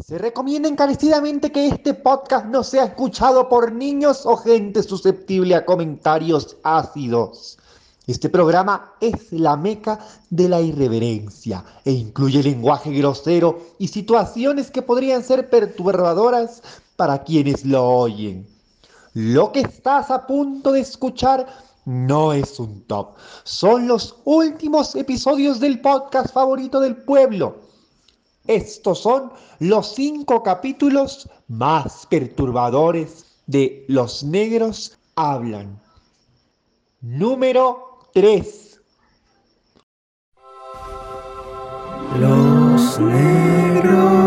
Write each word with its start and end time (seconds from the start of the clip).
Se 0.00 0.16
recomienda 0.16 0.68
encarecidamente 0.68 1.50
que 1.50 1.66
este 1.66 1.92
podcast 1.92 2.46
no 2.46 2.62
sea 2.62 2.84
escuchado 2.84 3.48
por 3.48 3.72
niños 3.72 4.26
o 4.26 4.36
gente 4.36 4.84
susceptible 4.84 5.56
a 5.56 5.66
comentarios 5.66 6.56
ácidos. 6.62 7.58
Este 8.06 8.28
programa 8.28 8.92
es 9.00 9.32
la 9.32 9.56
meca 9.56 9.98
de 10.30 10.48
la 10.48 10.60
irreverencia 10.60 11.64
e 11.84 11.90
incluye 11.90 12.44
lenguaje 12.44 12.92
grosero 12.92 13.58
y 13.80 13.88
situaciones 13.88 14.70
que 14.70 14.82
podrían 14.82 15.24
ser 15.24 15.50
perturbadoras 15.50 16.62
para 16.94 17.24
quienes 17.24 17.64
lo 17.64 17.84
oyen. 17.84 18.46
Lo 19.14 19.50
que 19.50 19.60
estás 19.62 20.12
a 20.12 20.28
punto 20.28 20.70
de 20.70 20.80
escuchar 20.80 21.44
no 21.86 22.32
es 22.32 22.60
un 22.60 22.82
top, 22.82 23.16
son 23.42 23.88
los 23.88 24.14
últimos 24.24 24.94
episodios 24.94 25.58
del 25.58 25.80
podcast 25.80 26.32
favorito 26.32 26.78
del 26.78 26.96
pueblo 26.98 27.67
estos 28.48 29.00
son 29.00 29.30
los 29.60 29.94
cinco 29.94 30.42
capítulos 30.42 31.28
más 31.48 32.06
perturbadores 32.06 33.26
de 33.46 33.84
Los 33.88 34.24
Negros 34.24 34.98
Hablan. 35.16 35.78
Número 37.02 38.08
3. 38.14 38.80
Los 42.18 42.98
Negros. 43.00 44.18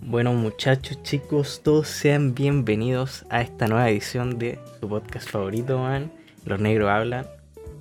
Bueno 0.00 0.32
muchachos, 0.34 1.02
chicos, 1.02 1.60
todos 1.64 1.88
sean 1.88 2.36
bienvenidos 2.36 3.26
a 3.30 3.42
esta 3.42 3.66
nueva 3.66 3.90
edición 3.90 4.38
de 4.38 4.60
su 4.78 4.88
podcast 4.88 5.28
favorito, 5.28 5.78
man. 5.78 6.12
Los 6.44 6.60
Negros 6.60 6.88
Hablan. 6.88 7.26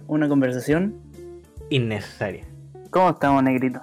Una 0.07 0.27
conversación 0.27 1.10
innecesaria. 1.71 2.45
¿Cómo 2.91 3.09
estamos, 3.09 3.41
negrito? 3.41 3.79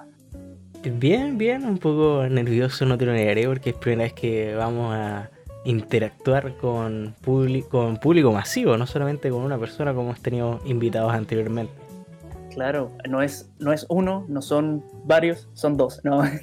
Bien, 0.83 1.37
bien, 1.37 1.65
un 1.65 1.77
poco 1.77 2.25
nervioso, 2.29 2.85
no 2.85 2.97
te 2.97 3.05
lo 3.05 3.11
negaré, 3.11 3.45
porque 3.47 3.71
es 3.71 3.75
primera 3.75 4.03
vez 4.03 4.13
que 4.13 4.55
vamos 4.55 4.95
a 4.95 5.29
interactuar 5.65 6.55
con, 6.55 7.15
con 7.69 7.97
público 7.97 8.31
masivo, 8.31 8.77
no 8.77 8.87
solamente 8.87 9.29
con 9.29 9.41
una 9.41 9.57
persona 9.57 9.93
como 9.93 10.09
hemos 10.09 10.21
tenido 10.21 10.61
invitados 10.65 11.11
anteriormente. 11.11 11.73
Claro, 12.53 12.91
no 13.07 13.21
es, 13.21 13.51
no 13.59 13.73
es 13.73 13.85
uno, 13.89 14.25
no 14.29 14.41
son 14.41 14.83
varios, 15.05 15.49
son 15.53 15.75
dos. 15.75 16.01
¿no? 16.03 16.23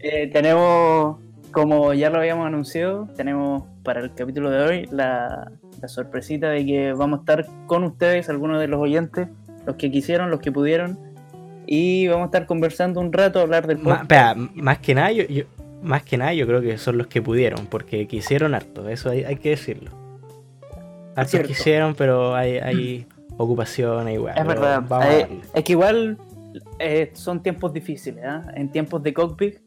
Eh, 0.00 0.30
tenemos, 0.32 1.18
como 1.50 1.92
ya 1.92 2.08
lo 2.08 2.18
habíamos 2.18 2.46
anunciado, 2.46 3.08
tenemos 3.16 3.64
para 3.82 3.98
el 3.98 4.14
capítulo 4.14 4.48
de 4.48 4.62
hoy 4.62 4.88
la, 4.92 5.50
la 5.82 5.88
sorpresita 5.88 6.50
de 6.50 6.64
que 6.64 6.92
vamos 6.92 7.18
a 7.18 7.22
estar 7.22 7.46
con 7.66 7.82
ustedes, 7.82 8.28
algunos 8.28 8.60
de 8.60 8.68
los 8.68 8.80
oyentes, 8.80 9.26
los 9.68 9.76
que 9.76 9.90
quisieron, 9.90 10.30
los 10.30 10.40
que 10.40 10.50
pudieron. 10.50 10.98
Y 11.66 12.08
vamos 12.08 12.22
a 12.22 12.26
estar 12.26 12.46
conversando 12.46 13.00
un 13.00 13.12
rato, 13.12 13.38
hablar 13.38 13.66
del 13.66 13.78
podcast. 13.78 14.38
más 14.54 14.78
que 14.78 14.94
nada, 14.94 15.12
yo, 15.12 15.24
más 15.82 16.02
que 16.02 16.16
nada, 16.16 16.32
yo 16.32 16.46
creo 16.46 16.62
que 16.62 16.78
son 16.78 16.96
los 16.96 17.06
que 17.06 17.20
pudieron, 17.20 17.66
porque 17.66 18.08
quisieron 18.08 18.54
harto, 18.54 18.88
eso 18.88 19.10
hay, 19.10 19.36
que 19.36 19.50
decirlo. 19.50 19.90
Hartos 21.14 21.40
quisieron, 21.40 21.94
pero 21.94 22.34
hay, 22.34 22.56
hay 22.56 23.06
ocupación, 23.36 24.08
igual. 24.08 24.38
Es 24.38 24.46
verdad, 24.46 24.82
eh, 25.12 25.28
es 25.52 25.64
que 25.64 25.72
igual 25.72 26.16
eh, 26.78 27.10
son 27.12 27.42
tiempos 27.42 27.74
difíciles, 27.74 28.24
¿eh? 28.24 28.40
En 28.54 28.72
tiempos 28.72 29.02
de 29.02 29.12
cockpit, 29.12 29.58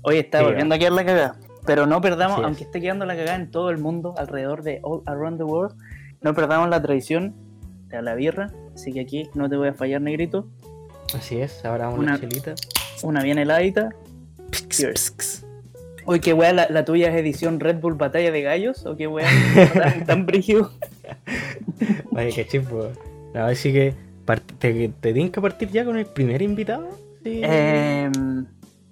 hoy 0.00 0.16
está 0.16 0.42
volviendo 0.42 0.74
a 0.74 0.78
quedar 0.78 0.92
la 0.92 1.04
cagada. 1.04 1.36
Pero 1.66 1.84
no 1.84 2.00
perdamos, 2.00 2.40
aunque 2.42 2.64
esté 2.64 2.80
quedando 2.80 3.04
la 3.04 3.14
cagada 3.14 3.36
en 3.36 3.50
todo 3.50 3.68
el 3.68 3.76
mundo, 3.76 4.14
alrededor 4.16 4.62
de 4.62 4.80
All 4.82 5.02
Around 5.04 5.36
the 5.36 5.44
World, 5.44 5.76
no 6.22 6.32
perdamos 6.32 6.70
la 6.70 6.80
tradición 6.80 7.34
de 7.88 8.00
la 8.00 8.14
birra 8.14 8.50
Así 8.74 8.92
que 8.92 9.00
aquí 9.00 9.28
no 9.34 9.48
te 9.48 9.56
voy 9.56 9.68
a 9.68 9.74
fallar, 9.74 10.00
negrito. 10.00 10.46
Así 11.14 11.40
es, 11.40 11.64
ahora 11.64 11.88
una 11.88 12.18
chelita. 12.18 12.54
Una 13.02 13.22
bien 13.22 13.38
heladita. 13.38 13.90
Cheers. 14.68 15.44
Uy, 16.06 16.20
qué 16.20 16.34
weá, 16.34 16.52
la, 16.52 16.84
tuya 16.84 17.08
es 17.08 17.16
edición 17.16 17.60
Red 17.60 17.80
Bull 17.80 17.94
Batalla 17.94 18.30
de 18.30 18.42
Gallos, 18.42 18.84
o 18.84 18.94
qué 18.94 19.06
weá, 19.06 19.26
tan, 19.72 20.04
tan 20.04 20.26
brígido. 20.26 20.70
Vaya, 22.10 22.34
qué 22.34 22.46
chipo. 22.46 22.88
Así 23.34 23.72
que, 23.72 23.94
¿te, 24.58 24.88
te 24.88 25.12
tienen 25.12 25.30
que 25.30 25.40
partir 25.40 25.70
ya 25.70 25.84
con 25.84 25.96
el 25.96 26.06
primer 26.06 26.42
invitado? 26.42 26.88
Sí. 27.22 27.40
Em, 27.42 28.46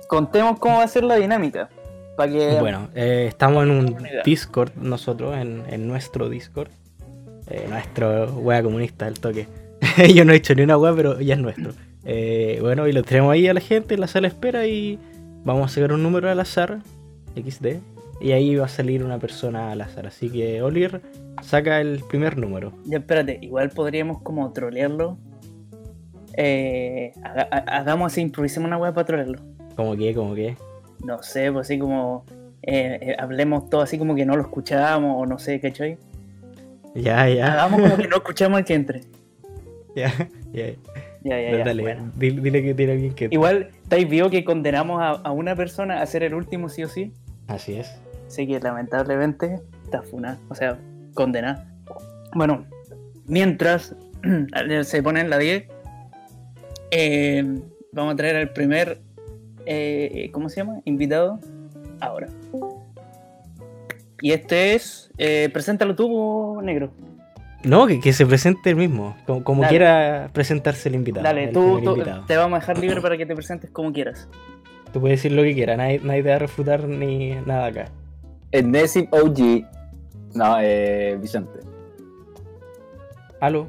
contemos 0.08 0.58
cómo 0.58 0.78
va 0.78 0.84
a 0.84 0.88
ser 0.88 1.04
la 1.04 1.16
dinámica. 1.16 1.68
Para 2.16 2.32
que... 2.32 2.60
Bueno, 2.60 2.88
eh, 2.94 3.26
estamos 3.28 3.62
en 3.64 3.70
un 3.70 3.96
Discord 4.24 4.72
nosotros, 4.76 5.36
en, 5.36 5.64
en 5.68 5.86
nuestro 5.86 6.30
Discord. 6.30 6.70
Eh, 7.48 7.66
nuestro 7.68 8.26
wea 8.36 8.62
comunista, 8.62 9.06
el 9.06 9.20
toque. 9.20 9.46
Yo 10.14 10.24
no 10.24 10.32
he 10.32 10.36
hecho 10.36 10.54
ni 10.54 10.62
una 10.62 10.76
web, 10.76 10.94
pero 10.96 11.20
ya 11.20 11.34
es 11.34 11.40
nuestro. 11.40 11.72
Eh, 12.04 12.58
bueno, 12.60 12.86
y 12.86 12.92
lo 12.92 13.02
tenemos 13.02 13.32
ahí 13.32 13.48
a 13.48 13.54
la 13.54 13.60
gente 13.60 13.94
en 13.94 14.00
la 14.00 14.06
sala 14.06 14.28
de 14.28 14.34
espera 14.34 14.66
y 14.66 14.98
vamos 15.44 15.70
a 15.70 15.74
sacar 15.74 15.92
un 15.92 16.02
número 16.02 16.30
al 16.30 16.40
azar, 16.40 16.80
XD, 17.34 17.78
y 18.20 18.32
ahí 18.32 18.54
va 18.56 18.66
a 18.66 18.68
salir 18.68 19.04
una 19.04 19.18
persona 19.18 19.72
al 19.72 19.80
azar. 19.80 20.06
Así 20.06 20.30
que, 20.30 20.62
Oliver, 20.62 21.02
saca 21.42 21.80
el 21.80 22.02
primer 22.08 22.36
número. 22.38 22.72
Ya, 22.84 22.98
espérate, 22.98 23.38
igual 23.42 23.70
podríamos 23.70 24.22
como 24.22 24.52
trolearlo. 24.52 25.18
Eh, 26.36 27.12
hagamos 27.66 28.12
así, 28.12 28.20
improvisemos 28.20 28.68
una 28.68 28.78
web 28.78 28.94
para 28.94 29.06
trolearlo. 29.06 29.40
¿Cómo 29.76 29.96
que? 29.96 30.14
¿Cómo 30.14 30.34
que? 30.34 30.56
No 31.04 31.22
sé, 31.22 31.50
pues 31.52 31.66
así 31.66 31.78
como. 31.78 32.24
Eh, 32.64 33.16
hablemos 33.18 33.68
todo 33.68 33.80
así 33.80 33.98
como 33.98 34.14
que 34.14 34.24
no 34.24 34.36
lo 34.36 34.42
escuchábamos 34.42 35.20
o 35.20 35.26
no 35.26 35.40
sé, 35.40 35.58
¿cachai? 35.58 35.98
Ya, 36.94 37.28
ya. 37.28 37.54
Hagamos 37.54 37.80
como 37.80 37.96
que 37.96 38.08
no 38.08 38.16
escuchamos 38.16 38.58
al 38.58 38.64
que 38.64 38.74
entre. 38.74 39.00
Ya, 39.96 40.12
ya. 40.52 40.66
Ya, 41.24 41.40
ya, 41.40 41.58
ya. 41.58 41.64
Dale, 41.64 41.98
dile, 42.16 42.62
que 42.62 42.74
tiene 42.74 42.92
alguien 42.92 43.14
que. 43.14 43.28
Igual, 43.30 43.70
¿estáis 43.82 44.08
vio 44.08 44.28
que 44.30 44.44
condenamos 44.44 45.00
a, 45.00 45.30
una 45.30 45.54
persona 45.54 46.02
a 46.02 46.06
ser 46.06 46.24
el 46.24 46.34
último 46.34 46.68
sí 46.68 46.82
o 46.82 46.88
sí? 46.88 47.12
Así 47.46 47.74
es. 47.74 47.94
Sí, 48.26 48.46
que 48.46 48.58
lamentablemente 48.58 49.60
está 49.84 50.02
funada, 50.02 50.38
o 50.48 50.54
sea, 50.54 50.78
condenada. 51.14 51.70
Bueno, 52.34 52.64
mientras 53.26 53.94
se 54.82 55.02
pone 55.02 55.20
en 55.20 55.30
la 55.30 55.38
10, 55.38 55.68
eh, 56.90 57.60
vamos 57.92 58.14
a 58.14 58.16
traer 58.16 58.36
al 58.36 58.52
primer, 58.52 59.00
eh, 59.66 60.30
¿cómo 60.32 60.48
se 60.48 60.56
llama? 60.56 60.80
Invitado 60.84 61.38
ahora. 62.00 62.28
Y 64.20 64.32
este 64.32 64.74
es, 64.74 65.10
eh, 65.18 65.50
preséntalo 65.52 65.94
tú, 65.94 66.60
negro. 66.62 66.92
No, 67.64 67.86
que, 67.86 68.12
se 68.12 68.26
presente 68.26 68.70
el 68.70 68.76
mismo, 68.76 69.16
como, 69.44 69.62
quiera 69.68 70.30
presentarse 70.32 70.88
el 70.88 70.96
invitado. 70.96 71.24
Dale, 71.24 71.48
tú, 71.48 71.80
te 72.26 72.36
vamos 72.36 72.56
a 72.56 72.60
dejar 72.60 72.78
libre 72.78 73.00
para 73.00 73.16
que 73.16 73.24
te 73.24 73.34
presentes 73.34 73.70
como 73.70 73.92
quieras. 73.92 74.28
Tú 74.92 75.00
puedes 75.00 75.18
decir 75.18 75.32
lo 75.32 75.42
que 75.42 75.54
quieras, 75.54 75.76
nadie, 75.76 76.00
te 76.00 76.28
va 76.28 76.36
a 76.36 76.38
refutar 76.38 76.88
ni 76.88 77.34
nada 77.46 77.66
acá. 77.66 77.88
Nessim 78.52 79.06
OG. 79.10 79.64
No, 80.34 80.56
eh, 80.60 81.16
Vicente. 81.20 81.60
¿Aló? 83.40 83.68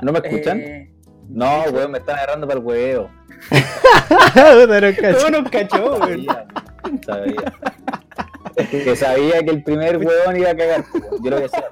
¿No 0.00 0.12
me 0.12 0.18
escuchan? 0.18 0.60
Eh, 0.60 0.90
no, 1.28 1.62
weón, 1.72 1.92
me 1.92 1.98
están 1.98 2.16
agarrando 2.16 2.46
para 2.46 2.58
el 2.58 2.66
huevo. 2.66 3.10
no 4.34 5.30
nos 5.30 5.50
cachó, 5.50 5.96
weón. 5.96 6.26
Sabía, 7.04 7.34
que 8.70 8.96
sabía 8.96 9.42
que 9.42 9.50
el 9.50 9.62
primer 9.62 9.98
huevón 9.98 10.36
iba 10.36 10.50
a 10.50 10.56
cagar. 10.56 10.84
Yo 11.22 11.30
lo 11.30 11.36
que 11.38 11.48
sé. 11.48 11.62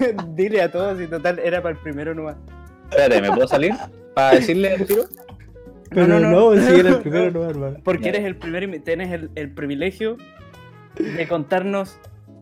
Dile 0.34 0.62
a 0.62 0.70
todos, 0.70 1.00
y 1.00 1.06
total 1.06 1.38
era 1.38 1.62
para 1.62 1.74
el 1.74 1.82
primero 1.82 2.14
nomás. 2.14 2.36
Espérate, 2.90 3.22
¿me 3.22 3.28
puedo 3.28 3.48
salir? 3.48 3.74
¿Para 4.14 4.36
decirle 4.36 4.74
el 4.74 4.86
tiro? 4.86 5.04
no, 5.92 6.06
no, 6.06 6.20
no, 6.20 6.54
si 6.54 6.80
era 6.80 6.88
el 6.90 6.98
primero 7.02 7.30
nomás, 7.30 7.50
hermano. 7.50 7.76
Porque 7.84 8.08
eres 8.08 8.24
el 8.24 8.36
primero 8.36 8.74
y 8.74 8.78
tienes 8.80 9.12
el, 9.12 9.30
el, 9.34 9.50
privilegio 9.52 10.16
de 10.96 11.28
contarnos 11.28 11.98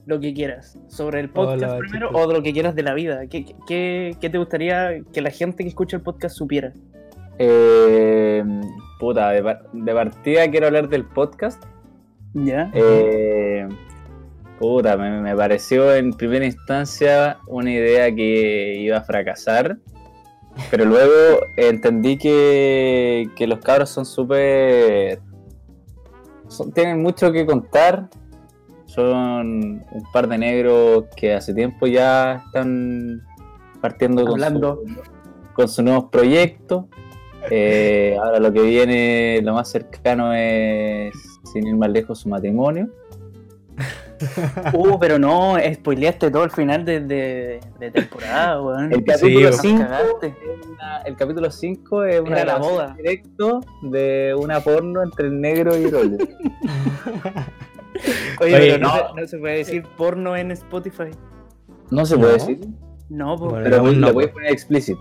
lo 0.07 0.21
que 0.21 0.33
quieras 0.33 0.79
sobre 0.89 1.21
el 1.21 1.29
podcast 1.29 1.79
primero 1.79 2.11
o 2.13 2.27
de 2.27 2.35
lo 2.35 2.43
que 2.43 2.53
quieras 2.53 2.75
de 2.75 2.83
la 2.83 2.95
vida. 2.95 3.27
¿Qué, 3.27 3.45
qué, 3.67 4.17
qué 4.21 4.31
te 4.31 4.39
gustaría 4.39 5.03
que 5.13 5.21
la 5.21 5.31
gente 5.31 5.65
que 5.65 5.69
escucha 5.69 5.97
el 5.97 6.03
podcast 6.03 6.37
supiera? 6.37 6.73
Eh, 7.39 8.43
puta, 8.99 9.31
de, 9.31 9.57
de 9.73 9.95
partida 9.95 10.51
quiero 10.51 10.67
hablar 10.67 10.89
del 10.89 11.05
podcast 11.05 11.63
¿Ya? 12.35 12.71
Eh, 12.75 13.69
puta, 14.59 14.97
me, 14.97 15.35
pareció 15.37 15.95
en 15.95 16.13
primera 16.13 16.45
instancia 16.45 17.39
una 17.47 17.71
idea 17.71 18.15
que 18.15 18.77
iba 18.81 18.99
a 18.99 19.03
fracasar. 19.03 19.79
Pero 20.71 20.85
luego 20.85 21.41
entendí 21.57 22.19
que, 22.19 23.31
que 23.37 23.47
los 23.47 23.61
cabros 23.61 23.91
son 23.91 24.05
súper. 24.05 25.21
tienen 26.75 27.03
mucho 27.03 27.31
que 27.33 27.47
contar. 27.47 28.09
Son 28.87 29.85
un 29.91 30.13
par 30.13 30.29
de 30.29 30.39
negros 30.39 31.05
que 31.15 31.35
hace 31.35 31.55
tiempo 31.55 31.87
ya 31.87 32.43
están 32.47 33.23
partiendo 33.81 34.25
con, 34.25 34.41
con 35.53 35.69
sus 35.69 35.85
nuevos 35.85 36.07
proyectos. 36.11 36.87
Eh, 37.51 38.17
ahora 38.21 38.41
lo 38.41 38.53
que 38.53 38.63
viene, 38.63 39.41
lo 39.43 39.55
más 39.55 39.71
cercano 39.71 40.33
es 40.35 41.15
sin 41.45 41.67
ir 41.67 41.77
más 41.77 41.91
lejos, 41.91 42.21
su 42.21 42.29
matrimonio. 42.29 42.89
Uh, 44.75 44.99
pero 44.99 45.19
no, 45.19 45.57
spoileaste 45.75 46.31
todo 46.31 46.45
el 46.45 46.51
final 46.51 46.85
de, 46.85 47.01
de, 47.01 47.61
de 47.79 47.91
temporada, 47.91 48.61
weón. 48.63 48.93
El 48.93 49.05
capítulo 49.05 49.53
Sí, 49.53 49.69
5 49.69 49.83
cagaste. 49.83 50.27
es 50.29 50.67
una- 50.67 50.99
el 51.03 51.17
capítulo 51.17 51.51
5 51.51 52.05
es 52.05 52.21
una 52.21 52.41
Era 52.41 52.45
la 52.55 52.59
boda. 52.59 52.95
directo 52.97 53.61
de 53.83 54.35
una 54.39 54.61
porno 54.61 55.03
entre 55.03 55.27
el 55.29 55.41
negro 55.41 55.77
y 55.77 55.85
el. 55.85 55.95
Oye, 58.41 58.55
Oye, 58.57 58.59
pero 58.73 58.79
no, 58.79 58.89
no. 58.89 59.09
se, 59.15 59.21
no 59.21 59.27
se 59.29 59.39
puede 59.39 59.57
decir 59.59 59.83
porno 59.97 60.37
en 60.37 60.51
Spotify. 60.53 61.11
No 61.91 62.05
se 62.07 62.15
No. 62.15 62.21
puede 62.21 62.33
decir, 62.35 62.61
No, 63.09 63.37
pues. 63.37 63.53
Pero 63.65 63.87
le 63.91 64.13
voy 64.13 64.25
a 64.27 64.33
poner 64.33 64.53
explícito. 64.53 65.01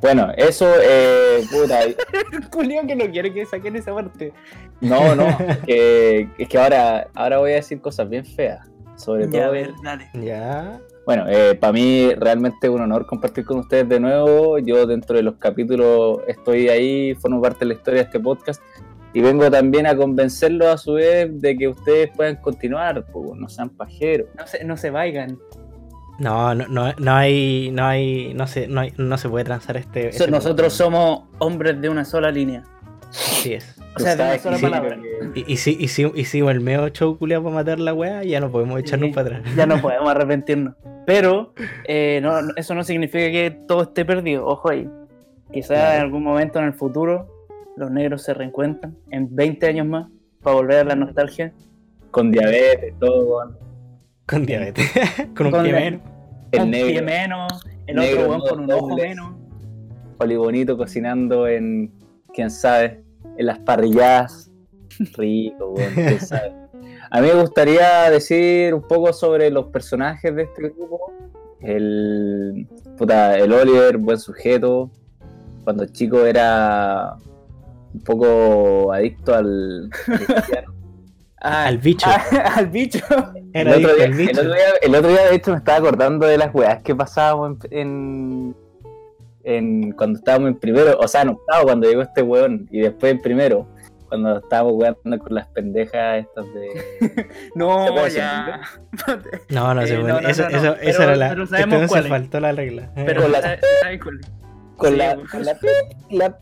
Bueno, 0.00 0.32
eso, 0.36 0.66
eh, 0.82 1.42
puta, 1.50 1.80
Julio 2.52 2.82
que 2.86 2.96
no 2.96 3.10
quiere 3.10 3.32
que 3.32 3.46
saquen 3.46 3.76
esa 3.76 3.94
parte. 3.94 4.32
no, 4.80 5.14
no, 5.14 5.28
es 5.48 5.58
que, 5.58 6.28
es 6.38 6.48
que 6.48 6.58
ahora, 6.58 7.08
ahora 7.14 7.38
voy 7.38 7.52
a 7.52 7.56
decir 7.56 7.80
cosas 7.80 8.08
bien 8.08 8.24
feas, 8.24 8.66
sobre 8.96 9.28
Ya, 9.28 9.38
a 9.38 9.42
todo 9.42 9.52
ver, 9.52 9.72
dale. 9.82 10.08
Ya. 10.14 10.80
Bueno, 11.04 11.24
para 11.58 11.72
mí 11.72 12.12
realmente 12.16 12.66
es 12.66 12.68
un 12.68 12.82
honor 12.82 13.06
compartir 13.06 13.46
con 13.46 13.60
ustedes 13.60 13.88
de 13.88 13.98
nuevo. 13.98 14.58
Yo 14.58 14.86
dentro 14.86 15.16
de 15.16 15.22
los 15.22 15.36
capítulos 15.36 16.18
estoy 16.26 16.68
ahí, 16.68 17.14
formo 17.14 17.40
parte 17.40 17.60
de 17.60 17.66
la 17.66 17.74
historia 17.74 18.00
de 18.00 18.04
este 18.04 18.20
podcast 18.20 18.60
y 19.14 19.20
vengo 19.20 19.50
también 19.50 19.86
a 19.86 19.96
convencerlos 19.96 20.68
a 20.68 20.76
su 20.76 20.94
vez 20.94 21.40
de 21.40 21.56
que 21.56 21.68
ustedes 21.68 22.10
puedan 22.14 22.36
continuar, 22.36 23.06
pues, 23.06 23.38
no 23.38 23.48
sean 23.48 23.70
pajeros. 23.70 24.28
No 24.36 24.46
se, 24.46 24.64
no 24.64 24.76
se 24.76 24.90
vayan. 24.90 25.38
No, 26.18 26.54
no, 26.54 26.66
no, 26.68 26.92
no 26.98 27.12
hay, 27.14 27.70
no 27.72 27.84
hay, 27.86 28.34
no 28.34 28.46
se, 28.46 28.66
no, 28.66 28.80
hay- 28.80 28.92
no 28.96 29.16
se 29.18 29.28
puede 29.28 29.44
transar 29.44 29.76
este. 29.76 30.12
So- 30.12 30.24
este 30.24 30.30
Nosotros 30.30 30.72
somos 30.72 31.22
hombres 31.38 31.80
de 31.80 31.88
una 31.88 32.04
sola 32.04 32.30
línea. 32.30 32.64
Así 33.10 33.54
es. 33.54 33.76
O 33.96 34.00
sea, 34.00 34.16
de 34.16 34.22
una 34.22 34.38
¿Sabes 34.38 34.42
sola 34.42 34.58
palabra. 34.60 34.98
Y, 35.34 35.52
y 35.52 35.56
si, 35.56 35.76
y 35.78 35.88
si, 35.88 36.10
y 36.14 36.24
si 36.24 36.40
el 36.40 36.60
meo 36.60 36.88
show 36.88 37.16
culiao 37.16 37.42
para 37.42 37.54
matar 37.54 37.78
la 37.80 37.94
wea, 37.94 38.22
ya 38.24 38.40
no 38.40 38.50
podemos 38.50 38.78
echarnos 38.80 39.08
Sí. 39.10 39.14
para 39.14 39.36
atrás. 39.38 39.54
Ya 39.56 39.66
no 39.66 39.80
podemos 39.82 40.08
arrepentirnos. 40.10 40.74
Pero 41.06 41.54
eh, 41.86 42.20
no, 42.22 42.32
eso 42.56 42.74
no 42.74 42.84
significa 42.84 43.30
que 43.30 43.50
todo 43.66 43.82
esté 43.84 44.04
perdido. 44.04 44.44
Ojo 44.46 44.70
ahí. 44.70 44.88
Quizás 45.52 45.78
Claro. 45.78 45.94
en 45.96 46.00
algún 46.02 46.22
momento 46.24 46.58
en 46.58 46.66
el 46.66 46.74
futuro 46.74 47.46
los 47.76 47.90
negros 47.90 48.22
se 48.22 48.34
reencuentran 48.34 48.96
en 49.10 49.34
20 49.34 49.66
años 49.68 49.86
más 49.86 50.08
para 50.42 50.56
volver 50.56 50.78
a 50.80 50.84
la 50.84 50.94
nostalgia. 50.96 51.52
Con 52.10 52.30
diabetes, 52.30 52.94
todo, 52.98 53.52
Con 54.28 54.44
diabetes. 54.46 54.90
con 55.36 55.46
un 55.46 55.52
Con 55.52 55.62
pie 55.64 55.72
menos. 55.72 56.02
el 56.52 56.62
un 56.62 56.70
negro, 56.70 56.88
pie 56.88 57.02
menos, 57.02 57.66
el 57.86 57.96
negro, 57.96 58.20
otro 58.20 58.28
weón 58.30 58.40
con 58.48 58.60
un 58.60 58.72
ojo 58.72 58.96
menos. 58.96 59.34
Oli 60.18 60.36
Bonito 60.36 60.76
cocinando 60.76 61.46
en, 61.46 61.92
quién 62.34 62.50
sabe, 62.50 63.02
en 63.36 63.46
las 63.46 63.58
parrilladas. 63.60 64.50
Rico, 65.16 65.70
weón, 65.70 65.94
quién 65.94 66.20
sabe. 66.26 66.52
A 67.10 67.20
mí 67.20 67.28
me 67.28 67.40
gustaría 67.40 68.10
decir 68.10 68.74
un 68.74 68.82
poco 68.82 69.12
sobre 69.12 69.50
los 69.50 69.66
personajes 69.66 70.34
de 70.34 70.42
este 70.42 70.62
grupo. 70.68 71.12
El, 71.60 72.68
puta, 72.96 73.36
el 73.38 73.52
Oliver, 73.52 73.96
buen 73.98 74.18
sujeto. 74.18 74.90
Cuando 75.64 75.86
chico 75.86 76.24
era 76.26 77.16
un 77.94 78.00
poco 78.02 78.92
adicto 78.92 79.34
al, 79.34 79.88
al. 80.08 80.64
Ah, 81.40 81.66
Al 81.66 81.78
bicho. 81.78 82.06
ah, 82.08 82.54
al 82.56 82.66
bicho. 82.68 82.98
Era 83.54 83.74
el, 83.74 83.84
otro 83.84 83.96
día, 83.96 84.04
al 84.06 84.12
bicho. 84.14 84.30
el 84.32 84.38
otro 84.38 84.54
día- 84.54 84.64
el 84.82 84.94
otro 84.94 85.08
día, 85.10 85.24
de 85.30 85.34
hecho, 85.36 85.50
me 85.52 85.56
estaba 85.58 85.78
acordando 85.78 86.26
de 86.26 86.38
las 86.38 86.54
weas 86.54 86.82
que 86.82 86.94
pasábamos 86.94 87.58
en, 87.70 87.78
en, 87.80 88.56
en- 89.44 89.92
cuando 89.92 90.18
estábamos 90.18 90.48
en 90.50 90.56
primero, 90.58 90.98
o 90.98 91.08
sea, 91.08 91.22
en 91.22 91.30
octavo, 91.30 91.64
cuando 91.64 91.88
llegó 91.88 92.02
este 92.02 92.22
weón, 92.22 92.68
y 92.70 92.80
después 92.80 93.12
en 93.12 93.20
primero, 93.22 93.66
cuando 94.08 94.38
estábamos 94.38 94.72
weando 94.74 95.18
con 95.18 95.34
las 95.34 95.46
pendejas 95.48 96.20
estas 96.26 96.46
de. 96.54 97.28
No, 97.54 97.86
¿Se 97.86 97.92
puede 97.92 98.04
decir 98.04 98.18
ya. 98.20 98.60
No, 99.50 99.74
no, 99.74 99.82
Eh, 99.86 99.98
no, 99.98 100.00
no, 100.00 100.00
eso, 100.00 100.00
no, 100.02 100.20
no. 100.20 100.28
eso, 100.28 100.44
Pero- 100.50 100.76
esa 100.80 101.04
era 101.04 101.16
la. 101.16 101.28
pero 101.30 101.42
este 101.44 101.56
sabemos 101.58 101.88
cuál 101.88 102.02
se 102.04 102.08
faltó 102.08 102.40
la 102.40 102.52
regla. 102.52 102.90
Pero 102.94 103.28
la- 103.28 103.42
¿sabes- 103.42 103.60
sabes 103.82 104.00
cuál? 104.02 104.20
Con 104.78 104.92
Sí, 104.92 104.96
la, 104.96 105.16
con 105.30 105.44
la, 105.44 105.58
la- 106.10 106.38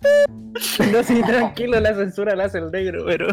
No, 0.92 1.02
sí, 1.02 1.22
tranquilo, 1.22 1.80
la 1.80 1.94
censura 1.94 2.36
la 2.36 2.44
hace 2.44 2.58
el 2.58 2.70
negro, 2.70 3.04
pero. 3.06 3.28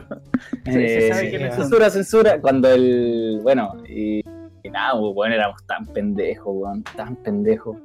Sí, 0.65 0.71
se 0.71 1.07
eh, 1.07 1.13
sabe 1.13 1.51
censura, 1.51 1.89
censura. 1.89 2.41
Cuando 2.41 2.71
el. 2.71 3.39
Bueno, 3.43 3.83
y, 3.87 4.21
y 4.63 4.69
nada, 4.69 4.93
pues, 4.99 5.11
weón, 5.13 5.33
éramos 5.33 5.65
tan 5.67 5.85
pendejos, 5.87 6.53
weón, 6.55 6.83
tan 6.95 7.17
pendejos. 7.17 7.77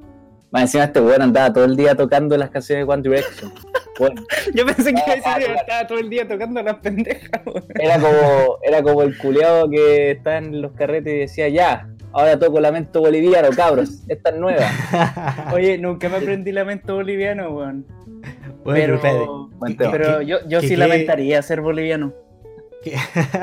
Más 0.51 0.63
encima 0.63 0.85
este 0.85 0.99
weón 1.01 1.21
andaba 1.21 1.53
todo 1.53 1.65
el 1.65 1.75
día 1.75 1.93
tocando 1.93 2.35
las 2.37 2.49
canciones 2.49 2.87
de 2.87 2.93
One 2.93 3.03
Direction. 3.03 3.51
Bueno, 3.99 4.21
Yo 4.53 4.65
pensé 4.65 4.93
que 4.93 5.01
Ah, 5.01 5.15
ah, 5.25 5.37
que 5.37 5.53
estaba 5.53 5.85
todo 5.85 5.97
el 5.99 6.09
día 6.09 6.25
tocando 6.25 6.63
las 6.63 6.77
pendejas, 6.77 7.41
weón. 7.45 7.65
Era 7.77 7.99
como, 7.99 8.57
era 8.63 8.81
como 8.81 9.01
el 9.01 9.17
culeado 9.17 9.69
que 9.69 10.11
está 10.11 10.37
en 10.37 10.61
los 10.61 10.71
carretes 10.71 11.13
y 11.13 11.17
decía, 11.17 11.49
ya, 11.49 11.89
ahora 12.13 12.37
toco 12.39 12.59
lamento 12.59 13.01
boliviano, 13.01 13.49
cabros, 13.55 14.03
esta 14.07 14.29
es 14.31 14.35
nueva. 14.37 14.67
Oye, 15.53 15.77
nunca 15.77 16.09
me 16.09 16.17
aprendí 16.17 16.51
lamento 16.51 16.95
boliviano, 16.95 17.49
weón. 17.51 17.85
Bueno, 18.63 18.99
Pero, 19.01 19.49
tema. 19.77 19.91
pero 19.91 20.21
yo, 20.21 20.37
yo 20.47 20.59
¿Qué- 20.59 20.67
sí 20.67 20.73
qué- 20.73 20.77
lamentaría 20.77 21.41
ser 21.41 21.61
boliviano. 21.61 22.13
Que- 22.83 22.95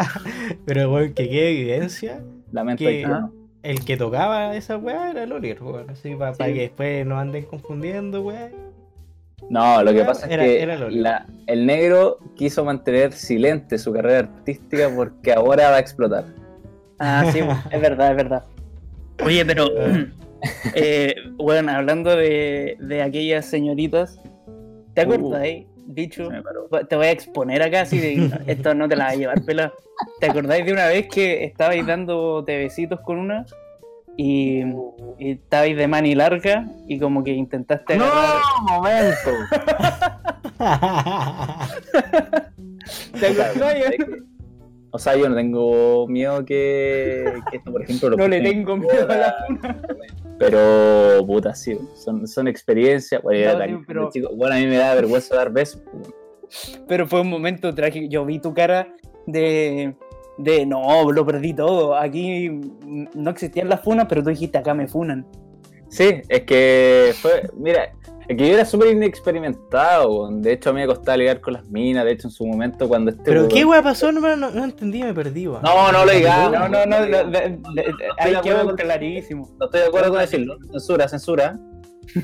Pero 0.67 0.91
bueno, 0.91 1.15
que 1.15 1.29
quede 1.29 1.51
evidencia. 1.51 2.23
Lamento 2.53 2.87
haitiano. 2.87 3.33
El 3.63 3.85
que 3.85 3.97
tocaba 3.97 4.55
esa 4.57 4.77
weá 4.77 5.11
era 5.11 5.25
el 5.25 5.33
Oliver, 5.33 5.63
weón. 5.63 5.91
Así 5.91 6.15
para 6.15 6.35
Sí. 6.35 6.43
que 6.55 6.61
después 6.61 7.07
no 7.07 7.19
anden 7.19 7.45
confundiendo, 7.45 8.23
weá. 8.23 8.51
No, 9.51 9.83
lo 9.83 9.93
que 9.93 10.05
pasa 10.05 10.27
es 10.27 10.37
que 10.39 10.63
era 10.63 10.75
el 10.75 10.83
Oliver. 10.85 11.03
la- 11.03 11.27
el 11.47 11.67
negro 11.67 12.19
quiso 12.37 12.65
mantener 12.65 13.13
silente 13.13 13.79
su 13.79 13.93
carrera 13.93 14.21
artística 14.21 14.89
porque 14.95 15.33
ahora 15.33 15.71
va 15.71 15.77
a 15.77 15.81
explotar. 15.81 16.25
Ah, 16.99 17.25
sí, 17.33 17.43
weón, 17.43 17.59
es 17.71 17.81
verdad, 17.81 18.11
es 18.13 18.17
verdad. 18.17 18.45
Oye, 19.25 19.45
pero, 19.45 19.69
eh, 20.75 21.15
bueno, 21.37 21.73
hablando 21.73 22.15
de, 22.17 22.77
de 22.81 23.03
aquellas 23.03 23.47
señoritas, 23.47 24.21
¿te 24.95 25.07
Uh. 25.07 25.13
acordáis, 25.15 25.67
bicho? 25.87 26.31
Me 26.31 26.43
paró. 26.43 26.69
Te 26.89 26.97
voy 26.97 27.07
a 27.07 27.11
exponer 27.11 27.63
acá, 27.63 27.83
así 27.83 27.99
de 27.99 28.31
esto 28.47 28.75
no 28.75 28.89
te 28.89 28.97
la 28.97 29.05
va 29.07 29.11
a 29.11 29.15
llevar, 29.17 29.43
pela. 29.45 29.73
¿Te 30.21 30.27
acordáis 30.31 30.65
de 30.67 30.73
una 30.73 30.87
vez 30.89 31.09
que 31.09 31.45
estabais 31.45 31.87
dando 31.87 32.43
besitos 32.45 33.01
con 33.01 33.19
una 33.19 33.45
y, 34.19 34.61
y 35.19 35.31
estabais 35.33 35.77
de 35.77 35.89
mani 35.89 36.15
larga 36.15 36.67
y 36.87 36.99
como 36.99 37.25
que 37.25 37.33
intentaste 37.33 37.95
agarrar? 37.95 38.41
¡No! 38.69 38.75
¡Momento! 38.75 39.31
¿Te 43.19 43.27
acordáis? 43.27 43.97
O 44.91 44.99
sea, 44.99 45.17
yo 45.17 45.29
no 45.29 45.35
tengo 45.35 46.07
miedo 46.09 46.45
que, 46.45 47.25
que 47.51 47.57
esto, 47.59 47.73
por 47.73 47.83
ejemplo, 47.83 48.11
lo 48.11 48.17
No 48.17 48.29
le 48.29 48.41
tengo 48.41 48.75
en 48.75 48.81
miedo 48.81 49.11
a 49.11 49.17
la 49.17 49.37
funa. 49.47 49.83
Pero, 50.39 51.25
puta, 51.27 51.55
sí, 51.55 51.77
son, 51.95 52.27
son 52.27 52.47
experiencias. 52.49 53.23
Bueno, 53.23 53.53
No, 53.53 53.59
la- 53.59 53.67
sí, 53.67 53.77
pero- 53.87 54.11
chico- 54.11 54.31
bueno, 54.37 54.55
a 54.55 54.59
mí 54.59 54.67
me 54.67 54.77
da 54.77 54.95
vergüenza 54.95 55.35
dar 55.37 55.51
besos. 55.51 55.83
Pero 56.87 57.07
fue 57.07 57.21
un 57.23 57.31
momento 57.31 57.75
trágico. 57.75 58.07
Yo 58.09 58.25
vi 58.25 58.39
tu 58.39 58.55
cara 58.55 58.95
de, 59.27 59.95
de 60.39 60.65
no, 60.67 61.11
lo 61.11 61.27
perdí 61.27 61.53
todo. 61.55 61.95
Aquí 61.97 62.49
no 63.15 63.31
existían 63.31 63.69
las 63.69 63.81
funas, 63.83 64.07
pero 64.09 64.23
tú 64.23 64.31
dijiste 64.31 64.57
acá 64.59 64.73
me 64.75 64.87
funan. 64.87 65.27
Sí, 65.89 66.21
es 66.29 66.43
que 66.43 67.13
fue, 67.21 67.49
mira, 67.57 67.93
es 68.29 68.37
que 68.37 68.49
yo 68.49 68.55
era 68.55 68.65
súper 68.65 68.89
inexperimentado. 68.93 70.13
weón. 70.13 70.43
De 70.43 70.53
hecho, 70.53 70.71
a 70.71 70.73
mí 70.73 70.81
me 70.81 70.87
costaba 70.87 71.17
ligar 71.17 71.41
con 71.41 71.55
las 71.55 71.65
minas. 71.67 72.05
De 72.05 72.13
hecho, 72.13 72.29
en 72.29 72.33
su 72.33 72.47
momento, 72.47 72.89
cuando 72.89 73.11
este. 73.11 73.23
Pero 73.25 73.49
qué 73.49 73.65
weá 73.65 73.83
pasó, 73.83 74.11
no, 74.13 74.21
no, 74.37 74.51
no 74.51 74.65
entendí, 74.65 75.03
me 75.03 75.15
perdí, 75.15 75.47
weón. 75.49 75.63
No, 75.63 75.93
no 75.93 76.05
lo 76.05 76.13
digas. 76.13 76.51
No, 76.51 76.69
no, 76.69 76.87
no, 76.87 76.97
acuerdo 76.97 78.43
quedó 78.43 78.65
con- 78.65 78.77
clarísimo. 78.77 79.51
No 79.59 79.67
estoy 79.67 79.81
de 79.81 79.87
acuerdo 79.87 80.11
con 80.11 80.21
decirlo. 80.21 80.59
Censura, 80.73 81.09
censura. 81.09 81.59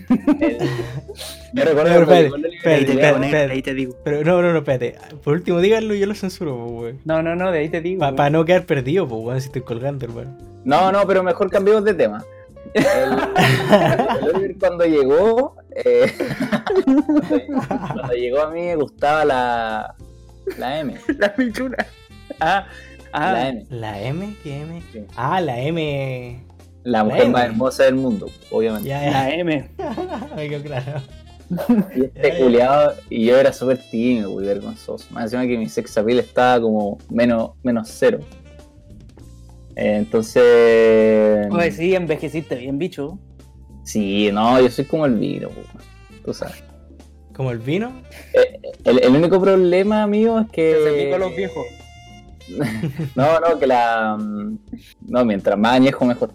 Yo 1.52 1.64
recuerdo 1.64 2.06
Pero 2.06 2.36
espérate, 2.36 3.52
Ahí 3.52 3.62
te 3.62 3.74
digo. 3.74 3.94
Pero 4.04 4.24
no, 4.24 4.40
no, 4.42 4.52
no, 4.52 4.58
espérate. 4.58 4.96
Por 5.22 5.34
último, 5.34 5.60
díganlo 5.60 5.94
y 5.94 6.00
yo 6.00 6.06
lo 6.06 6.14
censuro, 6.14 6.54
weón. 6.66 7.00
No, 7.04 7.22
no, 7.22 7.34
no, 7.34 7.50
de 7.50 7.58
ahí 7.58 7.68
te 7.68 7.80
digo. 7.80 8.00
Para 8.00 8.30
no 8.30 8.44
quedar 8.44 8.64
perdido, 8.64 9.06
pues, 9.08 9.20
weón, 9.22 9.40
si 9.40 9.46
estoy 9.46 9.62
colgando, 9.62 10.04
hermano. 10.06 10.36
No, 10.64 10.92
no, 10.92 11.06
pero 11.06 11.22
mejor 11.22 11.50
cambiemos 11.50 11.84
de 11.84 11.94
tema. 11.94 12.24
El, 12.74 12.84
el 12.84 14.28
Oliver 14.28 14.56
cuando 14.58 14.84
llegó, 14.84 15.56
eh, 15.74 16.12
cuando, 16.72 17.02
cuando 17.94 18.12
llegó 18.14 18.42
a 18.42 18.50
mí 18.50 18.60
me 18.60 18.76
gustaba 18.76 19.24
la, 19.24 19.94
la 20.58 20.80
M. 20.80 20.94
La 21.18 21.34
pichula. 21.34 21.86
Ah, 22.40 22.66
ah. 23.12 23.32
La 23.32 23.48
M. 23.48 23.66
¿La 23.70 24.00
M? 24.00 24.36
¿Qué 24.42 24.60
M? 24.60 24.82
Sí. 24.92 25.04
Ah, 25.16 25.40
la 25.40 25.60
M. 25.60 26.44
La 26.84 27.04
mujer 27.04 27.22
M. 27.22 27.30
más 27.30 27.44
hermosa 27.44 27.84
del 27.84 27.94
mundo, 27.94 28.28
obviamente. 28.50 28.88
Ya, 28.88 29.04
ya. 29.04 29.10
La 29.10 29.30
M. 29.30 29.70
Me 30.36 30.48
quedó 30.48 30.62
claro. 30.62 31.02
Y 31.94 32.04
este 32.04 32.38
culiado, 32.38 32.94
y 33.10 33.26
yo 33.26 33.36
era 33.36 33.52
súper 33.52 33.78
tímido, 33.90 34.30
muy 34.30 34.44
vergonzoso. 34.44 35.06
Más 35.10 35.24
encima 35.24 35.46
que 35.46 35.58
mi 35.58 35.68
sex 35.68 35.96
appeal 35.98 36.18
estaba 36.18 36.60
como 36.60 36.98
menos, 37.10 37.50
menos 37.62 37.88
cero. 37.90 38.20
Eh, 39.76 39.96
Entonces. 39.96 41.48
Oye, 41.50 41.72
sí, 41.72 41.94
envejeciste 41.94 42.56
bien, 42.56 42.78
bicho. 42.78 43.18
Sí, 43.84 44.30
no, 44.32 44.60
yo 44.60 44.70
soy 44.70 44.84
como 44.84 45.06
el 45.06 45.14
vino, 45.14 45.48
tú 46.24 46.32
sabes. 46.32 46.62
Como 47.34 47.50
el 47.50 47.58
vino. 47.58 47.92
El, 48.84 49.02
el 49.02 49.16
único 49.16 49.40
problema 49.40 50.06
mío 50.06 50.38
es 50.40 50.50
que. 50.50 50.74
Se 50.74 50.84
se 50.98 51.04
picó 51.04 51.18
los 51.18 51.34
viejos. 51.34 51.66
no, 53.16 53.40
no, 53.40 53.58
que 53.58 53.66
la. 53.66 54.16
mm, 54.18 54.58
No, 55.08 55.24
mientras 55.24 55.58
más 55.58 55.72
añejo, 55.74 56.04
mejor. 56.04 56.30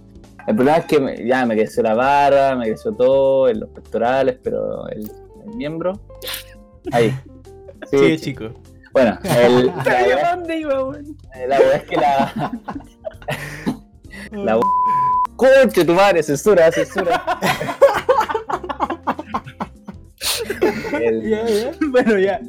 El 0.48 0.56
problema 0.56 0.78
es 0.80 0.86
que 0.86 1.00
me- 1.00 1.26
ya 1.28 1.46
me 1.46 1.56
creció 1.56 1.84
la 1.84 1.94
barba, 1.94 2.56
me 2.56 2.66
creció 2.68 2.92
todo, 2.94 3.50
en 3.50 3.60
los 3.60 3.70
pectorales, 3.70 4.38
pero 4.44 4.88
el, 4.90 5.10
el 5.46 5.56
miembro. 5.56 5.94
Ahí. 6.92 7.14
Sí, 7.92 7.98
Sí, 7.98 8.18
sí. 8.18 8.24
chico. 8.26 8.50
Bueno, 8.94 9.20
el, 9.24 9.68
la, 9.86 10.38
la 11.48 11.60
wea 11.60 11.76
es 11.76 11.84
que 11.84 11.96
la. 11.98 12.52
la 14.32 14.60
Conche 15.36 15.86
tu 15.86 15.94
madre, 15.94 16.24
censura, 16.24 16.72
censura. 16.72 17.24
El- 21.02 21.30
Ya, 21.30 21.46
ya. 21.48 21.72
Bueno, 21.90 22.18
ya, 22.18 22.40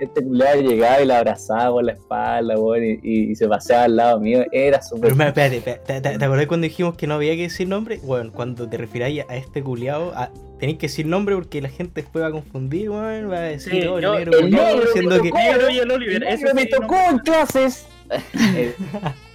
este 0.00 0.22
culiado 0.22 0.60
llegaba 0.62 1.00
y 1.02 1.04
la 1.06 1.18
abrazaba 1.18 1.70
por 1.72 1.84
la 1.84 1.92
espalda, 1.92 2.58
weón, 2.58 2.84
y, 2.84 2.98
y- 3.02 3.30
y 3.32 3.34
se 3.36 3.46
paseaba 3.48 3.84
al 3.84 3.96
lado 3.96 4.20
mío. 4.20 4.44
Era 4.52 4.80
súper. 4.82 5.12
Pero 5.14 5.28
espérate, 5.28 5.56
espérate, 5.58 6.18
¿te, 6.18 6.24
acordás 6.24 6.46
cuando 6.46 6.64
dijimos 6.64 6.96
que 6.96 7.06
no 7.06 7.14
había 7.14 7.34
que 7.36 7.42
decir 7.42 7.68
nombre? 7.68 8.00
Bueno, 8.02 8.32
cuando 8.32 8.68
te 8.68 8.76
refiráis 8.78 9.24
a 9.28 9.36
este 9.36 9.62
culiado, 9.62 10.12
a- 10.16 10.30
tenéis 10.58 10.78
que 10.78 10.86
decir 10.86 11.06
nombre 11.06 11.34
porque 11.34 11.60
la 11.60 11.68
gente 11.68 12.00
después 12.02 12.24
va 12.24 12.28
a 12.28 12.32
confundir, 12.32 12.88
weón, 12.90 13.30
va 13.30 13.36
a 13.38 13.40
decir, 13.42 13.72
Sí, 13.72 13.86
oh, 13.86 13.98
el 13.98 14.02
yo- 14.04 14.14
negro 14.14 14.32
el 14.38 14.40
culiao", 14.44 14.66
negro 14.76 14.86
siendo 14.92 15.10
me 15.16 15.22
que... 15.22 15.28
tocó. 15.28 15.38
Negro 15.42 15.70
y 15.70 15.78
el 15.78 15.90
Oliver, 15.90 16.24
eso 16.24 16.54
me 16.54 16.62
sí, 16.62 16.70
tocó 16.70 16.94
no- 16.96 17.10
en 17.10 17.18
clases. 17.18 17.86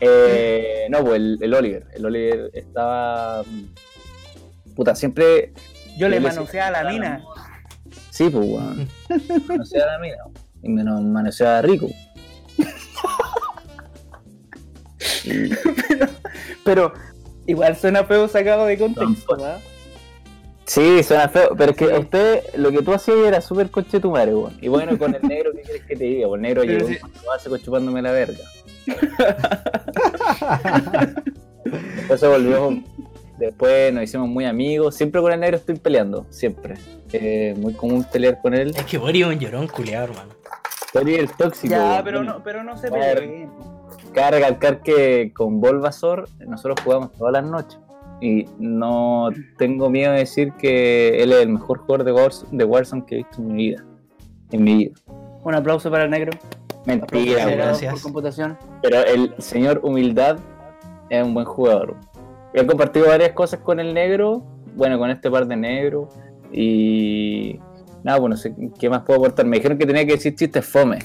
Eh, 0.00 0.86
no, 0.90 1.02
pues 1.04 1.16
el, 1.16 1.38
el 1.42 1.54
Oliver. 1.54 1.86
El 1.94 2.06
Oliver 2.06 2.50
estaba. 2.54 3.42
mm, 3.42 4.74
Puta, 4.74 4.94
siempre. 4.94 5.52
Yo 5.96 6.08
le 6.08 6.20
manoseaba 6.20 6.78
a 6.78 6.82
la 6.84 6.90
mina. 6.90 7.24
Sí, 8.10 8.28
pues, 8.30 8.46
weón. 8.48 8.88
Manoseaba 9.48 9.90
a 9.90 9.94
la 9.94 9.98
mina. 10.00 10.16
Y 10.62 10.68
me 10.68 10.84
no- 10.84 11.00
manoseaba 11.00 11.62
rico. 11.62 11.88
Pero 16.64 16.92
igual 17.46 17.76
suena 17.76 18.04
feo 18.04 18.28
sacado 18.28 18.66
de 18.66 18.78
contexto, 18.78 19.36
¿verdad? 19.36 19.60
Sí, 20.68 21.02
suena 21.02 21.28
feo, 21.30 21.54
pero 21.56 21.70
es 21.72 21.78
que 21.78 21.86
Sí. 21.86 21.92
usted, 21.94 22.42
lo 22.56 22.70
que 22.70 22.82
tú 22.82 22.92
hacías 22.92 23.16
era 23.26 23.40
súper 23.40 23.70
coche 23.70 24.00
tu 24.00 24.10
madre, 24.10 24.34
weón. 24.34 24.52
Y 24.60 24.68
bueno, 24.68 24.98
con 24.98 25.14
el 25.14 25.22
negro, 25.22 25.50
¿qué 25.54 25.62
quieres 25.62 25.84
que 25.86 25.96
te 25.96 26.04
diga? 26.04 26.28
Pues 26.28 26.38
el 26.38 26.42
negro 26.42 26.62
llegó 26.64 26.86
sí. 26.88 26.98
un 27.02 27.10
básico 27.26 27.56
chupándome 27.56 28.02
la 28.02 28.12
verga. 28.12 28.44
Se 32.16 32.26
volvió, 32.26 32.70
después 33.38 33.92
nos 33.94 34.04
hicimos 34.04 34.28
muy 34.28 34.44
amigos. 34.44 34.94
Siempre 34.94 35.20
con 35.20 35.32
el 35.32 35.40
negro 35.40 35.56
estoy 35.56 35.76
peleando, 35.76 36.26
siempre. 36.30 36.74
Eh, 37.12 37.54
muy 37.58 37.72
común 37.74 38.04
pelear 38.04 38.40
con 38.42 38.54
él. 38.54 38.74
Es 38.76 38.84
que 38.84 38.98
Boris 38.98 39.26
es 39.26 39.32
un 39.32 39.38
llorón 39.38 39.68
culiado, 39.68 40.04
hermano. 40.08 40.30
Soy 40.92 41.14
el 41.14 41.30
tóxico. 41.32 41.74
Ya, 41.74 41.92
weón. 41.92 42.04
pero 42.04 42.24
no, 42.24 42.42
pero 42.42 42.64
no 42.64 42.76
se 42.76 42.88
A 42.88 42.90
peleen. 42.90 43.50
Cabe 44.14 44.38
recalcar 44.38 44.80
que 44.82 45.32
con 45.34 45.60
Bulbasaur 45.60 46.28
nosotros 46.46 46.78
jugamos 46.82 47.12
todas 47.12 47.32
las 47.32 47.44
noches. 47.44 47.78
Y 48.20 48.46
no 48.58 49.28
tengo 49.58 49.90
miedo 49.90 50.12
de 50.12 50.18
decir 50.20 50.52
que 50.58 51.22
él 51.22 51.32
es 51.32 51.40
el 51.42 51.50
mejor 51.50 51.78
jugador 51.78 52.04
de, 52.04 52.12
Wars 52.12 52.44
de 52.50 52.64
Warzone 52.64 53.04
que 53.06 53.14
he 53.14 53.18
visto 53.18 53.40
en 53.40 53.46
mi 53.48 53.54
vida. 53.68 53.84
En 54.50 54.64
mi 54.64 54.74
vida. 54.76 54.94
Un 55.44 55.54
aplauso 55.54 55.90
para 55.90 56.04
el 56.04 56.10
negro. 56.10 56.32
Mentira, 56.84 57.46
Gracias. 57.46 57.92
por 57.92 58.02
computación. 58.02 58.56
Pero 58.82 59.04
el 59.04 59.34
señor 59.38 59.80
Humildad 59.82 60.38
es 61.10 61.24
un 61.24 61.34
buen 61.34 61.46
jugador. 61.46 61.96
He 62.54 62.66
compartido 62.66 63.08
varias 63.08 63.32
cosas 63.32 63.60
con 63.60 63.78
el 63.78 63.94
negro. 63.94 64.42
Bueno, 64.74 64.98
con 64.98 65.10
este 65.10 65.30
par 65.30 65.46
de 65.46 65.56
negros. 65.56 66.08
Y. 66.52 67.60
Nada, 68.02 68.18
bueno, 68.18 68.34
no 68.34 68.40
sé 68.40 68.54
qué 68.78 68.88
más 68.88 69.02
puedo 69.02 69.18
aportar. 69.20 69.44
Me 69.44 69.56
dijeron 69.58 69.76
que 69.76 69.86
tenía 69.86 70.06
que 70.06 70.12
decir 70.12 70.34
chistes 70.34 70.64
fome. 70.66 70.98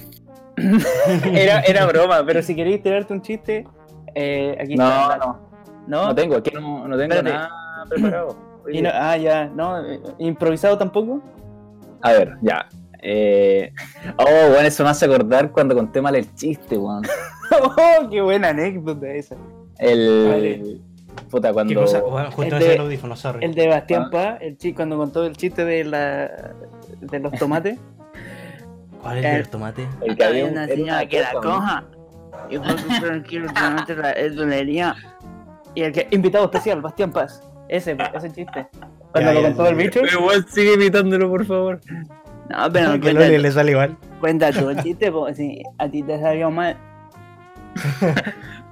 Era, 1.33 1.61
era 1.61 1.85
broma, 1.87 2.23
pero 2.25 2.43
si 2.43 2.55
queréis 2.55 2.81
tirarte 2.83 3.11
un 3.11 3.21
chiste, 3.23 3.65
eh, 4.13 4.55
aquí 4.59 4.75
No, 4.75 4.87
está. 4.87 5.17
no. 5.17 5.25
¿No? 5.25 5.52
No 5.87 6.13
tengo, 6.15 6.35
aquí 6.37 6.51
no, 6.53 6.87
no 6.87 6.97
tengo 6.97 7.13
Espérate. 7.13 7.29
nada 7.29 7.49
preparado. 7.89 8.53
Y 8.71 8.81
no- 8.81 8.91
ah, 8.93 9.17
ya, 9.17 9.47
no, 9.53 9.85
eh, 9.85 9.99
improvisado 10.19 10.77
tampoco. 10.77 11.21
A 12.01 12.13
ver, 12.13 12.37
ya. 12.41 12.65
Eh... 13.01 13.73
Oh, 14.17 14.49
bueno, 14.53 14.61
eso 14.61 14.85
me 14.85 14.89
hace 14.89 15.03
acordar 15.03 15.51
cuando 15.51 15.75
conté 15.75 16.01
mal 16.01 16.15
el 16.15 16.33
chiste, 16.33 16.77
weón. 16.77 17.03
oh, 17.51 18.09
qué 18.09 18.21
buena 18.21 18.49
anécdota 18.49 19.05
esa. 19.07 19.35
El. 19.79 20.27
Vale. 20.29 20.81
Puta, 21.29 21.49
¿Qué 21.49 21.53
cuando. 21.53 21.81
cosa? 21.81 21.99
Bueno, 22.01 22.31
justo 22.31 22.55
El 22.55 22.61
ese 22.61 22.69
de- 22.69 22.75
el 22.75 22.81
audífono, 22.81 23.15
sorry. 23.17 23.43
El 23.43 23.53
de 23.53 23.67
Bastián 23.67 24.03
Ah. 24.05 24.09
Paz, 24.09 24.37
el 24.39 24.57
chico 24.57 24.77
cuando 24.77 24.97
contó 24.97 25.25
el 25.25 25.35
chiste 25.35 25.65
de 25.65 25.83
la 25.83 26.31
de 27.01 27.19
los 27.19 27.33
tomates. 27.33 27.77
¿Cuál 29.01 29.17
es 29.17 29.25
el 29.25 29.33
del 29.35 29.49
tomate? 29.49 29.87
el 30.05 30.15
que 30.15 30.23
había 30.23 30.45
un- 30.45 30.51
una 30.51 30.67
señora 30.67 31.05
que 31.05 31.19
la 31.19 31.33
¿no? 31.33 31.41
coja. 31.41 31.83
Y 32.49 32.55
fue 32.57 33.95
la 33.97 34.11
es 34.11 34.35
dolería. 34.37 34.95
Y 35.75 35.83
el 35.83 35.91
que 35.91 36.07
invitado 36.11 36.45
especial, 36.45 36.81
Bastián 36.81 37.11
Paz. 37.11 37.41
Ese, 37.69 37.97
ese 38.13 38.31
chiste. 38.31 38.67
Cuando 39.11 39.31
Ya, 39.31 39.33
lo 39.33 39.41
contó 39.43 39.63
ya. 39.63 39.69
el 39.69 39.75
bicho. 39.75 40.01
Igual 40.05 40.45
sigue 40.49 40.73
imitándolo, 40.73 41.29
por 41.29 41.45
favor. 41.45 41.79
No, 42.49 42.71
pero 42.71 42.99
que 42.99 43.09
el 43.09 43.17
Oli 43.17 43.37
le 43.37 43.51
sale 43.51 43.71
igual. 43.71 43.97
cuenta 44.19 44.51
tú 44.51 44.69
el 44.69 44.81
chiste, 44.83 45.11
porque 45.11 45.33
si 45.33 45.63
a 45.77 45.89
ti 45.89 46.03
te 46.03 46.19
salió 46.19 46.51
mal. 46.51 46.77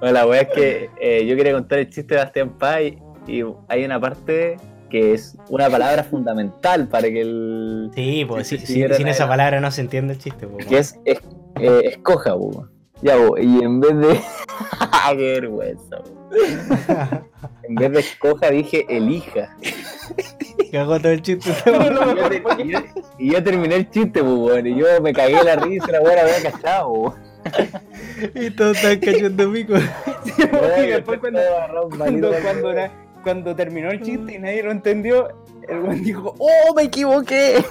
Bueno, 0.00 0.14
la 0.14 0.26
weá 0.26 0.40
es 0.42 0.48
que 0.48 0.90
eh, 1.00 1.24
yo 1.26 1.36
quería 1.36 1.52
contar 1.52 1.78
el 1.78 1.88
chiste 1.88 2.14
de 2.16 2.20
Bastián 2.22 2.50
Paz 2.58 2.80
y, 2.80 2.98
y 3.32 3.44
hay 3.68 3.84
una 3.84 4.00
parte 4.00 4.56
que 4.90 5.14
es 5.14 5.38
una 5.48 5.70
palabra 5.70 6.02
fundamental 6.02 6.88
para 6.88 7.08
que 7.08 7.20
el. 7.20 7.90
Sí, 7.94 8.24
pues 8.26 8.48
sin 8.48 9.06
esa 9.08 9.28
palabra 9.28 9.60
no 9.60 9.70
se 9.70 9.80
entiende 9.82 10.14
el 10.14 10.18
chiste. 10.18 10.46
pues, 10.48 10.66
que 10.66 10.78
es, 10.78 10.98
es- 11.04 11.20
eh, 11.60 11.82
escoja, 11.84 12.34
po. 12.36 12.66
Ya, 13.00 13.16
po, 13.16 13.38
y 13.38 13.62
en 13.62 13.78
vez 13.80 13.96
de. 13.96 14.20
¡Qué 15.16 15.40
vergüenza, 15.40 15.98
po. 15.98 16.21
En 17.64 17.74
vez 17.76 17.92
de 17.92 18.00
escoja 18.00 18.50
dije 18.50 18.84
elija. 18.88 19.56
Cagó 20.70 20.98
todo 20.98 21.12
el 21.12 21.22
chiste. 21.22 21.50
Y 23.18 23.30
yo, 23.30 23.38
y 23.38 23.42
terminé 23.42 23.76
el 23.76 23.90
chiste, 23.90 24.22
pues, 24.22 24.34
weón. 24.34 24.66
Y 24.66 24.76
yo 24.76 24.86
me 25.00 25.12
cagué 25.12 25.42
la 25.44 25.56
risa, 25.56 25.90
la 25.92 26.00
weá 26.00 26.16
la 26.16 26.22
había 26.22 26.50
cachado, 26.50 27.14
y 28.34 28.50
todos 28.50 28.76
están 28.76 28.98
cayendo 29.00 29.52
pico. 29.52 29.74
Y 30.82 30.86
después 30.86 31.18
cuando, 31.20 31.40
cuando, 31.90 31.98
palito, 31.98 32.30
cuando, 32.42 32.70
era- 32.72 32.92
cuando 33.22 33.54
terminó 33.56 33.90
el 33.90 34.02
chiste 34.02 34.34
y 34.34 34.38
nadie 34.38 34.62
lo 34.62 34.70
entendió, 34.72 35.28
el 35.68 35.80
buen 35.80 36.02
dijo, 36.02 36.34
¡Oh, 36.38 36.74
me 36.74 36.82
equivoqué! 36.84 37.64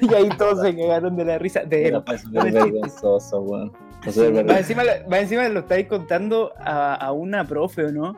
y 0.00 0.14
ahí 0.14 0.28
todos 0.38 0.62
se 0.62 0.76
cagaron 0.76 1.16
de 1.16 1.24
la 1.24 1.38
risa 1.38 1.60
de 1.64 1.82
él. 1.82 1.86
Era 1.88 2.02
fue 2.02 2.18
súper 2.18 2.52
vergonzoso, 2.52 3.40
weón. 3.42 3.72
Fue 4.02 4.12
súper 4.12 4.48
Va 4.48 4.58
encima, 4.58 4.82
va 5.10 5.18
encima 5.18 5.48
lo 5.48 5.60
estáis 5.60 5.86
contando 5.86 6.52
a, 6.58 6.94
a 6.94 7.12
una 7.12 7.44
profe, 7.46 7.86
¿o 7.86 7.92
no? 7.92 8.16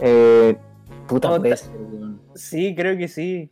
Eh, 0.00 0.56
puta, 1.06 1.30
weón. 1.30 2.20
Sí, 2.34 2.74
creo 2.74 2.96
que 2.96 3.08
sí. 3.08 3.50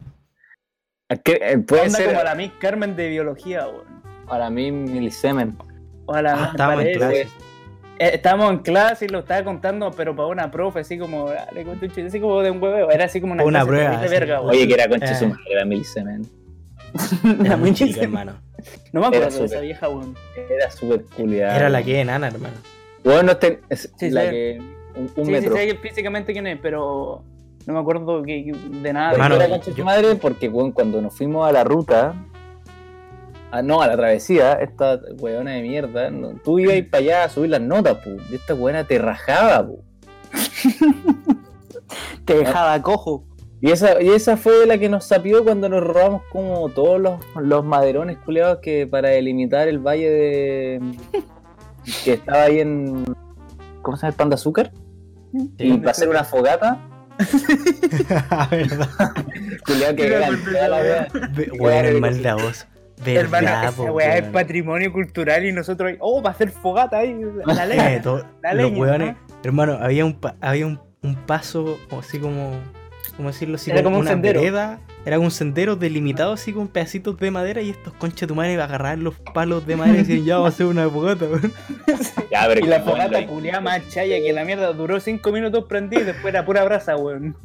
¿Qué- 1.24 1.38
eh, 1.40 1.58
Puede 1.58 1.90
ser 1.90 2.06
como 2.08 2.20
a 2.20 2.24
la 2.24 2.34
Miss 2.34 2.52
Carmen 2.58 2.96
de 2.96 3.08
biología, 3.08 3.66
weón. 3.66 3.84
para 4.28 4.50
mí 4.50 4.70
milisemen. 4.70 5.56
O 6.06 6.14
a 6.14 6.22
la 6.22 6.32
Ah, 6.34 6.48
estábamos 6.50 6.84
en 6.84 6.92
clase. 6.94 7.20
Eh, 7.22 8.10
estábamos 8.14 8.50
en 8.50 8.58
clase 8.58 9.04
y 9.04 9.08
lo 9.08 9.20
estaba 9.20 9.44
contando, 9.44 9.90
pero 9.92 10.14
para 10.16 10.28
una 10.28 10.50
profe, 10.50 10.80
así 10.80 10.98
como, 10.98 11.30
le 11.54 11.64
conté 11.64 11.86
un 11.86 11.92
chiste, 11.92 12.06
así 12.08 12.20
como 12.20 12.40
de 12.42 12.50
un 12.50 12.62
hueveo. 12.62 12.90
Era 12.90 13.04
así 13.06 13.20
como 13.20 13.32
una, 13.32 13.44
Una 13.44 13.60
clase 13.64 13.68
prueba, 13.68 14.00
verga. 14.08 14.40
Oye, 14.42 14.66
que 14.66 14.74
era 14.74 14.88
concha 14.88 15.12
Eh. 15.12 15.14
su 15.14 15.28
madre, 15.28 15.42
era 15.50 15.64
milisemen. 15.64 16.26
Era 17.44 17.56
muy 17.56 17.72
chica, 17.72 18.02
hermano. 18.02 18.32
No 18.92 19.00
me 19.00 19.06
Era 19.08 19.26
acuerdo 19.26 19.38
de 19.38 19.44
esa 19.44 19.46
súper. 19.46 19.62
vieja, 19.62 19.88
weón. 19.88 20.14
Era 20.50 20.70
súper 20.70 21.04
culiada. 21.16 21.56
Era 21.56 21.68
la 21.68 21.82
que 21.82 22.00
enana, 22.00 22.28
hermano. 22.28 22.54
Bueno, 23.02 23.32
este, 23.32 23.60
es 23.68 23.92
Sí, 23.98 24.10
la 24.10 24.30
que. 24.30 24.58
Un, 24.94 25.02
un 25.02 25.08
Sí, 25.08 25.24
sí, 25.24 25.30
metro. 25.30 25.56
sé 25.56 25.74
físicamente 25.82 26.32
quién 26.32 26.46
es, 26.46 26.58
pero 26.62 27.22
no 27.66 27.72
me 27.74 27.78
acuerdo 27.80 28.22
que, 28.22 28.52
de 28.54 28.92
nada. 28.92 29.12
Hermano, 29.12 29.34
era 29.36 29.48
concha 29.48 29.72
yo- 29.72 29.84
madre 29.84 30.14
porque, 30.14 30.48
weón, 30.48 30.72
cuando 30.72 31.00
nos 31.02 31.14
fuimos 31.16 31.48
a 31.48 31.52
la 31.52 31.64
ruta. 31.64 32.14
ah, 33.50 33.62
no, 33.62 33.82
a 33.82 33.86
la 33.86 33.96
travesía, 33.96 34.54
esta 34.54 34.98
weona 35.18 35.52
de 35.52 35.62
mierda. 35.62 36.10
no, 36.10 36.30
tú 36.44 36.58
ibas 36.58 36.74
a 36.74 36.76
ir 36.78 36.90
para 36.90 37.02
allá 37.02 37.24
a 37.24 37.28
subir 37.28 37.50
las 37.50 37.60
notas, 37.60 37.98
pu. 37.98 38.16
Y 38.30 38.36
esta 38.36 38.54
weona 38.54 38.84
te 38.84 38.98
rajaba, 38.98 39.66
pu. 39.66 39.82
te 42.24 42.38
dejaba 42.38 42.80
cojo. 42.82 43.24
Y 43.66 43.70
esa, 43.70 44.02
y 44.02 44.10
esa 44.10 44.36
fue 44.36 44.66
la 44.66 44.76
que 44.76 44.90
nos 44.90 45.06
sapió 45.06 45.42
cuando 45.42 45.70
nos 45.70 45.82
robamos 45.82 46.20
como 46.30 46.68
todos 46.68 47.00
los, 47.00 47.18
los 47.40 47.64
maderones 47.64 48.18
culiados 48.18 48.58
que 48.60 48.86
para 48.86 49.08
delimitar 49.08 49.68
el 49.68 49.78
valle 49.78 50.10
de. 50.10 50.80
que 52.04 52.12
estaba 52.12 52.42
ahí 52.42 52.60
en. 52.60 53.04
¿Cómo 53.80 53.96
se 53.96 54.02
llama 54.02 54.10
el 54.10 54.16
pan 54.16 54.28
de 54.28 54.34
azúcar? 54.34 54.70
y 55.58 55.78
para 55.78 55.90
hacer 55.92 56.08
una 56.10 56.24
fogata, 56.24 56.78
verdad. 58.50 58.88
culiado 59.66 59.96
que 59.96 60.08
toda 60.10 60.68
la 60.68 60.76
wea. 60.82 61.08
Weón, 61.58 61.84
el 61.86 62.00
mal 62.02 62.22
de 62.22 62.28
a 62.28 62.34
voz. 62.34 62.66
Hermano, 63.04 63.48
esa 63.48 63.92
weá 63.92 64.18
es 64.18 64.24
patrimonio 64.28 64.92
cultural 64.92 65.44
y 65.44 65.52
nosotros 65.52 65.92
oh, 66.00 66.22
va 66.22 66.30
a 66.30 66.32
hacer 66.34 66.50
fogata 66.50 66.98
ahí, 66.98 67.18
la 67.46 67.64
Eh, 67.64 67.68
leña. 67.68 68.02
La 68.42 68.54
los 68.54 68.64
leña, 68.70 68.78
weones, 68.78 69.16
hermano, 69.42 69.78
había 69.80 70.04
un 70.04 70.20
pa- 70.20 70.36
había 70.42 70.66
un, 70.66 70.78
un 71.02 71.16
paso 71.16 71.78
así 71.98 72.18
como, 72.20 72.52
¿cómo 73.16 73.28
decirlo? 73.28 73.56
Así 73.56 73.70
Era 73.70 73.82
como 73.82 73.96
un 73.96 74.02
una 74.02 74.10
sendero. 74.12 74.40
vereda, 74.40 74.80
era 75.06 75.18
un 75.18 75.30
sendero 75.30 75.76
delimitado 75.76 76.32
así 76.32 76.52
con 76.52 76.68
pedacitos 76.68 77.18
de 77.18 77.30
madera 77.30 77.60
y 77.62 77.70
estos 77.70 77.92
conches 77.94 78.26
tu 78.28 78.34
madre 78.34 78.60
agarraban 78.60 79.04
los 79.04 79.14
palos 79.34 79.66
de 79.66 79.76
madera 79.76 79.98
y 79.98 80.00
decían, 80.02 80.24
ya 80.24 80.34
vamos 80.36 80.52
a 80.52 80.54
hacer 80.54 80.66
una 80.66 80.88
fogata, 80.88 81.24
weón. 81.26 81.52
Ya, 82.30 82.44
pero 82.48 82.60
Y 82.64 82.68
la 82.68 82.80
fogata 82.80 83.26
culiada 83.26 83.60
más 83.60 83.88
chaya 83.88 84.16
que 84.20 84.32
la 84.32 84.44
mierda 84.44 84.72
duró 84.72 84.98
5 85.00 85.30
minutos 85.32 85.64
prendida 85.68 86.00
y 86.00 86.04
después 86.04 86.32
era 86.34 86.44
pura 86.44 86.64
brasa, 86.64 86.96
weón. 86.96 87.36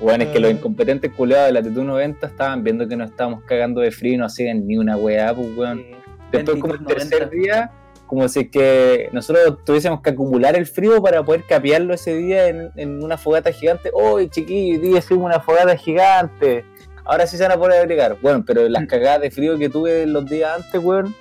Bueno, 0.00 0.24
es 0.24 0.30
que 0.30 0.38
los 0.38 0.50
Ah. 0.50 0.54
incompetentes 0.54 1.12
culiados 1.12 1.46
de 1.48 1.52
la 1.54 1.62
TT 1.62 1.84
90 1.84 2.26
estaban 2.28 2.62
viendo 2.62 2.86
que 2.86 2.96
nos 2.96 3.10
estábamos 3.10 3.42
cagando 3.44 3.80
de 3.80 3.90
frío 3.90 4.14
y 4.14 4.16
no 4.16 4.26
hacían 4.26 4.66
ni 4.66 4.78
una 4.78 4.96
weá, 4.96 5.34
pues 5.34 5.48
weón. 5.56 5.82
Después, 6.30 6.58
como 6.60 6.74
el 6.74 6.80
22.90. 6.80 6.86
tercer 6.94 7.30
día, 7.30 7.70
como 8.08 8.28
si 8.28 8.40
es 8.40 8.48
que 8.50 9.08
nosotros 9.12 9.58
tuviésemos 9.64 10.00
que 10.00 10.10
acumular 10.10 10.56
el 10.56 10.66
frío 10.66 11.00
para 11.00 11.22
poder 11.22 11.44
capearlo 11.44 11.94
ese 11.94 12.16
día 12.16 12.48
en, 12.48 12.70
en 12.74 13.04
una 13.04 13.16
fogata 13.16 13.52
gigante. 13.52 13.90
¡Uy, 13.94 14.28
chiquillo! 14.28 14.80
Hoy 14.80 14.88
día 14.88 14.98
hicimos 14.98 15.24
una 15.26 15.38
fogata 15.40 15.76
gigante. 15.76 16.64
Ahora 17.04 17.26
sí 17.26 17.36
se 17.36 17.44
van 17.44 17.52
a 17.52 17.56
poder 17.56 17.80
abrigar. 17.80 18.16
Bueno, 18.20 18.42
pero 18.46 18.68
las 18.68 18.84
cagadas 18.86 19.20
de 19.20 19.30
frío 19.30 19.56
que 19.56 19.68
tuve 19.68 20.04
los 20.06 20.26
días 20.26 20.50
antes, 20.56 20.82
weón, 20.82 21.14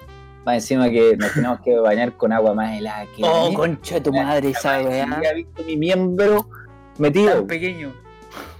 más 0.45 0.55
encima 0.55 0.89
que 0.89 1.15
nos 1.17 1.33
teníamos 1.33 1.59
que 1.61 1.77
bañar 1.77 2.13
con 2.17 2.31
agua 2.33 2.53
más 2.53 2.77
helada 2.77 3.05
que 3.15 3.21
Oh, 3.23 3.41
mierda. 3.49 3.55
concha 3.57 3.95
de 3.95 4.01
tu 4.01 4.11
madre, 4.13 4.49
esa 4.49 4.81
weá. 4.81 5.03
había 5.13 5.33
visto 5.33 5.63
mi 5.63 5.77
miembro 5.77 6.49
metido. 6.97 7.33
Tan 7.35 7.47
pequeño. 7.47 7.93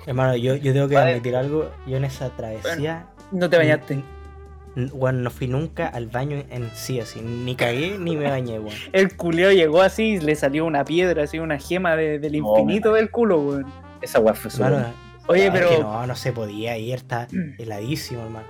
Hermano, 0.06 0.36
yo, 0.38 0.56
yo 0.56 0.72
tengo 0.74 0.88
que 0.88 0.96
Vale. 0.96 1.12
admitir 1.12 1.36
algo. 1.36 1.70
Yo 1.86 1.98
en 1.98 2.06
esa 2.06 2.30
travesía. 2.30 3.08
No 3.32 3.50
te 3.50 3.58
bañaste. 3.58 4.02
Weón, 4.94 5.24
no 5.24 5.32
fui 5.32 5.48
nunca 5.48 5.88
al 5.88 6.08
baño 6.08 6.44
en 6.52 6.70
sí, 6.76 7.00
así. 7.00 7.20
Ni 7.22 7.56
cagué 7.56 7.98
ni 8.00 8.16
me 8.16 8.30
bañé, 8.30 8.60
weón. 8.60 8.76
El 8.94 9.16
culeo 9.16 9.52
llegó 9.52 9.82
así 9.82 10.04
y 10.14 10.20
le 10.20 10.36
salió 10.36 10.66
una 10.66 10.86
piedra, 10.86 11.24
así 11.24 11.40
una 11.40 11.58
gema 11.58 11.96
de- 11.96 12.20
del 12.20 12.36
infinito 12.36 12.94
del 12.94 13.10
culo, 13.10 13.40
weón. 13.40 13.66
Esa 14.02 14.20
weá 14.20 14.34
fue 14.36 14.52
súper- 14.52 14.68
Hermano, 14.74 14.94
Oye, 15.30 15.48
es 15.48 15.52
pero 15.52 15.70
que 15.70 15.80
no, 15.80 16.08
no 16.08 16.16
se 16.16 16.32
podía 16.32 16.78
ir, 16.78 16.96
está 16.96 17.28
heladísimo, 17.58 18.22
hermano. 18.24 18.46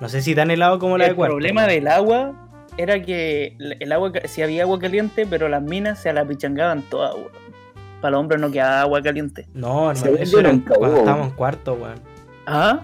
No 0.00 0.08
sé 0.08 0.22
si 0.22 0.34
tan 0.34 0.50
helado 0.50 0.78
como 0.78 0.96
la 0.98 1.04
de 1.04 1.10
el 1.10 1.16
cuarto. 1.16 1.34
problema 1.34 1.62
hermano. 1.62 1.74
del 1.74 1.88
agua 1.88 2.48
era 2.76 3.02
que 3.02 3.56
el 3.58 3.76
el 3.80 3.92
agua, 3.92 4.12
si 4.24 4.42
había 4.42 4.62
agua 4.62 4.78
caliente, 4.78 5.26
pero 5.28 5.48
las 5.48 5.62
minas 5.62 6.00
se 6.00 6.12
la 6.12 6.24
pichangaban 6.24 6.82
todas, 6.82 7.14
weón. 7.14 7.28
Para 8.00 8.12
los 8.12 8.20
hombres 8.20 8.40
no 8.40 8.50
quedaba 8.50 8.80
agua 8.82 9.00
caliente. 9.02 9.46
No, 9.54 9.90
hermano, 9.90 10.16
eso 10.18 10.38
era 10.40 10.50
cuando 10.68 10.96
estábamos 10.98 11.28
en 11.28 11.32
cuarto, 11.34 11.74
weón. 11.74 12.00
¿Ah? 12.46 12.80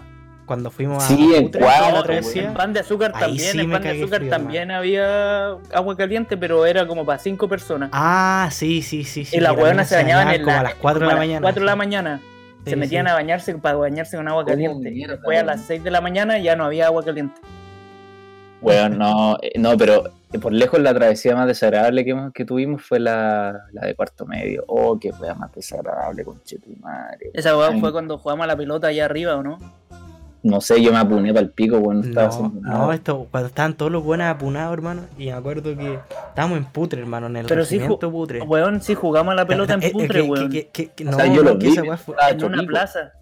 Cuando 0.51 0.73
fuimos 0.73 1.05
a 1.05 1.07
Sí, 1.07 1.33
en 1.33 1.49
travesía. 1.49 2.49
En 2.49 2.55
pan 2.55 2.73
de 2.73 2.81
azúcar 2.81 3.13
Ahí 3.15 3.21
también, 3.21 3.53
sí 3.53 3.61
en 3.61 3.71
pan 3.71 3.83
de 3.85 3.91
azúcar 3.91 4.19
frío, 4.19 4.31
también 4.31 4.71
había 4.73 5.51
agua 5.73 5.97
caliente, 5.97 6.37
pero 6.37 6.67
era 6.67 6.89
como 6.89 7.07
para 7.07 7.21
cinco 7.21 7.47
personas. 7.47 7.91
Ah, 7.93 8.49
sí, 8.51 8.83
sí, 8.83 9.05
sí. 9.05 9.25
sí 9.25 9.37
y 9.37 9.41
las 9.41 9.55
que 9.55 9.63
hueonas 9.63 9.89
se 9.89 9.95
bañaban 9.95 10.29
en 10.31 10.43
como 10.43 10.53
la, 10.55 10.59
a 10.59 10.63
las 10.65 10.75
4 10.75 11.03
de 11.03 11.07
la 11.07 11.15
mañana. 11.17 11.41
4 11.43 11.61
de 11.61 11.67
la 11.67 11.77
mañana. 11.77 12.21
Sí, 12.65 12.71
se 12.71 12.75
metían 12.75 13.07
sí. 13.07 13.11
a 13.13 13.15
bañarse 13.15 13.55
para 13.59 13.77
bañarse 13.77 14.17
con 14.17 14.27
agua 14.27 14.43
¿Cómo 14.43 14.55
caliente. 14.57 14.91
mierda, 14.91 15.15
Después 15.15 15.39
a 15.39 15.45
las 15.45 15.61
6 15.67 15.85
de 15.85 15.91
la 15.93 16.01
mañana 16.01 16.37
ya 16.41 16.57
no 16.57 16.65
había 16.65 16.87
agua 16.87 17.05
caliente. 17.05 17.41
Weón, 18.61 18.99
no, 18.99 19.37
eh, 19.41 19.53
no, 19.57 19.77
pero 19.77 20.03
eh, 20.33 20.39
por 20.41 20.53
lejos 20.53 20.81
la 20.81 20.93
travesía 20.93 21.37
más 21.37 21.47
desagradable 21.47 22.05
que, 22.05 22.11
hemos- 22.11 22.33
que 22.33 22.45
tuvimos 22.45 22.83
fue 22.83 22.99
la, 22.99 23.67
la 23.73 23.87
de 23.87 23.95
cuarto 23.95 24.27
medio. 24.27 24.65
Oh, 24.67 24.99
qué 24.99 25.13
wea 25.13 25.37
más 25.37 25.53
desagradable, 25.55 26.25
conchetumare. 26.25 27.31
Esa 27.35 27.57
hueá 27.57 27.69
Ay. 27.73 27.79
fue 27.81 27.93
cuando 27.93 28.19
jugamos 28.19 28.43
a 28.43 28.49
la 28.49 28.57
pelota 28.57 28.89
allá 28.89 29.05
arriba, 29.05 29.37
¿o 29.37 29.45
no? 29.45 29.61
No 30.43 30.61
sé, 30.63 30.81
yo 30.83 30.91
me 30.91 30.99
apuné 30.99 31.35
para 31.35 31.45
el 31.45 31.51
pico, 31.51 31.77
weón, 31.79 32.01
no 32.01 32.07
estaba 32.09 32.29
No, 32.29 32.33
haciendo 32.33 32.61
no, 32.63 32.93
esto, 32.95 33.27
cuando 33.31 33.49
estaban 33.49 33.75
todos 33.75 33.93
los 33.93 34.03
buenos 34.03 34.27
apunados, 34.27 34.73
hermano. 34.73 35.03
Y 35.19 35.27
me 35.27 35.33
acuerdo 35.33 35.77
que 35.77 35.99
estábamos 36.29 36.57
en 36.59 36.65
Putre, 36.65 37.01
hermano, 37.01 37.27
en 37.27 37.37
el 37.37 37.47
Pero 37.47 37.65
sí 37.67 37.77
regimiento 37.77 38.11
Putre. 38.11 38.41
Weón, 38.41 38.81
sí 38.81 38.95
jugamos 38.95 39.33
a 39.33 39.35
la 39.35 39.47
pelota 39.47 39.75
en 39.75 39.93
putre, 39.93 40.23
weón. 40.23 40.51
que- 40.51 40.91
O 41.01 41.05
no, 41.05 41.13
sea, 41.13 41.27
yo 41.27 41.43
no, 41.43 41.51
lo 41.51 41.59
que 41.59 41.67
vi, 41.67 41.73
esa 41.73 41.97
fue- 41.99 42.15
estaba 42.15 42.31
En 42.31 42.45
una 42.45 42.63
plaza. 42.63 43.13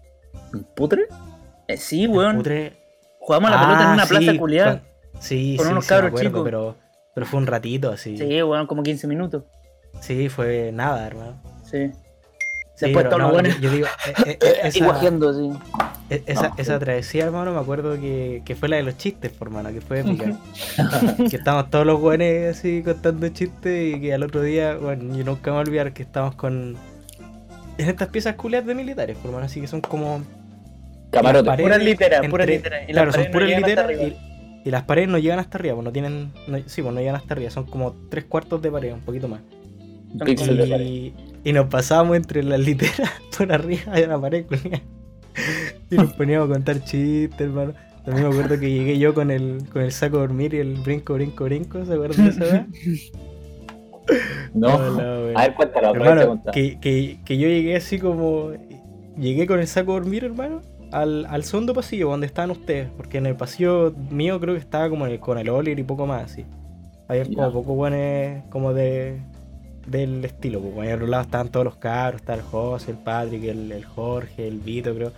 ¿En 0.53 0.63
¿Putre? 0.63 1.07
Eh, 1.67 1.75
sí, 1.77 2.07
weón. 2.07 2.37
Putre. 2.37 2.77
Jugamos 3.19 3.51
a 3.51 3.55
la 3.55 3.61
pelota 3.61 3.81
en 3.81 3.87
Ah, 3.89 3.93
una 3.93 4.05
plaza 4.05 4.31
sí, 4.31 4.37
culiada. 4.37 4.71
con- 4.79 4.81
Sí, 5.21 5.55
con 5.57 5.65
sí, 5.65 5.71
unos 5.73 5.83
sí, 5.85 5.87
me 5.87 5.95
cabros 5.95 6.07
acuerdo, 6.11 6.29
chicos. 6.29 6.43
Pero, 6.45 6.75
pero 7.13 7.25
fue 7.25 7.39
un 7.41 7.47
ratito 7.47 7.91
así. 7.91 8.17
Sí, 8.17 8.25
Sí, 8.29 8.41
weón, 8.43 8.65
como 8.65 8.81
15 8.81 9.07
minutos. 9.07 9.43
fue 10.29 10.71
nada, 10.73 11.05
hermano. 11.05 11.41
Sí. 11.63 11.91
Sí, 12.79 12.85
Después 12.85 13.07
pero 13.09 13.17
todos 13.17 13.33
los 13.33 13.43
no, 13.43 13.49
yo, 13.49 13.59
yo 13.59 13.71
digo, 13.71 13.87
eh, 14.07 14.13
eh, 14.25 14.39
eh, 14.41 14.53
esa, 14.63 14.85
guajeando, 14.85 15.33
sí. 15.33 15.49
e- 16.09 16.23
esa, 16.27 16.47
No, 16.47 16.55
esa 16.57 16.73
sí. 16.75 16.79
travesía, 16.79 17.25
hermano, 17.25 17.51
me 17.51 17.59
acuerdo 17.59 17.99
que, 17.99 18.41
que 18.45 18.55
fue 18.55 18.69
la 18.69 18.77
de 18.77 18.83
los 18.83 18.95
chistes, 18.97 19.33
por 19.33 19.49
hermano, 19.49 19.69
que 19.73 19.81
fue 19.81 19.99
épica. 20.01 20.37
que 21.29 21.35
estábamos 21.35 21.69
todos 21.69 21.85
los 21.85 21.99
buenos 21.99 22.55
así 22.55 22.81
contando 22.81 23.27
chistes 23.29 23.97
y 23.97 23.99
que 23.99 24.13
al 24.13 24.23
otro 24.23 24.41
día, 24.41 24.77
bueno, 24.77 25.13
yo 25.17 25.25
nunca 25.25 25.51
me 25.51 25.57
voy 25.57 25.65
a 25.65 25.67
olvidar 25.67 25.91
que 25.91 26.03
estábamos 26.03 26.35
con. 26.35 26.77
En 27.77 27.89
estas 27.89 28.07
piezas 28.07 28.35
culiadas 28.35 28.67
de 28.67 28.75
militares, 28.75 29.17
por 29.17 29.25
hermano, 29.27 29.45
así 29.47 29.59
que 29.59 29.67
son 29.67 29.81
como. 29.81 30.21
Camarote. 31.11 31.47
Paredes 31.47 31.65
Puras 31.69 31.83
literas, 31.83 32.27
puras 32.29 32.47
literas. 32.47 32.81
Y 32.87 32.93
las 32.93 33.03
claro, 33.03 33.11
son 33.11 33.31
paredes 33.31 33.33
no 33.33 33.33
puras 33.33 33.47
llegan 33.49 33.63
hasta 33.63 33.87
literas 33.87 34.07
arriba. 34.07 34.61
y, 34.63 34.67
y 34.67 34.71
las 34.71 34.83
paredes 34.83 35.09
no 35.09 35.17
llegan 35.17 35.39
hasta 35.39 35.57
arriba, 35.57 35.75
pues 35.75 35.83
no 35.85 35.91
tienen. 35.91 36.31
no- 36.47 36.59
sí, 36.65 36.81
pues 36.81 36.93
no 36.93 36.99
llegan 37.01 37.15
hasta 37.17 37.33
arriba, 37.33 37.51
son 37.51 37.65
como 37.65 37.93
tres 38.09 38.23
cuartos 38.23 38.61
de 38.61 38.71
pared, 38.71 38.93
un 38.93 39.01
poquito 39.01 39.27
más. 39.27 39.41
De 40.13 40.65
pared. 40.69 41.11
Y, 41.43 41.53
nos 41.53 41.67
pasábamos 41.67 42.17
entre 42.17 42.43
las 42.43 42.59
literas 42.59 43.11
por 43.37 43.51
arriba 43.51 43.93
de 43.93 44.07
la 44.07 44.19
pared. 44.19 44.45
Y 45.89 45.95
nos 45.95 46.13
poníamos 46.13 46.49
a 46.49 46.53
contar 46.53 46.83
chistes, 46.83 47.39
hermano. 47.41 47.73
También 48.05 48.27
me 48.27 48.33
acuerdo 48.33 48.59
que 48.59 48.69
llegué 48.71 48.97
yo 48.97 49.13
con 49.13 49.29
el, 49.31 49.63
con 49.71 49.81
el 49.81 49.91
saco 49.91 50.17
de 50.17 50.21
dormir 50.27 50.53
y 50.53 50.57
el 50.57 50.75
brinco, 50.75 51.13
brinco, 51.13 51.43
brinco, 51.45 51.85
¿se 51.85 51.93
acuerdan 51.93 52.25
de 52.25 52.31
esa? 52.31 52.67
No. 54.53 54.75
Weón. 54.77 55.37
A 55.37 55.41
ver, 55.43 55.55
cuéntalo, 55.55 55.93
Hermano, 55.95 56.41
que, 56.51 56.79
que, 56.79 57.19
que 57.25 57.37
yo 57.37 57.47
llegué 57.47 57.75
así 57.75 57.99
como. 57.99 58.51
Llegué 59.17 59.45
con 59.47 59.59
el 59.59 59.67
saco 59.67 59.93
de 59.93 59.99
dormir, 59.99 60.23
hermano, 60.23 60.61
al, 60.91 61.25
al 61.25 61.43
segundo 61.43 61.73
pasillo 61.73 62.09
donde 62.09 62.25
estaban 62.25 62.51
ustedes. 62.51 62.89
Porque 62.95 63.17
en 63.17 63.25
el 63.25 63.35
pasillo 63.35 63.93
mío 64.09 64.39
creo 64.39 64.55
que 64.55 64.61
estaba 64.61 64.89
como 64.89 65.05
en 65.05 65.13
el- 65.13 65.19
con 65.19 65.37
el 65.37 65.49
Oliver 65.49 65.77
y 65.77 65.83
poco 65.83 66.07
más 66.07 66.23
así. 66.31 66.45
Había 67.07 67.25
como 67.25 67.51
poco 67.51 67.73
buenos 67.75 68.43
como 68.49 68.73
de 68.73 69.19
del 69.89 70.23
estilo. 70.25 70.59
Bueno, 70.59 70.89
al 70.91 70.95
otro 70.97 71.07
lado 71.07 71.23
estaban 71.23 71.49
todos 71.49 71.63
los 71.65 71.75
cabros, 71.75 72.21
estaba 72.21 72.37
el 72.39 72.43
José, 72.45 72.91
el 72.91 72.97
Patrick, 72.97 73.43
el, 73.45 73.71
el 73.71 73.85
Jorge, 73.85 74.47
el 74.47 74.59
Vito, 74.59 74.93
creo. 74.93 75.11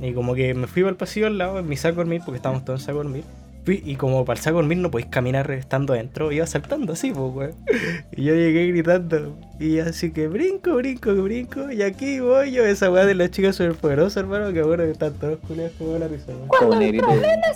Y 0.00 0.12
como 0.12 0.34
que 0.34 0.54
me 0.54 0.66
fui 0.66 0.82
para 0.82 0.90
el 0.90 0.96
pasillo 0.96 1.26
al 1.26 1.38
lado, 1.38 1.58
en 1.58 1.68
mi 1.68 1.76
saco 1.76 1.96
de 1.96 2.02
dormir, 2.04 2.22
porque 2.24 2.36
estábamos 2.36 2.64
todos 2.64 2.80
en 2.80 2.86
saco 2.86 2.98
de 2.98 3.04
dormir. 3.04 3.24
Fui- 3.64 3.82
y 3.84 3.96
como 3.96 4.24
para 4.24 4.38
el 4.38 4.42
saco 4.44 4.56
de 4.58 4.62
dormir 4.62 4.78
no 4.78 4.90
podéis 4.90 5.10
caminar 5.10 5.50
estando 5.50 5.92
dentro, 5.92 6.30
iba 6.32 6.46
saltando 6.46 6.92
así, 6.92 7.10
pues, 7.10 7.34
weón. 7.34 7.54
Y 8.16 8.24
yo 8.24 8.34
llegué 8.34 8.66
gritando. 8.68 9.36
Y 9.60 9.78
así 9.80 10.10
que 10.12 10.26
brinco, 10.28 10.74
brinco, 10.74 11.12
brinco. 11.14 11.70
Y 11.70 11.82
aquí 11.82 12.20
voy 12.20 12.52
yo, 12.52 12.64
esa 12.64 12.90
weá 12.90 13.04
de 13.06 13.14
la 13.14 13.28
chica 13.30 13.52
súper 13.52 13.74
poderosa, 13.74 14.20
hermano, 14.20 14.52
que 14.52 14.62
bueno 14.62 14.84
que 14.84 14.90
están 14.92 15.12
todos 15.14 15.38
culiados 15.46 15.72
como 15.78 15.98
la 15.98 16.08
risa, 16.08 16.26
weón. 16.28 16.48
Como 16.48 16.74
negrito. 16.76 17.06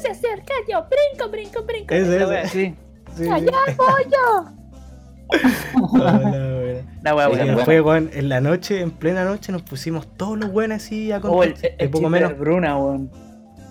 se 0.01 0.09
acerca 0.11 0.53
yo, 0.69 0.85
brinco, 0.91 1.31
brinco, 1.31 1.63
brinco. 1.65 1.95
Esa, 1.95 2.09
La 2.11 2.17
esa. 2.17 2.29
wea, 2.29 2.49
Sí. 2.49 2.75
Sí, 3.17 3.25
sí. 3.25 3.29
Allá 3.31 3.53
voy 3.77 4.05
yo. 4.11 4.62
La 7.03 7.17
wea, 7.17 7.31
Y 7.45 7.49
después, 7.49 7.83
weón, 7.83 8.11
en 8.13 8.29
la 8.29 8.41
noche, 8.41 8.81
en 8.81 8.91
plena 8.93 9.25
noche, 9.25 9.51
nos 9.53 9.63
pusimos 9.63 10.07
todos 10.17 10.39
los 10.39 10.53
buenos 10.53 10.77
así 10.83 11.11
a 11.11 11.19
Oh, 11.19 11.43
el, 11.43 11.53
contar. 11.55 11.71
el 11.79 11.91
poco 11.91 12.09
menos. 12.09 12.39
Bruna, 12.39 12.79
weón. 12.79 13.11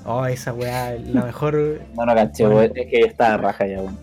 Oh, 0.05 0.25
esa 0.25 0.53
weá, 0.53 0.95
la 0.95 1.23
mejor. 1.25 1.81
No, 1.95 2.05
no 2.05 2.13
caché, 2.15 2.43
Bueno. 2.45 2.59
weón, 2.59 2.71
es 2.75 2.87
que 2.87 2.99
estaba 3.01 3.37
raja 3.37 3.65
ya, 3.67 3.77
weón. 3.81 3.97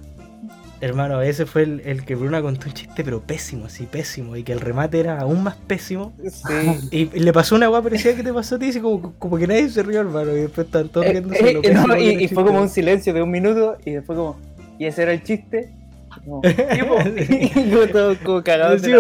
Hermano, 0.81 1.21
ese 1.23 1.45
fue 1.45 1.63
el, 1.65 1.83
el 1.85 2.05
que 2.05 2.15
Bruna 2.15 2.41
contó 2.41 2.69
un 2.69 2.73
chiste, 2.73 3.03
pero 3.03 3.21
pésimo, 3.21 3.67
así, 3.67 3.85
pésimo. 3.87 4.37
Y 4.37 4.45
que 4.45 4.53
el 4.53 4.61
remate 4.61 5.01
era 5.01 5.19
aún 5.21 5.43
más 5.43 5.57
pésimo. 5.57 6.13
Sí. 6.31 6.53
Y, 6.93 6.99
y 7.17 7.21
le 7.21 7.33
pasó 7.33 7.57
una 7.57 7.69
weá 7.69 7.83
parecida 7.83 8.15
que 8.15 8.23
te 8.23 8.33
pasó 8.33 8.55
a 8.55 8.59
ti, 8.61 8.69
así 8.69 8.81
como, 8.81 9.13
como 9.19 9.37
que 9.39 9.47
nadie 9.49 9.69
se 9.71 9.83
rió, 9.83 10.01
hermano. 10.01 10.31
Y 10.33 10.43
después 10.43 10.67
estaban 10.69 10.89
todos 10.89 11.07
Eh, 11.07 11.11
riéndose 11.11 11.51
eh, 11.65 11.75
no, 11.75 11.97
y, 11.99 12.25
y 12.25 12.29
fue 12.29 12.45
como 12.45 12.61
un 12.63 12.69
silencio 12.69 13.13
de 13.13 13.21
un 13.23 13.31
minuto 13.31 13.77
y 13.85 13.91
después 13.91 14.17
como, 14.17 14.37
¿y 14.79 14.87
ese 14.87 15.03
era 15.03 15.13
el 15.13 15.23
chiste? 15.25 15.69
Como, 16.25 16.43
"Sí, 16.45 16.83
po". 16.83 16.97
Y 17.19 17.71
como 17.71 17.87
todo 17.87 18.17
como 18.25 18.43
cagado. 18.43 18.79
Sí, 18.79 18.93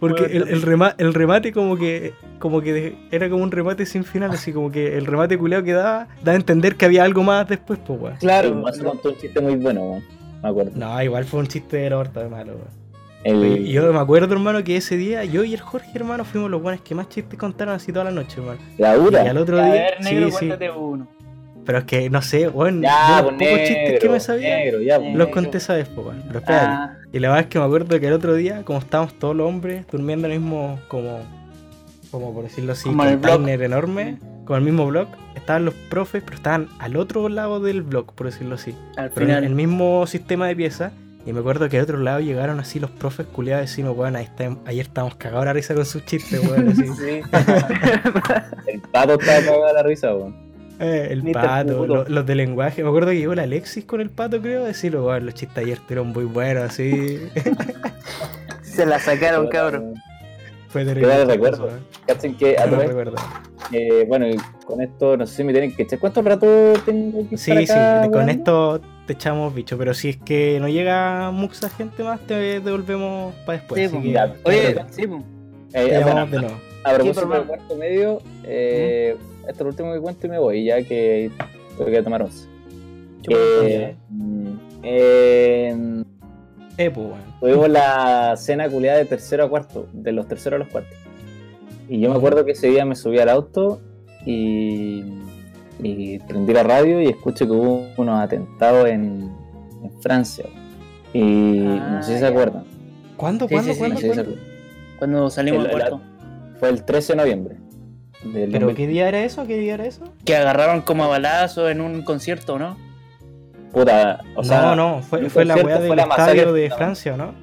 porque 0.00 0.24
el, 0.24 0.48
el, 0.48 0.62
rema- 0.62 0.94
el 0.98 1.14
remate 1.14 1.52
como 1.52 1.76
que 1.76 2.12
como 2.38 2.60
que 2.60 2.72
de- 2.72 2.96
era 3.10 3.28
como 3.30 3.42
un 3.42 3.50
remate 3.50 3.86
sin 3.86 4.04
final, 4.04 4.30
así 4.32 4.52
como 4.52 4.70
que 4.70 4.96
el 4.98 5.06
remate 5.06 5.38
culeado 5.38 5.64
que 5.64 5.72
daba, 5.72 6.08
da 6.22 6.32
a 6.32 6.34
entender 6.34 6.76
que 6.76 6.84
había 6.84 7.04
algo 7.04 7.22
más 7.22 7.48
después, 7.48 7.78
pues 7.86 8.00
weón. 8.00 8.16
Claro. 8.18 8.54
mazo 8.56 8.84
contó 8.84 9.10
un 9.10 9.16
chiste 9.16 9.40
muy 9.40 9.56
bueno, 9.56 9.82
weón. 9.82 10.04
Me 10.42 10.48
acuerdo. 10.50 10.72
No, 10.74 11.02
igual 11.02 11.24
fue 11.24 11.40
un 11.40 11.46
chiste 11.46 11.76
del 11.78 11.92
orto 11.94 12.20
de 12.20 12.28
malo, 12.28 12.52
weón. 12.52 12.86
El- 13.24 13.66
Y 13.66 13.72
yo 13.72 13.92
me 13.92 13.98
acuerdo, 13.98 14.32
hermano, 14.34 14.62
que 14.62 14.76
ese 14.76 14.96
día 14.96 15.24
yo 15.24 15.42
y 15.42 15.54
el 15.54 15.60
Jorge, 15.60 15.90
hermano, 15.94 16.24
fuimos 16.24 16.48
los 16.50 16.62
buenos 16.62 16.80
que 16.82 16.94
más 16.94 17.08
chistes 17.08 17.36
contaron 17.38 17.74
así 17.74 17.90
toda 17.92 18.04
la 18.04 18.10
noche, 18.12 18.38
hermano. 18.40 18.60
La 18.78 18.96
Y 18.96 19.00
dura. 19.00 19.22
al 19.22 19.36
otro 19.38 19.58
A 19.58 19.64
día. 19.64 19.72
ver, 19.72 20.00
negro, 20.02 20.26
sí, 20.26 20.32
sí. 20.32 20.38
cuéntate 20.46 20.70
uno. 20.70 21.08
Pero 21.66 21.78
es 21.78 21.84
que 21.84 22.08
no 22.08 22.22
sé, 22.22 22.48
weón. 22.48 22.80
Ya, 22.80 23.18
yo 23.18 23.24
pues 23.24 23.32
los 23.40 23.42
pocos 23.50 23.68
chistes 23.68 24.00
que 24.00 24.08
me 24.08 24.20
sabía, 24.20 24.56
negro, 24.56 24.80
ya, 24.80 24.98
pues. 25.00 25.14
los 25.16 25.28
conté 25.28 25.58
esa 25.58 25.74
vez, 25.74 25.88
pues, 25.88 26.06
weón. 26.06 26.22
Pero 26.28 26.38
espérate. 26.38 26.66
Ah, 26.66 26.96
Y 27.12 27.18
la 27.18 27.28
verdad 27.28 27.44
es 27.44 27.50
que 27.50 27.58
me 27.58 27.64
acuerdo 27.64 28.00
que 28.00 28.06
el 28.06 28.12
otro 28.12 28.34
día, 28.34 28.62
como 28.64 28.78
estábamos 28.78 29.14
todos 29.18 29.34
los 29.36 29.48
hombres 29.48 29.84
durmiendo 29.90 30.26
en 30.28 30.32
el 30.34 30.40
mismo, 30.40 30.78
como, 30.88 31.18
como 32.10 32.32
por 32.32 32.44
decirlo 32.44 32.72
así, 32.72 32.84
Como 32.88 33.02
en 33.04 33.08
el 33.14 33.20
container 33.20 33.62
enorme, 33.62 34.18
con 34.44 34.56
el 34.58 34.62
mismo 34.64 34.86
blog, 34.86 35.08
estaban 35.34 35.64
los 35.64 35.74
profes, 35.74 36.22
pero 36.24 36.36
estaban 36.36 36.68
al 36.78 36.96
otro 36.96 37.28
lado 37.28 37.58
del 37.60 37.82
blog, 37.82 38.12
por 38.14 38.26
decirlo 38.26 38.54
así. 38.54 38.74
al 38.96 39.10
Pero 39.10 39.26
en 39.26 39.32
el 39.32 39.36
final. 39.42 39.54
mismo 39.56 40.06
sistema 40.06 40.46
de 40.46 40.54
piezas. 40.56 40.92
Y 41.26 41.32
me 41.32 41.40
acuerdo 41.40 41.68
que 41.68 41.76
al 41.78 41.82
otro 41.82 41.98
lado 41.98 42.20
llegaron 42.20 42.60
así 42.60 42.78
los 42.78 42.92
profes 42.92 43.26
culiados 43.26 43.64
y 43.64 43.66
decimos, 43.66 43.96
weón, 43.96 44.14
ahí 44.14 44.22
está- 44.22 44.56
ayer 44.64 44.86
estábamos 44.86 45.16
cagados 45.16 45.42
a 45.42 45.46
la 45.46 45.52
risa 45.54 45.74
con 45.74 45.84
sus 45.84 46.04
chistes, 46.04 46.38
weón. 46.48 46.68
así. 46.68 46.84
Sí. 46.96 47.20
El 48.68 48.80
pato 48.92 49.14
estaba 49.18 49.40
cagado 49.40 49.66
de 49.66 49.72
la 49.72 49.82
risa, 49.82 50.14
weón. 50.14 50.45
Eh, 50.78 51.08
el 51.10 51.22
pato, 51.32 51.86
lo- 51.86 52.04
los 52.08 52.26
de 52.26 52.34
lenguaje. 52.34 52.82
Me 52.82 52.88
acuerdo 52.88 53.10
que 53.10 53.18
llegó 53.18 53.34
la 53.34 53.44
Alexis 53.44 53.84
con 53.84 54.00
el 54.00 54.10
pato, 54.10 54.40
creo, 54.42 54.64
decirlo, 54.64 55.06
"Weón, 55.06 55.24
los 55.26 55.34
chistes 55.34 55.58
ayer 55.58 55.78
estuvieron 55.78 56.08
muy 56.08 56.24
buenos, 56.24 56.64
así. 56.64 57.18
Se 58.62 58.84
la 58.84 58.98
sacaron, 58.98 59.48
cabrón. 59.48 59.94
Fue 60.68 60.84
terrible. 60.84 61.08
mal 61.08 61.28
recuerdo. 61.28 61.70
Cachen 62.06 62.36
que 62.36 62.52
¿eh? 62.52 62.56
a 62.58 62.66
No 62.66 62.76
recuerdo. 62.78 63.14
eh, 63.72 64.04
bueno, 64.06 64.28
y 64.28 64.36
con 64.66 64.82
esto 64.82 65.16
no 65.16 65.26
sé 65.26 65.36
si 65.36 65.44
me 65.44 65.52
tienen 65.52 65.74
que 65.74 65.84
echar. 65.84 65.98
¿Cuánto 65.98 66.20
rato 66.22 66.46
tengo 66.84 67.26
que 67.28 67.38
Sí, 67.38 67.52
sí, 67.66 67.72
acá, 67.72 68.10
con 68.12 68.28
esto 68.28 68.80
te 69.06 69.14
echamos 69.14 69.54
bicho, 69.54 69.78
pero 69.78 69.94
si 69.94 70.10
es 70.10 70.16
que 70.18 70.58
no 70.60 70.68
llega 70.68 71.30
mucha 71.30 71.70
gente 71.70 72.02
más, 72.02 72.20
te 72.26 72.60
devolvemos 72.60 73.34
para 73.46 73.58
después. 73.58 73.90
Sí, 73.90 73.96
así 73.96 74.02
que. 74.12 74.18
Oye, 74.44 74.60
Pero- 74.74 74.86
sí. 74.90 75.02
Eh, 75.72 75.88
te 75.88 76.00
bueno, 76.02 76.26
de 76.26 76.38
nuevo. 76.40 76.56
a 76.84 76.92
propósito 76.94 77.28
del 77.28 77.42
cuarto 77.44 77.76
medio, 77.76 78.18
eh, 78.44 79.16
esto 79.48 79.52
es 79.52 79.60
lo 79.60 79.68
último 79.68 79.92
que 79.92 80.00
cuento 80.00 80.26
y 80.26 80.30
me 80.30 80.38
voy, 80.38 80.64
ya 80.64 80.82
que 80.82 81.30
tengo 81.76 81.90
que 81.90 82.02
tomar 82.02 82.22
once. 82.22 82.46
Eh, 83.28 83.96
mm, 84.10 84.46
eh, 84.82 86.02
Eh, 86.78 86.90
pues, 86.90 87.06
tuvimos 87.40 87.68
la 87.70 88.34
cena 88.36 88.68
culiada 88.68 88.98
de 88.98 89.04
tercero 89.06 89.44
a 89.44 89.48
cuarto, 89.48 89.86
de 89.92 90.12
los 90.12 90.28
terceros 90.28 90.56
a 90.60 90.64
los 90.64 90.68
cuartos. 90.72 90.96
Y 91.88 92.00
yo 92.00 92.10
me 92.10 92.16
acuerdo 92.16 92.44
que 92.44 92.52
ese 92.52 92.68
día 92.68 92.84
me 92.84 92.94
subí 92.96 93.18
al 93.18 93.28
auto 93.28 93.80
y, 94.26 95.04
y 95.82 96.18
prendí 96.20 96.52
la 96.52 96.62
radio 96.64 97.00
y 97.00 97.06
escuché 97.06 97.46
que 97.46 97.52
hubo 97.52 97.86
unos 97.96 98.20
atentados 98.20 98.88
en, 98.88 99.30
en 99.82 99.90
Francia. 100.00 100.44
Y 101.12 101.20
no 101.22 102.02
sé 102.02 102.08
si 102.10 102.14
Ah, 102.16 102.18
se 102.18 102.26
acuerdan. 102.26 102.64
¿Cuándo, 103.16 103.46
Sí, 103.48 103.54
cuándo, 103.54 103.68
sí, 103.72 103.74
sí, 103.74 103.78
cuándo? 103.78 103.96
No 103.96 104.00
sé 104.00 104.12
si 104.12 104.12
se 104.12 104.98
cuándo? 104.98 105.30
salimos 105.30 105.64
El- 105.64 105.70
del 105.70 105.78
cuarto. 105.80 106.00
Fue 106.60 106.68
el 106.68 106.84
13 106.84 107.12
de 107.12 107.16
noviembre. 107.16 107.56
Del 108.22 108.50
¿Pero 108.50 108.66
2000. 108.66 108.74
qué 108.76 108.86
día 108.86 109.08
era 109.08 109.22
eso? 109.24 109.46
¿Qué 109.46 109.56
día 109.58 109.74
era 109.74 109.86
eso? 109.86 110.04
Que 110.24 110.36
agarraron 110.36 110.80
como 110.82 111.04
a 111.04 111.08
balazo 111.08 111.68
en 111.68 111.80
un 111.80 112.02
concierto, 112.02 112.58
¿no? 112.58 112.76
Puta, 113.72 114.20
o 114.36 114.42
sea, 114.44 114.62
no, 114.62 114.76
no, 114.76 115.02
fue, 115.02 115.28
fue 115.28 115.44
la 115.44 115.56
weá 115.56 115.78
del 115.78 115.88
fue 115.88 115.96
la 115.96 116.06
masacre 116.06 116.32
estadio 116.40 116.52
de 116.54 116.68
no. 116.70 116.76
Francia, 116.76 117.16
¿no? 117.16 117.34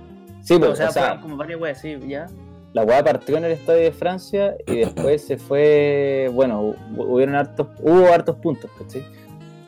Sí, 0.42 0.56
pero, 0.60 0.72
o 0.72 0.76
sea, 0.76 0.90
o 0.90 0.92
sea, 0.92 1.20
como 1.22 1.38
varias 1.38 1.60
weas, 1.62 1.80
sí, 1.80 1.96
ya. 2.08 2.28
la 2.74 2.84
weá 2.84 3.04
partió 3.04 3.38
en 3.38 3.46
el 3.46 3.52
estadio 3.52 3.82
de 3.84 3.92
Francia 3.92 4.56
y 4.66 4.78
después 4.78 5.26
se 5.26 5.38
fue, 5.38 6.30
bueno, 6.34 6.74
hu- 6.96 7.06
hubieron 7.08 7.36
hartos, 7.36 7.68
hubo 7.82 8.12
hartos 8.12 8.36
puntos, 8.38 8.70
¿cachai? 8.78 9.06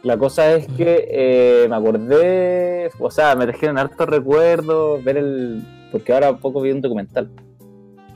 La 0.04 0.18
cosa 0.18 0.54
es 0.54 0.68
que 0.68 1.08
eh, 1.12 1.68
me 1.70 1.76
acordé, 1.76 2.89
o 3.00 3.12
sea, 3.12 3.36
me 3.36 3.46
trajeron 3.46 3.78
hartos 3.78 4.08
recuerdos, 4.08 5.04
ver 5.04 5.18
el, 5.18 5.63
porque 5.91 6.13
ahora 6.13 6.34
poco 6.38 6.62
vi 6.62 6.72
un 6.72 6.82
documental. 6.82 7.30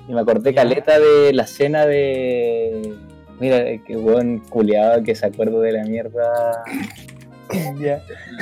Y 0.09 0.13
me 0.13 0.21
acordé 0.21 0.53
caleta 0.55 0.99
de 0.99 1.31
la 1.33 1.43
escena 1.43 1.85
de, 1.85 2.95
mira, 3.39 3.63
qué 3.85 3.95
buen 3.95 4.39
culiado 4.39 5.03
que 5.03 5.13
se 5.13 5.27
acuerda 5.27 5.59
de 5.59 5.71
la 5.73 5.83
mierda, 5.83 6.63
ya, 7.79 8.01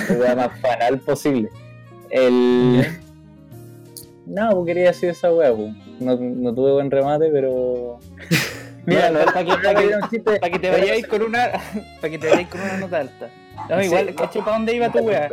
la 0.10 0.15
weá 0.15 0.36
más 0.36 0.62
banal 0.62 0.97
posible. 0.99 1.49
El... 2.10 2.86
No, 4.25 4.49
pues 4.51 4.65
quería 4.65 4.88
decir 4.88 5.10
esa 5.10 5.32
weá, 5.34 5.53
pues. 5.53 5.73
No, 5.99 6.15
no 6.17 6.53
tuve 6.56 6.71
buen 6.73 6.89
remate, 6.89 7.30
pero. 7.32 7.99
Mira, 8.86 9.10
no, 9.10 9.19
para 9.25 9.43
que, 9.43 9.51
para 9.51 9.75
que- 10.10 10.19
para 10.21 10.49
que 10.49 10.60
te 10.60 10.69
vayáis 10.69 11.08
con 11.08 11.21
una 11.21 11.49
para 12.01 12.10
que 12.12 12.17
te 12.17 12.30
vayáis 12.30 12.47
con 12.47 12.62
una 12.62 12.77
nota 12.77 12.99
alta. 12.99 13.30
No, 13.69 13.80
Sí. 13.82 13.86
igual, 13.88 14.15
caché 14.15 14.39
para 14.39 14.53
dónde 14.53 14.75
iba 14.75 14.89
tu 14.89 14.99
wea. 14.99 15.30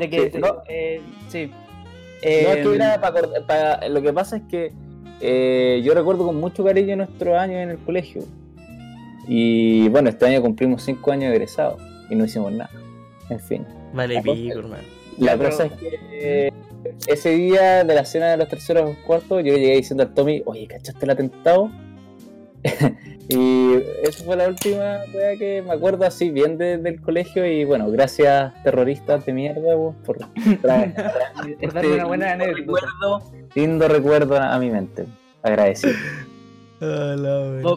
De 0.00 0.10
que 0.10 0.30
Sí, 0.32 0.38
no. 0.38 0.62
eh, 0.68 1.00
sí. 1.28 1.46
No, 1.46 1.54
es 1.60 2.20
que 2.22 2.62
Eh, 2.62 2.74
era 2.74 3.00
para, 3.00 3.20
acord- 3.20 3.46
para- 3.46 3.88
Lo 3.88 4.02
que 4.02 4.12
pasa 4.12 4.36
es 4.38 4.42
que 4.50 4.72
eh, 5.20 5.80
yo 5.84 5.94
recuerdo 5.94 6.26
con 6.26 6.36
mucho 6.36 6.64
cariño 6.64 6.96
nuestros 6.96 7.36
años 7.36 7.56
en 7.62 7.70
el 7.70 7.78
colegio. 7.78 8.22
Y 9.28 9.88
bueno, 9.88 10.08
este 10.08 10.26
año 10.26 10.40
cumplimos 10.42 10.82
cinco 10.82 11.10
años 11.12 11.30
de 11.30 11.36
egresados 11.36 11.82
y 12.10 12.14
no 12.14 12.24
hicimos 12.24 12.52
nada. 12.52 12.70
En 13.28 13.40
fin. 13.40 13.64
Vale, 13.92 14.14
La 14.14 14.22
cosa- 14.22 14.34
pico, 14.34 14.58
hermano. 14.58 14.82
La 15.18 15.36
cosa 15.38 15.64
es 15.66 15.72
que 15.72 15.98
eh, 16.12 16.52
ese 17.06 17.30
día 17.30 17.82
de 17.84 17.94
la 17.94 18.04
cena 18.04 18.30
de 18.30 18.36
los 18.36 18.48
terceros 18.48 18.94
cuartos, 19.06 19.42
yo 19.42 19.52
le 19.54 19.60
llegué 19.60 19.76
diciendo 19.76 20.02
al 20.04 20.12
Tommy, 20.14 20.42
oye, 20.44 20.66
¿cachaste 20.66 21.04
el 21.04 21.10
atentado? 21.10 21.70
Y 23.28 23.72
esa 24.02 24.24
fue 24.24 24.36
la 24.36 24.46
última 24.48 24.98
wea 25.12 25.36
que 25.36 25.62
me 25.66 25.72
acuerdo 25.72 26.06
así 26.06 26.30
bien 26.30 26.56
de- 26.58 26.78
del 26.78 27.00
colegio 27.00 27.44
y 27.46 27.64
bueno, 27.64 27.90
gracias 27.90 28.52
terroristas 28.62 29.26
de 29.26 29.32
mierda 29.32 29.74
vos, 29.74 29.96
por 30.04 30.18
traer 30.62 30.94
darme 31.74 31.94
una 31.94 32.04
buena 32.04 32.32
anécdota. 32.32 32.56
recuerdo, 32.60 33.32
lindo 33.54 33.88
recuerdo 33.88 34.36
a, 34.36 34.54
a 34.54 34.58
mi 34.58 34.70
mente. 34.70 35.04
Agradecido. 35.42 35.94
Ah, 36.78 37.16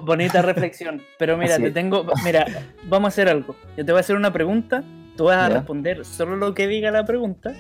Bonita 0.04 0.42
reflexión. 0.42 1.02
Pero 1.18 1.38
mira, 1.38 1.54
Así 1.54 1.64
te 1.64 1.72
tengo. 1.72 2.06
Mira, 2.26 2.46
vamos 2.90 3.06
a 3.06 3.10
hacer 3.10 3.30
algo. 3.30 3.56
Yo 3.78 3.86
te 3.86 3.94
voy 3.94 4.00
a 4.00 4.02
hacer 4.02 4.18
una 4.18 4.34
pregunta. 4.34 4.84
Tú 5.16 5.24
vas 5.24 5.38
a 5.38 5.48
Ya. 5.48 5.56
responder 5.56 6.04
solo 6.04 6.36
lo 6.36 6.54
que 6.54 6.68
diga 6.68 6.92
la 6.92 7.06
pregunta 7.06 7.54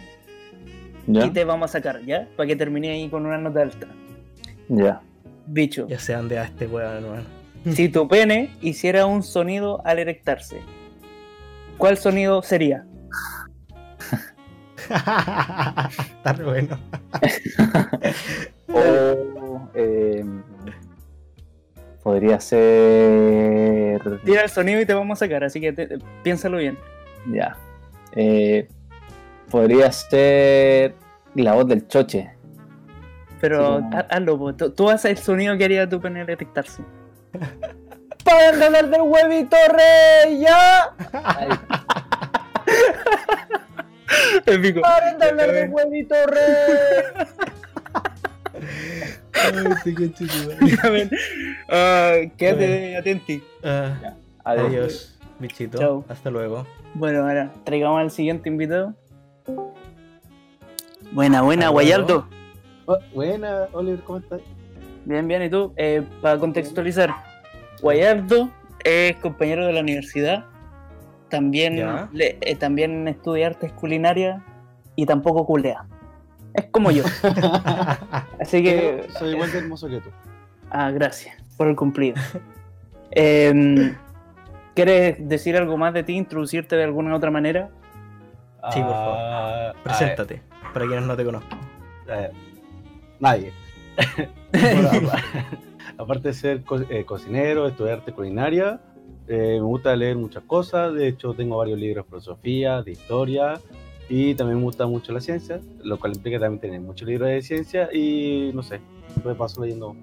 ¿Ya? 1.07 1.25
y 1.25 1.29
te 1.29 1.45
vamos 1.45 1.69
a 1.69 1.71
sacar, 1.71 2.01
¿ya? 2.03 2.27
Para 2.35 2.45
que 2.45 2.57
termine 2.57 2.89
ahí 2.91 3.07
con 3.07 3.25
una 3.25 3.37
nota 3.37 3.61
alta. 3.61 3.87
Ya. 4.67 4.99
Bicho, 5.47 5.87
Ya 5.87 5.97
sé 5.97 6.11
dónde 6.13 6.35
va 6.35 6.43
este 6.43 6.67
weón, 6.67 7.05
hermano. 7.05 7.23
Si 7.73 7.89
tu 7.89 8.07
pene 8.07 8.51
hiciera 8.61 9.05
un 9.05 9.23
sonido 9.23 9.81
al 9.85 9.99
erectarse, 9.99 10.61
¿cuál 11.77 11.97
sonido 11.97 12.41
sería? 12.41 12.85
Está 14.89 16.33
re 16.35 16.43
bueno. 16.45 16.79
O 18.73 19.69
eh, 19.75 20.23
podría 22.01 22.39
ser. 22.39 24.01
Tira 24.23 24.41
el 24.43 24.49
sonido 24.49 24.81
y 24.81 24.85
te 24.85 24.93
vamos 24.93 25.21
a 25.21 25.25
sacar, 25.25 25.43
así 25.43 25.59
que 25.61 25.73
te- 25.73 25.99
piénsalo 26.23 26.57
bien. 26.57 26.77
Ya. 27.31 27.55
Eh, 28.15 28.67
podría 29.51 29.91
ser 29.91 30.95
la 31.35 31.53
voz 31.53 31.67
del 31.67 31.87
choche. 31.87 32.31
Pero 33.41 33.79
Sí, 33.79 33.85
hazlo, 34.09 34.55
tú, 34.55 34.71
tú 34.71 34.89
haces 34.89 35.11
el 35.11 35.17
sonido 35.17 35.57
que 35.57 35.65
haría 35.65 35.87
tu 35.87 36.01
pene 36.01 36.21
al 36.21 36.29
erectarse. 36.29 36.81
¡Paren 38.23 38.59
de 38.59 38.65
hablar 38.65 38.89
del 38.89 39.01
huevito 39.01 39.57
rey! 39.71 40.39
¡Ya! 40.41 40.93
Épico. 44.45 44.81
¡Paren 44.89 45.17
de 45.19 45.25
hablar 45.25 45.51
del 45.51 45.69
huevito 45.69 46.15
rey! 46.27 47.27
Ah, 51.69 52.13
quédate 52.37 52.67
Bueno. 52.67 52.99
atenti. 52.99 53.43
Ah, 53.63 54.13
Adiós. 54.43 54.67
adiós, 54.67 55.19
bichito. 55.39 56.05
Hasta 56.09 56.29
luego. 56.29 56.65
Bueno, 56.93 57.21
ahora 57.21 57.51
traigamos 57.63 58.01
al 58.01 58.11
siguiente 58.11 58.49
invitado. 58.49 58.93
Buena, 61.11 61.41
buena. 61.41 61.69
Guayaldo. 61.69 62.27
Oh, 62.85 62.97
buena, 63.13 63.67
Oliver, 63.71 64.01
¿cómo 64.01 64.19
estás? 64.19 64.41
Bien, 65.09 65.27
bien, 65.27 65.41
¿y 65.41 65.49
tú? 65.49 65.73
Eh, 65.75 66.03
para 66.21 66.37
contextualizar, 66.37 67.09
Guayardo 67.81 68.51
es 68.85 69.15
compañero 69.15 69.65
de 69.65 69.73
la 69.73 69.79
universidad, 69.81 70.45
también, 71.29 71.83
le- 72.13 72.37
eh, 72.41 72.55
también 72.55 73.07
estudia 73.07 73.47
artes 73.47 73.71
culinarias 73.73 74.39
y 74.95 75.07
tampoco 75.07 75.47
culea. 75.47 75.87
Es 76.53 76.65
como 76.65 76.91
yo. 76.91 77.03
Así 78.39 78.61
que, 78.63 78.99
Pero 79.01 79.13
soy 79.17 79.31
igual 79.31 79.51
de 79.51 79.57
hermoso 79.57 79.87
que 79.89 79.99
tú. 79.99 80.09
ah, 80.69 80.91
gracias 80.91 81.35
por 81.57 81.67
el 81.67 81.75
cumplido. 81.75 82.15
Em, 83.11 83.95
¿Quieres 84.75 85.27
decir 85.27 85.57
algo 85.57 85.75
más 85.75 85.91
de 85.95 86.03
ti, 86.03 86.13
introducirte 86.15 86.75
de 86.75 86.83
alguna 86.83 87.15
otra 87.15 87.31
manera? 87.31 87.71
Sí, 88.71 88.79
por 88.83 88.93
favor. 88.93 89.15
Ah, 89.17 89.73
Preséntate, 89.83 90.43
para 90.71 90.85
quienes 90.85 91.07
no 91.07 91.17
te 91.17 91.25
conozcan. 91.25 91.57
nadie. 93.19 93.51
Bueno, 94.51 94.89
aparte 95.97 96.29
de 96.29 96.33
ser 96.33 96.63
co- 96.63 96.81
eh, 96.89 97.05
cocinero, 97.05 97.67
estudiar 97.67 97.99
arte 97.99 98.11
culinaria, 98.13 98.79
eh, 99.27 99.55
me 99.59 99.61
gusta 99.65 99.95
leer 99.95 100.15
muchas 100.17 100.43
cosas. 100.43 100.93
De 100.93 101.07
hecho, 101.07 101.33
tengo 101.33 101.57
varios 101.57 101.79
libros 101.79 102.05
de 102.05 102.09
filosofía, 102.09 102.81
de 102.81 102.91
historia 102.91 103.59
y 104.09 104.33
también 104.35 104.57
me 104.57 104.63
gusta 104.63 104.87
mucho 104.87 105.11
la 105.13 105.21
ciencia, 105.21 105.59
lo 105.83 105.99
cual 105.99 106.13
implica 106.15 106.39
también 106.39 106.59
tener 106.59 106.81
muchos 106.81 107.07
libros 107.07 107.29
de 107.29 107.41
ciencia 107.41 107.89
y 107.93 108.51
no 108.53 108.63
sé, 108.63 108.79
me 109.23 109.35
paso 109.35 109.61
leyendo. 109.61 109.95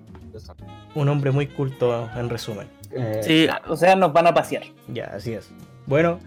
Un 0.95 1.09
hombre 1.09 1.31
muy 1.31 1.47
culto, 1.47 2.09
en 2.15 2.29
resumen. 2.29 2.69
Eh, 2.93 3.21
Sí, 3.23 3.47
o 3.69 3.77
sea, 3.77 3.97
nos 3.97 4.13
van 4.13 4.27
a 4.27 4.35
pasear. 4.35 4.63
Ya, 4.93 5.07
así 5.07 5.33
es. 5.33 5.51
Bueno, 5.87 6.19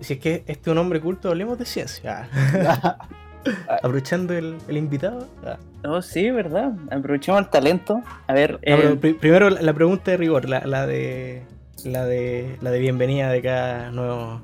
si 0.00 0.14
es 0.14 0.20
que 0.20 0.34
este 0.46 0.52
es 0.52 0.68
un 0.68 0.78
hombre 0.78 1.00
culto, 1.00 1.28
hablemos 1.28 1.58
de 1.58 1.64
ciencia. 1.64 2.28
Aprovechando 3.68 4.34
el, 4.34 4.56
el 4.68 4.76
invitado. 4.76 5.26
Ah. 5.44 5.58
Oh, 5.84 6.02
sí, 6.02 6.30
¿verdad? 6.30 6.72
Aprovechemos 6.90 7.40
el 7.42 7.48
talento. 7.50 8.02
A 8.26 8.32
ver, 8.32 8.52
No, 8.54 8.58
eh, 8.62 8.96
pri- 9.00 9.14
primero 9.14 9.48
la 9.50 9.72
pregunta 9.72 10.10
de 10.10 10.16
rigor, 10.16 10.48
la, 10.48 10.60
la 10.66 10.86
de 10.86 11.44
la 11.84 12.04
de 12.04 12.56
la 12.60 12.70
de 12.70 12.78
bienvenida 12.80 13.30
de 13.30 13.40
cada 13.42 13.90
nuevo 13.92 14.40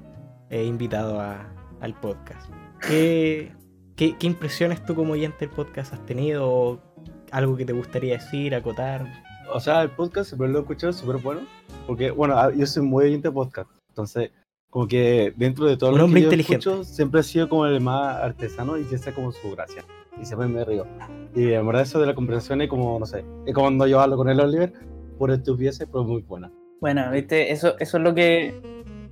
eh, 0.51 0.65
invitado 0.65 1.21
a- 1.21 1.47
al 1.81 1.95
podcast. 1.95 2.49
¿Qué, 2.87 3.53
qué, 3.97 4.17
qué 4.17 4.27
impresiones 4.27 4.85
tú 4.85 4.95
como 4.95 5.15
oyente 5.15 5.47
del 5.47 5.51
podcast 5.51 5.93
has 5.93 6.07
tenido? 6.07 6.49
¿O 6.49 6.81
¿Algo 7.33 7.57
que 7.57 7.65
te 7.65 7.73
gustaría 7.73 8.15
decir, 8.19 8.55
acotar? 8.55 9.05
O 9.53 9.59
sea, 9.61 9.83
el 9.83 9.91
podcast 9.91 10.29
siempre 10.31 10.49
lo 10.49 10.59
he 10.59 10.61
escuchado, 10.61 10.91
es 10.91 10.97
súper 10.97 11.17
bueno. 11.17 11.41
Porque, 11.87 12.11
bueno, 12.13 12.39
a- 12.39 12.53
yo 12.55 12.65
soy 12.67 12.83
muy 12.85 13.07
oyente 13.07 13.29
de 13.29 13.33
podcast. 13.33 13.69
Entonces, 13.89 14.31
Como 14.75 14.89
que 14.89 15.33
dentro 15.37 15.67
de 15.67 15.77
todo 15.77 15.91
Un 15.93 15.99
lo 15.99 16.05
hombre 16.07 16.23
que 16.23 16.25
yo 16.25 16.33
inteligente. 16.33 16.69
escucho, 16.69 16.83
siempre 16.83 17.21
ha 17.21 17.23
sido 17.23 17.49
como 17.49 17.65
el 17.65 17.81
más 17.81 18.21
artesano 18.21 18.77
y 18.77 18.83
esa 18.93 19.11
es 19.11 19.15
como 19.15 19.31
su 19.31 19.53
gracia. 19.53 19.85
Y 20.21 20.25
siempre 20.25 20.49
me 20.49 20.65
río. 20.65 20.85
Y 21.33 21.53
en 21.53 21.65
verdad 21.65 21.83
eso 21.83 22.01
de 22.01 22.09
la 22.09 22.15
conversación 22.17 22.61
es 22.61 22.69
como, 22.69 22.99
no 22.99 23.07
sé, 23.07 23.25
es 23.47 23.55
como 23.55 23.67
cuando 23.67 23.87
yo 23.87 24.01
hablo 24.01 24.17
con 24.17 24.29
el 24.29 24.41
Oliver, 24.41 24.73
por 25.17 25.31
estupideces, 25.31 25.87
pero 25.87 26.03
muy 26.03 26.23
buena. 26.23 26.51
Bueno, 26.81 27.09
viste, 27.13 27.53
eso, 27.53 27.77
eso 27.79 27.99
es 27.99 28.03
lo 28.03 28.17
que 28.17 28.53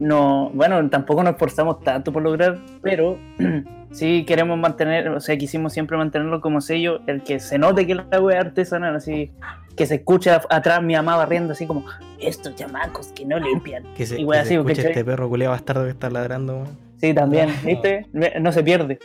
no, 0.03 0.51
bueno, 0.55 0.89
tampoco 0.91 1.23
nos 1.23 1.33
esforzamos 1.35 1.81
tanto 1.81 2.13
por 2.13 2.23
lograr, 2.23 2.59
pero 2.83 3.19
sí 3.93 4.25
queremos 4.25 4.59
mantener, 4.59 5.09
o 5.09 5.21
sea, 5.21 5.37
quisimos 5.39 5.73
siempre 5.73 5.97
mantenerlo 5.97 6.41
como 6.41 6.61
sello, 6.61 7.01
el 7.07 7.23
que 7.23 7.39
se 7.41 7.59
note 7.59 7.87
que 7.87 7.95
la 7.95 8.05
wea 8.21 8.41
es 8.41 8.47
artesanal, 8.47 8.97
así, 8.97 9.31
que 9.77 9.87
se 9.87 9.97
escucha 9.97 10.41
atrás 10.51 10.83
mi 10.83 10.95
mamá 10.95 11.17
barriendo 11.17 11.53
así 11.53 11.67
como, 11.67 11.85
estos 12.19 12.55
chamacos 12.57 13.09
que 13.09 13.25
no 13.25 13.39
limpian. 13.39 13.85
Que 13.97 14.07
se, 14.07 14.21
Y 14.21 14.25
wea 14.25 14.41
que 14.43 14.49
se 14.49 14.55
así, 14.55 14.55
escuche 14.57 14.75
¿cachai? 14.77 14.91
este 14.93 15.05
perro 15.05 15.29
culiado 15.29 15.53
bastardo 15.53 15.85
que 15.85 15.91
está 15.91 16.11
ladrando. 16.11 16.65
Sí, 16.99 17.15
también, 17.15 17.49
¿viste? 17.65 18.07
No 18.41 18.53
se 18.53 18.63
pierde. 18.63 18.99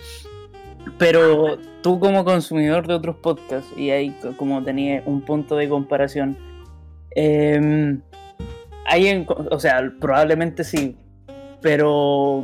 Pero 0.98 1.58
tú 1.82 2.00
como 2.00 2.24
consumidor 2.24 2.88
de 2.88 2.94
otros 2.94 3.16
podcasts, 3.18 3.72
y 3.76 3.90
ahí 3.90 4.12
co- 4.22 4.36
como 4.38 4.64
tenía 4.64 5.02
un 5.06 5.22
punto 5.22 5.56
de 5.58 5.68
comparación, 5.68 6.38
eh, 7.16 7.98
hay 8.88 9.08
en- 9.08 9.26
o 9.52 9.60
sea, 9.60 9.82
probablemente 10.00 10.64
sí, 10.64 10.96
pero 11.62 12.44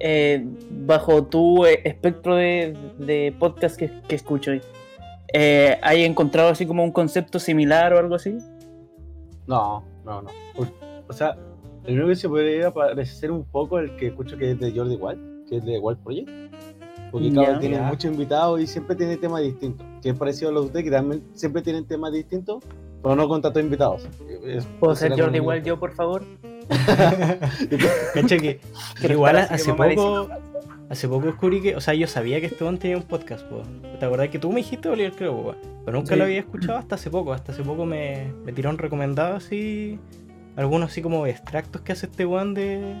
eh, 0.00 0.46
bajo 0.70 1.24
tu 1.24 1.64
eh, 1.64 1.80
espectro 1.84 2.34
de, 2.36 2.76
de 2.98 3.34
podcast 3.38 3.76
que, 3.78 3.90
que 4.08 4.14
escucho, 4.16 4.52
eh, 5.32 5.78
¿hay 5.82 6.04
encontrado 6.04 6.50
así 6.50 6.66
como 6.66 6.84
un 6.84 6.92
concepto 6.92 7.38
similar 7.38 7.92
o 7.94 7.98
algo 7.98 8.14
así? 8.14 8.36
No, 9.46 9.84
no, 10.04 10.22
no. 10.22 10.30
O 11.08 11.12
sea, 11.12 11.36
el 11.84 11.94
único 11.94 12.08
que 12.08 12.16
se 12.16 12.28
podría 12.28 12.70
parecer 12.72 13.30
un 13.30 13.44
poco 13.44 13.78
el 13.78 13.94
que 13.96 14.08
escucho 14.08 14.36
que 14.36 14.50
es 14.52 14.58
de 14.60 14.72
Jordi 14.72 14.96
Wild, 14.96 15.48
que 15.48 15.56
es 15.58 15.64
de 15.64 15.78
Wild 15.78 15.98
Project. 16.02 16.28
Porque 17.12 17.30
claro, 17.30 17.52
Ya. 17.54 17.58
tiene 17.60 17.76
Ya. 17.76 17.82
muchos 17.82 18.10
invitados 18.10 18.60
y 18.60 18.66
siempre 18.66 18.96
tiene 18.96 19.16
temas 19.16 19.40
distintos. 19.42 19.86
Que 20.02 20.08
es 20.10 20.16
parecido 20.16 20.50
a 20.50 20.52
los 20.52 20.62
de 20.62 20.66
ustedes, 20.66 20.84
que 20.86 20.90
también 20.90 21.22
siempre 21.34 21.62
tienen 21.62 21.86
temas 21.86 22.12
distintos, 22.12 22.64
pero 23.06 23.16
no 23.16 23.28
con 23.28 23.40
tantos 23.40 23.62
invitados. 23.62 24.08
Es- 24.44 24.66
¿Puedo 24.80 24.96
ser 24.96 25.18
Jordi 25.18 25.38
Wild 25.40 25.64
yo, 25.64 25.78
por 25.78 25.92
favor? 25.94 26.24
Cacha 28.14 28.36
que 28.38 28.60
Quiero 28.98 29.14
igual 29.14 29.36
hace 29.36 29.72
poco, 29.72 30.28
hace 30.88 31.08
poco 31.08 31.26
descubrí 31.26 31.62
que, 31.62 31.76
o 31.76 31.80
sea, 31.80 31.94
yo 31.94 32.06
sabía 32.08 32.40
que 32.40 32.46
este 32.46 32.64
weón 32.64 32.78
tenía 32.78 32.96
un 32.96 33.04
podcast, 33.04 33.44
po. 33.46 33.62
¿Te 34.00 34.04
acordás 34.06 34.28
que 34.30 34.38
tú 34.38 34.50
me 34.50 34.56
dijiste, 34.56 34.88
Oliver, 34.88 35.12
creo, 35.12 35.40
po? 35.42 35.54
Pero 35.84 35.98
nunca 35.98 36.14
Sí. 36.14 36.18
lo 36.18 36.24
había 36.24 36.40
escuchado 36.40 36.78
hasta 36.78 36.96
hace 36.96 37.10
poco. 37.10 37.32
Hasta 37.32 37.52
hace 37.52 37.62
poco 37.62 37.84
me, 37.86 38.32
me 38.44 38.52
tiraron 38.52 38.78
recomendado 38.78 39.36
así, 39.36 39.98
algunos 40.56 40.90
así 40.90 41.02
como 41.02 41.26
extractos 41.26 41.82
que 41.82 41.92
hace 41.92 42.06
este 42.06 42.26
weón 42.26 42.54
de, 42.54 42.96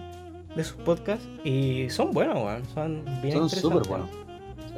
de 0.54 0.64
sus 0.64 0.76
podcasts. 0.82 1.26
Y 1.42 1.90
son 1.90 2.12
buenos, 2.12 2.36
weón. 2.36 2.62
Son 2.74 3.04
bien 3.22 3.34
Son 3.34 3.42
interesantes. 3.44 3.60
súper 3.60 3.88
buenos. 3.88 4.10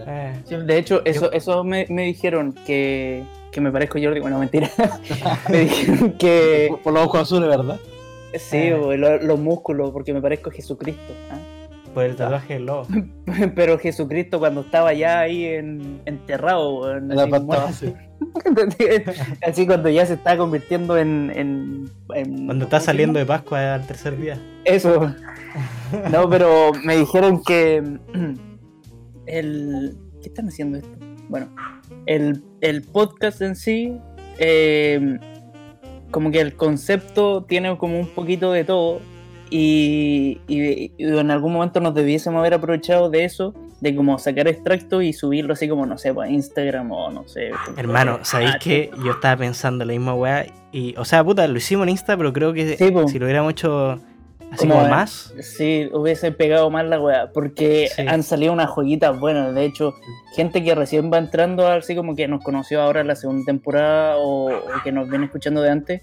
Eh, 0.07 0.41
Sí, 0.45 0.57
de 0.57 0.79
hecho, 0.79 1.03
eso, 1.05 1.31
eso 1.33 1.65
me, 1.65 1.87
me 1.89 2.05
dijeron 2.05 2.55
que, 2.67 3.25
que 3.53 3.61
me 3.61 3.71
parezco 3.73 3.99
Jordi. 4.03 4.21
Bueno, 4.21 4.39
mentira. 4.39 4.71
me 5.51 5.61
dijeron 5.61 6.13
que 6.13 6.67
Por, 6.71 6.81
por 6.83 6.93
los 6.95 7.05
ojos 7.07 7.21
azules, 7.23 7.49
¿verdad? 7.49 7.79
sí, 8.35 8.57
Eh. 8.59 8.75
o 8.75 8.97
lo- 8.97 9.19
los 9.23 9.39
músculos, 9.41 9.91
porque 9.91 10.13
me 10.13 10.21
parezco 10.21 10.51
a 10.51 10.53
Jesucristo. 10.53 11.13
¿ah? 11.31 11.37
por 11.95 12.05
el 12.05 12.15
tatuaje 12.17 12.55
del 12.55 12.67
lobo. 12.67 12.87
Pero 13.57 13.79
Jesucristo 13.79 14.39
cuando 14.39 14.61
estaba 14.61 14.93
ya 14.93 15.21
ahí 15.21 15.47
en, 15.47 16.01
enterrado, 16.05 16.81
weón, 16.83 17.11
En 17.11 17.17
la 17.17 17.65
así, 17.65 17.93
así 19.43 19.67
cuando 19.67 19.89
ya 19.89 20.05
se 20.07 20.15
está 20.15 20.37
convirtiendo 20.37 20.97
en... 20.99 21.33
en, 21.35 21.91
en- 22.15 22.47
Cuando 22.47 22.65
está 22.67 22.77
¿cómo 22.77 22.81
se 22.81 22.87
saliendo 22.87 23.19
de 23.19 23.27
Pascua 23.27 23.75
al 23.75 23.87
tercer 23.87 24.17
día. 24.21 24.39
Eso. 24.65 25.13
No, 26.13 26.29
pero 26.29 26.73
me 26.85 26.97
dijeron 26.99 27.43
que 27.43 27.83
el 29.29 29.97
¿qué 30.23 30.29
están 30.29 30.49
haciendo 30.49 30.79
esto? 30.79 30.91
Bueno, 31.29 31.49
el, 32.07 32.43
el 32.61 32.83
podcast 32.83 33.41
en 33.43 33.55
sí, 33.55 33.97
eh, 34.39 35.19
como 36.11 36.31
que 36.31 36.41
el 36.41 36.55
concepto 36.55 37.45
tiene 37.45 37.77
como 37.77 37.99
un 38.01 38.09
poquito 38.09 38.51
de 38.53 38.65
todo 38.65 39.01
y, 39.51 40.41
y- 40.49 40.93
y 40.97 41.05
en 41.05 41.31
algún 41.31 41.53
momento 41.53 41.81
nos 41.81 41.95
debiésemos 41.95 42.39
haber 42.41 42.55
aprovechado 42.55 43.11
de 43.11 43.25
eso, 43.25 43.55
de 43.81 43.95
como 43.95 44.19
sacar 44.19 44.49
extractos 44.49 45.03
y 45.05 45.13
subirlo 45.13 45.53
así 45.53 45.69
como, 45.69 45.87
no 45.87 45.97
sé, 45.99 46.13
pues, 46.13 46.29
a 46.29 46.33
Instagram 46.33 46.91
o 46.93 47.11
no 47.11 47.27
sé. 47.29 47.51
Hermano, 47.77 48.19
¿sabéis 48.23 48.53
Ah, 48.55 48.59
que 48.59 48.91
yo 49.05 49.13
estaba 49.13 49.37
pensando 49.37 49.85
la 49.85 49.93
misma 49.93 50.15
weá? 50.15 50.47
Y, 50.73 50.95
o 50.99 51.05
sea, 51.05 51.25
puta, 51.25 51.47
lo 51.47 51.57
hicimos 51.57 51.85
en 51.85 51.91
Insta, 51.91 52.17
pero 52.17 52.33
creo 52.33 52.53
que 52.53 52.77
Sí, 52.77 52.89
si 53.09 53.19
lo 53.19 53.25
hubiéramos 53.27 53.53
hecho 53.53 54.01
así 54.53 54.67
Como, 54.67 54.75
como 54.81 54.89
más, 54.89 55.33
Sí, 55.41 55.89
hubiese 55.93 56.33
pegado 56.33 56.71
más 56.71 56.85
la 56.87 57.01
weá, 57.01 57.31
porque 57.33 57.89
Sí. 57.95 58.03
han 58.07 58.23
salido 58.23 58.53
unas 58.53 58.71
joyitas 58.71 59.19
buenas. 59.19 59.55
De 59.55 59.65
hecho, 59.65 59.95
gente 60.35 60.63
que 60.65 60.75
recién 60.75 61.11
va 61.13 61.19
entrando, 61.19 61.67
así 61.67 61.95
como 61.95 62.15
que 62.15 62.29
nos 62.29 62.43
conoció 62.43 62.81
ahora 62.83 63.01
en 63.01 63.07
la 63.09 63.17
segunda 63.17 63.45
temporada 63.47 64.17
o, 64.19 64.49
o 64.51 64.61
que 64.85 64.93
nos 64.93 65.09
viene 65.09 65.27
escuchando 65.27 65.61
de 65.63 65.71
antes, 65.71 66.03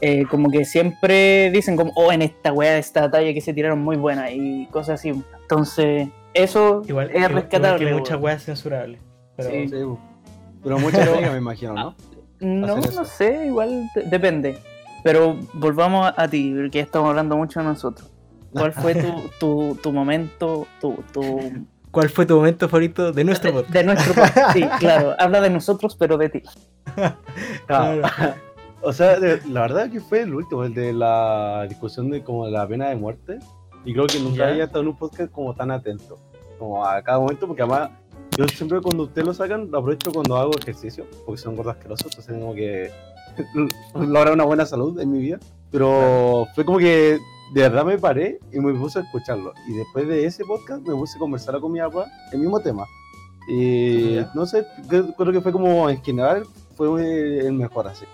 eh, 0.00 0.24
como 0.30 0.50
que 0.50 0.64
siempre 0.64 1.50
dicen 1.50 1.76
como, 1.76 1.92
oh, 1.96 2.12
en 2.12 2.22
esta 2.22 2.52
weá, 2.52 2.76
esta 2.78 3.10
talla 3.10 3.32
que 3.32 3.40
se 3.40 3.54
tiraron 3.54 3.80
muy 3.80 3.96
buena 3.96 4.30
y 4.30 4.66
cosas 4.66 5.00
así. 5.00 5.12
Entonces, 5.42 6.08
eso 6.34 6.82
igual, 6.86 7.06
es 7.10 7.16
igual- 7.16 7.30
igual 7.30 7.32
rescatable. 7.34 7.86
que 7.86 7.94
muchas 7.94 8.20
weas 8.20 8.42
censurables. 8.44 9.00
Pero 9.36 9.50
Sí. 9.50 9.68
Sí, 9.68 9.76
pero 10.62 10.78
muchas 10.78 11.08
me 11.32 11.38
imagino, 11.38 11.72
¿no? 11.74 11.94
No, 12.40 12.76
no 12.76 13.04
sé, 13.04 13.46
igual 13.46 13.88
de- 13.94 14.02
depende. 14.02 14.58
Pero 15.04 15.38
volvamos 15.52 16.12
a, 16.16 16.26
ti, 16.28 16.52
porque 16.56 16.80
estamos 16.80 17.10
hablando 17.10 17.36
mucho 17.36 17.60
de 17.60 17.66
nosotros. 17.66 18.10
¿Cuál 18.52 18.72
fue 18.72 18.94
tu, 18.96 19.12
tu, 19.38 19.78
tu 19.82 19.92
momento, 19.92 20.66
tu, 20.80 20.94
tu, 21.12 21.40
¿cuál 21.90 22.08
fue 22.08 22.24
tu 22.26 22.36
momento 22.36 22.68
favorito 22.68 23.12
de 23.12 23.22
nuestro 23.22 23.50
de, 23.50 23.56
podcast? 23.56 23.74
de 23.74 23.84
nuestro 23.84 24.14
podcast? 24.14 24.52
Sí, 24.52 24.64
claro, 24.80 25.14
habla 25.18 25.40
de 25.40 25.50
nosotros, 25.50 25.94
pero 25.96 26.16
de 26.18 26.28
ti. 26.30 26.42
Claro. 27.66 28.02
O 28.82 28.92
sea, 28.92 29.18
de- 29.18 29.40
la 29.48 29.62
verdad 29.62 29.90
que 29.90 30.00
fue 30.00 30.20
el 30.22 30.34
último, 30.34 30.64
el 30.64 30.74
de 30.74 30.92
la 30.92 31.66
discusión 31.68 32.10
de 32.10 32.22
como 32.22 32.48
la 32.48 32.66
pena 32.66 32.88
de 32.88 32.96
muerte. 32.96 33.38
Y 33.84 33.92
creo 33.92 34.06
que 34.06 34.18
nunca 34.20 34.38
Ya. 34.38 34.48
había 34.48 34.64
estado 34.64 34.82
en 34.82 34.88
un 34.88 34.96
podcast 34.96 35.30
como 35.32 35.54
tan 35.54 35.70
atento, 35.70 36.18
como 36.58 36.84
a 36.86 37.02
cada 37.02 37.18
momento, 37.18 37.46
porque 37.46 37.62
además 37.62 37.90
yo 38.38 38.46
siempre 38.48 38.80
cuando 38.80 39.02
ustedes 39.04 39.26
lo 39.26 39.34
sacan, 39.34 39.70
lo 39.70 39.78
aprovecho 39.78 40.10
cuando 40.12 40.36
hago 40.36 40.52
ejercicio, 40.58 41.06
porque 41.26 41.40
son 41.40 41.54
gordos 41.56 41.76
asquerosos, 41.76 42.06
entonces 42.06 42.34
tengo 42.34 42.54
que 42.54 42.90
lograr 43.94 44.32
una 44.32 44.44
buena 44.44 44.66
salud 44.66 44.98
en 45.00 45.10
mi 45.10 45.18
vida. 45.18 45.38
Pero 45.70 46.46
fue 46.54 46.64
como 46.64 46.78
que 46.78 47.18
de 47.52 47.60
verdad 47.60 47.84
me 47.84 47.98
paré 47.98 48.40
y 48.52 48.60
me 48.60 48.72
puse 48.74 48.98
a 48.98 49.02
escucharlo. 49.02 49.52
Y 49.68 49.74
después 49.74 50.06
de 50.08 50.26
ese 50.26 50.44
podcast 50.44 50.82
me 50.82 50.94
puse 50.94 51.16
a 51.16 51.20
conversar 51.20 51.58
con 51.60 51.72
mi 51.72 51.80
papá 51.80 52.06
el 52.32 52.40
mismo 52.40 52.60
tema. 52.60 52.84
Y 53.48 54.18
no 54.34 54.46
sé, 54.46 54.66
creo, 54.88 55.32
que 55.32 55.40
fue 55.40 55.52
como 55.52 55.88
en 55.90 56.02
general 56.02 56.44
fue 56.76 57.46
el 57.46 57.52
mejor 57.52 57.86
así. 57.88 58.06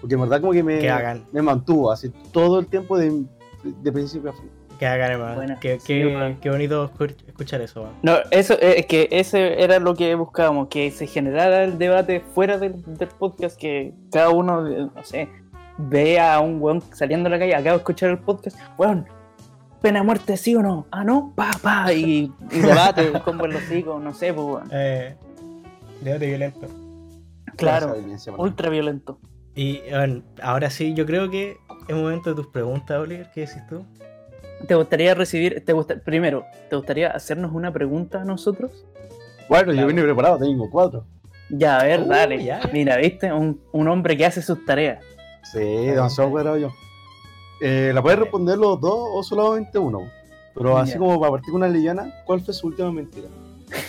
Porque 0.00 0.14
en 0.14 0.20
verdad 0.20 0.40
como 0.40 0.52
que 0.52 0.62
me, 0.62 0.80
Que 0.80 1.22
me 1.32 1.42
mantuvo 1.42 1.90
así 1.90 2.10
todo 2.30 2.58
el 2.58 2.66
tiempo 2.66 2.98
de, 2.98 3.24
de 3.62 3.92
principio 3.92 4.30
a 4.30 4.34
fin. 4.34 4.50
Que 4.74 4.86
hagan, 4.86 5.12
hermano. 5.12 5.34
Buena. 5.36 5.60
Qué, 5.60 5.78
Sí, 5.80 5.86
qué- 5.86 6.36
qué 6.40 6.50
bonito 6.50 6.90
escu- 6.92 7.14
escuchar 7.26 7.60
eso, 7.60 7.82
weón. 7.82 7.94
No, 8.02 8.16
eso 8.30 8.54
eh, 8.54 8.74
es 8.78 8.86
que 8.86 9.08
ese 9.10 9.62
era 9.62 9.78
lo 9.78 9.94
que 9.94 10.14
buscábamos, 10.14 10.68
que 10.68 10.90
se 10.90 11.06
generara 11.06 11.64
el 11.64 11.78
debate 11.78 12.20
fuera 12.20 12.58
del, 12.58 12.82
del 12.86 13.08
podcast, 13.08 13.58
que 13.58 13.92
cada 14.12 14.30
uno, 14.30 14.62
no 14.62 15.04
sé, 15.04 15.28
vea 15.78 16.34
a 16.34 16.40
un 16.40 16.60
weón 16.60 16.82
saliendo 16.92 17.28
a 17.28 17.30
la 17.30 17.38
calle, 17.38 17.54
acabo 17.54 17.70
de 17.70 17.76
escuchar 17.78 18.10
el 18.10 18.18
podcast, 18.18 18.58
weón, 18.78 19.06
pena 19.82 20.00
de 20.00 20.04
muerte 20.06 20.36
sí 20.36 20.54
o 20.56 20.62
no, 20.62 20.86
ah 20.90 21.04
no, 21.04 21.32
pa, 21.36 21.50
pa, 21.62 21.92
y, 21.92 22.32
y 22.52 22.58
debate, 22.60 23.06
en 23.08 23.52
los 23.52 23.70
hijos, 23.70 24.02
no 24.02 24.14
sé, 24.14 24.32
pues 24.32 24.46
weón. 24.46 24.68
Eh, 24.72 25.16
debate 26.00 26.26
violento. 26.26 26.66
Claro, 27.56 27.94
ultra 28.36 28.68
violento. 28.68 29.18
Y 29.54 29.80
bueno, 29.90 30.22
ahora 30.42 30.68
sí, 30.70 30.94
yo 30.94 31.06
creo 31.06 31.30
que 31.30 31.56
es 31.86 31.94
momento 31.94 32.30
de 32.30 32.36
tus 32.36 32.48
preguntas, 32.48 32.98
Oliver. 32.98 33.30
¿Qué 33.32 33.42
decís 33.42 33.62
tú? 33.68 33.84
¿Te 34.66 34.74
gustaría 34.74 35.14
recibir, 35.14 35.62
te 35.64 35.72
gusta, 35.72 35.96
primero, 35.96 36.44
¿te 36.70 36.76
gustaría 36.76 37.10
hacernos 37.10 37.52
una 37.52 37.72
pregunta 37.72 38.22
a 38.22 38.24
nosotros? 38.24 38.84
Bueno, 39.48 39.64
Claro. 39.72 39.80
yo 39.80 39.86
vine 39.86 40.02
preparado, 40.02 40.38
tengo 40.38 40.70
cuatro. 40.70 41.04
Ya, 41.50 41.80
a 41.80 41.84
ver, 41.84 42.00
Uh, 42.00 42.08
dale. 42.08 42.42
ya, 42.44 42.60
ya. 42.62 42.70
Mira, 42.72 42.96
¿viste? 42.96 43.30
Un, 43.32 43.60
un 43.72 43.88
hombre 43.88 44.16
que 44.16 44.24
hace 44.24 44.40
sus 44.40 44.64
tareas. 44.64 45.04
Sí, 45.52 45.58
demasiado 45.60 46.30
cuadrado 46.30 46.56
yo. 46.56 46.72
Eh, 47.60 47.92
¿La 47.94 48.00
puedes 48.02 48.18
responder 48.18 48.56
los 48.56 48.80
dos 48.80 49.08
o 49.12 49.22
solamente 49.22 49.78
uno? 49.78 50.08
Pero 50.54 50.78
así 50.78 50.92
Ya. 50.92 50.98
como 50.98 51.18
para 51.20 51.32
partir 51.32 51.52
con 51.52 51.62
una 51.62 51.68
liviana, 51.70 52.12
¿cuál 52.24 52.40
fue 52.40 52.54
su 52.54 52.68
última 52.68 52.90
mentira? 52.90 53.28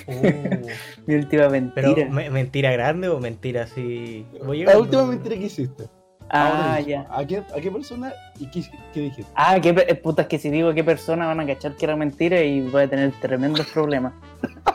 Uh, 0.08 0.67
Mi 1.06 1.15
última 1.15 1.47
pero, 1.49 1.51
mentira. 1.51 2.10
¿me- 2.10 2.30
¿mentira 2.30 2.71
grande 2.71 3.08
o 3.08 3.19
mentira 3.19 3.63
así? 3.63 4.25
Voy 4.45 4.63
La 4.65 4.78
última 4.78 5.06
mentira 5.06 5.36
que 5.38 5.45
hiciste. 5.45 5.86
Ah, 6.29 6.79
ya. 6.79 7.05
¿A 7.09 7.25
qué, 7.25 7.38
¿A 7.55 7.61
qué 7.61 7.71
persona 7.71 8.13
y 8.39 8.47
qué, 8.47 8.63
qué 8.93 8.99
dijiste? 9.01 9.31
Ah, 9.35 9.59
qué 9.61 9.73
pe- 9.73 9.95
puta, 9.95 10.23
es 10.23 10.27
que 10.27 10.39
si 10.39 10.49
digo 10.49 10.73
qué 10.73 10.83
persona 10.83 11.25
van 11.27 11.39
a 11.39 11.45
cachar 11.45 11.73
que 11.75 11.85
era 11.85 11.95
mentira 11.95 12.41
y 12.41 12.61
voy 12.61 12.83
a 12.83 12.88
tener 12.89 13.11
tremendos 13.21 13.67
problemas. 13.67 14.13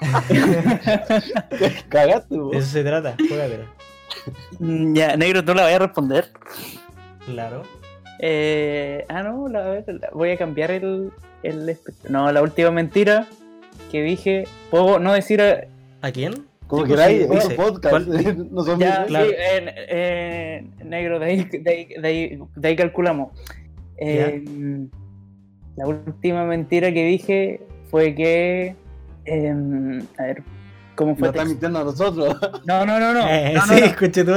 Cagaste, 1.89 2.39
vos. 2.39 2.57
eso 2.57 2.67
se 2.67 2.85
trata, 2.85 3.17
juégatela. 3.29 3.65
Mm, 4.59 4.95
ya, 4.95 5.17
negro, 5.17 5.45
¿tú 5.45 5.55
la 5.55 5.63
vas 5.65 5.75
a 5.75 5.79
responder? 5.79 6.31
Claro. 7.27 7.63
Eh, 8.19 9.05
ah, 9.09 9.23
no, 9.23 9.49
la- 9.49 9.65
a 9.65 9.69
ver, 9.71 9.85
la- 9.89 10.11
voy 10.13 10.31
a 10.31 10.37
cambiar 10.37 10.71
el, 10.71 11.11
el 11.43 11.77
No, 12.09 12.31
la 12.33 12.43
última 12.43 12.71
mentira 12.71 13.27
que 13.91 14.03
dije. 14.03 14.45
¿Puedo 14.71 14.99
no 14.99 15.13
decir. 15.13 15.41
eh, 15.41 15.69
¿A 16.03 16.11
quién? 16.11 16.47
Como 16.71 16.87
Sí, 16.87 16.93
que 16.95 17.25
pues, 17.27 17.45
sí, 17.45 17.55
podcast. 17.55 18.07
¿Cuál? 18.07 18.49
no 18.53 18.63
son 18.63 18.79
Ya, 18.79 19.01
mis- 19.01 19.09
claro. 19.09 19.27
sí, 19.27 19.33
eh, 19.37 19.75
eh, 19.89 20.65
negro, 20.85 21.19
de 21.19 21.27
ahí, 21.27 21.45
de, 21.45 21.71
ahí, 21.71 21.85
de 22.01 22.09
ahí- 22.09 22.39
de 22.55 22.69
ahí 22.69 22.77
calculamos. 22.77 23.33
Eh, 23.99 24.45
la 25.77 25.87
última 25.89 26.45
mentira 26.45 26.93
que 26.93 27.05
dije 27.07 27.61
fue 27.91 28.15
que. 28.15 28.77
em, 29.25 30.01
a 30.17 30.23
ver, 30.23 30.43
¿cómo 30.95 31.17
fue? 31.17 31.29
están 31.29 31.43
texto? 31.49 31.49
mintiendo 31.51 31.79
a 31.81 31.85
nosotros. 31.85 32.37
No, 32.65 32.87
no, 32.87 33.01
no, 33.01 33.13
no. 33.15 33.29
Eh, 33.29 33.53
no, 33.55 33.67
no, 33.67 33.75
sí, 33.75 33.81
no. 33.81 33.87
escuché 33.87 34.25
tú. 34.25 34.31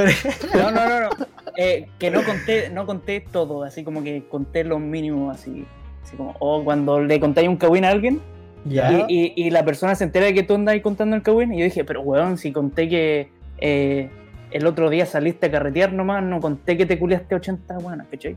No, 0.54 0.70
no, 0.72 0.88
no, 0.88 1.00
no. 1.00 1.08
Eh, 1.56 1.86
que 2.00 2.10
no 2.10 2.24
conté, 2.24 2.68
no 2.70 2.84
conté 2.84 3.20
todo, 3.20 3.62
así 3.62 3.84
como 3.84 4.02
que 4.02 4.24
conté 4.28 4.64
lo 4.64 4.80
mínimo, 4.80 5.30
así. 5.30 5.64
Así 6.02 6.16
como, 6.16 6.34
o 6.40 6.64
cuando 6.64 7.00
le 7.00 7.20
contáis 7.20 7.48
un 7.48 7.56
cagüín 7.56 7.84
a 7.84 7.90
alguien 7.90 8.20
Ya. 8.64 9.06
y, 9.08 9.32
y- 9.36 9.46
y 9.46 9.50
la 9.50 9.64
persona 9.64 9.94
se 9.94 10.04
entera 10.04 10.26
de 10.26 10.34
que 10.34 10.42
tú 10.42 10.54
andas 10.54 10.72
ahí 10.74 10.80
contando 10.80 11.16
el 11.16 11.22
cagüín, 11.22 11.52
y 11.52 11.58
yo 11.58 11.64
dije, 11.64 11.84
pero 11.84 12.00
weón, 12.02 12.38
si 12.38 12.50
conté 12.52 12.88
que 12.88 13.28
eh, 13.58 14.08
el 14.50 14.66
otro 14.66 14.88
día 14.90 15.04
saliste 15.06 15.46
a 15.46 15.50
carretear 15.50 15.92
nomás, 15.92 16.22
no 16.22 16.40
conté 16.40 16.76
que 16.76 16.86
te 16.86 16.98
culiaste 16.98 17.34
80 17.34 17.78
buenas, 17.78 18.06
¿cachai? 18.10 18.36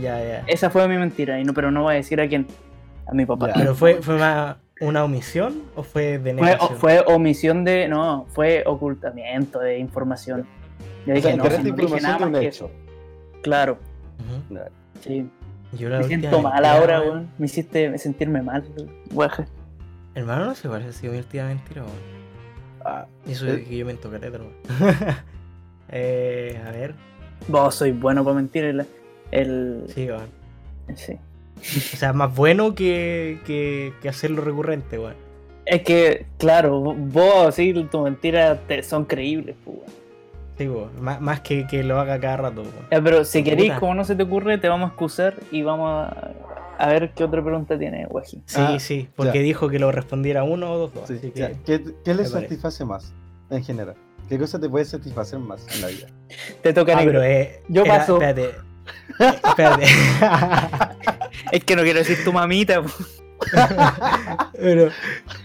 Ya, 0.00 0.22
ya. 0.22 0.44
Esa 0.46 0.70
fue 0.70 0.86
mi 0.88 0.96
mentira, 0.98 1.40
y 1.40 1.44
no, 1.44 1.52
pero 1.54 1.70
no 1.70 1.82
voy 1.84 1.94
a 1.94 1.96
decir 1.96 2.20
a 2.20 2.28
quién. 2.28 2.46
A 3.06 3.12
mi 3.14 3.24
papá. 3.24 3.48
Ya. 3.48 3.54
¿Pero 3.54 3.74
fue, 3.74 3.94
fue 4.02 4.18
más 4.18 4.56
una 4.80 5.02
omisión 5.02 5.62
o 5.74 5.82
fue 5.82 6.18
de 6.18 6.34
Fue, 6.34 6.56
fue 6.76 7.00
omisión 7.06 7.64
de. 7.64 7.88
No, 7.88 8.26
fue 8.28 8.62
ocultamiento 8.66 9.58
de 9.60 9.78
información. 9.78 10.46
Yo 11.06 11.12
O 11.12 11.16
dije, 11.16 11.28
sea, 11.28 11.36
no, 11.36 11.44
si 11.50 11.62
no 11.70 11.74
dije 11.76 12.00
nada 12.02 12.18
de 12.18 12.26
más 12.26 12.40
que 12.40 12.46
hecho. 12.46 12.66
eso. 12.66 12.70
Claro, 13.42 13.78
sí. 15.00 15.26
Yo 15.72 15.88
la 15.88 15.98
Me 15.98 16.04
siento 16.04 16.40
mal 16.42 16.64
ahora, 16.64 17.00
weón. 17.00 17.10
weón. 17.12 17.30
Me 17.38 17.46
hiciste 17.46 17.96
sentirme 17.98 18.42
mal, 18.42 18.64
guaje. 19.12 19.44
Hermano, 20.14 20.46
no 20.46 20.54
se 20.54 20.68
parece 20.68 20.92
sido 20.92 21.12
última 21.14 21.44
mentira, 21.46 21.82
weón. 21.82 22.18
Ah, 22.84 23.06
eso 23.26 23.46
¿Eh? 23.46 23.52
de 23.52 23.64
que 23.64 23.76
yo 23.76 23.84
miento 23.84 24.10
caleta, 24.10 24.38
weón. 24.38 24.52
eh, 25.90 26.60
a 26.66 26.70
ver. 26.70 26.94
Vos 27.48 27.74
soy 27.74 27.92
bueno 27.92 28.24
para 28.24 28.36
mentir. 28.36 28.64
El, 28.64 28.86
el, 29.30 29.84
Sí, 29.94 30.06
weón. 30.08 30.28
sí. 30.96 31.14
O 31.60 31.96
sea, 31.96 32.12
más 32.12 32.34
bueno 32.34 32.74
que, 32.74 33.40
que, 33.44 33.92
que 34.00 34.08
hacerlo 34.08 34.42
recurrente, 34.42 34.98
weón. 34.98 35.14
Es 35.66 35.82
que, 35.82 36.24
claro, 36.38 36.80
vos, 36.80 37.54
sí, 37.54 37.74
tus 37.90 38.02
mentiras 38.02 38.58
te- 38.66 38.82
son 38.82 39.04
creíbles, 39.04 39.54
pues, 39.64 39.76
weón. 39.78 39.97
Sí. 40.58 40.68
Más, 41.00 41.20
más 41.20 41.40
que, 41.40 41.66
que 41.66 41.82
lo 41.84 41.98
haga 42.00 42.18
cada 42.20 42.36
rato. 42.36 42.64
Ya, 42.90 43.00
pero 43.00 43.24
si 43.24 43.42
Puta. 43.42 43.56
querés, 43.56 43.78
como 43.78 43.94
no 43.94 44.04
se 44.04 44.16
te 44.16 44.24
ocurre, 44.24 44.58
te 44.58 44.68
vamos 44.68 44.86
a 44.86 44.88
excusar 44.88 45.34
y 45.52 45.62
vamos 45.62 45.88
a, 45.90 46.32
a 46.78 46.88
ver 46.88 47.12
qué 47.14 47.24
otra 47.24 47.42
pregunta 47.42 47.78
tiene 47.78 48.06
Guaji. 48.06 48.42
Sí, 48.46 48.56
Ah, 48.60 48.76
sí, 48.78 49.08
porque 49.16 49.38
ya. 49.38 49.44
dijo 49.44 49.68
que 49.68 49.78
lo 49.78 49.92
respondiera 49.92 50.42
uno 50.44 50.72
o 50.72 50.78
dos, 50.78 50.94
dos. 50.94 51.08
sí, 51.08 51.14
así 51.18 51.30
que- 51.30 51.40
ya. 51.40 51.52
¿Qué, 51.64 51.82
qué 52.04 52.14
le 52.14 52.24
parece. 52.24 52.30
satisface 52.30 52.84
más 52.84 53.12
en 53.50 53.64
general? 53.64 53.94
¿Qué 54.28 54.38
cosa 54.38 54.60
te 54.60 54.68
puede 54.68 54.84
satisfacer 54.84 55.38
más 55.38 55.64
en 55.74 55.80
la 55.80 55.86
vida? 55.88 56.06
Te 56.62 56.72
toca 56.74 56.92
Ah, 56.92 56.96
negro. 56.96 57.20
pero 57.20 57.22
eh, 57.24 57.62
Yo 57.68 57.82
era- 57.84 57.98
paso. 57.98 58.20
Espérate. 58.20 58.50
Espérate. 59.48 59.84
Es 61.52 61.64
que 61.64 61.76
no 61.76 61.82
quiero 61.82 61.98
decir 62.00 62.18
tu 62.24 62.32
mamita. 62.32 62.82
pero, 64.52 64.88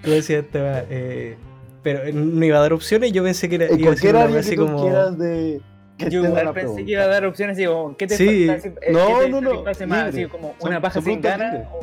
¿cómo 0.01 0.13
decía 0.15 0.39
este 0.39 0.59
va? 0.61 0.83
Eh, 0.89 1.37
pero 1.83 1.99
no 2.13 2.43
iba 2.45 2.57
a 2.57 2.61
dar 2.61 2.73
opciones, 2.73 3.11
yo 3.11 3.23
pensé 3.23 3.47
que 3.49 3.55
era, 3.55 3.65
En 3.67 3.79
iba 3.79 3.89
a 3.89 3.91
decir 3.91 4.11
cualquier 4.11 4.15
área 4.37 4.49
que 4.49 4.55
tú 4.55 4.65
como. 4.65 4.81
quieras 4.81 5.17
de... 5.17 5.61
Que 5.97 6.09
Yo 6.09 6.23
igual 6.25 6.33
pensé 6.45 6.53
pregunta. 6.53 6.85
que 6.85 6.91
iba 6.91 7.03
a 7.03 7.07
dar 7.07 7.25
opciones 7.25 7.57
y 7.57 7.61
digo, 7.61 7.95
¿qué 7.97 8.07
te 8.07 8.17
Sí. 8.17 8.49
Así, 8.49 8.69
eh, 8.81 8.91
No, 8.91 9.07
¿qué 9.19 9.23
te 9.25 9.29
no, 9.29 9.41
no, 9.41 9.49
satisface 9.51 9.85
más? 9.85 10.03
Así 10.09 10.25
como 10.25 10.55
Son- 10.59 10.69
una 10.69 10.81
paja 10.81 11.01
sin 11.01 11.21
ganas. 11.21 11.67
o- 11.71 11.81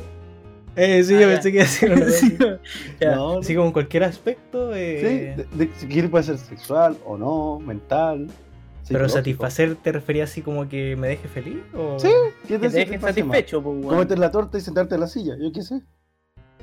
Eh, 0.77 1.03
sí, 1.05 1.15
Ah, 1.15 1.21
yo 1.21 1.29
pensé 1.29 1.53
que 1.53 1.59
iba 1.59 1.65
a 1.65 1.67
decir 1.69 1.93
una 1.93 2.07
Sí, 2.11 2.37
cosa. 2.37 2.59
ya. 3.01 3.15
No, 3.15 3.39
Así 3.39 3.55
como 3.55 3.67
en 3.69 3.73
cualquier 3.73 4.05
aspecto. 4.05 4.73
Sí, 4.73 4.79
Eh, 4.81 5.35
de- 5.37 5.65
de- 5.67 5.71
si 5.77 5.87
quieres 5.87 6.11
puede 6.11 6.25
ser 6.25 6.39
sexual 6.39 6.97
o 7.07 7.17
no, 7.17 7.61
mental. 7.61 8.27
Pero 8.89 9.09
satisfacer 9.09 9.77
te 9.77 9.93
refería 9.93 10.25
así 10.25 10.43
como 10.43 10.69
que 10.69 10.97
me 10.97 11.07
deje 11.07 11.29
feliz 11.29 11.59
o. 11.77 11.97
Sí, 12.01 12.09
¿qué 12.49 12.55
Que 12.55 12.59
te 12.59 12.71
satisface 12.71 13.23
más? 13.23 13.37
satisfecho, 13.37 13.63
pues. 13.63 13.87
Comerte 13.87 14.17
la 14.17 14.33
torta 14.33 14.59
y 14.59 14.61
sentarte 14.61 14.97
en 14.97 15.01
la 15.03 15.07
silla, 15.07 15.37
yo 15.41 15.53
qué 15.53 15.63
sé. 15.63 15.81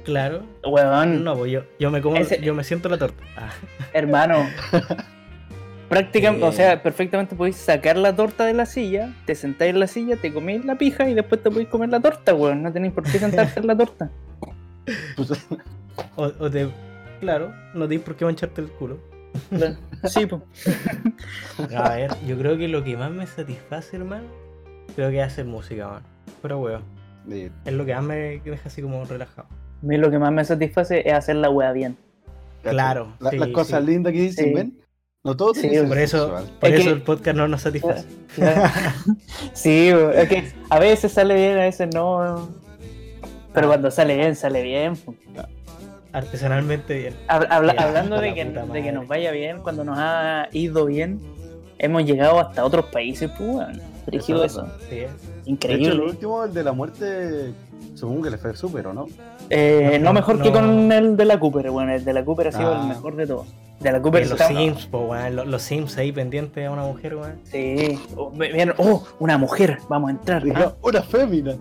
Claro. 0.07 0.41
Weón, 0.65 1.25
No, 1.25 1.35
pues 1.35 1.51
yo, 1.51 1.63
yo 1.79 1.91
me 1.91 2.01
como, 2.01 2.15
Ese- 2.15 2.39
yo 2.41 2.55
me 2.55 2.63
siento 2.63 2.87
la 2.87 2.97
torta. 2.97 3.21
Ah, 3.35 3.49
hermano. 3.91 4.47
Prácticamente, 5.89 6.45
Eh. 6.45 6.49
o 6.49 6.51
sea, 6.53 6.81
perfectamente 6.81 7.35
podéis 7.35 7.57
sacar 7.57 7.97
la 7.97 8.15
torta 8.15 8.45
de 8.45 8.53
la 8.53 8.65
silla, 8.65 9.13
te 9.25 9.35
sentáis 9.35 9.73
en 9.73 9.81
la 9.81 9.87
silla, 9.87 10.15
te 10.15 10.33
comís 10.33 10.63
la 10.63 10.75
pija 10.77 11.09
y 11.09 11.13
después 11.13 11.43
te 11.43 11.49
podéis 11.49 11.67
comer 11.67 11.89
la 11.89 11.99
torta, 11.99 12.33
weón. 12.33 12.63
No 12.63 12.71
tenéis 12.71 12.93
por 12.93 13.03
qué 13.03 13.19
sentarte 13.19 13.59
en 13.59 13.67
la 13.67 13.75
torta. 13.77 14.09
O, 16.15 16.25
o 16.39 16.49
te. 16.49 16.69
Claro, 17.19 17.51
no 17.73 17.87
tienes 17.87 18.05
por 18.05 18.15
qué 18.15 18.23
mancharte 18.23 18.61
el 18.61 18.69
culo. 18.69 18.99
Sí, 20.05 20.25
pues. 20.27 20.41
A 21.75 21.89
ver, 21.89 22.11
yo 22.27 22.37
creo 22.37 22.55
que 22.57 22.67
lo 22.67 22.83
que 22.83 22.95
más 22.95 23.11
me 23.11 23.25
satisface, 23.27 23.97
hermano, 23.97 24.27
creo 24.95 25.09
que 25.09 25.19
es 25.19 25.25
hacer 25.25 25.45
música, 25.45 25.87
man. 25.87 26.03
Pero 26.41 26.59
weón, 26.59 26.83
es 27.29 27.73
lo 27.73 27.83
que 27.85 27.93
más 27.95 28.03
me 28.03 28.15
deja 28.39 28.69
así 28.69 28.81
como 28.83 29.03
relajado. 29.05 29.47
A 29.81 29.85
mí 29.85 29.97
lo 29.97 30.09
que 30.09 30.19
más 30.19 30.31
me 30.31 30.43
satisface 30.43 31.07
es 31.07 31.13
hacer 31.13 31.35
la 31.37 31.49
wea 31.49 31.71
bien. 31.71 31.97
Claro, 32.63 33.13
la- 33.19 33.29
sí, 33.31 33.37
las 33.37 33.49
cosas 33.49 33.81
sí. 33.85 33.91
lindas 33.91 34.13
que 34.13 34.21
dicen, 34.21 34.45
Sí. 34.45 34.53
¿ven? 34.53 34.79
No 35.23 35.35
todo 35.35 35.53
Sí, 35.53 35.61
tiene 35.69 35.87
Por 35.87 35.97
eso, 35.97 36.29
por 36.59 36.69
Es 36.69 36.75
eso 36.79 36.83
que- 36.85 36.89
el 36.95 37.01
podcast 37.01 37.37
no 37.37 37.47
nos 37.47 37.61
satisface. 37.61 38.05
Sí, 39.53 39.89
es 40.13 40.29
que 40.29 40.51
a 40.69 40.79
veces 40.79 41.11
sale 41.11 41.35
bien, 41.35 41.57
a 41.57 41.63
veces 41.63 41.89
no. 41.93 42.49
Pero 43.53 43.67
cuando 43.67 43.89
sale 43.91 44.15
bien, 44.15 44.35
sale 44.35 44.61
bien. 44.63 44.93
Artesanalmente 46.13 46.97
bien. 46.97 47.13
Hab- 47.27 47.47
habla- 47.49 47.75
Ya, 47.75 47.83
hablando 47.87 48.15
la 48.17 48.21
de 48.21 48.33
que, 48.33 48.45
de 48.45 48.83
que 48.83 48.91
nos 48.91 49.07
vaya 49.07 49.31
bien, 49.31 49.59
cuando 49.61 49.83
nos 49.83 49.97
ha 49.99 50.47
ido 50.51 50.85
bien, 50.85 51.19
hemos 51.77 52.05
llegado 52.05 52.39
hasta 52.39 52.63
otros 52.65 52.85
países, 52.85 53.29
pues. 53.37 53.67
Dirigido 54.05 54.43
Eso 54.43 54.63
eso. 54.63 54.73
Sí, 54.89 54.95
De 54.95 55.01
hecho, 55.03 55.11
el 55.43 55.49
Increíble. 55.49 56.01
último, 56.01 56.43
el 56.45 56.53
de 56.53 56.63
la 56.63 56.71
muerte, 56.71 57.53
supongo 57.95 58.23
que 58.23 58.29
le 58.31 58.37
fue 58.37 58.55
súper, 58.55 58.87
¿o 58.87 58.93
no? 58.93 59.07
Eh, 59.49 59.97
No, 59.99 60.05
no, 60.05 60.13
mejor 60.13 60.41
que 60.41 60.51
con 60.51 60.91
el 60.91 61.15
de 61.17 61.25
la 61.25 61.39
Cooper, 61.39 61.69
bueno, 61.71 61.93
el 61.93 62.03
de 62.03 62.13
la 62.13 62.23
Cooper 62.25 62.47
ha 62.47 62.51
sido 62.51 62.73
Ah. 62.75 62.81
el 62.81 62.87
mejor 62.89 63.15
de 63.15 63.27
todos. 63.27 63.47
De 63.79 63.91
la 63.91 64.01
Cooper 64.01 64.23
los 64.23 64.31
está- 64.31 64.47
Sims, 64.47 64.85
po, 64.87 64.99
weón. 65.01 65.35
Los, 65.35 65.47
los 65.47 65.61
Sims 65.61 65.97
ahí 65.97 66.11
pendientes 66.11 66.67
a 66.67 66.71
una 66.71 66.83
mujer, 66.83 67.15
weón. 67.15 67.35
Sí. 67.43 67.99
Oh, 68.15 68.31
oh, 68.77 69.03
una 69.19 69.37
mujer, 69.37 69.77
vamos 69.89 70.09
a 70.09 70.11
entrar. 70.11 70.43
¿ah? 70.55 70.73
una 70.81 71.01
fémina. 71.03 71.55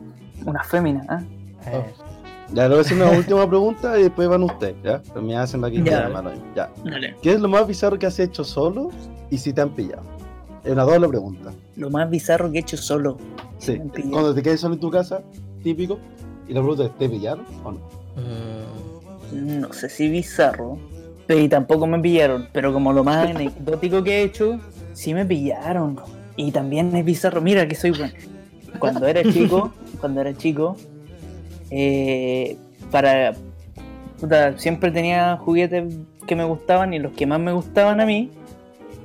Una 0.45 0.63
fémina, 0.65 1.05
¿ah? 1.09 1.23
Eh, 1.67 1.85
Ya, 2.53 2.63
le 2.65 2.69
voy 2.69 2.79
a 2.79 2.81
hacer 2.83 2.97
una 2.97 3.11
última 3.11 3.49
pregunta 3.49 3.99
y 3.99 4.05
después 4.05 4.29
van 4.29 4.45
ustedes, 4.45 4.77
¿ya? 4.85 5.03
Pero 5.09 5.21
me 5.23 5.37
hacen 5.37 5.61
la 5.61 5.69
Ya. 5.69 5.83
quieran, 5.83 6.13
mano. 6.13 6.31
Ya. 6.55 6.71
Dale. 6.85 7.17
¿Qué 7.21 7.33
es 7.33 7.41
lo 7.41 7.49
más 7.49 7.67
bizarro 7.67 7.99
que 7.99 8.07
has 8.07 8.19
hecho 8.21 8.45
solo 8.45 8.91
y 9.31 9.39
si 9.39 9.53
te 9.53 9.61
han 9.63 9.71
pillado? 9.71 10.03
Es 10.63 10.73
una 10.73 10.85
doble 10.85 11.09
pregunta. 11.09 11.53
Lo 11.77 11.91
más 11.91 12.09
bizarro 12.09 12.51
que 12.51 12.59
he 12.59 12.61
hecho 12.61 12.77
solo. 12.77 13.19
Sí, 13.59 13.81
cuando 14.11 14.33
te 14.35 14.43
quedes 14.43 14.61
solo 14.61 14.75
en 14.75 14.81
tu 14.81 14.91
casa, 14.91 15.23
típico, 15.63 15.99
y 16.49 16.53
la 16.55 16.61
pregunta 16.61 16.85
es, 16.85 16.97
¿te 16.99 17.09
pillaron 17.09 17.45
o 17.65 17.73
no? 17.73 17.79
mm, 19.33 19.61
No 19.61 19.73
sé 19.73 19.89
si 19.89 20.09
bizarro. 20.09 20.79
Pero 21.27 21.41
y 21.41 21.49
tampoco 21.49 21.87
me 21.87 21.99
pillaron. 21.99 22.49
Pero 22.53 22.73
como 22.73 22.93
lo 22.93 23.03
más 23.05 23.27
anecdótico 23.31 24.03
que 24.05 24.19
he 24.21 24.23
hecho, 24.23 24.61
sí 24.93 25.13
me 25.15 25.25
pillaron. 25.25 25.99
Y 26.37 26.53
también 26.53 26.95
es 26.95 27.05
bizarro. 27.05 27.41
Mira 27.41 27.67
que 27.67 27.75
soy 27.75 27.91
bueno. 27.91 28.13
Cuando 28.79 29.07
era 29.07 29.23
chico, 29.33 29.73
cuando 30.01 30.21
era 30.21 30.37
chico, 30.37 30.77
eh, 31.71 32.57
para. 32.91 33.33
puta, 34.21 34.57
siempre 34.59 34.91
tenía 34.91 35.37
juguetes 35.39 35.95
que 36.27 36.37
me 36.37 36.45
gustaban 36.45 36.93
y 36.95 36.99
los 36.99 37.13
que 37.13 37.27
más 37.27 37.41
me 37.41 37.53
gustaban 37.53 38.01
a 38.01 38.07
mí 38.07 38.31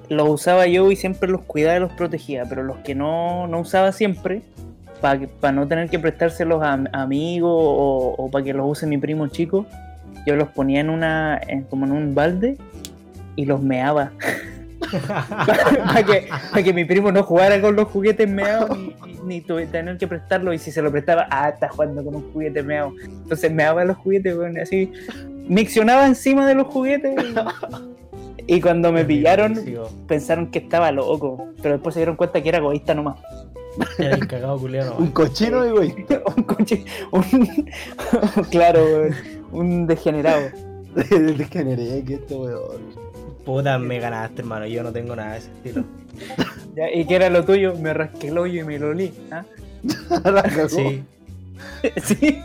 los 0.09 0.27
usaba 0.27 0.67
yo 0.67 0.91
y 0.91 0.95
siempre 0.95 1.29
los 1.29 1.41
cuidaba 1.43 1.77
y 1.77 1.79
los 1.79 1.93
protegía. 1.93 2.43
Pero 2.47 2.63
los 2.63 2.77
que 2.79 2.95
no, 2.95 3.47
no 3.47 3.59
usaba 3.61 3.91
siempre, 3.93 4.41
para 5.01 5.51
no 5.51 5.67
tener 5.67 5.89
que 5.89 5.99
prestárselos 5.99 6.61
a, 6.63 6.73
a 6.93 7.01
amigos 7.01 7.51
o, 7.53 8.29
para 8.31 8.45
que 8.45 8.53
los 8.53 8.69
use 8.69 8.85
mi 8.87 8.97
primo 8.97 9.27
chico, 9.27 9.65
yo 10.25 10.35
los 10.35 10.49
ponía 10.49 10.79
en 10.81 10.89
una 10.89 11.39
en- 11.47 11.63
como 11.63 11.85
en 11.85 11.91
un 11.91 12.13
balde 12.15 12.57
y 13.35 13.45
los 13.45 13.61
meaba. 13.61 14.11
Para 15.07 16.03
que, 16.03 16.27
pa' 16.51 16.63
que 16.63 16.73
mi 16.73 16.85
primo 16.85 17.11
no 17.11 17.23
jugara 17.23 17.61
con 17.61 17.75
los 17.75 17.87
juguetes 17.87 18.27
meados 18.27 18.77
ni, 18.77 18.95
ni 19.25 19.41
tuve- 19.41 19.67
tener 19.69 19.97
que 19.97 20.07
prestarlo 20.07 20.53
y 20.53 20.57
si 20.59 20.71
se 20.71 20.81
lo 20.81 20.91
prestaba 20.91 21.27
ah 21.29 21.49
está 21.49 21.69
jugando 21.69 22.03
con 22.03 22.15
un 22.15 22.31
juguete 22.33 22.63
meado. 22.63 22.91
Entonces 23.03 23.51
meaba 23.51 23.85
los 23.85 23.97
juguetes 23.97 24.35
weón, 24.35 24.57
así 24.57 24.91
miccionaba 25.47 26.07
encima 26.07 26.47
de 26.47 26.55
los 26.55 26.67
juguetes 26.67 27.15
y, 28.47 28.55
y 28.55 28.59
cuando 28.61 28.91
me 28.91 29.05
pillaron 29.05 29.53
pensaron 30.07 30.47
que 30.47 30.59
estaba 30.59 30.91
loco 30.91 31.49
pero 31.61 31.75
después 31.75 31.93
se 31.93 31.99
dieron 32.01 32.15
cuenta 32.15 32.41
que 32.41 32.49
era 32.49 32.57
egoísta 32.57 32.93
nomás 32.93 33.17
Era 33.97 34.15
el 34.15 34.27
cagado 34.27 34.57
culiano. 34.59 34.95
Un 34.97 35.11
cochino 35.11 35.65
y 35.65 35.71
güey. 35.71 35.95
un 36.37 36.43
coche 36.43 36.85
un 37.11 37.23
claro 38.51 38.83
weón, 38.83 39.15
un 39.51 39.87
degenerado 39.87 40.49
Degeneré 40.95 42.03
que 42.03 42.15
esto, 42.15 42.39
weón. 42.41 42.81
Puta, 43.45 43.79
me 43.79 43.99
ganaste, 43.99 44.41
hermano. 44.41 44.67
Yo 44.67 44.83
no 44.83 44.91
tengo 44.91 45.15
nada 45.15 45.33
de 45.33 45.37
ese 45.39 45.49
estilo. 45.57 45.83
Ya, 46.75 46.91
¿Y 46.93 47.05
qué 47.05 47.15
era 47.15 47.29
lo 47.29 47.43
tuyo? 47.43 47.73
Me 47.75 47.93
rasqué 47.93 48.27
el 48.27 48.37
hoyo 48.37 48.61
y 48.61 48.63
me 48.65 48.77
lo 48.77 48.89
olí. 48.89 49.11
¿ah? 49.31 49.43
Sí. 50.69 51.03
Sí, 52.03 52.39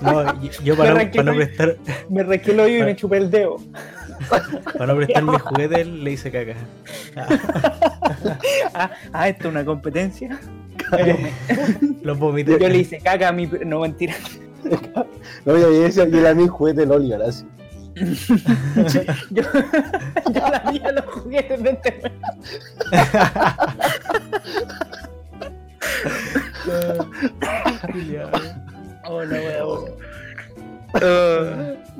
No, 0.00 0.40
yo, 0.42 0.50
yo 0.64 0.76
para, 0.76 0.94
Me 0.94 1.04
no- 1.06 1.10
para 1.12 1.22
no 1.22 1.30
arranqué 1.30 1.46
prestar, 1.46 1.76
me 2.10 2.22
rasqué 2.24 2.50
el 2.52 2.60
oído 2.60 2.78
y 2.80 2.84
me 2.84 2.96
chupé 2.96 3.16
el 3.18 3.30
dedo. 3.30 3.56
para 4.78 4.86
no 4.86 4.96
prestar 4.96 5.22
mis 5.22 5.42
juguetes, 5.42 5.86
le 5.86 6.12
hice 6.12 6.30
caca. 6.30 6.54
Ah, 8.74 8.90
ah, 9.12 9.28
esto 9.28 9.48
es 9.48 9.54
una 9.54 9.64
competencia. 9.64 10.40
Los 12.02 12.18
vomité. 12.18 12.58
Yo 12.58 12.68
le 12.68 12.78
hice 12.78 12.98
caca 12.98 13.28
a 13.28 13.32
mi. 13.32 13.46
No, 13.46 13.80
mentira. 13.80 14.14
No, 15.44 15.58
yo, 15.58 15.70
yo 15.72 15.82
decía, 15.82 16.08
yo 16.08 16.18
era 16.18 16.34
mi 16.34 16.48
juguete 16.48 16.80
del 16.80 16.92
Oliver, 16.92 17.22
así. 17.22 17.44
Yo, 19.30 19.42
yo 20.32 20.48
la 20.48 20.70
mía 20.70 20.92
los 20.92 21.04
juguetes 21.06 21.62
de 21.62 21.70
este. 21.70 22.12
Oh, 29.04 29.24
no, 29.24 29.34
weón. 29.34 29.84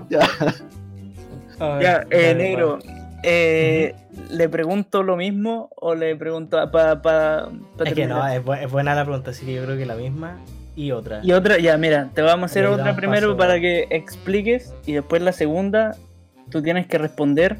Ya. 0.08 0.28
Ya, 1.80 2.04
eh, 2.10 2.22
dale, 2.28 2.34
negro. 2.34 2.78
eh, 3.22 3.94
¿Le 4.30 4.48
pregunto 4.48 5.02
lo 5.02 5.16
mismo 5.16 5.70
o 5.76 5.94
le 5.94 6.16
pregunto 6.16 6.56
para 6.70 7.00
pa, 7.02 7.50
pa 7.76 7.84
Es 7.84 7.94
que 7.94 8.06
no, 8.06 8.26
es, 8.26 8.44
bu- 8.44 8.58
es 8.62 8.70
buena 8.70 8.94
la 8.94 9.04
pregunta, 9.04 9.30
así 9.30 9.46
que 9.46 9.54
yo 9.54 9.64
creo 9.64 9.76
que 9.76 9.86
la 9.86 9.94
misma 9.94 10.38
y 10.74 10.90
otra. 10.92 11.20
Y 11.22 11.32
otra, 11.32 11.58
ya, 11.58 11.76
mira, 11.78 12.10
te 12.14 12.22
vamos 12.22 12.44
a 12.44 12.46
hacer 12.46 12.64
Le 12.64 12.70
otra 12.70 12.96
primero 12.96 13.28
paso. 13.28 13.36
para 13.36 13.60
que 13.60 13.86
expliques 13.90 14.72
y 14.86 14.92
después 14.94 15.22
la 15.22 15.32
segunda 15.32 15.96
tú 16.50 16.62
tienes 16.62 16.86
que 16.86 16.98
responder 16.98 17.56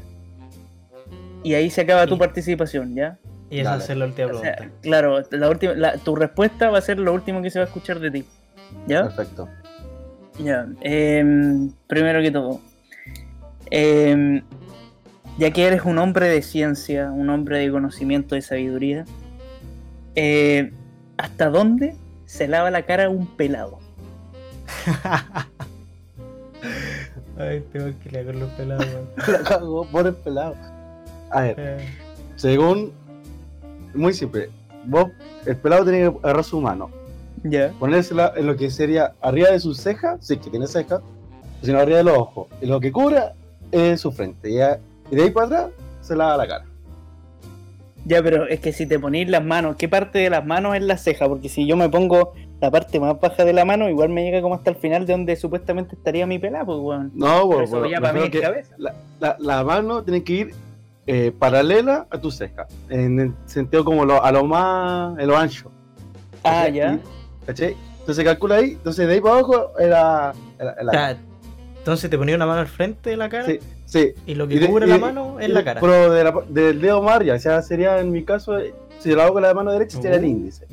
y 1.43 1.53
ahí 1.55 1.69
se 1.69 1.81
acaba 1.81 2.07
tu 2.07 2.15
Y- 2.15 2.19
participación, 2.19 2.95
¿ya? 2.95 3.17
Y 3.49 3.59
esa 3.59 3.71
va 3.71 3.75
a 3.77 3.81
ser 3.81 3.97
la 3.97 4.05
última 4.05 4.31
O 4.31 4.39
sea, 4.39 4.55
pregunta. 4.55 4.77
claro, 4.81 5.21
la 5.31 5.49
última, 5.49 5.73
la- 5.73 5.97
tu 5.97 6.15
respuesta 6.15 6.69
va 6.71 6.77
a 6.79 6.81
ser 6.81 6.97
lo 6.99 7.13
último 7.13 7.41
que 7.41 7.49
se 7.51 7.59
va 7.59 7.65
a 7.65 7.67
escuchar 7.67 7.99
de 7.99 8.09
ti, 8.11 8.25
¿ya? 8.87 9.03
Perfecto. 9.03 9.47
Ya, 10.39 10.65
em, 10.81 11.71
primero 11.87 12.21
que 12.21 12.31
todo, 12.31 12.59
em, 13.75 14.43
ya 15.39 15.49
que 15.51 15.65
eres 15.65 15.81
un 15.83 15.97
hombre 15.97 16.27
de 16.29 16.41
ciencia, 16.43 17.11
un 17.11 17.29
hombre 17.29 17.57
de 17.59 17.71
conocimiento, 17.71 18.35
de 18.35 18.41
sabiduría, 18.43 19.05
eh, 20.15 20.71
¿hasta 21.17 21.49
dónde 21.49 21.95
se 22.25 22.47
lava 22.47 22.69
la 22.69 22.83
cara 22.83 23.09
un 23.09 23.25
pelado? 23.25 23.79
Ay, 27.37 27.63
tengo 27.71 27.87
que 28.03 28.09
leer 28.11 28.27
con 28.27 28.39
los 28.39 28.49
pelados. 28.51 28.85
La 29.27 29.39
cagó 29.39 29.85
por 29.85 30.05
el 30.07 30.13
pelado. 30.13 30.55
A 31.31 31.41
ver, 31.41 31.55
Eh, 31.57 31.77
según. 32.35 32.91
Muy 33.95 34.13
simple. 34.13 34.49
Vos, 34.85 35.07
el 35.45 35.55
pelado 35.57 35.83
tiene 35.83 35.99
que 36.11 36.17
agarrar 36.23 36.43
su 36.43 36.59
mano, 36.61 36.89
Ya. 37.43 37.71
ponérsela 37.79 38.33
en 38.35 38.47
lo 38.47 38.55
que 38.55 38.69
sería 38.69 39.13
arriba 39.21 39.49
de 39.49 39.59
sus 39.59 39.77
cejas, 39.79 40.17
sí 40.25 40.37
que 40.37 40.49
tiene 40.49 40.67
cejas, 40.67 41.01
sino 41.61 41.79
arriba 41.79 41.97
de 41.99 42.03
los 42.03 42.17
ojos. 42.17 42.47
Y 42.61 42.65
lo 42.67 42.79
que 42.79 42.91
cubra 42.91 43.33
es 43.73 44.01
su 44.01 44.11
frente. 44.11 44.49
Y, 44.49 44.55
ya- 44.55 44.79
y 45.11 45.15
de 45.15 45.23
ahí 45.23 45.31
para 45.31 45.45
atrás 45.47 45.65
se 46.01 46.15
lava 46.15 46.37
la 46.37 46.47
cara. 46.47 46.65
Ya, 48.05 48.21
pero 48.21 48.45
es 48.47 48.59
que 48.59 48.73
si 48.73 48.85
te 48.85 48.99
ponís 48.99 49.29
las 49.29 49.43
manos, 49.43 49.77
¿qué 49.77 49.87
parte 49.87 50.19
de 50.19 50.29
las 50.29 50.45
manos 50.45 50.75
es 50.75 50.81
la 50.83 50.97
ceja? 50.97 51.27
Porque 51.29 51.47
si 51.47 51.65
yo 51.65 51.77
me 51.77 51.87
pongo 51.87 52.33
la 52.59 52.69
parte 52.69 52.99
más 52.99 53.17
baja 53.19 53.45
de 53.45 53.53
la 53.53 53.63
mano, 53.63 53.89
igual 53.89 54.09
me 54.09 54.23
llega 54.25 54.41
como 54.41 54.55
hasta 54.55 54.71
el 54.71 54.75
final 54.75 55.05
de 55.05 55.13
donde 55.13 55.35
supuestamente 55.37 55.95
estaría 55.95 56.25
mi 56.27 56.37
pelado, 56.37 56.65
pues, 56.65 56.79
weón. 56.79 57.11
No, 57.15 57.47
Por 57.49 57.67
bueno, 57.69 57.85
ya 57.87 58.01
para 58.01 58.13
mí 58.13 58.29
que 58.29 58.41
cabeza. 58.41 58.75
la, 58.77 58.93
la- 59.21 59.37
la 59.39 59.63
mano 59.63 60.03
tiene 60.03 60.21
que 60.23 60.33
ir 60.33 60.53
eh, 61.07 61.31
paralela 61.37 62.05
a 62.09 62.17
tu 62.17 62.29
ceja, 62.31 62.67
en 62.89 63.19
el 63.19 63.33
sentido 63.45 63.83
como 63.85 64.03
lo- 64.05 64.23
a 64.23 64.31
lo 64.33 64.43
más, 64.45 65.17
en 65.19 65.27
lo 65.27 65.37
ancho. 65.37 65.71
Ah, 66.43 66.63
¿cachai? 66.65 66.73
ya. 66.73 66.99
¿Cachai? 67.45 67.77
Entonces 68.01 68.25
calcula 68.25 68.55
ahí, 68.55 68.71
entonces 68.71 69.07
de 69.07 69.13
ahí 69.13 69.21
para 69.21 69.35
abajo 69.35 69.71
era... 69.79 70.33
entonces 71.83 72.09
te 72.09 72.17
ponía 72.17 72.35
una 72.35 72.45
mano 72.45 72.61
al 72.61 72.67
frente 72.67 73.09
de 73.09 73.17
la 73.17 73.27
cara 73.27 73.45
sí, 73.45 73.59
sí. 73.85 74.13
y 74.25 74.35
lo 74.35 74.47
que 74.47 74.55
Y 74.55 74.59
de- 74.59 74.67
cubre 74.67 74.85
y 74.85 74.89
la 74.89 74.97
mano 74.97 75.37
es 75.39 75.49
la 75.49 75.63
cara. 75.65 75.81
Pero 75.81 76.11
de 76.11 76.23
la- 76.23 76.33
del 76.47 76.79
dedo 76.81 77.09
arriba, 77.09 77.35
o 77.35 77.39
sea, 77.39 77.61
sería 77.61 77.99
en 77.99 78.11
mi 78.11 78.23
caso, 78.23 78.57
eh, 78.57 78.73
si 78.99 79.11
lo 79.11 79.21
hago 79.21 79.33
con 79.33 79.41
la 79.43 79.53
mano 79.53 79.71
derecha, 79.71 80.01
sería 80.01 80.17
el 80.17 80.23
Uh. 80.23 80.27
índice. 80.27 80.65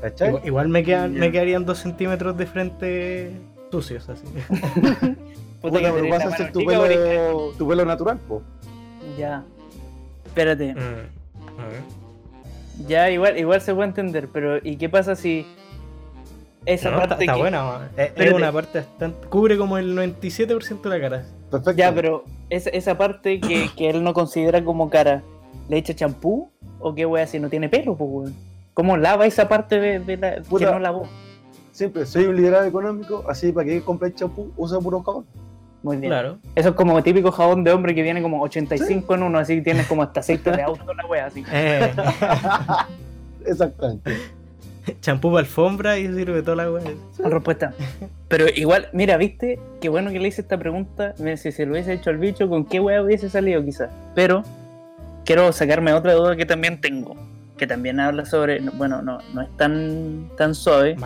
¿Cachai? 0.00 0.28
Igual, 0.28 0.46
igual 0.46 0.68
me, 0.68 0.82
quedan, 0.84 1.12
me 1.14 1.30
quedarían 1.30 1.64
dos 1.66 1.78
centímetros 1.78 2.36
de 2.38 2.46
frente 2.46 3.30
sucios 3.70 4.08
así. 4.08 4.24
Puta 5.60 5.80
pero 5.80 6.08
vas 6.08 6.24
a 6.24 6.28
hacer 6.28 6.52
tu 6.52 6.64
pelo, 6.64 7.52
tu 7.58 7.68
pelo 7.68 7.84
natural, 7.84 8.18
po. 8.28 8.42
Ya. 9.18 9.44
Espérate. 10.24 10.72
Mm, 10.74 10.78
a 11.60 11.66
ver. 11.66 11.82
Ya, 12.86 13.10
igual, 13.10 13.36
igual 13.38 13.60
se 13.60 13.74
puede 13.74 13.88
entender, 13.88 14.28
pero 14.32 14.58
¿y 14.62 14.76
qué 14.76 14.88
pasa 14.88 15.16
si 15.16 15.44
esa 16.66 16.90
No, 16.90 16.96
está, 16.96 17.08
parte 17.08 17.24
está 17.24 17.34
que- 17.34 17.40
buena, 17.40 17.90
es, 17.96 18.32
una 18.32 18.52
parte 18.52 18.78
bastante. 18.80 19.26
cubre 19.28 19.56
como 19.56 19.78
el 19.78 19.96
97% 19.96 20.82
de 20.82 20.88
la 20.90 21.00
cara. 21.00 21.24
Perfecto. 21.50 21.72
Ya, 21.78 21.94
pero 21.94 22.24
esa, 22.50 22.70
esa 22.70 22.98
parte 22.98 23.40
que, 23.40 23.70
que 23.76 23.90
él 23.90 24.02
no 24.04 24.12
considera 24.14 24.62
como 24.64 24.90
cara, 24.90 25.22
¿le 25.68 25.78
echa 25.78 25.94
champú? 25.94 26.50
¿O 26.80 26.94
qué 26.94 27.06
wea 27.06 27.26
si 27.26 27.40
no 27.40 27.48
tiene 27.48 27.68
pelo, 27.68 27.96
pues 27.96 28.10
weón? 28.10 28.34
¿Cómo 28.74 28.96
lava 28.96 29.26
esa 29.26 29.48
parte 29.48 29.80
de, 29.80 29.98
de 29.98 30.16
la 30.16 30.34
que 30.36 30.42
Puta. 30.42 30.70
no 30.70 30.78
lavó? 30.78 31.08
Siempre, 31.72 32.06
soy 32.06 32.26
un 32.26 32.36
liberal 32.36 32.66
económico, 32.66 33.24
así 33.28 33.50
para 33.52 33.66
que 33.66 33.80
compre 33.82 34.12
champú, 34.14 34.52
usa 34.56 34.78
puro 34.80 35.02
jabón. 35.02 35.26
Muy 35.82 35.96
bien. 35.96 36.10
Claro. 36.10 36.38
Eso 36.56 36.70
es 36.70 36.74
como 36.74 37.00
típico 37.02 37.30
jabón 37.32 37.62
de 37.64 37.70
hombre 37.72 37.94
que 37.94 38.02
viene 38.02 38.20
como 38.20 38.42
85 38.42 39.14
en 39.14 39.22
uno, 39.22 39.38
así 39.38 39.56
que 39.56 39.62
tienes 39.62 39.86
como 39.86 40.02
hasta 40.02 40.20
aceite 40.20 40.50
de 40.50 40.62
auto 40.62 40.92
la 40.92 41.06
wea, 41.06 41.26
así. 41.26 41.44
Eh, 41.52 41.92
Exactamente. 43.46 44.12
champú 45.00 45.28
para 45.30 45.40
alfombra 45.40 45.98
y 45.98 46.06
sirve 46.12 46.42
toda 46.42 46.56
la 46.56 46.70
weá. 46.72 46.84
La 47.18 47.28
respuesta. 47.28 47.72
Pero 48.28 48.46
igual, 48.54 48.88
mira, 48.92 49.16
viste, 49.16 49.58
qué 49.80 49.88
bueno 49.88 50.10
que 50.10 50.18
le 50.20 50.28
hice 50.28 50.40
esta 50.42 50.58
pregunta. 50.58 51.14
Mira, 51.18 51.36
si 51.36 51.52
se 51.52 51.64
lo 51.66 51.72
hubiese 51.72 51.94
hecho 51.94 52.10
al 52.10 52.18
bicho, 52.18 52.48
¿con 52.48 52.64
qué 52.64 52.80
wea 52.80 53.02
hubiese 53.02 53.30
salido 53.30 53.64
quizás? 53.64 53.90
Pero 54.14 54.42
quiero 55.24 55.50
sacarme 55.52 55.92
otra 55.92 56.12
duda 56.14 56.36
que 56.36 56.46
también 56.46 56.80
tengo. 56.80 57.16
Que 57.56 57.66
también 57.66 57.98
habla 58.00 58.24
sobre. 58.24 58.60
no, 58.60 58.72
Bueno, 58.72 59.02
no, 59.02 59.18
no 59.34 59.42
es 59.42 59.48
tan, 59.56 60.30
tan 60.36 60.54
suave, 60.54 60.96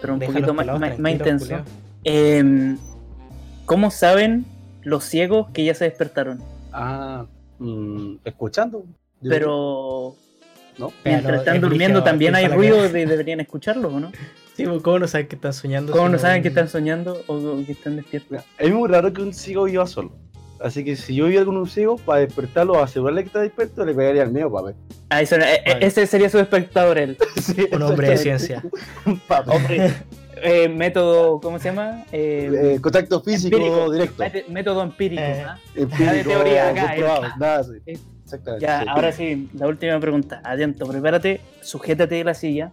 pero 0.00 0.14
un 0.14 0.20
poquito 0.20 0.54
más, 0.54 0.64
pelados 0.66 0.98
más- 0.98 1.12
intenso. 1.12 1.56
Em, 2.04 2.78
¿Cómo 3.66 3.90
saben 3.90 4.46
los 4.82 5.04
ciegos 5.04 5.50
que 5.50 5.64
ya 5.64 5.74
se 5.74 5.84
despertaron? 5.84 6.40
Ah, 6.72 7.26
mm, 7.58 8.14
escuchando. 8.24 8.84
Yo- 9.20 9.30
Pero 10.78 10.88
¿No? 10.88 10.92
mientras 11.04 11.38
están 11.40 11.56
es 11.56 11.60
durmiendo 11.62 12.00
brígido, 12.00 12.04
también 12.04 12.34
hay 12.34 12.48
ruido, 12.48 12.88
de, 12.88 13.06
deberían 13.06 13.40
escucharlo, 13.40 13.88
¿o 13.88 14.00
no? 14.00 14.12
Sí, 14.58 14.64
pues, 14.64 14.82
¿cómo 14.82 14.98
no 14.98 15.06
saben 15.06 15.28
que 15.28 15.36
están 15.36 15.52
soñando? 15.52 15.92
¿Cómo 15.92 16.06
si 16.06 16.12
no 16.14 16.18
saben 16.18 16.42
que 16.42 16.48
están 16.48 16.68
soñando 16.68 17.22
o, 17.28 17.34
o 17.36 17.64
que 17.64 17.70
están 17.72 17.94
despiertos? 17.94 18.40
Es 18.58 18.72
muy 18.72 18.88
raro 18.88 19.12
que 19.12 19.22
un 19.22 19.32
ciego 19.32 19.64
viva 19.64 19.86
solo. 19.86 20.10
Así 20.60 20.82
que 20.84 20.96
si 20.96 21.14
yo 21.14 21.26
viviera 21.26 21.44
con 21.44 21.56
un 21.56 21.68
ciego, 21.68 21.96
para 21.96 22.18
despertarlo 22.22 22.72
o 22.72 22.82
asegurarle 22.82 23.22
que 23.22 23.28
está 23.28 23.38
despierto, 23.40 23.84
le 23.84 23.94
pegaría 23.94 24.24
el 24.24 24.32
mío, 24.32 24.50
papá. 24.50 24.72
Ah, 25.10 25.22
eso, 25.22 25.36
era- 25.36 25.54
e- 25.54 25.62
e- 25.64 25.72
Vale. 25.74 25.86
ese 25.86 26.04
sería 26.08 26.28
su 26.28 26.40
espectador, 26.40 26.98
él. 26.98 27.16
Un 27.72 27.82
hombre 27.82 28.10
de 28.10 28.16
ciencia. 28.16 28.64
Papá. 29.28 29.52
Hombre, 29.52 29.92
eh, 30.42 30.68
método, 30.68 31.38
¿cómo 31.40 31.60
se 31.60 31.66
llama? 31.68 32.04
Eh, 32.10 32.50
Eh, 32.74 32.80
contacto 32.80 33.20
físico 33.22 33.56
empírico. 33.58 33.92
directo. 33.92 34.24
método 34.50 34.82
empírico. 34.82 35.22
Eh. 35.22 35.44
¿ah? 35.46 35.56
Empírico, 35.76 36.00
Nada 36.04 36.12
de 36.14 36.24
teoría 36.24 36.68
acá, 36.70 36.96
eh. 36.96 37.00
nada 37.38 37.58
así. 37.60 37.72
Exactamente. 38.28 38.66
Ya, 38.66 38.82
sí. 38.82 38.86
ahora 38.88 39.12
sí, 39.12 39.48
la 39.54 39.68
última 39.68 39.98
pregunta. 39.98 40.42
Atento, 40.44 40.86
prepárate, 40.86 41.40
sujétate 41.62 42.16
de 42.16 42.24
la 42.24 42.34
silla. 42.34 42.72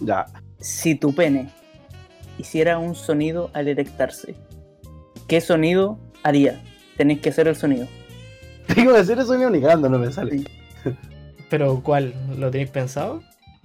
Ya. 0.00 0.26
Si 0.58 0.96
tu 0.96 1.14
pene 1.14 1.48
hiciera 2.38 2.78
un 2.78 2.96
sonido 2.96 3.50
al 3.52 3.68
erectarse, 3.68 4.34
¿qué 5.28 5.40
sonido 5.40 5.96
haría? 6.24 6.60
Tenéis 6.96 7.20
que 7.20 7.28
hacer 7.28 7.46
el 7.46 7.54
sonido. 7.54 7.86
Tengo 8.74 8.94
que 8.94 8.98
hacer 8.98 9.20
eso 9.20 9.36
ni 9.38 9.44
negando, 9.48 9.88
no 9.88 9.98
me 9.98 10.10
sale. 10.10 10.44
¿Pero 11.50 11.80
cuál? 11.84 12.12
¿Lo 12.36 12.50
tenéis 12.50 12.70
pensado? 12.70 13.22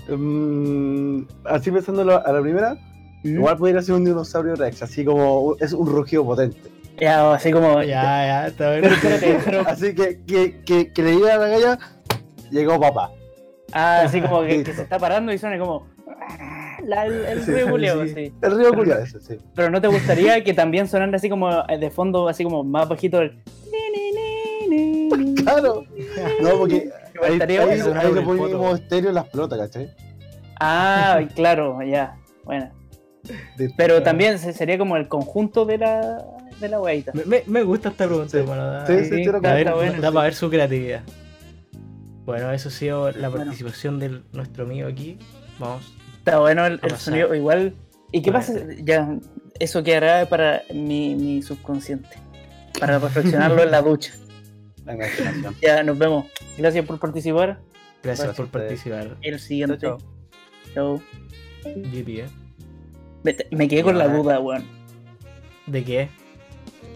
Mm, 0.10 1.24
así 1.46 1.72
pensándolo 1.72 2.24
a 2.24 2.32
la 2.32 2.42
primera, 2.42 2.76
¿Mm? 3.24 3.36
igual 3.36 3.58
podría 3.58 3.82
ser 3.82 3.96
un 3.96 4.06
dinosaurio 4.06 4.56
Rex, 4.56 4.84
así 4.84 5.04
como 5.04 5.56
es 5.60 5.74
un 5.74 5.88
rugido 5.88 6.24
potente. 6.24 6.70
Ya, 7.00 7.34
así 7.34 7.52
como. 7.52 7.82
Ya, 7.82 8.04
ya, 8.04 8.48
está 8.48 8.72
bien. 8.76 8.92
Así 9.68 9.96
que, 9.96 10.22
que, 10.26 10.62
que, 10.64 10.92
que 10.94 11.02
le 11.04 11.12
diga 11.12 11.34
a 11.36 11.38
la 11.38 11.48
galla, 11.48 11.80
llegó 12.52 12.80
papá. 12.80 13.12
ah, 13.74 14.02
así 14.06 14.22
como 14.22 14.42
que, 14.44 14.64
se 14.74 14.84
está 14.84 15.00
parando 15.00 15.32
y 15.34 15.38
suena 15.38 15.58
como. 15.58 15.88
La, 16.86 17.06
el 17.06 17.26
el 17.26 17.44
Sí, 17.44 17.52
ruido 17.52 18.06
sí. 18.08 18.34
El 18.42 18.58
río 18.58 18.74
culiado 18.74 19.04
ese, 19.04 19.20
sí. 19.20 19.38
Pero 19.56 19.70
no 19.70 19.80
te 19.82 19.88
gustaría 19.88 20.44
que 20.44 20.54
también 20.54 20.88
sonara 20.88 21.16
así 21.16 21.30
como 21.30 21.50
eh, 21.68 21.78
de 21.80 21.90
fondo, 21.92 22.28
así 22.28 22.44
como 22.44 22.64
más 22.64 22.88
bajito 22.90 23.22
el. 23.22 23.42
Claro. 25.44 25.84
No, 26.42 26.50
porque 26.60 26.90
ahí, 27.24 27.40
ahí, 27.42 27.58
ahí 27.58 27.82
por 27.82 28.14
le 28.16 28.22
ponemos 28.22 28.80
estéreo 28.80 29.10
en 29.10 29.16
las 29.16 29.28
pelotas, 29.28 29.60
¿cachai? 29.60 29.90
Ah, 30.60 31.20
claro, 31.36 31.82
ya. 31.82 32.16
Bueno. 32.44 32.70
De- 33.58 33.72
Pero 33.78 34.02
también 34.04 34.40
se- 34.40 34.54
sería 34.54 34.78
como 34.78 34.98
el 34.98 35.08
conjunto 35.08 35.66
de 35.66 35.78
la, 35.78 36.24
de 36.60 36.68
la 36.70 36.80
weita. 36.82 37.12
Me, 37.46 37.64
gusta 37.64 37.90
esta 37.90 38.08
pregunta, 38.08 38.86
Sí. 38.88 38.94
Sí, 39.06 39.24
sí, 39.24 39.26
da, 39.26 39.54
ver- 39.54 39.72
bueno, 39.74 40.02
da 40.02 40.12
para 40.12 40.26
ver 40.26 40.34
su 40.34 40.50
creatividad. 40.50 41.02
Bueno, 42.26 42.52
eso 42.52 42.70
ha 42.70 42.72
sido 42.72 43.12
la 43.12 43.30
Bueno. 43.30 43.46
participación 43.46 44.00
de 44.00 44.22
nuestro 44.32 44.64
amigo 44.66 44.88
aquí. 44.88 45.18
Vamos 45.60 45.94
Está 46.20 46.40
bueno 46.40 46.66
el, 46.66 46.80
sonido, 46.98 47.34
igual. 47.34 47.74
¿Y 48.12 48.22
qué 48.22 48.32
Bueno. 48.32 48.46
pasa? 48.46 48.60
Ya, 48.84 49.18
eso 49.60 49.84
quedará 49.84 50.28
para 50.28 50.62
mi, 50.74 51.16
mi 51.16 51.42
subconsciente. 51.42 52.10
Para 52.80 53.00
reflexionarlo 53.00 53.64
en 53.64 53.72
la 53.72 53.82
ducha. 53.82 54.14
La 54.86 54.94
imaginación. 54.96 55.56
Ya, 55.62 55.84
nos 55.84 55.98
vemos. 55.98 56.26
Gracias 56.58 56.86
por 56.86 57.00
participar. 57.00 57.60
Gracias 58.04 58.26
Gracias 58.26 58.36
por 58.36 58.48
participar. 58.48 59.18
El 59.22 59.40
siguiente. 59.40 59.78
Chao, 59.80 59.98
Chao. 60.74 61.02
GP, 61.64 62.10
¿eh? 62.22 62.26
Me, 63.24 63.68
quedé 63.68 63.84
con 63.84 63.98
la 63.98 64.08
duda, 64.08 64.40
weón. 64.40 64.64
¿De 65.68 65.84
qué? 65.84 66.10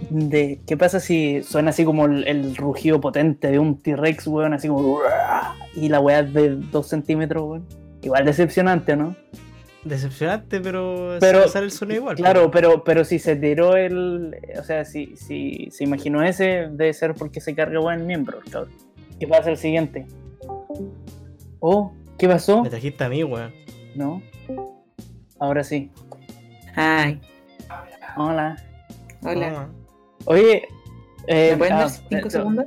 De 0.10 0.60
qué 0.66 0.76
pasa 0.76 1.00
si 1.00 1.42
suena 1.44 1.70
así 1.70 1.86
como 1.86 2.06
el, 2.06 2.28
el 2.28 2.56
rugido 2.56 3.00
potente 3.00 3.50
de 3.52 3.60
un 3.60 3.78
T-Rex, 3.82 4.28
weón, 4.28 4.54
así 4.54 4.68
como. 4.68 5.00
Y 5.76 5.90
la 5.90 6.00
weá 6.00 6.22
es 6.22 6.34
de 6.34 6.50
2 6.56 6.88
centímetros, 6.88 7.44
weón. 7.44 7.66
Igual 8.02 8.26
decepcionante, 8.26 8.96
¿no? 8.96 9.16
Decepcionante, 9.84 10.60
pero, 10.62 11.18
Pero- 11.20 11.40
pero 11.40 11.48
sale 11.48 11.66
el 11.66 11.72
sonido 11.72 12.02
igual. 12.02 12.16
Claro, 12.16 12.50
pero, 12.50 12.84
pero 12.84 13.06
si 13.06 13.20
se 13.20 13.36
tiró 13.36 13.76
el. 13.78 14.36
O 14.60 14.64
sea, 14.64 14.84
si, 14.84 15.16
si 15.16 15.70
se 15.72 15.84
imaginó 15.84 16.24
ese, 16.24 16.68
debe 16.72 16.92
ser 16.94 17.14
porque 17.14 17.40
se 17.40 17.54
carga 17.54 17.80
buen 17.80 18.06
miembro, 18.08 18.40
cabrón. 18.52 18.72
¿Qué 19.20 19.28
pasa 19.28 19.52
el 19.52 19.58
siguiente? 19.58 20.08
Oh, 21.60 21.94
¿qué 22.18 22.28
pasó? 22.28 22.64
Me 22.64 22.70
trajiste 22.70 23.04
a 23.04 23.10
mí, 23.10 23.24
weón. 23.24 23.52
No. 23.96 24.22
Ahora 25.40 25.64
sí. 25.64 25.92
Ay, 26.76 27.20
Hola. 28.18 28.56
hola. 29.24 29.68
Oye. 30.26 30.68
Eh, 31.28 31.50
¿Me 31.52 31.58
pueden 31.58 31.74
ah, 31.74 31.80
dar 31.80 31.90
5 31.90 32.28
eh, 32.28 32.30
segundos? 32.30 32.66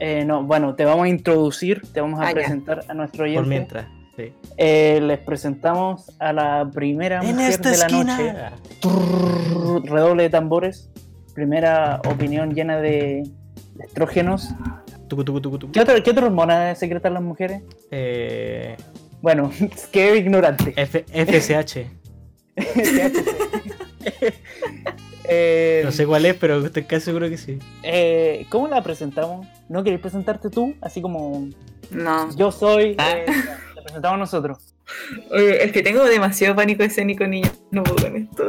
eh, 0.00 0.24
no, 0.24 0.42
bueno, 0.44 0.74
te 0.74 0.84
vamos 0.84 1.04
a 1.06 1.08
introducir, 1.08 1.82
te 1.92 2.00
vamos 2.00 2.20
a 2.20 2.24
Ah, 2.24 2.28
ya. 2.28 2.34
presentar 2.34 2.84
a 2.88 2.94
nuestro 2.94 3.24
oyente. 3.24 3.40
por 3.40 3.48
mientras, 3.48 3.86
sí. 4.16 4.32
Eh, 4.56 5.00
les 5.02 5.18
presentamos 5.18 6.12
a 6.20 6.32
la 6.32 6.70
primera 6.72 7.22
mujer 7.22 7.58
de 7.60 7.76
la 7.76 7.88
noche. 7.88 8.34
Trrr, 8.80 9.82
redoble 9.90 10.24
de 10.24 10.30
tambores. 10.30 10.90
Primera 11.34 12.00
opinión 12.08 12.54
llena 12.54 12.78
de 12.78 13.24
estrógenos. 13.80 14.50
Tucu, 15.08 15.22
tucu, 15.24 15.40
tucu, 15.40 15.58
tucu. 15.58 15.72
¿Qué, 15.72 15.80
otra- 15.80 16.00
qué 16.02 16.10
otra 16.10 16.26
hormona 16.26 16.74
secretan 16.74 17.14
las 17.14 17.22
mujeres? 17.22 17.62
Eh, 17.90 18.76
Bueno, 19.22 19.50
qué 19.92 20.16
ignorante. 20.18 20.72
F- 20.76 21.04
FSH. 21.12 21.86
Eh, 25.28 25.82
No 25.84 25.90
sé 25.90 26.06
cuál 26.06 26.24
es, 26.24 26.36
pero 26.36 26.64
estoy 26.64 26.84
casi 26.84 27.06
seguro 27.06 27.28
que 27.28 27.36
sí. 27.36 27.58
eh, 27.82 28.46
¿Cómo 28.48 28.68
la 28.68 28.80
presentamos? 28.82 29.44
¿No 29.68 29.82
querés 29.82 29.98
presentarte 29.98 30.50
tú? 30.50 30.74
Así 30.80 31.02
como 31.02 31.48
No. 31.90 32.30
yo 32.36 32.52
soy. 32.52 32.94
Ah. 32.98 33.10
eh, 33.10 33.26
la 33.74 33.82
presentamos 33.82 34.18
nosotros. 34.20 34.58
Oye, 35.32 35.64
es 35.64 35.72
que 35.72 35.82
tengo 35.82 36.04
demasiado 36.04 36.54
pánico 36.54 36.84
escénico, 36.84 37.26
niño. 37.26 37.50
No 37.72 37.82
puedo 37.82 38.04
con 38.04 38.14
esto. 38.16 38.44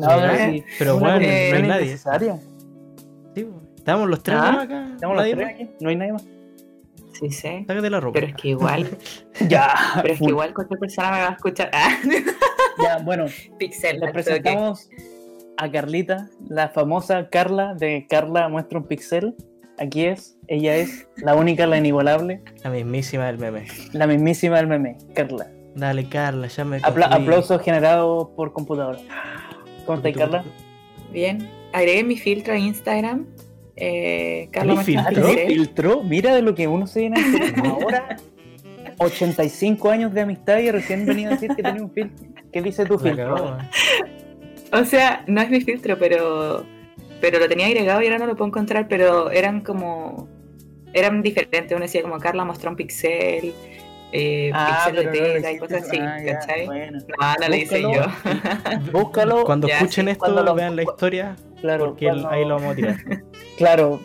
No, 0.00 0.08
pero 0.08 0.36
sí, 0.50 0.64
pero 0.78 0.98
bueno, 0.98 1.18
no 1.18 1.26
hay 1.26 1.62
nadie. 1.62 1.98
Sí. 1.98 3.46
Estamos 3.76 4.08
los 4.08 4.22
tres 4.22 4.38
Ah, 4.40 4.62
acá. 4.62 4.88
Estamos 4.94 5.16
los 5.16 5.30
tres 5.30 5.46
aquí, 5.48 5.68
no 5.80 5.90
hay 5.90 5.96
nadie 5.96 6.12
más. 6.14 6.24
Sí, 7.20 7.30
sé. 7.30 7.64
Sácate 7.66 7.90
la 7.90 8.00
ropa. 8.00 8.14
Pero 8.14 8.28
es 8.28 8.34
que 8.34 8.48
igual, 8.48 8.88
Ya, 9.48 9.74
pero 10.00 10.14
es 10.14 10.18
que 10.20 10.24
igual 10.26 10.54
cualquier 10.54 10.80
persona 10.80 11.10
me 11.10 11.18
va 11.18 11.28
a 11.28 11.32
escuchar. 11.32 11.70
Ya, 12.82 12.98
bueno, 12.98 13.26
pixel. 13.58 14.00
les 14.00 14.10
presentamos 14.12 14.88
a 15.58 15.70
Carlita, 15.70 16.28
la 16.48 16.68
famosa 16.68 17.28
Carla 17.28 17.74
de 17.74 18.06
Carla 18.08 18.48
Muestra 18.48 18.78
un 18.78 18.86
Pixel. 18.86 19.34
Aquí 19.78 20.04
es, 20.04 20.36
ella 20.48 20.76
es 20.76 21.08
la 21.16 21.34
única, 21.34 21.66
la 21.66 21.78
inigualable, 21.78 22.40
La 22.62 22.70
mismísima 22.70 23.26
del 23.26 23.38
meme. 23.38 23.64
la 23.92 24.06
mismísima 24.06 24.56
del 24.58 24.66
meme, 24.68 24.96
Carla. 25.14 25.48
Dale, 25.74 26.08
Carla, 26.08 26.46
ya 26.48 26.64
me 26.64 26.78
Apla- 26.82 27.06
aplausos 27.06 27.60
generados 27.62 28.28
por 28.36 28.52
computadora. 28.52 28.98
¿Cómo 29.86 29.98
estás, 29.98 30.12
Carla? 30.12 30.44
Bien. 31.12 31.48
Agregué 31.72 32.04
mi 32.04 32.16
filtro 32.16 32.52
a 32.52 32.58
Instagram. 32.58 33.26
Eh, 33.76 34.50
¿Mi 34.62 34.74
Martínez 34.74 35.06
filtro? 35.06 35.28
Filtró? 35.46 36.02
Mira 36.02 36.34
de 36.34 36.42
lo 36.42 36.54
que 36.54 36.68
uno 36.68 36.86
se 36.86 37.00
viene 37.00 37.16
ahora. 37.64 38.16
85 39.02 39.90
años 39.90 40.12
de 40.14 40.20
amistad 40.22 40.58
y 40.58 40.70
recién 40.70 41.06
venía 41.06 41.28
a 41.28 41.30
decir 41.32 41.50
que 41.54 41.62
tenía 41.62 41.82
un 41.82 41.90
filtro. 41.92 42.26
¿Qué 42.52 42.60
dice 42.62 42.84
tu 42.86 42.98
filtro? 42.98 43.56
O 44.72 44.84
sea, 44.84 45.24
no 45.26 45.40
es 45.40 45.50
mi 45.50 45.60
filtro, 45.60 45.98
pero 45.98 46.64
pero 47.20 47.38
lo 47.38 47.48
tenía 47.48 47.66
agregado 47.66 48.02
y 48.02 48.06
ahora 48.06 48.18
no 48.18 48.26
lo 48.26 48.34
puedo 48.36 48.48
encontrar, 48.48 48.88
pero 48.88 49.30
eran 49.30 49.60
como 49.60 50.28
eran 50.92 51.22
diferentes, 51.22 51.70
uno 51.72 51.82
decía 51.82 52.02
como 52.02 52.18
Carla 52.18 52.44
mostró 52.44 52.70
un 52.70 52.76
pixel, 52.76 53.54
eh, 54.12 54.50
pixel 54.52 54.52
de 54.52 54.52
Ah, 54.54 54.90
no 54.92 55.02
lo 55.02 55.10
tela 55.12 55.52
y 55.52 55.58
cosas 55.58 55.82
así, 55.84 55.98
Ah, 56.00 56.18
ya, 56.24 56.38
¿cachai? 56.38 56.66
bueno. 56.66 56.98
No, 56.98 57.34
no 57.40 57.48
lo 57.48 57.54
hice 57.54 57.80
Búscalo. 57.82 57.94
yo. 57.94 58.92
Búscalo. 58.92 59.44
Cuando 59.44 59.68
Ya, 59.68 59.76
escuchen 59.78 60.04
sí, 60.06 60.10
esto, 60.10 60.24
cuando 60.24 60.42
lo- 60.42 60.54
vean 60.54 60.74
la 60.76 60.82
historia, 60.82 61.36
Claro, 61.60 61.84
porque 61.86 62.06
cuando- 62.08 62.28
ahí 62.28 62.44
lo 62.44 62.56
vamos 62.56 62.72
a 62.72 62.74
tirar. 62.76 62.96
Claro, 63.56 64.00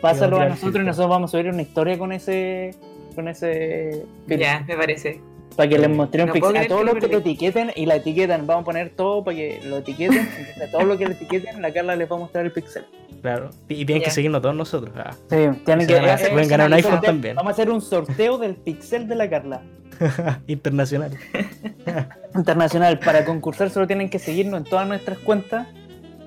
pásalo 0.00 0.36
a 0.36 0.38
tirar 0.40 0.50
nosotros 0.52 0.82
y 0.82 0.86
nosotros 0.86 1.10
vamos 1.10 1.30
a 1.30 1.32
subir 1.32 1.52
una 1.52 1.62
historia 1.62 1.98
con 1.98 2.12
ese 2.12 2.70
con 3.16 3.26
ese 3.28 4.04
filtro. 4.28 4.36
Ya, 4.46 4.64
me 4.68 4.76
parece. 4.76 5.20
Para 5.56 5.68
que 5.70 5.78
les 5.78 5.88
mostré 5.88 6.22
un 6.22 6.28
No 6.28 6.34
A 6.34 6.66
todos 6.66 6.84
los 6.84 6.94
lo 6.94 7.00
que 7.00 7.08
te 7.08 7.16
etiqueten 7.16 7.70
y 7.74 7.86
la 7.86 7.96
etiquetan, 7.96 8.46
vamos 8.46 8.62
a 8.62 8.64
poner 8.66 8.90
todo 8.90 9.24
para 9.24 9.36
que 9.38 9.60
lo 9.64 9.78
etiqueten. 9.78 10.18
Entonces, 10.18 10.62
a 10.68 10.70
todos 10.70 10.84
los 10.84 10.98
que 10.98 11.06
le 11.06 11.12
etiqueten, 11.14 11.62
la 11.62 11.72
Carla 11.72 11.96
les 11.96 12.10
va 12.10 12.16
a 12.16 12.18
mostrar 12.18 12.44
el 12.44 12.52
pixel. 12.52 12.84
Claro. 13.22 13.50
Y 13.68 13.84
tienen 13.86 14.02
Ya. 14.02 14.04
que 14.04 14.10
seguirnos 14.10 14.42
todos 14.42 14.54
nosotros. 14.54 14.92
ah. 14.96 15.12
Sí, 15.30 15.36
tienen 15.64 15.86
que 15.86 15.96
hacer- 15.98 16.32
pueden 16.32 16.48
ganar 16.48 16.66
un 16.66 16.74
iPhone 16.74 16.92
sorteo- 16.92 17.06
también. 17.06 17.36
Vamos 17.36 17.50
a 17.50 17.54
hacer 17.54 17.70
un 17.70 17.80
sorteo 17.80 18.36
del 18.38 18.54
pixel 18.56 19.08
de 19.08 19.14
la 19.14 19.30
Carla. 19.30 19.62
Internacional. 20.46 21.12
Internacional. 22.34 22.98
Para 22.98 23.24
concursar 23.24 23.70
solo 23.70 23.86
tienen 23.86 24.10
que 24.10 24.18
seguirnos 24.18 24.58
en 24.58 24.64
todas 24.64 24.86
nuestras 24.86 25.18
cuentas, 25.18 25.68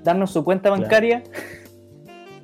darnos 0.04 0.32
su 0.32 0.44
cuenta 0.44 0.70
Claro. 0.70 0.84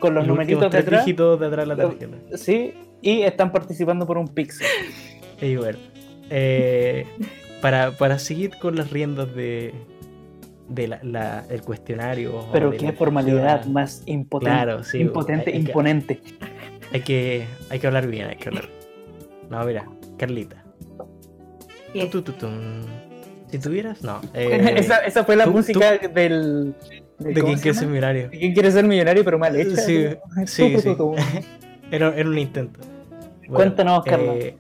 Con 0.06 0.14
los 0.16 0.28
Los 0.28 0.36
numeritos 0.38 0.72
dígitos 0.90 1.40
de 1.40 1.50
la 1.50 1.66
Lo- 1.66 1.76
tarjeta. 1.76 2.18
Sí, 2.38 2.74
y 3.02 3.22
están 3.22 3.52
participando 3.52 4.06
por 4.06 4.18
un 4.18 4.28
pixel. 4.28 4.68
Y 5.42 5.56
bueno, 5.56 5.78
eh, 6.30 7.06
para, 7.62 7.92
para 7.92 8.20
seguir 8.20 8.52
con 8.60 8.76
las 8.76 8.92
riendas 8.92 9.34
de, 9.36 9.74
de 10.70 10.88
la, 10.88 11.00
la- 11.04 11.46
el 11.50 11.62
cuestionario. 11.62 12.46
Pero 12.54 12.72
qué 12.72 12.92
formalidad 12.94 13.66
más 13.66 14.04
impotente. 14.06 14.52
Claro, 14.56 14.84
sí. 14.84 15.00
impotente, 15.00 15.50
hay, 15.52 15.58
hay 15.58 15.64
que- 15.64 15.70
imponente. 15.70 16.22
hay 16.94 17.02
que, 17.02 17.46
hay 17.70 17.80
que 17.80 17.88
hablar 17.88 18.08
bien, 18.08 18.28
hay 18.30 18.36
que 18.38 18.50
hablar. 18.50 18.70
No, 19.50 19.64
mira, 19.66 19.86
Carlita. 20.18 20.64
Si 23.50 23.60
tuvieras, 23.60 24.02
no. 24.04 24.22
eh, 24.34 24.74
esa, 24.78 24.98
esa 25.06 25.24
fue 25.24 25.36
la 25.36 25.46
tú- 25.46 25.52
música 25.52 25.98
del. 25.98 26.76
¿De 27.20 27.34
¿cómo 27.34 27.46
quién 27.46 27.58
se 27.58 27.64
quiere 27.64 27.78
ser 27.78 27.88
millonario? 27.88 28.30
¿De 28.30 28.38
quién 28.40 28.54
quiere 28.54 28.72
ser 28.72 28.86
millonario 28.86 29.24
pero 29.24 29.40
mal 29.40 29.56
hecha? 29.56 29.76
Sí, 29.82 30.08
sí, 30.46 30.76
sí. 30.82 30.96
Era, 31.92 32.14
era 32.16 32.30
un 32.30 32.38
intento. 32.38 32.80
Bueno, 32.82 33.56
Cuéntanos, 33.56 34.04
Carla. 34.04 34.34
eh, 34.36 34.58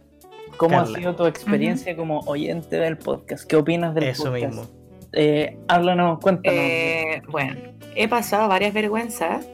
¿Cómo 0.58 0.78
Carla. 0.78 0.98
ha 0.98 1.00
sido 1.02 1.16
tu 1.16 1.26
experiencia 1.26 1.96
como 1.96 2.20
oyente 2.22 2.78
del 2.78 2.98
podcast? 2.98 3.46
¿Qué 3.46 3.56
opinas 3.56 3.94
del 3.96 4.06
eso 4.06 4.26
podcast? 4.26 4.46
mismo. 4.46 4.68
Eh, 5.12 5.58
háblanos, 5.68 6.20
cuéntanos. 6.20 6.60
Eh, 6.60 7.22
bueno, 7.30 7.56
he 7.96 8.08
pasado 8.08 8.48
varias 8.48 8.74
vergüenzas. 8.74 9.46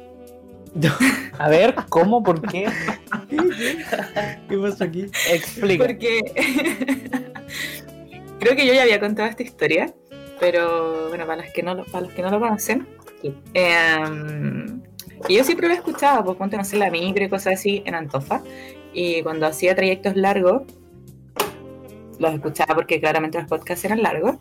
A 1.40 1.50
ver, 1.50 1.76
¿cómo? 1.90 2.24
¿Por 2.24 2.42
qué? 2.50 2.68
¿Qué 4.50 4.58
pasó 4.58 4.84
aquí? 4.84 5.06
Explica. 5.32 5.86
Porque 5.86 6.20
creo 8.40 8.56
que 8.56 8.66
yo 8.66 8.74
ya 8.74 8.84
había 8.84 9.00
contado 9.00 9.28
esta 9.30 9.44
historia, 9.44 9.94
pero 10.42 11.10
bueno, 11.10 11.28
para, 11.28 11.44
las 11.44 11.54
que 11.54 11.62
no, 11.62 11.86
para 11.86 12.06
los 12.06 12.14
que 12.14 12.24
no 12.24 12.32
lo 12.32 12.40
conocen, 12.40 12.88
eh, 13.54 14.00
y 15.30 15.38
yo 15.38 15.44
siempre 15.44 15.68
lo 15.68 15.76
escuchaba, 15.76 16.26
pues 16.26 16.36
ponte, 16.36 16.58
no 16.58 16.66
sé, 16.66 16.78
la 16.78 16.90
micro 16.90 17.24
y 17.24 17.30
cosas 17.30 17.54
así 17.54 17.84
en 17.86 17.94
Antofa, 17.94 18.42
y 18.92 19.22
cuando 19.22 19.46
hacía 19.46 19.76
trayectos 19.76 20.16
largos, 20.16 20.64
los 22.18 22.34
escuchaba 22.34 22.74
porque 22.74 23.00
claramente 23.00 23.38
los 23.38 23.48
podcasts 23.48 23.86
eran 23.86 24.02
largos, 24.02 24.38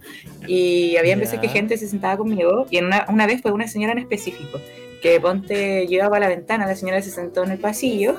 y 0.47 0.97
había 0.97 1.17
veces 1.17 1.39
que 1.39 1.49
gente 1.49 1.77
se 1.77 1.87
sentaba 1.87 2.17
conmigo, 2.17 2.67
y 2.71 2.79
en 2.79 2.87
una, 2.87 3.05
una 3.11 3.27
vez 3.27 3.43
fue 3.43 3.53
una 3.53 3.69
señora 3.69 3.93
en 3.93 3.99
específico, 3.99 4.59
que 5.03 5.21
ponte, 5.21 5.85
iba 5.85 6.09
para 6.09 6.21
la 6.21 6.29
ventana, 6.29 6.67
la 6.67 6.77
señora 6.77 7.03
se 7.03 7.11
sentó 7.11 7.45
en 7.45 7.51
el 7.51 7.59
pasillo, 7.59 8.17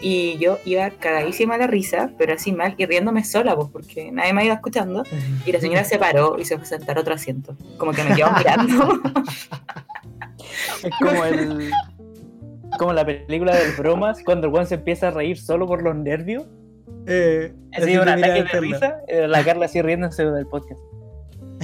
y 0.00 0.36
yo 0.38 0.58
iba 0.64 0.90
cagadísima 0.90 1.56
de 1.58 1.66
risa, 1.66 2.10
pero 2.18 2.34
así 2.34 2.52
mal, 2.52 2.74
y 2.76 2.84
riéndome 2.86 3.24
sola, 3.24 3.54
pues, 3.56 3.68
porque 3.72 4.10
nadie 4.12 4.32
me 4.32 4.44
iba 4.44 4.54
escuchando. 4.54 5.02
Y 5.46 5.52
la 5.52 5.60
señora 5.60 5.84
se 5.84 5.98
paró 5.98 6.36
y 6.38 6.44
se 6.44 6.56
fue 6.56 6.64
a 6.64 6.66
sentar 6.66 6.98
a 6.98 7.00
otro 7.00 7.14
asiento. 7.14 7.56
Como 7.78 7.92
que 7.92 8.02
me 8.04 8.14
quedó 8.14 8.30
mirando. 8.38 9.00
Es 10.82 10.90
como 11.00 11.24
el. 11.24 11.70
Como 12.78 12.92
la 12.92 13.04
película 13.06 13.54
del 13.54 13.72
bromas, 13.76 14.22
cuando 14.24 14.48
el 14.48 14.52
weón 14.52 14.66
se 14.66 14.74
empieza 14.74 15.08
a 15.08 15.10
reír 15.12 15.38
solo 15.38 15.66
por 15.66 15.82
los 15.82 15.94
nervios. 15.94 16.44
Eh, 17.06 17.52
Así 17.72 17.82
así 17.82 17.96
un 17.98 18.08
ataque 18.08 18.44
de 18.44 18.60
risa. 18.60 18.96
eh, 19.08 19.28
La 19.28 19.44
Carla 19.44 19.66
así 19.66 19.80
riéndose 19.80 20.24
del 20.24 20.46
podcast. 20.46 20.80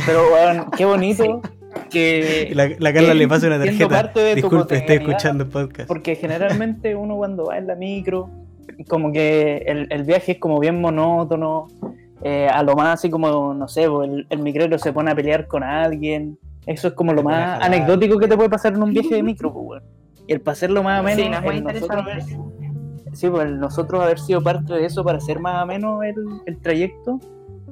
Pero 0.06 0.22
weón, 0.32 0.70
qué 0.76 0.84
bonito 0.84 1.42
que. 1.90 2.50
La, 2.54 2.68
la 2.78 2.92
Carla 2.92 3.08
que 3.12 3.14
le 3.14 3.28
pasa 3.28 3.46
una 3.46 3.58
tarjeta. 3.58 3.88
Disculpe, 4.34 4.76
estoy 4.76 4.96
escuchando 4.96 5.44
el 5.44 5.50
podcast. 5.50 5.88
Porque 5.88 6.16
generalmente 6.16 6.94
uno 6.94 7.16
cuando 7.16 7.46
va 7.46 7.58
en 7.58 7.66
la 7.66 7.74
micro, 7.74 8.28
como 8.88 9.12
que 9.12 9.58
el, 9.66 9.86
el 9.90 10.04
viaje 10.04 10.32
es 10.32 10.38
como 10.38 10.58
bien 10.58 10.80
monótono, 10.80 11.68
eh, 12.22 12.48
a 12.52 12.62
lo 12.62 12.74
más 12.76 12.94
así 12.98 13.10
como, 13.10 13.54
no 13.54 13.68
sé, 13.68 13.88
pues, 13.88 14.08
el, 14.10 14.26
el 14.30 14.38
micrero 14.40 14.78
se 14.78 14.92
pone 14.92 15.10
a 15.10 15.14
pelear 15.14 15.46
con 15.46 15.62
alguien. 15.62 16.38
Eso 16.66 16.88
es 16.88 16.94
como 16.94 17.12
lo 17.14 17.22
más 17.22 17.60
anecdótico 17.62 18.18
que 18.18 18.28
te 18.28 18.36
puede 18.36 18.50
pasar 18.50 18.74
en 18.74 18.82
un 18.82 18.90
viaje 18.92 19.14
de 19.14 19.22
micro, 19.22 19.52
pues, 19.52 19.82
el 20.28 20.40
para 20.40 20.52
hacerlo 20.52 20.82
más 20.82 21.00
o 21.00 21.02
menos. 21.04 21.20
Sí, 21.24 21.28
no 21.30 21.36
es 21.38 21.42
muy 21.42 21.56
el 21.56 21.64
nosotros 21.64 21.98
interesante. 22.00 22.34
haber- 23.04 23.16
sí, 23.16 23.28
pues 23.30 23.44
el 23.46 23.58
nosotros 23.58 24.02
haber 24.02 24.18
sido 24.20 24.42
parte 24.42 24.74
de 24.74 24.84
eso 24.84 25.02
para 25.02 25.18
hacer 25.18 25.40
más 25.40 25.62
o 25.64 25.66
menos 25.66 26.04
el, 26.04 26.14
el 26.46 26.58
trayecto, 26.58 27.18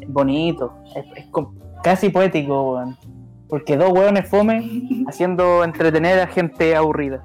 es 0.01 0.09
bonito. 0.09 0.73
Es, 0.97 1.05
es 1.17 1.27
casi 1.83 2.09
poético, 2.09 2.73
weón. 2.73 2.97
Porque 3.49 3.77
dos 3.77 3.91
hueones 3.93 4.29
fome 4.29 5.05
haciendo 5.09 5.65
entretener 5.65 6.21
a 6.21 6.27
gente 6.27 6.77
aburrida. 6.77 7.23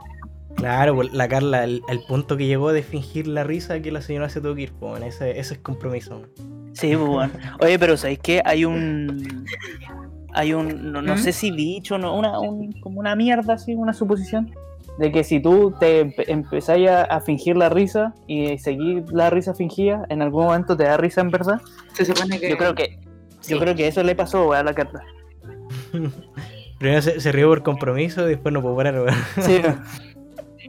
Claro, 0.56 0.96
pues, 0.96 1.12
la 1.14 1.28
Carla, 1.28 1.64
el, 1.64 1.82
el 1.90 2.00
punto 2.08 2.38
que 2.38 2.46
llegó 2.46 2.72
de 2.72 2.84
fingir 2.84 3.28
la 3.28 3.44
risa 3.44 3.80
que 3.82 3.92
la 3.92 4.02
señora 4.02 4.30
se 4.30 4.40
tuvo 4.40 4.56
que 4.56 4.62
ir, 4.62 4.72
pues, 4.80 5.02
ese, 5.04 5.32
ese 5.40 5.56
es 5.56 5.60
compromiso. 5.60 6.22
Sí, 6.74 6.96
pues 6.96 7.08
bueno. 7.10 7.34
Oye, 7.60 7.78
pero 7.80 7.98
¿sabéis 7.98 8.20
qué? 8.20 8.42
Hay 8.46 8.64
un. 8.66 9.46
Hay 10.34 10.54
un. 10.54 10.92
No, 10.92 11.02
no 11.02 11.16
¿Mm? 11.16 11.18
sé 11.18 11.32
si 11.32 11.52
dicho, 11.52 11.98
no, 11.98 12.16
una, 12.18 12.40
un- 12.40 12.72
como 12.82 13.00
una 13.00 13.16
mierda, 13.16 13.54
así, 13.56 13.74
una 13.76 13.94
suposición. 13.94 14.52
De 15.00 15.12
que 15.12 15.24
si 15.24 15.40
tú 15.40 15.74
te 15.80 16.06
empe- 16.06 16.26
empezáis 16.28 16.88
a, 16.88 17.04
a 17.04 17.20
fingir 17.20 17.58
la 17.58 17.70
risa 17.70 18.14
y 18.28 18.58
seguir 18.60 19.04
la 19.12 19.32
risa 19.32 19.56
fingida, 19.56 20.06
en 20.10 20.22
algún 20.22 20.46
momento 20.46 20.78
te 20.78 20.84
da 20.84 20.98
risa 20.98 21.22
en 21.22 21.30
verdad. 21.32 21.62
Se 21.94 22.06
supone 22.06 22.40
que. 22.40 22.50
Yo 22.52 22.58
creo 22.58 22.76
que. 22.76 23.00
Sí. 23.40 23.54
Yo 23.54 23.60
creo 23.60 23.76
que 23.76 23.88
eso 23.88 24.04
le 24.04 24.16
pasó 24.16 24.54
a 24.54 24.64
la 24.64 24.74
carta. 24.74 25.02
Primero 26.80 27.02
se, 27.02 27.20
se 27.22 27.32
rió 27.32 27.48
por 27.50 27.64
compromiso 27.64 28.26
y 28.26 28.30
después 28.32 28.52
no 28.54 28.62
puedo 28.62 28.76
parar. 28.76 28.96
Sí. 29.42 29.62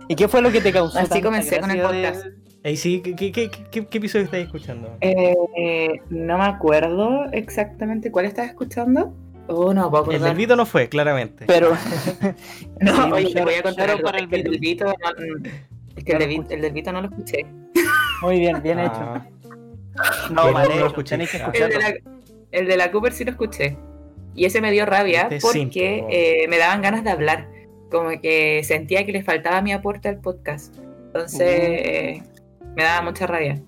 ¿Y 0.09 0.14
qué 0.14 0.29
fue 0.29 0.43
lo 0.43 0.53
que 0.53 0.61
te 0.61 0.70
causó? 0.72 0.99
Así 0.99 1.20
comencé 1.22 1.59
con 1.61 1.70
el 1.70 1.79
de- 1.79 1.83
podcast. 1.83 2.27
Ey, 2.62 2.77
sí, 2.77 3.01
¿qué, 3.03 3.14
qué, 3.14 3.31
qué, 3.33 3.51
qué- 3.70 3.87
qué 3.87 3.99
episodio 3.99 4.25
estáis 4.25 4.47
escuchando? 4.47 4.97
Eh, 5.03 6.01
no 6.11 6.39
me 6.39 6.45
acuerdo 6.45 7.25
exactamente 7.33 8.11
cuál 8.11 8.25
estás 8.27 8.47
escuchando. 8.49 9.14
Oh, 9.49 9.75
no 9.75 9.91
puedo 9.91 10.11
El 10.12 10.22
del 10.22 10.35
Vito 10.35 10.57
no 10.57 10.64
fue, 10.64 10.89
claramente. 10.89 11.45
Pero. 11.47 11.72
No, 12.81 12.93
Sí, 13.07 13.12
oye, 13.12 13.35
te 13.35 13.43
voy 13.45 13.55
a 13.55 13.62
contar 13.62 13.91
algo. 13.91 14.03
para 14.05 14.18
el 14.18 14.25
el 14.25 14.43
del 14.45 14.59
Vito. 14.59 14.87
Vito 14.87 14.87
no- 14.87 15.51
es 15.97 16.05
que 16.05 16.12
el, 16.12 16.18
de 16.18 16.27
Vi- 16.27 16.43
el 16.51 16.61
del 16.62 16.72
Vito 16.72 16.93
no 16.93 17.03
lo 17.03 17.09
escuché. 17.09 17.47
Muy 18.22 18.39
bien, 18.41 18.62
bien 18.62 18.79
Ah, 18.79 18.85
hecho. 18.87 20.33
No, 20.33 20.51
mal 20.53 20.68
no 20.70 20.77
lo 20.77 20.87
escuché. 20.87 21.11
Tenéis 21.11 21.31
que 21.33 21.37
Ah. 21.39 21.51
El 21.53 21.53
de, 21.53 21.59
escucharlo. 21.66 21.99
la, 22.05 22.59
el 22.59 22.66
de 22.66 22.77
la 22.77 22.91
Cooper 22.91 23.12
sí 23.12 23.25
lo 23.25 23.31
escuché. 23.33 23.77
Y 24.35 24.47
ese 24.47 24.61
me 24.61 24.72
dio 24.72 24.87
rabia 24.87 25.22
Este 25.22 25.37
es 25.37 25.45
porque 25.45 26.05
eh, 26.11 26.49
me 26.49 26.59
daban 26.59 26.82
ganas 26.82 27.05
de 27.05 27.11
hablar. 27.11 27.49
Como 27.91 28.11
que 28.20 28.62
sentía 28.64 29.07
que 29.07 29.12
le 29.12 29.22
faltaba 29.22 29.62
mi 29.62 29.72
aporte 29.72 30.09
al 30.09 30.18
podcast. 30.18 30.76
Entonces 31.07 31.49
eh, 31.49 32.22
me 32.74 32.82
daba 32.82 33.03
mucha 33.03 33.26
rabia. 33.26 33.61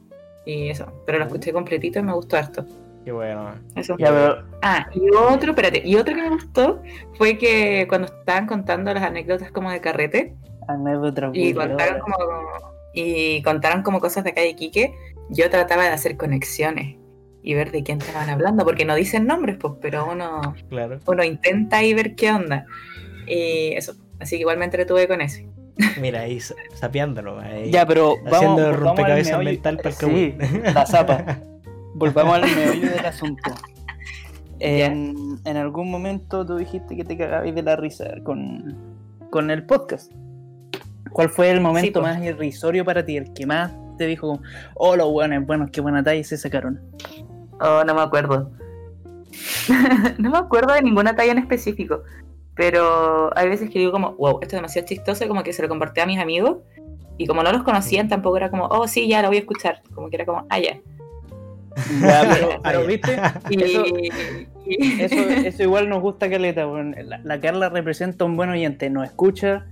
Y 0.45 0.69
eso. 0.71 0.93
Pero 1.07 1.19
lo 1.19 1.27
escuché 1.27 1.53
completito 1.53 1.99
y 1.99 2.03
me 2.03 2.13
gustó 2.13 2.37
harto. 2.37 2.65
Qué 3.05 3.13
bueno. 3.13 3.55
Eso. 3.77 3.97
Ya, 3.99 4.09
pero. 4.09 4.45
Ah, 4.63 4.89
y 4.93 5.09
otro, 5.15 5.51
espérate, 5.51 5.83
y 5.85 5.95
otro 5.95 6.15
que 6.15 6.23
me 6.23 6.31
gustó 6.31 6.83
fue 7.15 7.39
que 7.39 7.87
cuando 7.89 8.09
estaban 8.09 8.47
contando 8.47 8.93
las 8.93 9.05
anécdotas 9.05 9.53
como 9.53 9.71
de 9.71 9.81
carrete 9.81 10.35
Anécdota 10.67 11.31
y 11.33 11.55
contaron 11.55 12.01
como 12.01 12.17
y 12.93 13.43
contaron 13.43 13.83
como 13.83 14.01
cosas 14.01 14.25
de 14.25 14.31
acá 14.31 14.41
de 14.41 14.49
Iquique, 14.49 14.95
yo 15.29 15.49
trataba 15.51 15.85
de 15.85 15.91
hacer 15.91 16.17
conexiones 16.17 16.97
y 17.47 17.55
ver 17.55 17.71
de 17.71 17.85
quién 17.85 17.99
estaban 18.01 18.29
hablando, 18.29 18.65
porque 18.65 18.85
no 18.85 18.97
dicen 18.97 19.25
nombres, 19.25 19.57
pues, 19.61 19.75
pero 19.81 20.11
uno, 20.11 20.57
Claro. 20.69 20.99
uno 21.07 21.23
intenta 21.23 21.77
ahí 21.79 21.95
ver 21.95 22.17
qué 22.17 22.33
onda. 22.33 22.67
Y 23.25 23.73
eso, 23.75 23.95
así 24.19 24.35
que 24.35 24.41
igual 24.41 24.59
me 24.59 24.65
entretuve 24.65 25.07
con 25.07 25.21
eso. 25.21 25.43
Mira, 26.01 26.23
ahí 26.23 26.41
sa- 26.41 26.57
sapeándolo. 26.75 27.39
Ahí, 27.39 27.71
Ya, 27.71 27.87
pero 27.87 28.17
vamos, 28.17 28.33
haciendo 28.33 28.55
volvamos 28.57 28.75
al 28.75 28.81
rompecabezas 28.81 29.45
mental 29.45 29.77
para 29.77 29.91
el 29.91 29.95
Sí, 29.95 30.35
la 30.75 30.87
zapa. 30.87 31.39
Volvamos 31.95 32.35
al 32.35 32.43
meollo 32.57 32.91
del 32.91 33.07
asunto. 33.07 33.55
En, 34.59 35.39
en 35.45 35.57
algún 35.57 35.89
momento 35.91 36.45
tú 36.45 36.57
dijiste 36.57 36.97
que 36.97 37.05
te 37.05 37.17
cagabas 37.17 37.55
de 37.55 37.63
la 37.63 37.77
risa 37.77 38.07
con, 38.25 38.75
con 39.31 39.53
el 39.53 39.65
podcast. 39.67 40.11
¿Cuál 41.13 41.29
fue 41.29 41.51
el 41.51 41.61
momento 41.61 42.01
pues. 42.01 42.13
más 42.15 42.25
irrisorio 42.25 42.85
para 42.85 43.05
ti? 43.05 43.17
El 43.17 43.33
que 43.35 43.47
más 43.47 43.73
te 43.99 44.07
dijo, 44.07 44.29
como, 44.29 44.43
oh, 44.75 44.97
los 44.97 45.11
buenos, 45.11 45.47
buenos, 45.47 45.71
qué 45.71 45.81
buena 45.81 46.03
talla 46.03 46.23
se 46.25 46.37
sacaron. 46.37 46.81
Oh, 47.61 47.83
no 47.85 47.95
me 47.95 48.01
acuerdo. 48.03 48.51
no 50.19 50.31
me 50.31 50.39
acuerdo 50.39 50.75
de 50.75 50.83
ninguna 50.83 51.15
talla 51.17 51.33
en 51.33 51.39
específico. 51.39 52.03
Pero 52.55 53.31
hay 53.37 53.49
veces 53.49 53.69
que 53.71 53.79
digo 53.79 53.93
como, 53.93 54.13
wow, 54.15 54.39
esto 54.41 54.57
es 54.57 54.63
demasiado 54.63 54.87
chistoso, 54.89 55.29
como 55.29 55.43
que 55.43 55.53
se 55.53 55.63
lo 55.63 55.69
compartí 55.69 56.01
a 56.01 56.07
mis 56.07 56.19
amigos. 56.19 56.59
Y 57.19 57.27
como 57.27 57.43
no 57.43 57.53
los 57.53 57.63
conocían, 57.63 58.09
tampoco 58.09 58.37
era 58.39 58.51
como, 58.51 58.67
oh, 58.67 58.89
sí, 58.89 59.09
ya 59.09 59.23
lo 59.23 59.29
voy 59.29 59.37
a 59.39 59.41
escuchar. 59.41 59.83
Como 59.95 60.09
que 60.11 60.17
era 60.17 60.25
como, 60.27 60.47
ah, 60.49 60.59
ya. 60.59 60.79
Ya, 62.01 62.59
pero, 62.63 62.87
viste, 62.87 63.17
Y, 63.51 63.63
Eso- 63.63 63.85
y- 63.87 65.01
eso, 65.01 65.15
eso 65.15 65.63
igual 65.63 65.89
nos 65.89 66.01
gusta 66.01 66.29
Caleta. 66.31 66.65
La, 66.67 67.21
la 67.23 67.41
Carla 67.41 67.69
representa 67.69 68.25
un 68.25 68.37
buen 68.37 68.51
oyente, 68.51 68.91
nos 68.91 69.05
escucha 69.05 69.67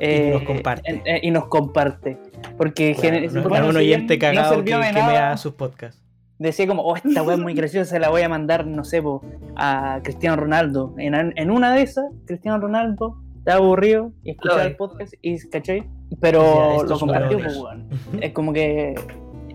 eh, 0.00 0.30
nos 0.32 0.42
comparte. 0.42 0.90
en- 0.90 1.02
eh, 1.06 1.20
y 1.22 1.30
nos 1.30 1.46
comparte. 1.46 2.18
Porque 2.56 2.94
Claro, 2.98 3.16
gener- 3.18 3.30
no 3.32 3.48
bueno, 3.48 3.66
un 3.66 3.72
si 3.72 3.78
oyente 3.78 4.16
no 4.16 4.20
cagado 4.20 4.50
que, 4.50 4.56
sirvió 4.56 4.78
de 4.78 4.86
que 4.86 4.92
nada, 4.94 5.12
vea 5.12 5.36
sus 5.36 5.52
podcasts. 5.54 6.01
Decía 6.42 6.66
como, 6.66 6.82
oh, 6.82 6.96
esta 6.96 7.22
weá 7.22 7.36
es 7.36 7.40
muy 7.40 7.54
graciosa, 7.54 7.90
se 7.90 7.98
la 7.98 8.10
voy 8.10 8.22
a 8.22 8.28
mandar, 8.28 8.66
no 8.66 8.84
sé, 8.84 9.02
po, 9.02 9.22
a 9.56 10.00
Cristiano 10.02 10.36
Ronaldo. 10.36 10.94
En, 10.98 11.14
en 11.14 11.50
una 11.50 11.74
de 11.74 11.82
esas, 11.82 12.06
Cristiano 12.26 12.58
Ronaldo 12.58 13.16
está 13.38 13.54
aburrido 13.54 14.12
y 14.22 14.30
escucha 14.30 14.56
Lo 14.56 14.62
el 14.62 14.76
podcast 14.76 15.14
y 15.20 15.38
¿cachai? 15.48 15.80
Ya, 15.80 16.16
Pero 16.20 16.84
lo 16.84 16.98
compartió, 16.98 17.38
pues, 17.38 17.56
weón. 17.56 17.88
Es 18.20 18.32
como 18.32 18.52
que 18.52 18.94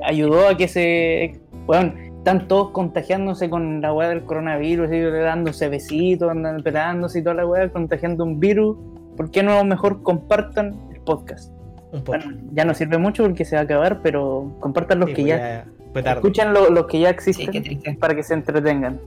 ayudó 0.03 0.47
a 0.47 0.57
que 0.57 0.67
se. 0.67 1.39
Weón, 1.67 1.93
están 2.17 2.47
todos 2.47 2.71
contagiándose 2.71 3.49
con 3.49 3.81
la 3.81 3.93
weá 3.93 4.09
del 4.09 4.23
coronavirus, 4.23 4.91
y 4.91 5.01
dándose 5.01 5.69
besitos, 5.69 6.29
andan 6.29 6.61
pelándose 6.63 7.19
y 7.19 7.23
toda 7.23 7.35
la 7.35 7.45
weá, 7.45 7.69
contagiando 7.69 8.25
un 8.25 8.39
virus. 8.39 8.77
¿Por 9.15 9.31
qué 9.31 9.41
no 9.41 9.63
mejor 9.63 10.03
compartan 10.03 10.77
el 10.93 11.01
podcast? 11.01 11.53
Un. 11.93 12.03
Bueno, 12.03 12.25
ya 12.51 12.65
no 12.65 12.73
sirve 12.73 12.97
mucho 12.97 13.23
porque 13.23 13.45
se 13.45 13.55
va 13.55 13.61
a 13.61 13.63
acabar, 13.63 14.01
pero 14.01 14.57
compartan 14.59 14.99
los 14.99 15.09
Sí, 15.09 15.15
que 15.15 15.21
pues 15.21 15.37
ya. 15.37 15.65
Fue 15.97 16.03
tarde. 16.03 16.19
Escuchen 16.19 16.53
lo- 16.53 16.69
los 16.69 16.85
que 16.87 16.99
ya 16.99 17.15
Sí, 17.19 17.31
existen 17.31 17.97
para 17.99 18.15
que 18.15 18.23
se 18.23 18.33
entretengan. 18.33 18.99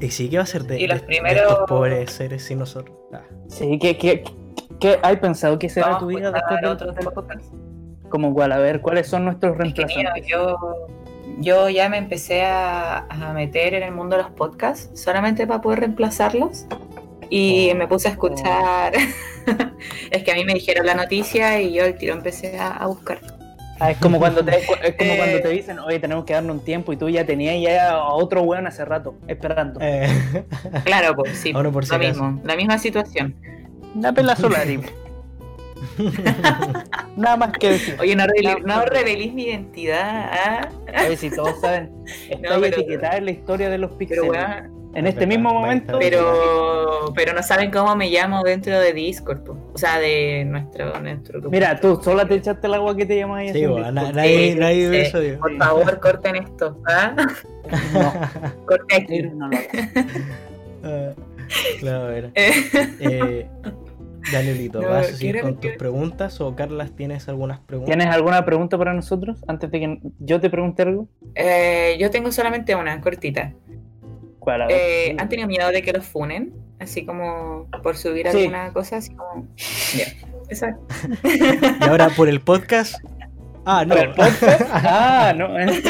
Y 0.00 0.10
sí, 0.10 0.28
¿qué 0.28 0.36
va 0.36 0.42
a 0.44 0.46
ser 0.46 0.64
de, 0.64 0.80
Y 0.80 0.86
los 0.86 0.96
de- 1.00 1.00
de 1.00 1.06
primeros- 1.06 1.50
estos 1.52 1.66
pobres 1.68 2.10
seres 2.12 2.44
sin 2.44 2.58
nosotros? 2.58 2.96
Ah, 3.12 3.22
Sí, 3.48 3.78
¿qué, 3.80 3.96
qué, 3.96 4.22
qué 4.78 4.98
hay 5.02 5.16
pensado 5.16 5.58
que 5.58 5.68
será 5.68 5.86
Vamos 5.88 6.00
tu 6.02 6.06
vida 6.08 6.30
después 6.30 6.60
otros 6.66 6.94
del 6.94 7.06
podcast? 7.06 7.44
Como 8.08 8.32
cuál, 8.34 8.52
a 8.52 8.58
ver, 8.58 8.80
¿cuáles 8.80 9.06
son 9.06 9.24
nuestros 9.24 9.52
Es 9.60 9.74
que, 9.74 9.84
mira, 9.86 10.12
reemplazantes? 10.14 10.26
yo, 10.28 10.56
yo 11.40 11.68
ya 11.68 11.88
me 11.88 11.98
empecé 11.98 12.44
a, 12.44 12.98
a 13.08 13.32
meter 13.32 13.74
en 13.74 13.82
el 13.82 13.92
mundo 13.92 14.16
de 14.16 14.22
los 14.22 14.30
podcasts 14.32 14.90
solamente 15.00 15.46
para 15.46 15.60
poder 15.60 15.80
reemplazarlos. 15.80 16.66
Y 17.30 17.70
Oh. 17.72 17.74
me 17.76 17.86
puse 17.86 18.08
a 18.08 18.12
escuchar. 18.12 18.92
es 20.10 20.22
que 20.22 20.32
a 20.32 20.34
mí 20.34 20.44
me 20.44 20.54
dijeron 20.54 20.86
la 20.86 20.94
noticia 20.94 21.60
y 21.60 21.74
yo 21.74 21.84
el 21.84 21.96
tiro 21.98 22.14
empecé 22.14 22.58
a, 22.58 22.70
a 22.72 22.86
buscar. 22.86 23.18
Ah, 23.80 23.90
es 23.92 23.98
como 23.98 24.18
cuando 24.18 24.44
te 24.44 24.56
es 24.58 24.66
como 24.66 25.12
Eh. 25.12 25.16
cuando 25.16 25.40
te 25.40 25.48
dicen, 25.50 25.78
oye, 25.78 25.98
tenemos 26.00 26.24
que 26.24 26.32
darle 26.34 26.50
un 26.50 26.60
tiempo 26.64 26.92
y 26.92 26.96
tú 26.96 27.08
ya 27.08 27.24
tenías 27.24 27.60
ya 27.62 27.92
a 27.92 28.12
otro 28.12 28.42
weón 28.42 28.66
hace 28.66 28.84
rato, 28.84 29.14
esperando. 29.28 29.78
eh, 29.82 30.08
Claro, 30.84 31.14
pues 31.14 31.38
sí, 31.38 31.52
Ahora 31.54 31.70
por 31.70 31.84
si 31.84 31.90
lo 31.92 31.96
acaso. 31.96 32.24
mismo, 32.24 32.40
la 32.44 32.56
misma 32.56 32.78
situación. 32.78 33.34
Una 33.94 34.12
pela 34.12 34.34
Solari. 34.36 34.80
Nada 37.16 37.36
más 37.36 37.52
que 37.52 37.70
decir. 37.70 37.96
Oye, 38.00 38.16
no, 38.16 38.84
revelís 38.84 39.32
mi 39.32 39.44
identidad, 39.44 40.30
¿ah? 40.32 40.68
A 40.94 41.02
ver 41.04 41.16
si 41.16 41.30
todos 41.30 41.60
saben. 41.60 41.90
Está 42.28 42.54
No, 42.54 42.60
pero- 42.60 42.76
etiquetada 42.76 43.16
en 43.16 43.24
la 43.26 43.30
historia 43.30 43.70
de 43.70 43.78
los 43.78 43.90
pero 43.90 43.98
pixeles. 43.98 44.30
weón, 44.30 44.77
en 44.94 45.06
este 45.06 45.26
mismo 45.26 45.52
momento. 45.52 45.98
pero, 45.98 47.12
pero 47.14 47.32
no 47.32 47.42
saben 47.42 47.70
cómo 47.70 47.94
me 47.96 48.08
llamo 48.10 48.42
dentro 48.42 48.78
de 48.80 48.92
Discord, 48.92 49.40
po. 49.44 49.56
o 49.74 49.78
sea, 49.78 49.98
de 49.98 50.44
nuestro, 50.44 50.98
nuestro 51.00 51.40
grupo. 51.40 51.50
Mira, 51.52 51.78
tú 51.78 52.00
sola 52.02 52.26
te 52.26 52.34
echaste 52.36 52.66
el 52.66 52.74
agua 52.74 52.96
que 52.96 53.06
te 53.06 53.16
llamas 53.18 53.40
ahí. 53.40 53.48
sí, 53.52 53.60
Discord. 53.60 53.92
nadie, 53.92 54.52
Sí, 54.52 54.58
nadie 54.58 54.88
ve 54.88 55.04
sí. 55.04 55.16
eso. 55.16 55.38
Por 55.40 55.56
favor, 55.56 56.00
corten 56.00 56.36
esto, 56.36 56.78
¿ah? 56.86 57.14
No, 57.92 58.12
Corten 58.66 59.02
aquí. 59.02 59.22
no. 59.22 59.50
Ah, 60.84 61.10
claro, 61.80 62.04
a 62.04 62.08
ver. 62.08 62.30
Eh, 62.36 62.52
Eh, 63.00 63.46
dale, 64.32 64.54
Lito, 64.54 64.80
No, 64.80 64.88
¿vas 64.90 65.08
a 65.08 65.12
seguir 65.12 65.32
¿qué 65.32 65.38
era 65.38 65.40
con 65.42 65.56
que- 65.56 65.68
tus 65.70 65.76
preguntas 65.78 66.40
o 66.40 66.54
Carlas 66.54 66.92
tienes 66.94 67.28
algunas 67.28 67.58
preguntas? 67.60 67.96
¿Tienes 67.96 68.14
alguna 68.14 68.44
pregunta 68.44 68.78
para 68.78 68.94
nosotros 68.94 69.42
antes 69.48 69.70
de 69.72 69.80
que 69.80 69.98
yo 70.20 70.40
te 70.40 70.50
pregunte 70.50 70.82
algo? 70.82 71.08
eh, 71.34 71.96
yo 71.98 72.10
tengo 72.10 72.30
solamente 72.30 72.74
una 72.76 73.00
cortita. 73.00 73.54
Eh, 74.70 75.16
¿Han 75.18 75.28
tenido 75.28 75.48
miedo 75.48 75.68
de 75.70 75.82
que 75.82 75.92
los 75.92 76.06
funen? 76.06 76.52
Así 76.80 77.04
como 77.04 77.66
por 77.82 77.96
subir 77.96 78.28
Sí. 78.30 78.38
alguna 78.38 78.72
cosa, 78.72 78.96
así 78.98 79.14
como. 79.14 79.46
Esa. 80.48 80.76
Y 81.80 81.84
ahora 81.84 82.08
por 82.16 82.28
el 82.28 82.40
podcast. 82.40 82.94
Ah, 83.64 83.84
no. 83.84 83.94
¿Por 83.94 84.04
el 84.04 84.14
podcast? 84.14 84.62
Ah, 84.72 85.34
no. 85.36 85.58
eh. 85.58 85.66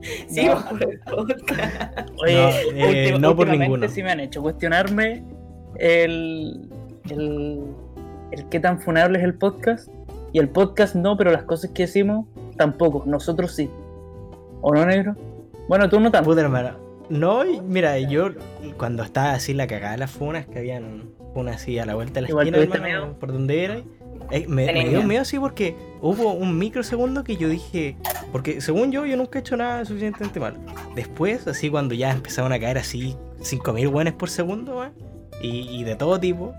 sí, 0.28 0.46
No. 0.46 0.64
por 0.68 0.82
el 0.82 0.98
podcast. 1.00 2.10
Oye, 2.22 2.34
No, 2.74 2.86
eh, 2.86 3.16
no 3.18 3.36
por 3.36 3.48
ninguno. 3.48 3.88
sí 3.88 4.02
me 4.02 4.10
han 4.10 4.20
hecho 4.20 4.42
cuestionarme 4.42 5.22
el, 5.78 6.68
el, 7.08 7.60
el 8.32 8.48
qué 8.48 8.60
tan 8.60 8.80
funable 8.80 9.18
es 9.18 9.24
el 9.24 9.34
podcast. 9.34 9.88
Y 10.32 10.38
el 10.38 10.48
podcast 10.48 10.94
no, 10.94 11.16
pero 11.16 11.30
las 11.32 11.42
cosas 11.44 11.70
que 11.70 11.82
decimos 11.84 12.26
tampoco. 12.56 13.04
Nosotros 13.06 13.54
sí. 13.54 13.70
¿O 14.60 14.74
no, 14.74 14.84
negro? 14.84 15.16
Bueno, 15.68 15.88
tú 15.88 15.98
no 16.00 16.10
tanto. 16.10 16.28
Puta 16.30 16.42
hermano. 16.42 16.76
No, 17.10 17.42
mira, 17.62 17.98
yo 17.98 18.30
cuando 18.78 19.02
estaba 19.02 19.32
así 19.32 19.52
la 19.52 19.66
cagada 19.66 19.92
de 19.92 19.98
las 19.98 20.10
funas, 20.10 20.46
que 20.46 20.58
habían 20.60 21.10
funas 21.34 21.56
así 21.56 21.78
a 21.78 21.84
la 21.86 21.94
vuelta 21.94 22.14
de 22.14 22.20
la 22.22 22.28
Igual 22.28 22.46
esquina, 22.48 22.62
hermano, 22.64 22.84
miedo. 22.84 23.18
por 23.18 23.32
donde 23.32 23.64
era. 23.64 23.82
eh, 24.30 24.46
me, 24.48 24.66
me 24.72 24.88
dio 24.88 25.02
miedo. 25.02 25.22
así 25.22 25.38
porque 25.38 25.74
hubo 26.00 26.32
un 26.32 26.56
microsegundo 26.58 27.24
que 27.24 27.36
yo 27.36 27.48
dije, 27.48 27.96
porque 28.32 28.60
según 28.60 28.92
yo, 28.92 29.04
yo 29.06 29.16
nunca 29.16 29.38
he 29.38 29.40
hecho 29.40 29.56
nada 29.56 29.84
suficientemente 29.84 30.38
mal. 30.40 30.54
Después, 30.94 31.46
así 31.48 31.68
cuando 31.68 31.94
ya 31.94 32.10
empezaron 32.12 32.52
a 32.52 32.60
caer 32.60 32.78
así 32.78 33.16
5.000 33.40 33.88
guanes 33.90 34.12
por 34.14 34.30
segundo, 34.30 34.86
y, 35.42 35.68
y 35.68 35.84
de 35.84 35.96
todo 35.96 36.18
tipo, 36.20 36.54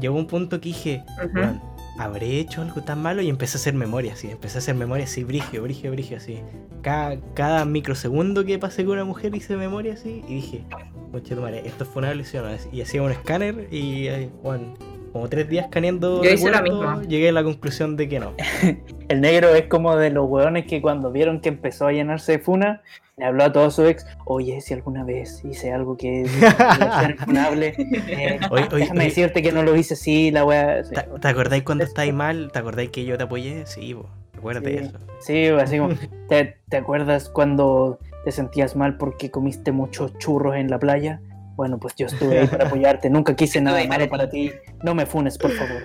llegó 0.00 0.16
un 0.16 0.26
punto 0.26 0.60
que 0.60 0.68
dije, 0.70 1.04
weón, 1.34 1.60
habré 1.98 2.38
hecho 2.38 2.62
algo 2.62 2.82
tan 2.82 3.02
malo 3.02 3.22
y 3.22 3.28
empecé 3.28 3.56
a 3.56 3.60
hacer 3.60 3.74
memoria, 3.74 4.14
así, 4.14 4.30
empecé 4.30 4.58
a 4.58 4.60
hacer 4.60 4.74
memoria 4.74 5.04
así, 5.04 5.24
brigio, 5.24 5.62
brigio, 5.62 5.90
brigio, 5.90 6.16
así. 6.16 6.40
Cada, 6.82 7.20
cada 7.34 7.64
microsegundo 7.64 8.44
que 8.44 8.58
pasé 8.58 8.84
con 8.84 8.94
una 8.94 9.04
mujer 9.04 9.34
hice 9.34 9.56
memoria 9.56 9.94
así 9.94 10.24
y 10.28 10.34
dije, 10.36 10.64
conche 11.10 11.34
tu 11.34 11.42
madre, 11.42 11.62
esto 11.64 11.84
fue 11.84 12.02
una 12.02 12.14
lesión. 12.14 12.44
Y 12.72 12.80
hacía 12.80 13.02
un 13.02 13.12
escáner 13.12 13.68
y, 13.70 14.06
eh, 14.08 14.30
bueno, 14.42 14.74
como 15.12 15.28
tres 15.28 15.48
días 15.48 15.66
escaneando 15.66 16.22
Yo 16.22 16.30
hice 16.30 16.50
lo 16.50 16.62
mismo. 16.62 17.02
llegué 17.02 17.28
a 17.28 17.32
la 17.32 17.44
conclusión 17.44 17.96
de 17.96 18.08
que 18.08 18.18
no. 18.20 18.32
El 19.08 19.20
negro 19.20 19.54
es 19.54 19.66
como 19.66 19.94
de 19.96 20.10
los 20.10 20.26
hueones 20.28 20.66
que 20.66 20.80
cuando 20.80 21.12
vieron 21.12 21.40
que 21.40 21.50
empezó 21.50 21.86
a 21.86 21.92
llenarse 21.92 22.32
de 22.32 22.38
funa, 22.38 22.82
le 23.18 23.26
habló 23.26 23.44
a 23.44 23.52
todo 23.52 23.70
su 23.70 23.84
ex, 23.84 24.06
oye, 24.24 24.60
si 24.62 24.72
alguna 24.72 25.04
vez 25.04 25.44
hice 25.44 25.70
algo 25.72 25.96
que 25.98 26.24
ser 27.00 27.18
funable, 27.18 27.74
eh, 28.08 28.40
Oye, 28.50 28.64
oye, 28.70 28.78
déjame 28.80 29.00
oye. 29.00 29.08
decirte 29.10 29.42
que 29.42 29.52
no 29.52 29.62
lo 29.62 29.76
hice 29.76 29.94
así, 29.94 30.30
la 30.30 30.44
wea. 30.46 30.82
Sí, 30.82 30.94
¿Te, 30.94 31.02
te 31.20 31.28
acordáis 31.28 31.62
cuando 31.62 31.84
estáis 31.84 32.14
mal? 32.14 32.50
¿Te 32.52 32.58
acordáis 32.58 32.88
que 32.90 33.04
yo 33.04 33.18
te 33.18 33.24
apoyé? 33.24 33.66
Sí, 33.66 33.92
vos, 33.92 34.06
recuérdate 34.34 34.70
Sí. 34.78 34.84
eso. 34.84 34.98
Sí, 35.20 35.46
así 35.48 35.78
como, 35.78 35.94
¿te, 36.28 36.56
te 36.70 36.76
acuerdas 36.78 37.28
cuando 37.28 37.98
te 38.24 38.32
sentías 38.32 38.76
mal 38.76 38.96
porque 38.96 39.30
comiste 39.30 39.72
muchos 39.72 40.16
churros 40.18 40.56
en 40.56 40.70
la 40.70 40.78
playa? 40.78 41.20
Bueno, 41.56 41.78
pues 41.78 41.94
yo 41.96 42.06
estuve 42.06 42.40
ahí 42.40 42.46
para 42.46 42.66
apoyarte, 42.66 43.10
nunca 43.10 43.34
quise 43.36 43.60
nada 43.60 43.84
malo 43.86 44.08
para 44.08 44.28
ti, 44.28 44.50
no 44.82 44.94
me 44.94 45.04
funes, 45.06 45.36
por 45.38 45.50
favor. 45.52 45.82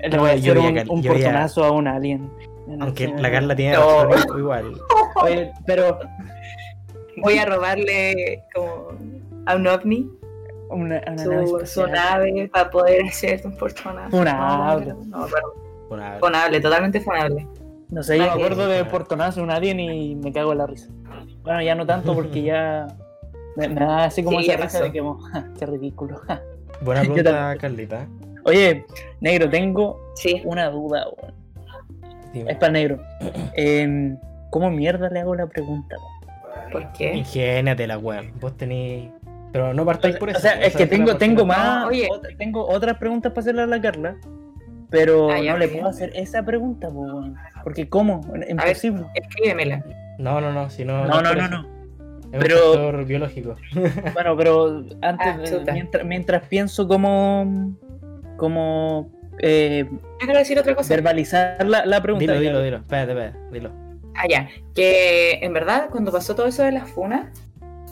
Le 0.00 0.08
No, 0.10 0.18
voy 0.22 0.30
a 0.30 0.36
yo 0.36 0.52
hacer 0.52 0.86
un, 0.88 0.90
un 0.98 1.02
portonazo 1.02 1.64
a 1.64 1.70
un 1.70 1.86
alien. 1.88 2.30
Aunque 2.80 3.08
la 3.08 3.30
Carla 3.30 3.54
tiene 3.54 3.74
No. 3.76 4.04
razón, 4.06 4.38
igual. 4.38 4.74
Oye, 5.22 5.50
pero 5.66 5.98
Voy 7.18 7.38
a 7.38 7.44
robarle 7.46 8.42
como 8.52 8.88
a 9.46 9.54
un 9.54 9.66
ovni 9.68 10.10
una, 10.68 11.00
una 11.06 11.24
nave 11.24 11.46
su, 11.46 11.66
su 11.66 11.86
nave 11.86 12.50
para 12.52 12.70
poder 12.70 13.04
hacer 13.06 13.40
un 13.44 13.56
portonazo. 13.56 14.10
Funable. 14.16 14.94
No, 15.06 15.26
Una- 15.90 16.18
funable, 16.18 16.60
totalmente 16.60 17.00
funable. 17.00 17.46
No 17.90 18.02
sé, 18.02 18.18
yo 18.18 18.24
me 18.24 18.30
acuerdo 18.30 18.66
de. 18.66 18.84
Portonazo, 18.86 19.42
un 19.42 19.50
alien 19.52 19.78
y 19.78 20.16
me 20.16 20.32
cago 20.32 20.50
en 20.52 20.58
la 20.58 20.66
risa. 20.66 20.88
Bueno, 21.44 21.62
ya 21.62 21.74
no 21.76 21.86
tanto 21.86 22.14
porque 22.14 22.42
ya 22.42 22.88
me, 23.56 23.68
me 23.68 23.80
da 23.80 24.04
así 24.04 24.22
como 24.22 24.40
Sí, 24.40 24.46
esa 24.46 24.56
risa 24.56 24.66
pasó. 24.78 24.84
de 24.84 24.92
que, 24.92 24.98
como, 24.98 25.18
"Ja, 25.32 25.46
qué 25.58 25.66
ridículo. 25.66 26.16
ja". 26.26 26.40
Buena 26.82 27.00
pregunta, 27.02 27.56
Carlita. 27.60 28.06
Oye, 28.44 28.84
negro, 29.20 29.48
tengo 29.48 30.12
Sí. 30.16 30.42
una 30.44 30.68
duda. 30.70 31.06
Dime. 32.32 32.50
Es 32.52 32.58
para 32.58 32.72
negro. 32.72 32.98
Em, 33.54 34.18
¿Cómo 34.50 34.70
mierda 34.70 35.08
le 35.08 35.20
hago 35.20 35.34
la 35.34 35.46
pregunta? 35.46 35.96
¿Por 36.70 36.92
qué? 36.92 37.14
Ingéniatela, 37.14 37.98
weón. 37.98 38.32
Vos 38.40 38.56
tenés. 38.56 39.10
Pero 39.52 39.72
no 39.74 39.84
partáis 39.84 40.16
por 40.16 40.28
eso. 40.30 40.38
O 40.38 40.40
sea, 40.40 40.60
es 40.60 40.76
que 40.76 40.86
tengo, 40.86 41.16
tengo 41.16 41.44
más, 41.46 41.82
No, 41.82 41.86
oye. 41.88 42.08
ot- 42.08 42.36
tengo 42.38 42.66
otras 42.68 42.98
preguntas 42.98 43.32
para 43.32 43.40
hacerle 43.40 43.62
a 43.62 43.66
la 43.66 43.80
Carla, 43.80 44.16
pero 44.90 45.30
Ah, 45.30 45.38
no 45.44 45.58
le 45.58 45.68
puedo 45.68 45.86
hacer 45.88 46.10
esa 46.14 46.42
pregunta, 46.44 46.88
po. 46.90 47.24
Porque 47.62 47.88
¿cómo? 47.88 48.20
Imposible. 48.48 49.06
Escríbemela. 49.14 49.84
No, 50.18 50.40
no, 50.40 50.52
no, 50.52 50.70
si 50.70 50.84
no. 50.84 51.04
No, 51.06 51.20
no, 51.22 51.34
no, 51.34 51.48
no. 51.48 51.66
Es 52.34 52.40
Pero- 52.40 52.56
un 52.72 52.74
factor 52.78 53.04
biológico. 53.04 53.56
Bueno, 54.14 54.36
pero 54.36 54.84
antes, 55.02 55.52
Ah, 55.66 55.72
mientras, 55.72 56.04
mientras 56.04 56.42
pienso 56.48 56.88
cómo, 56.88 57.76
cómo 58.36 59.10
eh, 59.38 59.88
quiero 60.18 60.38
decir 60.38 60.58
otra 60.58 60.74
cosa. 60.74 60.94
verbalizar 60.94 61.64
la, 61.66 61.86
la 61.86 62.02
pregunta. 62.02 62.32
Dilo, 62.32 62.40
dilo, 62.40 62.62
dilo. 62.62 62.76
Espérate, 62.78 63.12
espérate, 63.12 63.38
dilo. 63.52 63.70
Ah, 64.16 64.26
ya. 64.28 64.48
Que 64.74 65.38
en 65.42 65.52
verdad, 65.52 65.88
cuando 65.90 66.12
pasó 66.12 66.34
todo 66.34 66.46
eso 66.46 66.62
de 66.62 66.72
las 66.72 66.88
funas, 66.90 67.26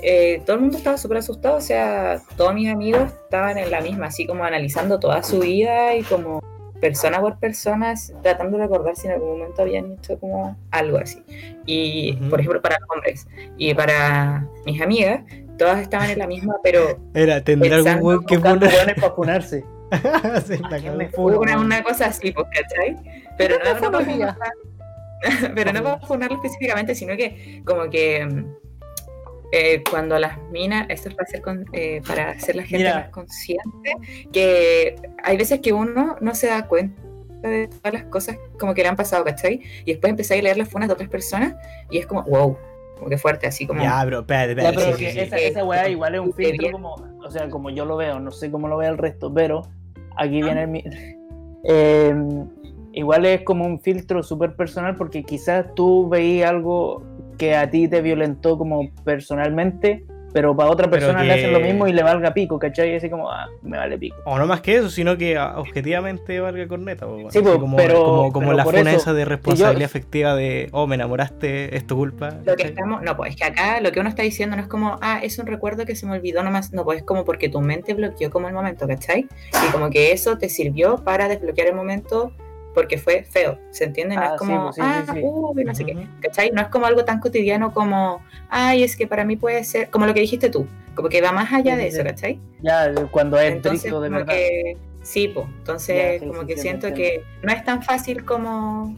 eh, 0.03 0.43
todo 0.47 0.57
el 0.57 0.63
mundo 0.63 0.77
estaba 0.79 0.97
súper 0.99 1.19
asustado. 1.19 1.57
O 1.57 1.61
sea, 1.61 2.21
todos 2.37 2.55
mis 2.55 2.69
amigos 2.69 3.13
estaban 3.25 3.59
en 3.59 3.71
la 3.71 3.81
misma, 3.81 4.07
así 4.07 4.27
como 4.27 4.45
analizando 4.45 4.99
toda 4.99 5.23
su 5.23 5.41
vida 5.41 5.95
y 5.97 6.03
como 6.03 6.41
persona 6.83 7.21
por 7.21 7.39
persona, 7.39 7.95
tratando 8.23 8.59
de 8.59 8.65
recordar 8.65 8.97
si 8.97 9.07
en 9.07 9.13
algún 9.15 9.39
momento 9.39 9.63
habían 9.63 9.93
hecho 9.93 10.19
como 10.19 10.57
algo 10.73 10.99
así. 10.99 11.23
Y, 11.65 12.17
Ujú. 12.21 12.29
por 12.31 12.41
ejemplo, 12.41 12.61
para 12.61 12.77
hombres 12.93 13.29
y 13.57 13.73
para 13.73 14.47
mis 14.67 14.83
amigas, 14.83 15.21
todas 15.57 15.81
estaban 15.81 16.11
en 16.11 16.19
la 16.19 16.27
misma, 16.27 16.57
pero 16.63 16.99
Era, 17.15 17.43
tendrá 17.43 17.77
algún 17.77 18.03
weón 18.05 18.27
que 18.27 18.39
para 18.41 18.59
funarse. 19.15 19.65
Sí, 20.47 20.59
la 20.71 20.79
¿Quién 20.79 20.97
me 20.97 21.09
cagó. 21.09 21.29
funa, 21.35 21.39
una, 21.39 21.59
una 21.61 21.83
cosa 21.85 22.07
así, 22.07 22.33
pues, 22.33 22.47
¿cachai? 22.53 22.97
Pero 23.39 23.59
no, 23.63 23.75
no 23.81 23.93
para 23.93 24.05
funarla- 24.05 24.37
pero 25.55 25.73
no 25.73 25.83
para 25.85 26.01
funarlo 26.01 26.37
específicamente, 26.37 26.95
sino 26.97 27.17
que 27.17 27.63
como 27.65 27.89
que 27.91 28.27
mm, 28.27 28.45
eh, 29.53 29.83
cuando 29.91 30.19
las 30.19 30.39
minas, 30.51 30.87
esto 30.89 31.09
es 31.11 31.15
para 31.15 31.25
hacer, 31.29 31.43
con- 31.43 31.65
eh, 31.73 32.01
para 32.07 32.31
hacer 32.31 32.57
la 32.57 32.63
gente 32.63 32.79
Mira. 32.79 32.95
más 33.01 33.09
consciente, 33.11 33.93
que 34.33 34.97
hay 35.23 35.37
veces 35.37 35.61
que 35.61 35.73
uno 35.73 36.17
no 36.21 36.35
se 36.35 36.47
da 36.49 36.67
cuenta 36.67 37.01
de 37.43 37.69
todas 37.69 37.93
las 37.93 38.05
cosas 38.05 38.39
como 38.59 38.73
que 38.75 38.83
le 38.83 38.89
han 38.89 38.97
pasado, 38.97 39.25
¿cachai? 39.25 39.61
Y 39.85 39.93
después 39.93 40.11
empecé 40.11 40.39
a 40.39 40.43
leer 40.43 40.57
las 40.57 40.69
funas 40.69 40.89
de 40.89 40.95
otras 40.95 41.09
personas 41.09 41.55
y 41.91 41.99
es 41.99 42.07
como, 42.07 42.23
wow, 42.23 42.57
como 42.97 43.09
que 43.11 43.19
fuerte, 43.19 43.47
así 43.47 43.67
como... 43.67 43.83
Ya, 43.83 44.05
bro, 44.05 44.21
espérate, 44.21 44.55
Ya, 44.55 44.69
espérate. 44.71 44.85
pero 44.85 44.97
sí, 44.97 45.05
sí, 45.07 45.11
sí. 45.13 45.19
esa, 45.21 45.37
esa 45.37 45.65
weá 45.65 45.89
igual 45.89 46.15
es 46.15 46.21
un 46.21 46.33
filtro 46.33 46.57
bien. 46.59 46.73
como, 46.73 46.95
o 46.95 47.31
sea, 47.31 47.49
como 47.51 47.69
yo 47.71 47.85
lo 47.85 47.97
veo, 47.97 48.21
no 48.21 48.31
sé 48.31 48.51
cómo 48.51 48.69
lo 48.69 48.77
ve 48.77 48.87
el 48.87 48.97
resto, 48.97 49.33
pero 49.35 49.63
aquí 50.17 50.41
viene 50.41 50.63
el 50.63 50.69
mi- 50.69 50.85
eh, 51.65 52.15
igual 52.93 53.25
es 53.27 53.43
como 53.43 53.65
un 53.67 53.81
filtro 53.81 54.23
súper 54.23 54.55
personal 54.55 54.97
porque 54.97 55.25
quizás 55.25 55.67
tú 55.75 56.09
veías 56.09 56.49
algo 56.51 57.03
que 57.43 57.57
a 57.57 57.69
ti 57.69 57.89
te 57.89 58.01
violentó 58.03 58.57
como 58.57 58.89
personalmente, 59.05 60.05
pero 60.33 60.55
para 60.57 60.71
otra 60.71 60.89
persona 60.89 61.25
le 61.25 61.33
hacen 61.33 61.53
lo 61.53 61.59
que- 61.59 61.65
mismo 61.65 61.89
y 61.89 61.93
le 61.93 62.05
valga 62.05 62.33
pico, 62.33 62.57
¿cachai? 62.57 62.93
Y 62.93 62.95
así 62.95 63.11
como, 63.11 63.29
ah, 63.31 63.49
me 63.63 63.77
vale 63.77 63.99
pico. 63.99 64.17
O 64.25 64.39
no 64.39 64.47
más 64.47 64.61
que 64.61 64.77
eso, 64.77 64.89
sino 64.91 65.19
que 65.19 65.37
ah, 65.37 65.55
objetivamente 65.59 66.39
valga 66.39 66.69
corneta. 66.69 67.05
po, 67.05 67.17
weón. 67.17 67.33
Sí, 67.33 67.41
po, 67.41 67.59
como, 67.59 67.77
pero- 67.77 68.05
como, 68.05 68.33
como 68.33 68.47
pero 68.47 68.57
la 68.59 68.65
funa 68.65 68.81
eso, 68.93 68.97
esa 69.01 69.13
de 69.13 69.25
responsabilidad 69.25 69.87
afectiva 69.87 70.37
de, 70.37 70.69
oh, 70.71 70.87
me 70.87 70.95
enamoraste, 70.95 71.77
es 71.77 71.85
tu 71.85 71.97
culpa. 71.97 72.31
Lo 72.45 72.55
que 72.55 72.63
estamos, 72.69 73.03
no, 73.03 73.17
pues 73.17 73.31
es 73.31 73.37
que 73.37 73.45
acá 73.45 73.81
lo 73.81 73.91
que 73.91 73.99
uno 73.99 74.09
está 74.09 74.23
diciendo 74.23 74.55
no 74.55 74.63
es 74.63 74.69
como, 74.69 74.99
ah, 75.03 75.19
es 75.21 75.39
un 75.41 75.47
recuerdo 75.47 75.85
que 75.85 75.97
se 75.97 76.07
me 76.07 76.13
olvidó 76.13 76.45
nomás, 76.45 76.73
no, 76.73 76.85
pues 76.85 76.99
es 76.99 77.05
como 77.05 77.25
porque 77.25 77.49
tu 77.49 77.61
mente 77.61 77.93
bloqueó 77.95 78.31
como 78.31 78.47
el 78.47 78.55
momento, 78.55 78.87
¿cachai? 78.87 79.27
Y 79.69 79.73
como 79.73 79.91
que 79.91 80.13
eso 80.13 80.39
te 80.39 80.49
sirvió 80.49 80.97
para 81.05 81.27
desbloquear 81.29 81.67
el 81.69 81.75
momento 81.75 82.33
porque 82.75 82.99
fue 82.99 83.25
feo, 83.25 83.59
¿se 83.71 83.85
entiende? 83.85 84.17
No 84.17 84.23
Ah, 84.23 84.31
es 84.35 84.39
como, 84.39 84.63
pues, 84.65 84.77
sí, 84.77 84.81
sí, 84.83 84.87
ah, 84.89 85.05
sí. 85.13 85.21
uy, 85.23 85.65
no 85.65 85.75
sé 85.75 85.85
qué. 85.85 86.07
¿cachai? 86.21 86.51
No 86.53 86.63
es 86.63 86.69
como 86.69 86.87
algo 86.87 87.05
tan 87.05 87.21
cotidiano 87.21 87.73
como, 87.73 88.23
ay, 88.49 88.83
es 88.83 88.97
que 88.97 89.07
para 89.07 89.25
mí 89.25 89.37
puede 89.37 89.65
ser, 89.65 89.91
como 89.91 90.07
lo 90.07 90.15
que 90.15 90.21
dijiste 90.21 90.49
tú, 90.51 90.67
como 90.95 91.09
que 91.09 91.21
va 91.21 91.33
más 91.33 91.53
allá 91.53 91.77
de 91.77 91.89
eso. 91.89 92.03
¿cachai? 92.03 92.41
Ya, 92.63 92.93
cuando 93.11 93.39
es 93.39 93.53
Entonces, 93.53 93.85
de 93.85 93.91
como 93.91 94.01
verdad. 94.01 94.27
que, 94.27 94.77
sí, 95.03 95.29
pues, 95.29 95.47
entonces 95.59 96.21
Ya, 96.23 96.27
como 96.29 96.47
que 96.47 96.57
siento 96.57 96.93
que 96.95 97.25
no 97.43 97.53
es 97.53 97.65
tan 97.65 97.83
fácil 97.83 98.25
como, 98.25 98.97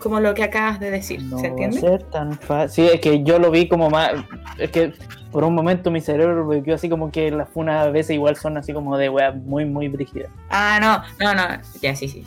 como 0.00 0.20
lo 0.20 0.32
que 0.34 0.42
acabas 0.44 0.78
de 0.80 0.90
decir, 0.90 1.22
No 1.24 1.38
¿se 1.38 1.48
entiende? 1.48 1.80
ser 1.80 2.02
tan 2.04 2.32
fácil. 2.38 2.86
Sí, 2.86 2.90
es 2.94 3.00
que 3.00 3.22
yo 3.24 3.38
lo 3.38 3.50
vi 3.50 3.68
como 3.68 3.90
más. 3.90 4.12
Es 4.58 4.70
que 4.70 4.92
por 5.30 5.44
un 5.44 5.54
momento 5.54 5.90
mi 5.90 6.00
cerebro 6.00 6.44
bloqueó 6.46 6.74
así 6.74 6.88
como 6.88 7.10
que 7.12 7.30
las 7.30 7.48
funas 7.48 7.86
a 7.86 7.90
veces 7.90 8.14
igual 8.16 8.34
son 8.36 8.56
así 8.56 8.72
como 8.72 8.96
de 8.98 9.08
wea 9.08 9.30
muy, 9.30 9.64
muy 9.64 9.88
brígidas. 9.88 10.30
Ah, 10.48 10.78
no, 10.80 11.02
no, 11.24 11.34
no, 11.34 11.56
ya, 11.80 11.94
sí, 11.94 12.08
sí. 12.08 12.24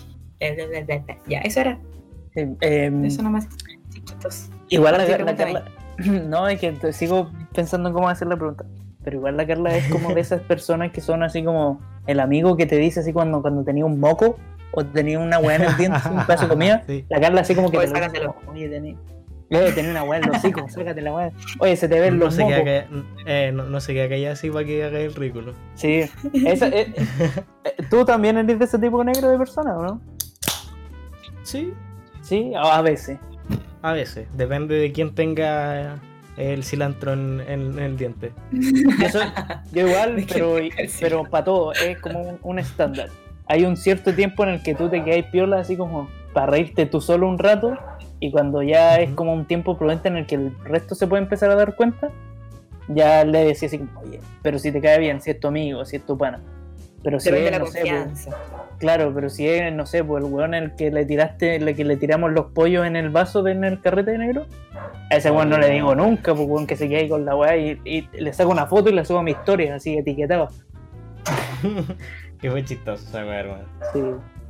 Eh, 0.47 0.55
bla, 0.55 0.65
bla, 0.67 0.81
bla, 0.81 0.97
bla. 1.05 1.17
Ya, 1.27 1.39
eso 1.41 1.59
era, 1.61 1.79
Eh, 2.35 2.49
em, 2.61 3.05
eso 3.05 3.21
nomás. 3.21 3.47
Chiquitos. 3.89 4.49
igual 4.69 4.97
la, 4.97 5.05
la. 5.17 5.35
Carla. 5.35 5.63
No, 6.27 6.47
es 6.47 6.59
que 6.59 6.91
sigo 6.93 7.29
pensando 7.53 7.89
en 7.89 7.93
cómo 7.93 8.09
hacer 8.09 8.27
la 8.27 8.35
pregunta. 8.35 8.65
Pero 9.03 9.17
igual 9.17 9.37
la 9.37 9.45
Carla 9.45 9.75
es 9.75 9.87
como 9.89 10.13
de 10.13 10.21
esas 10.21 10.41
personas 10.41 10.91
que 10.91 11.01
son 11.01 11.23
así 11.23 11.43
como 11.43 11.79
el 12.07 12.19
amigo 12.19 12.55
que 12.57 12.65
te 12.65 12.77
dice 12.77 13.01
así 13.01 13.11
cuando, 13.13 13.41
cuando 13.41 13.63
tenía 13.63 13.85
un 13.85 13.99
moco 13.99 14.37
o 14.71 14.85
tenía 14.85 15.19
una 15.19 15.37
weá 15.39 15.57
en 15.57 15.63
el 15.63 15.77
diente, 15.77 15.99
un 16.09 16.15
pedazo 16.25 16.43
de 16.43 16.49
comida. 16.49 16.83
Sí. 16.87 17.05
La 17.09 17.19
Carla 17.19 17.41
así 17.41 17.53
como 17.53 17.69
que 17.69 17.77
Oye, 17.77 17.87
te 17.87 17.93
lo 17.93 17.99
sácatelo. 17.99 18.33
como, 18.33 18.51
Oye, 18.53 18.69
tenía. 18.69 18.95
Debe 19.49 19.71
tener 19.73 19.91
una 19.91 20.03
weá 20.03 20.19
en 20.19 20.27
los 20.27 20.37
hocico, 20.37 20.65
sácate 20.69 21.01
la 21.01 21.13
weá. 21.13 21.31
Oye, 21.59 21.75
se 21.75 21.87
te 21.87 21.99
ven 21.99 22.17
No 22.17 22.25
los 22.25 22.33
se, 22.35 22.47
queda 22.47 22.85
mocos. 22.89 23.05
eh, 23.27 23.51
no, 23.53 23.65
no 23.65 23.79
se 23.81 23.93
queda 23.93 24.09
callada 24.09 24.33
así 24.33 24.49
para 24.49 24.65
que 24.65 24.83
haga 24.83 24.99
el 24.99 25.13
ridículo. 25.13 25.53
Sí, 25.75 26.05
esa, 26.45 26.69
eh, 26.69 26.91
eh, 27.65 27.75
¿tú 27.89 28.03
también 28.05 28.37
eres 28.37 28.57
de 28.57 28.65
ese 28.65 28.79
tipo 28.79 29.03
negro 29.03 29.29
de 29.29 29.37
persona 29.37 29.77
o 29.77 29.83
no? 29.83 30.01
Sí, 31.43 31.73
Sí, 32.21 32.53
a 32.55 32.81
veces. 32.81 33.19
a 33.81 33.91
veces. 33.93 34.27
Depende 34.37 34.75
de 34.75 34.91
quién 34.93 35.13
tenga 35.13 35.99
el 36.37 36.63
cilantro 36.63 37.13
en, 37.13 37.41
en- 37.47 37.73
en 37.73 37.79
el 37.79 37.97
diente. 37.97 38.31
Yo, 38.51 39.09
soy- 39.09 39.27
yo 39.73 39.87
igual, 39.87 40.15
¿De 40.15 40.25
qué 40.25 40.33
pero, 40.33 40.57
pero 40.99 41.23
para 41.29 41.43
todo, 41.43 41.73
es 41.73 41.99
como 41.99 42.21
un, 42.21 42.39
un 42.41 42.59
estándar. 42.59 43.09
Hay 43.47 43.65
un 43.65 43.75
cierto 43.75 44.13
tiempo 44.15 44.43
en 44.43 44.49
el 44.51 44.63
que 44.63 44.73
tú 44.73 44.87
te 44.89 45.03
quedas 45.03 45.25
piola 45.31 45.59
así 45.59 45.75
como, 45.75 46.07
para 46.33 46.47
reírte 46.47 46.85
tú 46.85 47.01
solo 47.01 47.27
un 47.27 47.37
rato 47.37 47.77
y 48.21 48.31
cuando 48.31 48.63
ya 48.63 48.95
es 49.01 49.11
como 49.11 49.33
un 49.33 49.45
tiempo 49.45 49.77
prudente 49.77 50.07
en 50.07 50.15
el 50.15 50.25
que 50.25 50.35
el 50.35 50.55
resto 50.63 50.95
se 50.95 51.07
puede 51.07 51.23
empezar 51.23 51.51
a 51.51 51.55
dar 51.55 51.75
cuenta, 51.75 52.09
ya 52.87 53.25
le 53.25 53.39
decís 53.43 53.63
así 53.63 53.79
como, 53.79 53.99
oye, 53.99 54.19
pero 54.41 54.57
si 54.57 54.71
te 54.71 54.79
cae 54.79 54.97
bien, 54.97 55.19
si 55.21 55.29
es 55.31 55.39
tu 55.41 55.49
amigo, 55.49 55.83
si 55.83 55.97
es 55.97 56.05
tu 56.05 56.17
pana. 56.17 56.39
Pero 57.03 57.19
si 57.19 57.29
Depende 57.31 57.49
de 57.51 57.55
es, 57.55 57.59
la 57.59 57.59
no 57.59 57.65
sé, 57.71 57.81
pues, 57.81 57.91
confianza. 57.91 58.31
claro, 58.79 59.11
pero 59.13 59.29
si 59.29 59.47
es, 59.47 59.73
no 59.73 59.85
sé, 59.85 60.03
pues 60.03 60.23
el 60.23 60.31
weón 60.31 60.53
el 60.53 60.73
que 60.75 60.89
le 60.91 61.05
tiraste, 61.05 61.57
el 61.57 61.75
que 61.75 61.83
le 61.83 61.97
tiramos 61.97 62.31
los 62.31 62.45
pollos 62.47 62.85
en 62.85 62.95
el 62.95 63.09
vaso 63.09 63.43
de, 63.43 63.51
en 63.51 63.63
el 63.65 63.81
carrete 63.81 64.11
de 64.11 64.17
negro, 64.19 64.45
a 65.11 65.15
ese 65.17 65.29
weón 65.31 65.49
no 65.49 65.57
le 65.57 65.69
digo 65.69 65.93
nunca, 65.95 66.33
pues 66.33 66.47
weón 66.47 66.65
que 66.65 66.75
se 66.77 66.87
quede 66.87 66.99
ahí 67.01 67.09
con 67.09 67.25
la 67.25 67.35
weá 67.35 67.57
y, 67.57 67.79
y 67.83 68.07
le 68.13 68.31
saco 68.33 68.51
una 68.51 68.67
foto 68.67 68.89
y 68.89 68.93
le 68.93 69.03
subo 69.03 69.17
a 69.19 69.23
mi 69.23 69.31
historia, 69.31 69.75
así 69.75 69.97
etiquetado. 69.97 70.47
que 72.41 72.51
fue 72.51 72.63
chistoso 72.63 73.03
esa 73.07 73.25
weá, 73.25 73.39
hermano. 73.41 73.63
Sí. 73.93 74.01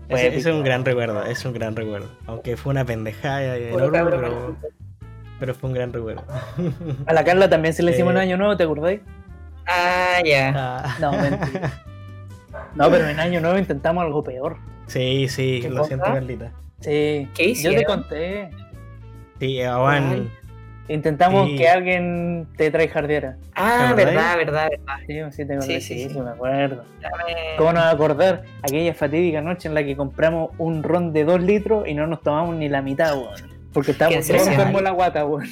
Ese, 0.09 0.27
ese 0.27 0.37
es 0.37 0.45
un 0.55 0.63
gran 0.63 0.83
recuerdo, 0.85 1.23
es 1.23 1.43
un 1.45 1.53
gran 1.53 1.75
recuerdo. 1.75 2.09
Aunque 2.27 2.57
fue 2.57 2.71
una 2.71 2.85
pendejada 2.85 3.55
enorme, 3.57 3.97
cabrón 3.97 4.21
pero, 4.21 4.55
pero 5.39 5.55
fue 5.55 5.69
un 5.69 5.75
gran 5.75 5.93
recuerdo. 5.93 6.23
A 7.07 7.13
la 7.13 7.23
Carla 7.23 7.49
también 7.49 7.73
se 7.73 7.81
le 7.83 7.91
hicimos 7.91 8.11
Eh. 8.11 8.15
un 8.15 8.21
año 8.21 8.37
nuevo, 8.37 8.55
¿te 8.57 8.63
acordáis? 8.63 9.01
Ah, 9.65 10.17
ya. 10.25 10.51
Ah. 10.55 10.95
No, 10.99 11.11
mentira. 11.13 11.71
No, 12.75 12.89
pero 12.89 13.07
en 13.07 13.19
año 13.19 13.39
nuevo 13.41 13.57
intentamos 13.57 14.03
algo 14.03 14.23
peor. 14.23 14.57
Sí, 14.87 15.27
sí, 15.29 15.59
¿Qué 15.61 15.69
lo 15.69 15.77
cosa? 15.77 15.87
siento, 15.89 16.05
Carlita. 16.05 16.51
Sí. 16.81 16.89
¿Qué 16.89 17.27
Yo 17.27 17.35
te 17.35 17.49
hicieron? 17.49 17.83
conté. 17.85 18.49
Sí, 19.39 19.61
aguan. 19.61 20.09
Ay. 20.11 20.31
Intentamos 20.89 21.47
Sí. 21.49 21.55
que 21.55 21.69
alguien 21.69 22.47
te 22.57 22.69
tryhardeara. 22.69 23.37
Ah, 23.55 23.93
¿Te 23.95 24.03
verdad, 24.03 24.35
verdad, 24.35 24.67
verdad. 24.69 24.95
Sí, 25.07 25.13
sí, 25.31 25.47
te. 25.47 25.61
Sí, 25.61 25.79
Sí, 25.79 25.81
sí, 25.81 26.03
sí, 26.03 26.09
sí. 26.13 26.19
me 26.19 26.29
acuerdo. 26.31 26.83
Dame- 26.99 27.55
¿Cómo 27.57 27.71
nos 27.71 27.83
va 27.83 27.87
a 27.89 27.91
acordar 27.93 28.43
aquella 28.61 28.93
fatídica 28.93 29.41
noche 29.41 29.69
en 29.69 29.75
la 29.75 29.83
que 29.85 29.95
compramos 29.95 30.51
un 30.57 30.83
ron 30.83 31.13
de 31.13 31.23
2 31.23 31.41
litros 31.41 31.87
y 31.87 31.93
no 31.93 32.05
nos 32.07 32.21
tomamos 32.21 32.55
ni 32.55 32.67
la 32.67 32.81
mitad, 32.81 33.15
weón? 33.17 33.33
Porque 33.71 33.91
estábamos 33.91 34.27
todos 34.27 34.45
enfermos 34.47 34.81
la 34.81 34.91
guata, 34.91 35.25
weón. 35.25 35.47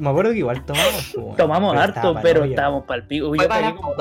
Me 0.00 0.08
acuerdo 0.08 0.32
que 0.32 0.38
igual 0.38 0.64
tomamos. 0.64 1.14
weón. 1.16 1.36
Tomamos 1.36 1.72
Pero 1.72 1.82
harto, 1.82 1.96
estaba 1.98 2.22
pero 2.22 2.44
estábamos 2.44 2.84
pa'l 2.84 3.06
pico. 3.06 3.28
Fue 3.28 3.38
Yo 3.38 3.48
para 3.48 3.74
como 3.74 3.92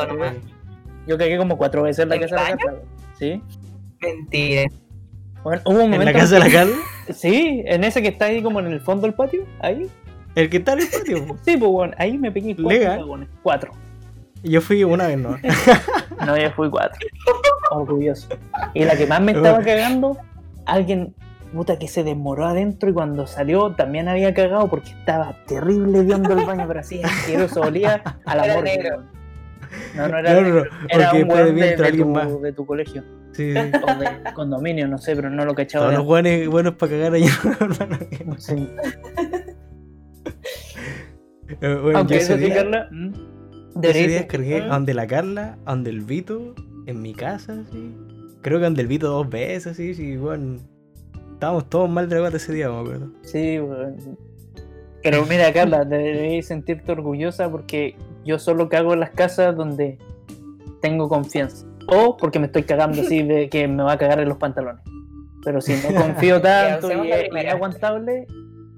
yo 1.08 1.18
cagué 1.18 1.38
como 1.38 1.58
cuatro 1.58 1.84
veces 1.84 2.03
en 2.03 2.10
la 2.10 2.16
¿En 2.16 2.22
casa 2.22 2.36
de 2.36 2.41
la 2.41 2.56
weón. 2.56 2.80
¿Sí? 3.18 3.41
Mentira. 4.01 4.70
Bueno, 5.43 5.62
hubo 5.66 5.84
un 5.84 5.93
¿En 5.93 6.06
la 6.06 6.14
casa 6.14 6.36
de 6.36 6.39
la 6.39 6.49
Carla? 6.49 6.76
Sí, 7.14 7.62
en 7.66 7.84
ese 7.84 8.01
que 8.01 8.08
está 8.08 8.26
ahí 8.26 8.41
como 8.41 8.60
en 8.60 8.66
el 8.66 8.82
fondo 8.82 9.03
del 9.03 9.14
patio, 9.14 9.45
ahí. 9.60 9.88
El 10.34 10.49
que 10.49 10.58
está 10.58 10.74
en 10.74 10.80
el 10.80 10.88
patio. 10.88 11.18
Sí, 11.45 11.56
pues 11.58 11.72
bueno, 11.72 11.93
ahí 11.99 12.18
me 12.18 12.32
pegué 12.32 12.56
cuatro 12.56 12.70
Legal. 12.70 12.99
cagones. 12.99 13.30
Cuatro. 13.43 13.72
Yo 14.43 14.62
fui 14.62 14.84
una 14.84 15.08
vez, 15.08 15.18
¿no? 15.18 15.38
No, 16.26 16.36
ya 16.38 16.51
fui 16.51 16.70
cuatro. 16.70 16.99
Orgulloso. 17.72 18.28
Y 18.74 18.84
la 18.86 18.95
que 18.95 19.06
más 19.06 19.22
me 19.22 19.34
estaba 19.34 19.60
cagando, 19.62 20.18
alguien, 20.66 21.14
puta, 21.53 21.78
que 21.78 21.88
se 21.88 22.03
demoró 22.03 22.45
adentro 22.45 22.89
y 22.89 22.93
cuando 22.93 23.28
salió 23.28 23.76
también 23.76 24.08
había 24.08 24.34
cagado 24.34 24.68
porque 24.68 24.91
estaba 24.91 25.36
terrible 25.45 26.01
viendo 26.01 26.34
el 26.34 26.45
baño, 26.45 26.66
pero 26.68 26.80
así 26.80 27.01
asqueroso, 27.03 27.62
olía 27.62 28.01
a 28.26 28.36
la 28.36 28.45
Era 28.45 28.56
morgue. 28.56 28.89
No, 29.95 30.07
no 30.07 30.17
era 30.17 30.41
No, 30.41 30.63
era 30.89 31.13
un 31.13 31.30
weón 31.30 31.55
de, 31.55 31.76
de 31.76 31.91
tu, 31.91 32.41
de 32.41 32.53
tu 32.53 32.65
colegio. 32.65 33.03
Sí, 33.32 33.53
sí. 33.53 33.59
O 33.84 33.99
de 33.99 34.34
condominio, 34.34 34.88
no 34.88 34.97
sé, 34.97 35.15
pero 35.15 35.30
no 35.30 35.45
lo 35.45 35.53
cachaba. 35.53 35.86
Todos 35.86 35.99
los 35.99 36.05
buenos, 36.05 36.47
buenos 36.47 36.76
para 36.76 36.91
cagar 36.91 37.13
allá. 37.13 37.32
Sí. 38.38 38.69
Eh, 41.61 41.80
bueno, 41.82 41.99
Aunque 41.99 42.15
yo 42.15 42.19
eso 42.21 42.34
ese 42.34 42.43
sí, 42.43 42.45
día, 42.45 42.55
Carla. 42.55 42.89
ese 43.84 44.07
día 44.07 44.17
descargué 44.17 44.61
a 44.63 44.67
donde 44.67 44.93
la 44.93 45.07
Carla, 45.07 45.57
a 45.65 45.71
donde 45.71 45.91
el 45.91 46.01
Vito, 46.01 46.55
en 46.88 47.01
mi 47.01 47.13
casa, 47.13 47.63
sí. 47.71 47.95
Creo 48.41 48.59
que 48.59 48.65
donde 48.65 48.82
el 48.82 48.88
Vito 48.88 49.07
dos 49.09 49.30
veces, 49.30 49.78
sí, 49.78 49.93
sí, 49.93 50.17
bueno. 50.17 50.57
Estábamos 51.34 51.69
todos 51.69 51.89
mal 51.89 52.09
de 52.09 52.28
ese 52.36 52.53
día, 52.53 52.69
me 52.69 52.80
acuerdo. 52.80 53.11
Sí, 53.23 53.59
weón. 53.59 54.17
Pero 55.03 55.23
mira, 55.26 55.53
Carla, 55.53 55.86
deberías 55.86 56.47
sentirte 56.47 56.91
orgullosa 56.91 57.51
porque 57.51 57.95
yo 58.26 58.39
solo 58.39 58.67
cago 58.69 58.93
en 58.93 58.99
las 58.99 59.11
casas 59.11 59.55
donde 59.55 59.97
tengo 60.82 61.07
confianza. 61.09 61.65
O 61.88 62.17
porque 62.17 62.39
me 62.39 62.47
estoy 62.47 62.63
cagando 62.63 63.01
así 63.01 63.21
de 63.23 63.47
que 63.49 63.67
me 63.67 63.84
va 63.84 63.93
a 63.93 63.97
cagar 63.97 64.19
en 64.19 64.28
los 64.30 64.38
pantalones. 64.38 64.82
Pero 65.43 65.61
si 65.61 65.73
no 65.73 65.93
confío 65.99 66.41
tanto 66.41 66.89
y, 66.89 66.93
es, 66.93 67.05
y 67.05 67.11
es 67.11 67.19
primera. 67.30 67.51
aguantable, 67.53 68.26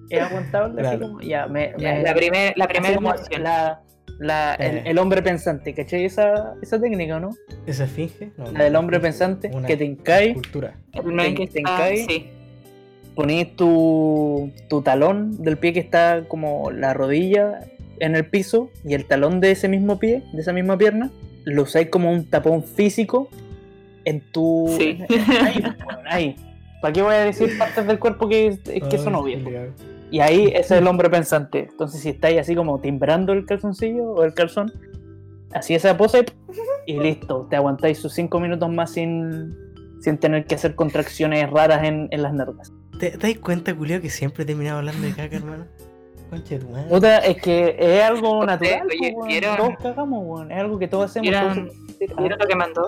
es 0.09 0.21
aguantable, 0.21 0.85
así 0.87 0.99
como 0.99 1.21
ya 1.21 1.47
me. 1.47 1.73
Ya, 1.77 1.93
me- 1.93 2.03
la, 2.03 2.13
primer- 2.13 2.53
la 2.57 2.67
primera 2.67 2.95
emoción. 2.95 3.43
la- 3.43 3.81
la- 4.19 4.55
el, 4.55 4.77
Eh. 4.77 4.83
el 4.87 4.97
hombre 4.97 5.21
pensante, 5.21 5.73
¿cachai? 5.73 6.03
Esa, 6.05 6.55
esa 6.61 6.79
técnica, 6.81 7.19
¿no? 7.19 7.29
¿Esa 7.65 7.83
esfinge? 7.85 8.31
No, 8.35 8.51
La 8.51 8.63
del 8.65 8.75
hombre 8.75 8.99
pensante, 8.99 9.49
Una 9.53 9.67
que 9.67 9.77
te 9.77 9.85
encae, 9.85 10.33
Cultura. 10.33 10.73
Que 10.91 11.47
te 11.47 11.59
encae. 11.59 11.97
sí. 12.07 12.29
ponís 13.15 13.55
tu, 13.55 14.51
tu 14.69 14.81
talón 14.81 15.41
del 15.43 15.57
pie 15.57 15.71
que 15.73 15.79
está 15.79 16.23
como 16.27 16.69
la 16.71 16.93
rodilla 16.93 17.61
en 17.99 18.15
el 18.15 18.25
piso 18.25 18.69
y 18.83 18.93
el 18.93 19.05
talón 19.05 19.39
de 19.39 19.51
ese 19.51 19.67
mismo 19.67 19.99
pie, 19.99 20.23
de 20.33 20.41
esa 20.41 20.53
misma 20.53 20.77
pierna, 20.77 21.11
lo 21.45 21.63
usáis 21.63 21.89
como 21.89 22.11
un 22.11 22.29
tapón 22.29 22.63
físico 22.63 23.29
en 24.05 24.21
tu... 24.31 24.73
Sí. 24.77 24.99
Ahí, 25.41 25.61
pues, 25.61 25.77
weón, 25.87 26.07
ahí. 26.09 26.35
¿Para 26.81 26.93
qué 26.93 27.01
voy 27.01 27.15
a 27.15 27.19
decir 27.19 27.57
partes 27.57 27.87
del 27.87 27.99
cuerpo 27.99 28.29
que, 28.29 28.59
que 28.89 28.97
son 28.97 29.15
obvias? 29.15 29.41
culiao. 29.43 29.73
Y 30.11 30.19
ahí 30.19 30.47
ese 30.47 30.59
es 30.59 30.71
el 30.71 30.87
hombre 30.87 31.09
pensante. 31.09 31.67
Entonces 31.69 32.01
si 32.01 32.09
estáis 32.09 32.39
así 32.39 32.55
como 32.55 32.79
timbrando 32.79 33.33
el 33.33 33.45
calzoncillo 33.45 34.11
o 34.11 34.23
el 34.23 34.33
calzón, 34.33 34.71
así 35.53 35.73
esa 35.73 35.97
pose 35.97 36.25
y 36.85 36.99
listo. 36.99 37.47
Te 37.49 37.55
aguantáis 37.55 37.97
sus 37.97 38.13
cinco 38.13 38.39
minutos 38.39 38.69
más 38.69 38.91
sin, 38.91 39.55
sin 40.01 40.17
tener 40.17 40.45
que 40.45 40.55
hacer 40.55 40.75
contracciones 40.75 41.49
raras 41.49 41.83
en, 41.83 42.07
en 42.11 42.21
las 42.21 42.33
nervas. 42.33 42.71
¿Te, 42.99 43.11
te 43.11 43.27
das 43.27 43.37
cuenta, 43.39 43.75
culiao, 43.75 44.01
que 44.01 44.09
siempre 44.09 44.43
he 44.43 44.45
terminado 44.45 44.77
hablando 44.79 45.05
de 45.05 45.13
caca, 45.13 45.35
hermano? 45.35 45.65
Tu 46.30 46.69
madre. 46.69 46.89
Puta, 46.89 47.17
es 47.19 47.41
que 47.41 47.75
es 47.80 48.03
algo 48.03 48.45
natural, 48.45 48.88
oye, 48.88 49.11
po, 49.11 49.17
weón. 49.19 49.28
¿vieron? 49.30 49.57
todos 49.57 49.73
cagamos, 49.82 50.23
weón. 50.25 50.51
Es 50.51 50.59
algo 50.59 50.80
que 50.80 50.88
todos 50.88 51.05
hacemos. 51.05 51.23
¿Vieron, 51.30 51.57
entonces- 51.57 52.17
¿Vieron 52.17 52.39
lo 52.39 52.47
que 52.47 52.55
mandó? 52.55 52.82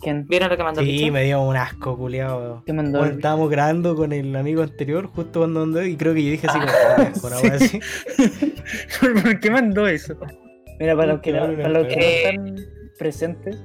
¿Quién? 0.00 0.26
¿Vieron 0.26 0.48
lo 0.48 0.56
que 0.56 0.62
mandó? 0.62 0.80
Sí, 0.80 0.86
Picho? 0.86 1.12
me 1.12 1.24
dio 1.24 1.42
un 1.42 1.56
asco, 1.56 1.96
culiao. 1.96 2.62
¿Qué 2.64 2.72
mandó? 2.72 3.00
Bueno, 3.00 3.14
estábamos 3.16 3.50
grabando 3.50 3.96
con 3.96 4.12
el 4.12 4.34
amigo 4.36 4.62
anterior, 4.62 5.06
justo 5.06 5.40
cuando 5.40 5.62
andó, 5.62 5.84
y 5.84 5.96
creo 5.96 6.14
que 6.14 6.24
yo 6.24 6.30
dije 6.30 6.46
así 6.46 6.58
como, 6.58 6.70
"Ah, 6.72 7.12
con 7.20 7.32
agua 7.32 7.50
así. 7.54 7.80
¿Por 9.00 9.40
qué 9.40 9.50
mandó 9.50 9.86
eso? 9.86 10.16
Mira, 10.78 10.94
para 10.96 11.12
los 11.14 11.20
que, 11.20 11.32
no, 11.32 11.40
para 11.56 11.68
los 11.68 11.86
que 11.88 11.96
no 11.96 12.02
están 12.02 12.56
presentes, 12.98 13.58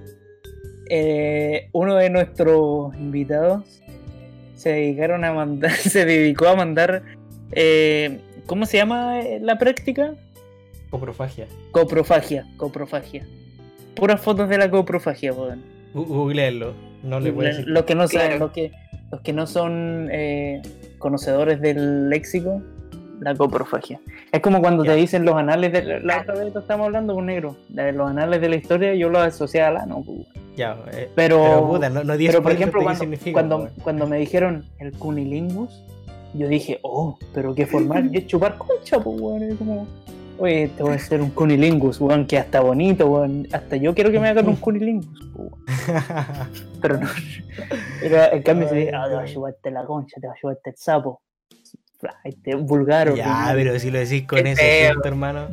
eh, 0.89 1.69
uno 1.71 1.95
de 1.95 2.09
nuestros 2.09 2.95
invitados 2.95 3.81
se 4.55 4.69
dedicaron 4.71 5.23
a 5.23 5.33
mandar, 5.33 5.71
se 5.71 6.05
dedicó 6.05 6.47
a 6.47 6.55
mandar, 6.55 7.03
eh, 7.51 8.19
¿cómo 8.45 8.65
se 8.65 8.77
llama 8.77 9.19
eh, 9.21 9.39
la 9.41 9.57
práctica? 9.57 10.13
Coprofagia. 10.89 11.47
Coprofagia, 11.71 12.45
coprofagia. 12.57 13.25
Puras 13.95 14.21
fotos 14.21 14.49
de 14.49 14.57
la 14.57 14.69
coprofagia, 14.69 15.33
weón. 15.33 15.61
Googlearlo. 15.93 16.73
No 17.03 17.19
le 17.19 17.31
voy 17.31 17.45
a 17.45 17.49
decir. 17.49 17.67
Los 17.67 17.83
que 17.83 17.95
no 17.95 18.07
saben, 18.07 18.27
Claro. 18.29 18.45
los 18.45 18.51
que, 18.51 18.71
los 19.11 19.21
que 19.21 19.33
no 19.33 19.47
son 19.47 20.09
eh, 20.11 20.61
conocedores 20.99 21.59
del 21.61 22.09
léxico, 22.09 22.61
la 23.19 23.35
coprofagia. 23.35 23.99
Es 24.31 24.41
como 24.41 24.61
cuando 24.61 24.83
Ya. 24.83 24.91
te 24.91 24.97
dicen 24.97 25.25
los 25.25 25.35
anales 25.35 25.71
de 25.71 25.83
la, 25.83 25.99
la 25.99 26.21
otra 26.21 26.35
vez 26.35 26.55
estamos 26.55 26.85
hablando 26.85 27.13
con 27.13 27.25
negro, 27.25 27.57
de 27.69 27.91
los 27.91 28.09
anales 28.09 28.41
de 28.41 28.49
la 28.49 28.55
historia, 28.55 28.93
yo 28.95 29.09
los 29.09 29.21
asociaba 29.21 29.69
al 29.69 29.77
ano, 29.77 30.03
pues. 30.05 30.19
Ya, 30.55 30.77
eh, 30.91 31.09
pero, 31.15 31.41
pero 31.41 31.67
puta, 31.67 31.89
no, 31.89 32.03
no 32.03 32.13
pero 32.15 32.43
por 32.43 32.51
ejemplo 32.51 32.81
cuando, 32.83 32.99
significa, 32.99 33.33
cuando, 33.33 33.69
cuando 33.83 34.05
me 34.07 34.17
dijeron 34.17 34.65
el 34.79 34.91
cunilingus, 34.91 35.83
yo 36.33 36.47
dije, 36.47 36.79
oh, 36.83 37.17
pero 37.33 37.53
qué 37.55 37.65
formal, 37.65 38.09
y 38.13 38.17
es 38.19 38.27
chupar 38.27 38.57
concha, 38.57 38.99
pues 38.99 39.19
weón, 39.19 39.43
es 39.43 39.55
como, 39.55 39.87
oye, 40.39 40.69
te 40.75 40.83
voy 40.83 40.93
a 40.93 40.95
hacer 40.95 41.21
un 41.21 41.29
cunilingus, 41.29 41.99
weón, 42.01 42.25
que 42.25 42.37
hasta 42.37 42.59
bonito, 42.61 43.07
weón, 43.07 43.47
hasta 43.53 43.75
yo 43.75 43.93
quiero 43.93 44.11
que 44.11 44.19
me 44.19 44.29
hagan 44.29 44.47
un 44.47 44.55
cunilingus, 44.55 45.19
pues, 45.35 45.49
weón. 45.51 45.63
Pero 46.81 46.97
no. 46.99 47.07
Pero 48.01 48.33
en 48.33 48.41
cambio 48.43 48.67
se 48.69 48.75
dice, 48.75 48.91
ah, 48.95 49.05
te 49.07 49.15
va 49.15 49.21
a 49.21 49.25
llevarte 49.25 49.71
la 49.71 49.85
concha, 49.85 50.19
te 50.19 50.27
va 50.27 50.33
a 50.33 50.35
llevarte 50.41 50.69
el 50.71 50.75
sapo. 50.77 51.21
Este 52.25 52.55
vulgar 52.55 53.07
Ya, 53.07 53.13
ordinario. 53.13 53.55
pero 53.69 53.79
si 53.79 53.89
lo 53.89 53.99
decís 53.99 54.27
con 54.27 54.45
ese 54.45 54.61
feo. 54.61 54.89
acento, 54.89 55.07
hermano, 55.07 55.47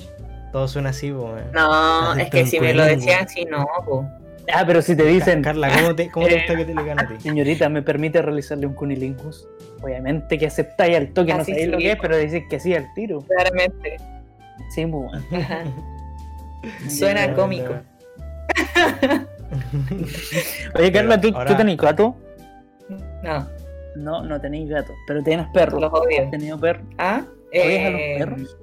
todo 0.51 0.67
suena 0.67 0.91
así, 0.91 1.13
po, 1.13 1.27
weón. 1.35 1.53
No, 1.53 2.11
Hacerte 2.11 2.23
es 2.41 2.45
que 2.45 2.51
si 2.51 2.59
me 2.61 2.75
lo 2.75 2.85
decían 2.85 3.25
así, 3.25 3.45
no, 3.45 3.65
po. 3.87 4.05
Ah, 4.53 4.65
pero 4.67 4.83
si 4.83 4.97
te 4.97 5.05
dicen, 5.05 5.43
Carla, 5.43 5.71
¿cómo 5.73 5.95
te, 5.95 6.11
cómo 6.11 6.27
te 6.27 6.35
gusta 6.39 6.57
que 6.57 6.65
te 6.65 6.75
le 6.75 6.83
gane 6.85 7.03
a 7.03 7.07
ti? 7.07 7.15
señorita, 7.21 7.69
¿me 7.69 7.83
permite 7.83 8.21
realizarle 8.21 8.67
un 8.67 8.75
cunilingus? 8.75 9.47
Obviamente 9.83 10.37
que 10.39 10.47
aceptáis 10.47 10.97
al 10.97 11.09
toque, 11.13 11.33
no 11.35 11.41
Así 11.41 11.53
sabéis 11.53 11.69
lo 11.69 11.79
sí. 11.79 11.85
que 11.85 11.93
es, 11.93 11.99
pero 12.01 12.17
decís 12.17 12.43
que 12.51 12.61
sí 12.61 12.75
al 12.75 12.93
tiro. 12.95 13.21
Claramente. 13.21 13.97
Sí, 14.75 14.85
bueno. 14.85 15.11
Ajá. 15.33 15.65
Suena 16.89 17.35
cómico. 17.35 17.75
Oye, 20.75 20.93
Carla, 20.93 21.21
¿tú, 21.21 21.29
Ahora- 21.35 21.51
¿tú 21.51 21.57
tenés 21.57 21.77
gato? 21.77 22.17
No, 23.23 23.49
No, 23.97 24.23
no 24.23 24.41
tenéis 24.41 24.69
gato, 24.69 24.93
pero 25.07 25.23
tienes 25.23 25.47
perros. 25.53 25.81
los 25.81 25.93
odio. 25.93 26.23
¿Has 26.25 26.31
tenido 26.31 26.59
perros? 26.59 26.87
¿Ah? 26.99 27.23
¿Odias 27.53 27.87
a 27.87 27.91
los 27.91 28.01
Eh, 28.01 28.15
perros? 28.19 28.57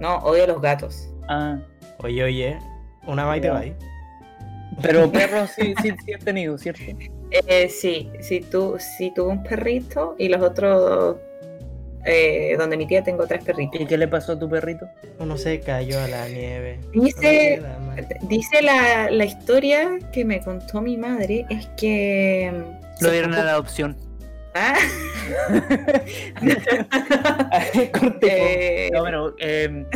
No, 0.00 0.16
odio 0.18 0.44
a 0.44 0.46
los 0.48 0.60
gatos. 0.60 1.08
Ah, 1.28 1.58
Oye, 1.98 2.24
oye, 2.24 2.58
una 3.06 3.24
más 3.24 3.38
y 3.38 3.40
te 3.40 3.50
va. 3.50 3.62
Pero 4.82 5.10
perros 5.12 5.50
sí, 5.50 5.74
sí, 5.80 5.90
sí 6.04 6.12
he 6.12 6.18
tenido, 6.18 6.58
¿cierto? 6.58 6.82
Eh, 7.46 7.68
sí, 7.68 8.10
sí, 8.20 8.40
tú, 8.40 8.76
sí 8.78 9.12
tuve 9.14 9.30
un 9.32 9.42
perrito 9.42 10.14
y 10.18 10.28
los 10.28 10.42
otros, 10.42 11.16
eh, 12.04 12.54
donde 12.58 12.76
mi 12.76 12.86
tía 12.86 13.02
tengo 13.02 13.26
tres 13.26 13.42
perritos. 13.44 13.80
¿Y 13.80 13.86
qué 13.86 13.96
le 13.96 14.08
pasó 14.08 14.32
a 14.32 14.38
tu 14.38 14.48
perrito? 14.48 14.86
Uno 15.18 15.36
se 15.36 15.60
cayó 15.60 15.98
a 16.00 16.08
la 16.08 16.28
nieve. 16.28 16.78
Dice, 16.92 17.56
No 17.58 17.62
queda 17.62 17.78
mal. 17.78 18.06
dice 18.28 18.62
la, 18.62 19.10
la 19.10 19.24
historia 19.24 19.98
que 20.12 20.24
me 20.24 20.40
contó 20.40 20.80
mi 20.82 20.96
madre, 20.96 21.46
es 21.48 21.66
que... 21.78 22.52
mm, 22.52 23.04
Lo 23.04 23.10
dieron 23.10 23.34
a 23.34 23.44
la 23.44 23.52
adopción. 23.52 23.96
Ah, 24.54 24.74
eh, 28.20 28.90
No, 28.92 29.04
pero 29.04 29.34
eh, 29.38 29.86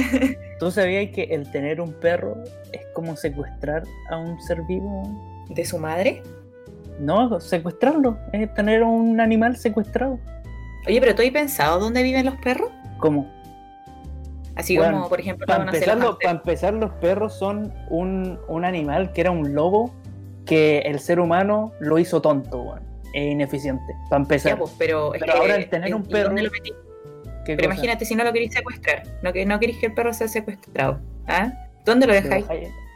¿tú 0.59 0.70
sabías 0.70 1.11
que 1.14 1.24
el 1.24 1.51
tener 1.51 1.80
un 1.80 1.93
perro 1.93 2.37
es 2.72 2.80
como 2.95 3.16
secuestrar 3.16 3.82
a 4.11 4.16
un 4.16 4.41
ser 4.43 4.62
vivo? 4.62 5.45
¿De 5.51 5.64
su 5.64 5.78
madre? 5.78 6.22
No, 7.01 7.40
secuestrarlo. 7.40 8.18
Es 8.32 8.53
tener 8.55 8.82
un 8.82 9.20
animal 9.20 9.57
secuestrado. 9.57 10.18
Oye, 10.86 11.01
pero 11.01 11.14
¿tú 11.14 11.22
has 11.22 11.30
pensado 11.30 11.78
dónde 11.80 12.03
viven 12.03 12.24
los 12.26 12.36
perros? 12.36 12.70
¿Cómo? 12.99 13.30
Así 14.55 14.76
Bueno, 14.78 14.92
como, 14.99 15.09
por 15.11 15.20
ejemplo, 15.20 15.47
Para 15.47 15.64
empezar, 15.64 15.99
las 15.99 16.07
lo- 16.07 16.18
para 16.18 16.30
empezar, 16.30 16.72
los 16.74 16.90
perros 16.94 17.34
son 17.38 17.74
un, 17.90 18.38
un 18.49 18.64
animal 18.64 19.12
que 19.12 19.20
era 19.20 19.30
un 19.30 19.55
lobo 19.55 19.92
que 20.47 20.78
el 20.78 20.99
ser 21.01 21.20
humano 21.20 21.72
lo 21.80 21.99
hizo 21.99 22.22
tonto, 22.22 22.62
weón, 22.62 22.80
e 23.12 23.30
ineficiente. 23.32 23.94
Para 24.09 24.22
empezar. 24.22 24.53
Ya, 24.53 24.59
pues, 24.59 24.72
pero, 24.78 25.12
es 25.12 25.20
Pero 25.20 25.32
que- 25.34 25.38
ahora 25.38 25.57
el 25.57 25.68
tener 25.68 25.94
un 25.94 26.03
¿y 26.03 26.12
perro- 26.12 26.34
Pero 26.34 27.59
cosa? 27.59 27.64
imagínate 27.64 28.05
si 28.07 28.14
no 28.14 28.24
lo 28.24 28.32
queréis 28.32 28.55
secuestrar, 28.55 29.03
no, 29.22 29.32
que, 29.32 29.44
no 29.44 29.59
queréis 29.61 29.78
que 29.78 29.86
el 29.86 29.94
perro 29.94 30.12
sea 30.14 30.26
secuestrado. 30.28 31.01
¿Ah? 31.26 31.53
¿Dónde 31.84 32.07
lo 32.07 32.14
dejáis? 32.14 32.47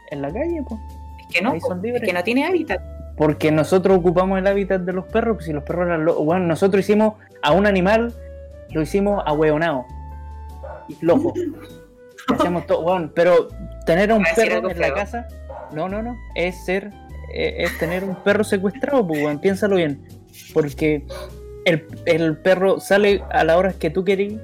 En 0.09 0.21
la 0.21 0.29
calle, 0.31 0.63
pues. 0.67 0.79
Es 1.21 1.35
que 1.35 1.41
no, 1.43 1.53
es 1.53 1.63
que 2.01 2.13
no 2.13 2.23
tiene 2.23 2.45
hábitat. 2.45 2.81
Porque 3.17 3.51
nosotros 3.51 3.97
ocupamos 3.97 4.39
el 4.39 4.47
hábitat 4.47 4.81
de 4.81 4.93
los 4.93 5.05
perros, 5.05 5.37
pues 5.37 5.45
si 5.45 5.53
los 5.53 5.63
perros 5.63 5.87
eran 5.87 6.05
locos. 6.05 6.25
Bueno, 6.25 6.45
nosotros 6.45 6.79
hicimos 6.81 7.15
a 7.41 7.51
un 7.51 7.65
animal, 7.65 8.13
lo 8.71 8.81
hicimos 8.81 9.21
ahueonado 9.25 9.85
y 10.87 10.95
flojo. 10.95 11.33
Y 12.29 12.33
hacemos 12.33 12.67
todo, 12.67 12.81
weón, 12.81 13.11
pero 13.15 13.49
tener 13.85 14.11
a 14.11 14.15
un 14.15 14.23
¿Va 14.23 14.29
a 14.31 14.35
perro 14.35 14.69
en 14.69 14.79
la 14.79 14.93
casa, 14.93 15.27
no, 15.73 15.89
no, 15.89 16.03
no, 16.03 16.15
es 16.35 16.63
ser, 16.63 16.91
eh, 17.33 17.55
es 17.57 17.77
tener 17.79 18.03
un 18.03 18.15
perro 18.15 18.43
secuestrado, 18.43 19.05
pues, 19.05 19.23
weón, 19.23 19.39
piénsalo 19.39 19.77
bien. 19.77 20.07
Porque 20.53 21.03
el, 21.65 21.87
el 22.05 22.37
perro 22.37 22.79
sale 22.79 23.23
a 23.31 23.43
las 23.43 23.57
horas 23.57 23.75
que 23.75 23.89
tú 23.89 24.05
querís, 24.05 24.39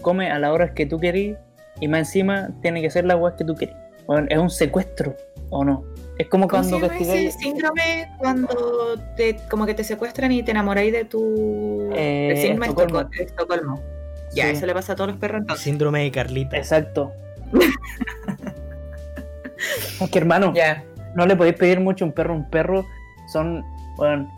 come 0.00 0.30
a 0.30 0.38
las 0.38 0.50
horas 0.50 0.70
que 0.72 0.86
tú 0.86 0.98
querís, 0.98 1.36
y 1.80 1.88
más 1.88 2.00
encima 2.00 2.48
tiene 2.62 2.80
que 2.80 2.88
hacer 2.88 3.04
las 3.04 3.18
weas 3.18 3.36
que 3.36 3.44
tú 3.44 3.54
querís. 3.54 3.76
Weón, 4.06 4.26
es 4.30 4.38
un 4.38 4.50
secuestro, 4.50 5.14
¿o 5.50 5.64
no? 5.64 5.84
Es 6.18 6.28
como 6.28 6.48
¿Cómo 6.48 6.62
cuando 6.62 6.68
se 6.68 6.74
llama 6.82 6.86
ese 6.96 7.04
castigáis. 7.06 7.34
síndrome 7.34 8.10
cuando 8.18 8.98
te, 9.16 9.36
como 9.48 9.66
que 9.66 9.74
te 9.74 9.84
secuestran 9.84 10.32
y 10.32 10.42
te 10.42 10.50
enamoráis 10.50 10.92
de 10.92 11.04
tu... 11.04 11.90
Eh, 11.94 12.30
el 12.32 12.36
síndrome 12.38 12.66
de 12.66 12.70
Estocolmo. 12.72 13.00
Estocolmo. 13.00 13.10
de 13.16 13.24
Estocolmo. 13.24 13.80
Ya, 14.34 14.44
Sí. 14.46 14.50
eso 14.56 14.66
le 14.66 14.74
pasa 14.74 14.92
a 14.92 14.96
todos 14.96 15.10
los 15.10 15.18
perros 15.18 15.40
entonces. 15.42 15.64
Síndrome 15.64 16.02
de 16.02 16.10
Carlita. 16.10 16.56
Exacto. 16.56 17.12
es 20.00 20.10
que 20.10 20.18
hermano, 20.18 20.52
no 21.14 21.26
le 21.26 21.36
podéis 21.36 21.56
pedir 21.56 21.80
mucho 21.80 22.04
a 22.04 22.08
un 22.08 22.12
perro. 22.12 22.34
Un 22.34 22.48
perro 22.50 22.86
son. 23.32 23.64
Bueno, 23.96 24.32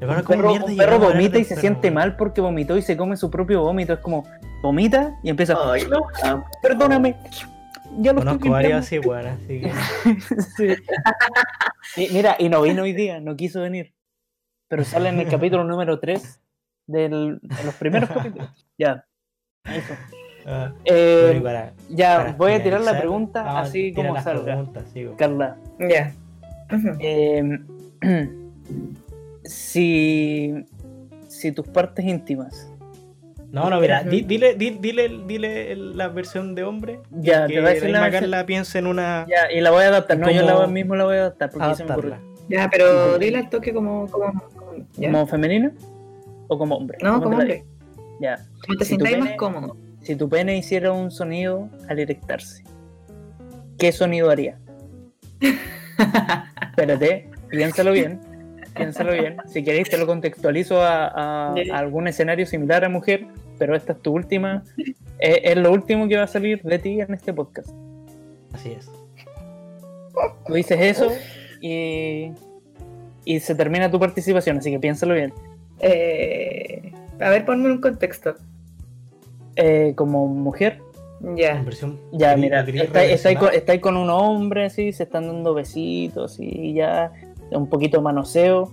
un 0.00 0.22
¿cómo 0.22 0.24
perro, 0.24 0.52
un 0.66 0.76
perro 0.76 0.98
vomita 0.98 1.38
y 1.38 1.44
se 1.44 1.50
perro, 1.50 1.60
siente 1.60 1.90
mal 1.90 2.16
porque 2.16 2.40
vomitó 2.40 2.76
y 2.76 2.82
se 2.82 2.96
come 2.96 3.16
su 3.16 3.30
propio 3.30 3.62
vómito. 3.62 3.94
Es 3.94 4.00
como, 4.00 4.24
vomita 4.62 5.14
y 5.22 5.30
empieza. 5.30 5.56
Ay, 5.72 5.84
no. 5.88 5.98
"Ah, 6.22 6.44
perdóname. 6.62 7.16
Ya 7.98 8.12
lo 8.12 8.18
estoy 8.20 8.38
Conozco 8.38 8.50
varios 8.50 8.72
limpiando". 8.72 8.78
así, 8.78 8.98
weón, 8.98 9.26
así 9.26 9.60
que. 9.60 9.72
Sí. 11.96 12.00
Y 12.02 12.12
mira, 12.14 12.36
y 12.38 12.48
no 12.48 12.62
vino 12.62 12.82
hoy 12.82 12.92
día, 12.92 13.20
no 13.20 13.36
quiso 13.36 13.60
venir. 13.60 13.94
Pero 14.68 14.84
sale 14.84 15.08
en 15.10 15.20
el 15.20 15.28
capítulo 15.28 15.64
número 15.64 15.98
3 16.00 16.40
del, 16.86 17.38
de 17.42 17.64
los 17.64 17.74
primeros 17.74 18.10
capítulos. 18.10 18.66
Ya. 18.78 19.06
Eso. 19.64 19.94
ah, 20.46 20.72
Eh, 20.84 21.40
para- 21.42 21.72
ya, 21.88 22.16
para 22.18 22.32
voy 22.32 22.52
a 22.52 22.62
tirar 22.62 22.80
la 22.80 22.98
pregunta 22.98 23.44
ah, 23.46 23.60
así 23.60 23.92
como 23.92 24.14
las 24.14 24.24
salga. 24.24 24.64
Carla, 25.16 25.56
Ya. 25.78 26.12
Eh, 27.00 27.60
si, 29.44 30.64
si 31.28 31.52
tus 31.52 31.68
partes 31.68 32.04
íntimas. 32.04 32.70
No, 33.54 33.70
no, 33.70 33.80
mira, 33.80 34.02
di- 34.02 34.22
dile, 34.22 34.54
di- 34.56 34.78
dile, 34.80 35.08
dile 35.26 35.76
la 35.76 36.08
versión 36.08 36.56
de 36.56 36.64
hombre. 36.64 36.98
Ya, 37.12 37.46
que 37.46 37.54
te 37.54 37.60
voy 37.60 37.70
a 37.70 37.74
decir 37.74 37.90
la 37.90 38.10
Carla 38.10 38.44
piensa 38.46 38.78
en 38.80 38.88
una. 38.88 39.26
Ya, 39.28 39.50
y 39.52 39.60
la 39.60 39.70
voy 39.70 39.84
a 39.84 39.88
adaptar. 39.88 40.18
No, 40.18 40.28
yo 40.28 40.44
¿Cómo 40.44 40.60
la 40.62 40.66
mismo 40.66 40.96
la 40.96 41.04
voy 41.04 41.16
a 41.16 41.20
adaptar 41.20 41.50
porque 41.50 41.64
ahí 41.66 41.74
se 41.76 41.84
adaptarla. 41.84 42.20
Ya, 42.48 42.68
pero 42.70 43.16
dile 43.16 43.38
al 43.38 43.48
toque 43.50 43.72
como... 43.72 44.08
como, 44.10 44.32
como- 44.54 44.72
¿ya? 44.94 45.10
¿Como 45.12 45.26
femenino 45.28 45.70
o 46.48 46.58
como 46.58 46.76
hombre? 46.76 46.98
No, 47.00 47.12
¿Cómo 47.14 47.22
como 47.24 47.36
hombre. 47.38 47.64
Ya. 48.20 48.38
Como 48.66 48.76
te 48.78 48.84
Si 48.84 48.98
más 48.98 49.12
pene- 49.12 49.36
cómodo. 49.36 49.76
Si 50.02 50.16
tu 50.16 50.28
pene 50.28 50.56
hiciera 50.56 50.90
un 50.92 51.10
sonido 51.12 51.68
al 51.88 51.98
erectarse, 52.00 52.64
¿qué 53.78 53.92
sonido 53.92 54.30
haría? 54.30 54.58
Espérate, 56.70 57.30
piénsalo 57.50 57.92
bien. 57.92 58.20
Piénsalo 58.76 59.12
bien. 59.12 59.36
Si 59.46 59.62
queréis, 59.62 59.88
te 59.88 59.96
lo 59.96 60.06
contextualizo 60.06 60.82
a, 60.82 61.06
a- 61.06 61.54
a 61.72 61.78
algún 61.78 62.08
escenario 62.08 62.44
similar 62.46 62.84
a 62.84 62.88
mujer, 62.88 63.26
pero 63.58 63.74
esta 63.76 63.92
es 63.92 64.02
tu 64.02 64.12
última. 64.12 64.64
Es, 65.18 65.38
es 65.42 65.56
lo 65.56 65.72
último 65.72 66.08
que 66.08 66.16
va 66.16 66.24
a 66.24 66.28
salir 66.28 66.62
de 66.62 66.78
ti 66.78 67.00
en 67.00 67.14
este 67.14 67.32
podcast. 67.32 67.70
Así 68.52 68.72
es. 68.72 68.90
Tú 70.46 70.54
dices 70.54 70.78
eso 70.80 71.10
y, 71.60 72.30
y 73.24 73.40
se 73.40 73.54
termina 73.54 73.90
tu 73.90 73.98
participación, 73.98 74.58
así 74.58 74.70
que 74.70 74.78
piénsalo 74.78 75.14
bien. 75.14 75.32
Eh, 75.80 76.92
a 77.20 77.30
ver, 77.30 77.44
ponme 77.44 77.70
un 77.70 77.80
contexto. 77.80 78.34
Eh, 79.56 79.92
como 79.96 80.26
mujer, 80.26 80.80
Ya. 81.36 81.64
Ya 82.12 82.36
mira, 82.36 82.60
estáis 82.60 83.38
con, 83.38 83.54
estáis 83.54 83.80
con 83.80 83.96
un 83.96 84.10
hombre 84.10 84.66
así, 84.66 84.92
se 84.92 85.04
están 85.04 85.26
dando 85.26 85.54
besitos 85.54 86.36
y 86.38 86.74
ya 86.74 87.12
un 87.50 87.68
poquito 87.68 87.98
de 87.98 88.02
manoseo 88.02 88.72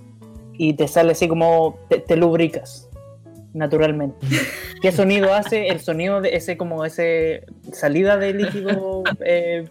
y 0.53 0.73
te 0.73 0.87
sale 0.87 1.11
así 1.11 1.27
como 1.27 1.77
te, 1.87 1.99
te 1.99 2.15
lubricas 2.15 2.89
naturalmente. 3.53 4.17
¿Qué 4.81 4.91
sonido 4.91 5.33
hace? 5.33 5.67
El 5.67 5.79
sonido 5.79 6.21
de 6.21 6.35
ese 6.35 6.57
como 6.57 6.85
ese 6.85 7.45
salida 7.71 8.17
de 8.17 8.33
líquido, 8.33 9.03
eh, 9.19 9.65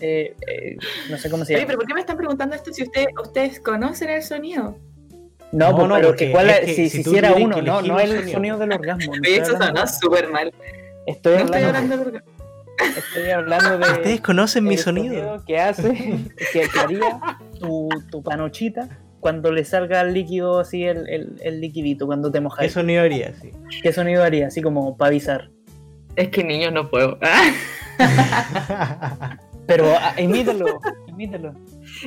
eh, 0.00 0.34
eh, 0.46 0.76
no 1.10 1.18
sé 1.18 1.30
cómo 1.30 1.44
se 1.44 1.54
Oye, 1.54 1.60
llama. 1.62 1.66
pero 1.68 1.78
¿por 1.78 1.86
qué 1.88 1.94
me 1.94 2.00
están 2.00 2.16
preguntando 2.16 2.54
esto 2.54 2.72
si 2.72 2.82
ustedes, 2.82 3.08
ustedes 3.22 3.60
conocen 3.60 4.10
el 4.10 4.22
sonido? 4.22 4.76
No, 5.52 5.70
No, 5.70 5.76
pues, 5.76 5.88
no, 5.88 5.94
pero 5.96 6.08
porque 6.08 6.30
cuál 6.32 6.50
es 6.50 6.60
que 6.60 6.74
si, 6.74 6.90
si 6.90 7.00
hiciera 7.00 7.32
uno, 7.34 7.62
no, 7.62 7.80
no 7.82 8.00
el 8.00 8.08
sonido. 8.10 8.32
sonido 8.32 8.58
del 8.58 8.72
orgasmo. 8.72 9.14
no 9.14 9.20
Oye, 9.22 9.36
eso 9.36 9.54
hablando- 9.54 9.86
sonó 9.86 9.86
súper 10.00 10.28
mal. 10.30 10.52
Estoy 11.06 11.34
No 11.38 11.44
estoy 11.44 11.62
hablando, 11.62 11.94
hablando 11.94 12.10
de... 12.18 12.22
estoy 12.98 13.30
hablando 13.30 13.78
de. 13.78 13.92
Ustedes 13.92 14.20
conocen 14.20 14.64
mi 14.64 14.74
el 14.74 14.80
sonido. 14.80 15.44
que 15.46 15.58
hace, 15.58 15.92
que, 16.52 16.68
que 16.68 16.78
haría 16.80 17.20
tu, 17.60 17.88
tu 18.10 18.22
panochita 18.22 18.88
cuando 19.26 19.50
le 19.50 19.64
salga 19.64 20.02
el 20.02 20.14
líquido 20.14 20.60
así, 20.60 20.84
el, 20.84 21.08
el, 21.08 21.36
el 21.42 21.60
liquidito, 21.60 22.06
cuando 22.06 22.30
te 22.30 22.38
¿Qué 22.38 22.42
mojáis. 22.42 22.70
sonido 22.70 23.02
haría? 23.02 23.34
Sí. 23.34 23.50
¿Qué 23.82 23.92
sonido 23.92 24.22
haría? 24.22 24.46
Así 24.46 24.62
como 24.62 24.96
para 24.96 25.08
avisar. 25.08 25.50
Es 26.14 26.28
que 26.28 26.44
niños 26.44 26.72
no 26.72 26.88
puedo. 26.88 27.18
Pero 29.66 29.86
ah, 29.98 30.14
imítalo, 30.20 30.78
imítalo. 31.08 31.54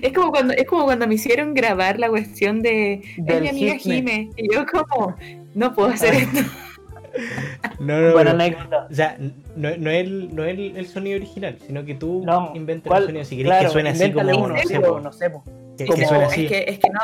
Es 0.01 0.13
como 0.13 0.32
cuando 0.32 0.53
es 0.53 0.65
como 0.65 0.86
cuando 0.86 1.07
me 1.07 1.15
hicieron 1.15 1.53
grabar 1.53 1.99
la 1.99 2.07
cuestión 2.07 2.61
de 2.61 2.93
es 2.93 3.26
Del 3.26 3.41
mi 3.43 3.49
amiga. 3.49 3.76
Jime 3.78 4.30
y 4.38 4.53
yo 4.53 4.65
como 4.65 5.13
no 5.55 5.74
puedo 5.76 5.89
hacer 5.89 6.13
esto. 6.13 6.39
no, 7.82 7.99
no, 7.99 8.11
Buena 8.13 8.32
no. 8.32 8.41
anécdota. 8.43 8.88
O 8.89 8.93
sea, 8.95 9.17
no, 9.57 9.76
no 9.78 9.89
es, 9.89 10.05
el, 10.07 10.34
no 10.34 10.45
es 10.45 10.57
el, 10.57 10.78
el 10.78 10.88
sonido 10.88 11.17
original, 11.17 11.57
sino 11.67 11.84
que 11.84 11.95
tú 11.95 12.24
No, 12.26 12.53
inventas 12.55 12.97
el 12.97 13.05
sonido. 13.07 13.26
Si 13.26 13.36
querés 13.36 13.49
Claro, 13.49 13.65
que 13.65 13.74
suene 13.74 13.89
así 13.89 14.09
como. 14.13 14.38
uno, 14.38 14.53
no 14.55 14.63
sé, 14.63 14.80
po, 14.80 14.99
no 15.01 15.11
sé, 15.11 15.30
po. 15.30 15.43
Que, 15.84 15.89
como- 15.89 15.99
que 15.99 16.05
suene 16.07 16.25
es 16.25 16.34
que 16.34 16.65
es 16.67 16.80
que 16.80 16.89
no, 16.89 16.99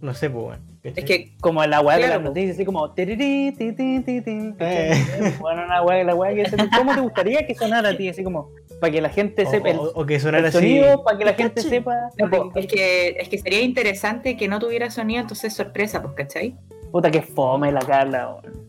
No 0.00 0.14
sé, 0.14 0.30
pues, 0.30 0.44
bueno. 0.44 0.62
es 0.82 1.04
que 1.04 1.36
Como 1.40 1.64
la 1.66 1.80
weá 1.82 1.98
de 1.98 2.08
las 2.08 2.22
noticias, 2.22 2.56
así 2.56 2.64
como. 2.64 2.90
tiriri, 2.92 3.52
ti, 3.52 3.72
ti, 3.72 4.00
ti, 4.00 4.20
ti, 4.22 4.54
Eh. 4.58 5.34
Bueno, 5.40 5.64
una 5.66 5.82
weá, 5.82 6.02
la 6.04 6.14
weá 6.14 6.34
que 6.34 6.48
se- 6.48 6.56
¿Cómo 6.76 6.94
te 6.94 7.00
gustaría 7.02 7.46
que 7.46 7.54
sonara 7.54 7.90
a 7.90 7.96
ti? 7.96 8.08
Así 8.08 8.24
como, 8.24 8.48
para 8.80 8.90
que 8.90 9.00
la 9.02 9.10
gente 9.10 9.44
O, 9.46 9.50
sepa. 9.50 9.68
El, 9.68 9.78
o- 9.78 9.92
o 9.94 10.06
que 10.06 10.18
sonara 10.18 10.38
el 10.38 10.46
así. 10.46 10.56
sonido, 10.56 11.04
para 11.04 11.18
que 11.18 11.24
la 11.26 11.34
gente 11.34 11.60
sepa. 11.60 11.94
no, 12.18 12.30
po, 12.30 12.50
es 12.54 12.66
que 12.66 13.08
es 13.20 13.28
que 13.28 13.36
sería 13.38 13.60
interesante 13.60 14.36
que 14.38 14.48
no 14.48 14.58
tuviera 14.58 14.90
sonido, 14.90 15.20
entonces 15.20 15.52
sorpresa, 15.52 16.00
pues, 16.00 16.14
¿cachai? 16.14 16.56
Puta 16.90 17.10
que 17.10 17.20
fome 17.20 17.70
la 17.70 17.80
Carla, 17.80 18.36
weón. 18.42 18.60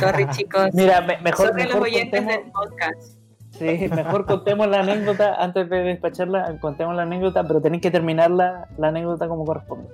Sorry 0.00 0.26
chicos. 0.30 0.70
Mira, 0.72 1.00
me- 1.02 1.18
mejor, 1.18 1.48
Sorry 1.48 1.62
los 1.64 1.72
mejor 1.74 1.82
oyentes 1.82 2.20
contemos, 2.22 2.44
del 2.44 2.52
podcast. 2.52 3.18
Sí, 3.58 3.88
mejor 3.94 4.26
contemos 4.26 4.68
la 4.68 4.80
anécdota 4.80 5.34
antes 5.42 5.68
de 5.70 5.82
despacharla, 5.82 6.56
contemos 6.60 6.94
la 6.94 7.02
anécdota, 7.02 7.42
pero 7.44 7.60
tenéis 7.60 7.82
que 7.82 7.90
terminar 7.90 8.30
la, 8.30 8.68
la 8.78 8.88
anécdota 8.88 9.28
como 9.28 9.44
corresponde. 9.44 9.88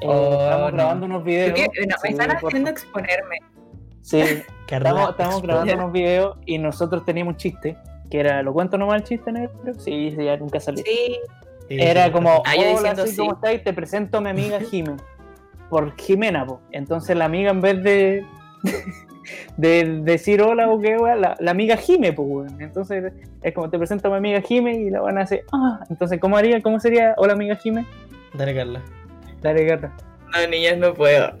Eh, 0.00 0.06
Oh, 0.06 0.32
estamos 0.42 0.70
no. 0.72 0.76
grabando 0.76 1.06
unos 1.06 1.24
videos. 1.24 1.58
Porque, 1.58 1.86
no, 1.86 1.94
me 2.02 2.08
Sí, 2.08 2.12
están 2.12 2.30
haciendo 2.30 2.70
exponerme. 2.70 3.38
Sí, 4.02 4.20
estamos, 4.70 5.10
estamos 5.10 5.42
grabando 5.42 5.74
unos 5.76 5.92
videos 5.92 6.36
y 6.46 6.58
nosotros 6.58 7.04
teníamos 7.04 7.32
un 7.34 7.38
chiste, 7.38 7.76
que 8.10 8.20
era, 8.20 8.42
¿lo 8.42 8.52
cuento 8.52 8.76
nomás 8.78 8.96
el 8.96 9.04
chiste 9.04 9.32
negro? 9.32 9.52
Sí, 9.78 10.10
sí, 10.16 10.24
ya 10.24 10.36
nunca 10.36 10.60
salió. 10.60 10.84
Sí, 10.84 11.16
Y 11.68 11.80
Era 11.80 12.06
sí, 12.06 12.10
como, 12.12 12.42
Ah, 12.44 12.52
hola, 12.56 12.68
diciendo 12.70 13.02
así 13.02 13.12
sí. 13.12 13.16
como 13.18 13.34
estáis, 13.34 13.64
te 13.64 13.72
presento 13.72 14.18
a 14.18 14.20
mi 14.20 14.30
amiga 14.30 14.60
Jime. 14.60 14.96
Por 15.70 15.96
Jimena, 15.96 16.46
po. 16.46 16.60
Entonces 16.70 17.16
la 17.16 17.24
amiga 17.24 17.50
en 17.50 17.60
vez 17.60 17.82
de, 17.82 18.24
de 19.56 20.00
decir 20.02 20.40
hola 20.42 20.68
o 20.70 20.80
qué, 20.80 20.96
wea, 20.98 21.16
la, 21.16 21.36
la 21.40 21.50
amiga 21.50 21.76
Jime, 21.76 22.12
pues, 22.12 22.28
weón. 22.30 22.60
Entonces 22.60 23.12
es 23.42 23.54
como 23.54 23.70
te 23.70 23.78
presento 23.78 24.08
a 24.08 24.10
mi 24.12 24.16
amiga 24.16 24.40
Jime 24.40 24.74
y 24.74 24.90
la 24.90 25.00
van 25.00 25.18
a 25.18 25.22
hacer, 25.22 25.44
ah, 25.52 25.80
entonces 25.90 26.20
¿cómo 26.20 26.36
haría? 26.36 26.60
¿Cómo 26.62 26.78
sería? 26.80 27.14
Hola 27.16 27.32
amiga 27.34 27.56
Jime. 27.56 27.86
Dale, 28.34 28.54
Carla. 28.54 28.82
Dale, 29.42 29.64
gata. 29.64 29.92
No, 30.32 30.48
niñas, 30.48 30.76
no 30.78 30.92
puedo. 30.94 31.32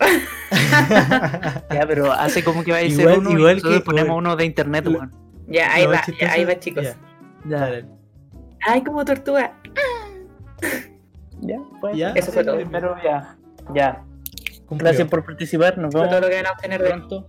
Ya, 1.70 1.84
pero 1.86 2.12
hace 2.12 2.42
como 2.44 2.62
que 2.64 2.70
va 2.72 2.78
a 2.78 2.80
ser 2.82 2.90
Igual- 2.90 3.18
uno 3.18 3.30
igual 3.32 3.52
y 3.52 3.54
nosotros 3.56 3.78
que- 3.80 3.84
ponemos 3.84 4.16
uno 4.18 4.36
de 4.36 4.44
internet, 4.44 4.86
weón. 4.86 5.12
Ya, 5.48 5.72
ahí 5.72 5.86
va, 5.86 6.02
ya, 6.20 6.32
ahí 6.32 6.44
va, 6.44 6.58
chicos. 6.58 6.84
Ya, 6.84 6.96
Ya, 7.48 7.58
dale. 7.60 7.84
Ay, 8.66 8.82
como 8.82 9.04
tortuga. 9.04 9.52
ya, 11.40 11.58
pues. 11.80 11.96
Ya, 11.96 12.10
Eso 12.10 12.32
fue 12.32 12.44
todo. 12.44 12.58
Pero 12.70 12.96
ya, 13.02 13.36
ya. 13.74 14.02
Cumplió. 14.66 14.88
Gracias 14.88 15.08
por 15.08 15.24
participar, 15.24 15.78
nos 15.78 15.94
vemos 15.94 16.10
todo 16.10 16.20
lo 16.20 16.28
que 16.28 16.34
van 16.36 16.46
a 16.46 16.52
obtener 16.52 16.84
pronto. 16.84 17.28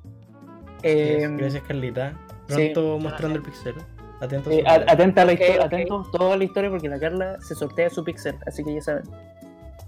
Eh, 0.84 1.28
Gracias, 1.38 1.64
Carlita. 1.64 2.14
sí. 2.48 2.72
Pronto 2.74 3.00
mostrando 3.00 3.38
el 3.38 3.44
pixel. 3.44 3.76
Atento 4.20 4.50
a 4.50 4.54
Eh, 4.54 4.62
a- 4.66 4.80
cara. 4.80 4.86
atenta 4.94 5.22
a 5.22 5.26
la 5.26 5.34
Ok, 5.34 5.40
historia, 5.42 5.60
ok. 5.62 5.66
atento 5.74 6.10
toda 6.12 6.38
la 6.38 6.44
historia 6.44 6.70
porque 6.72 6.90
la 6.90 7.00
Carla 7.00 7.38
se 7.42 7.54
sortea 7.56 7.90
su 7.92 8.04
pixel, 8.04 8.36
así 8.48 8.64
que 8.64 8.74
ya 8.74 8.82
saben. 8.82 9.04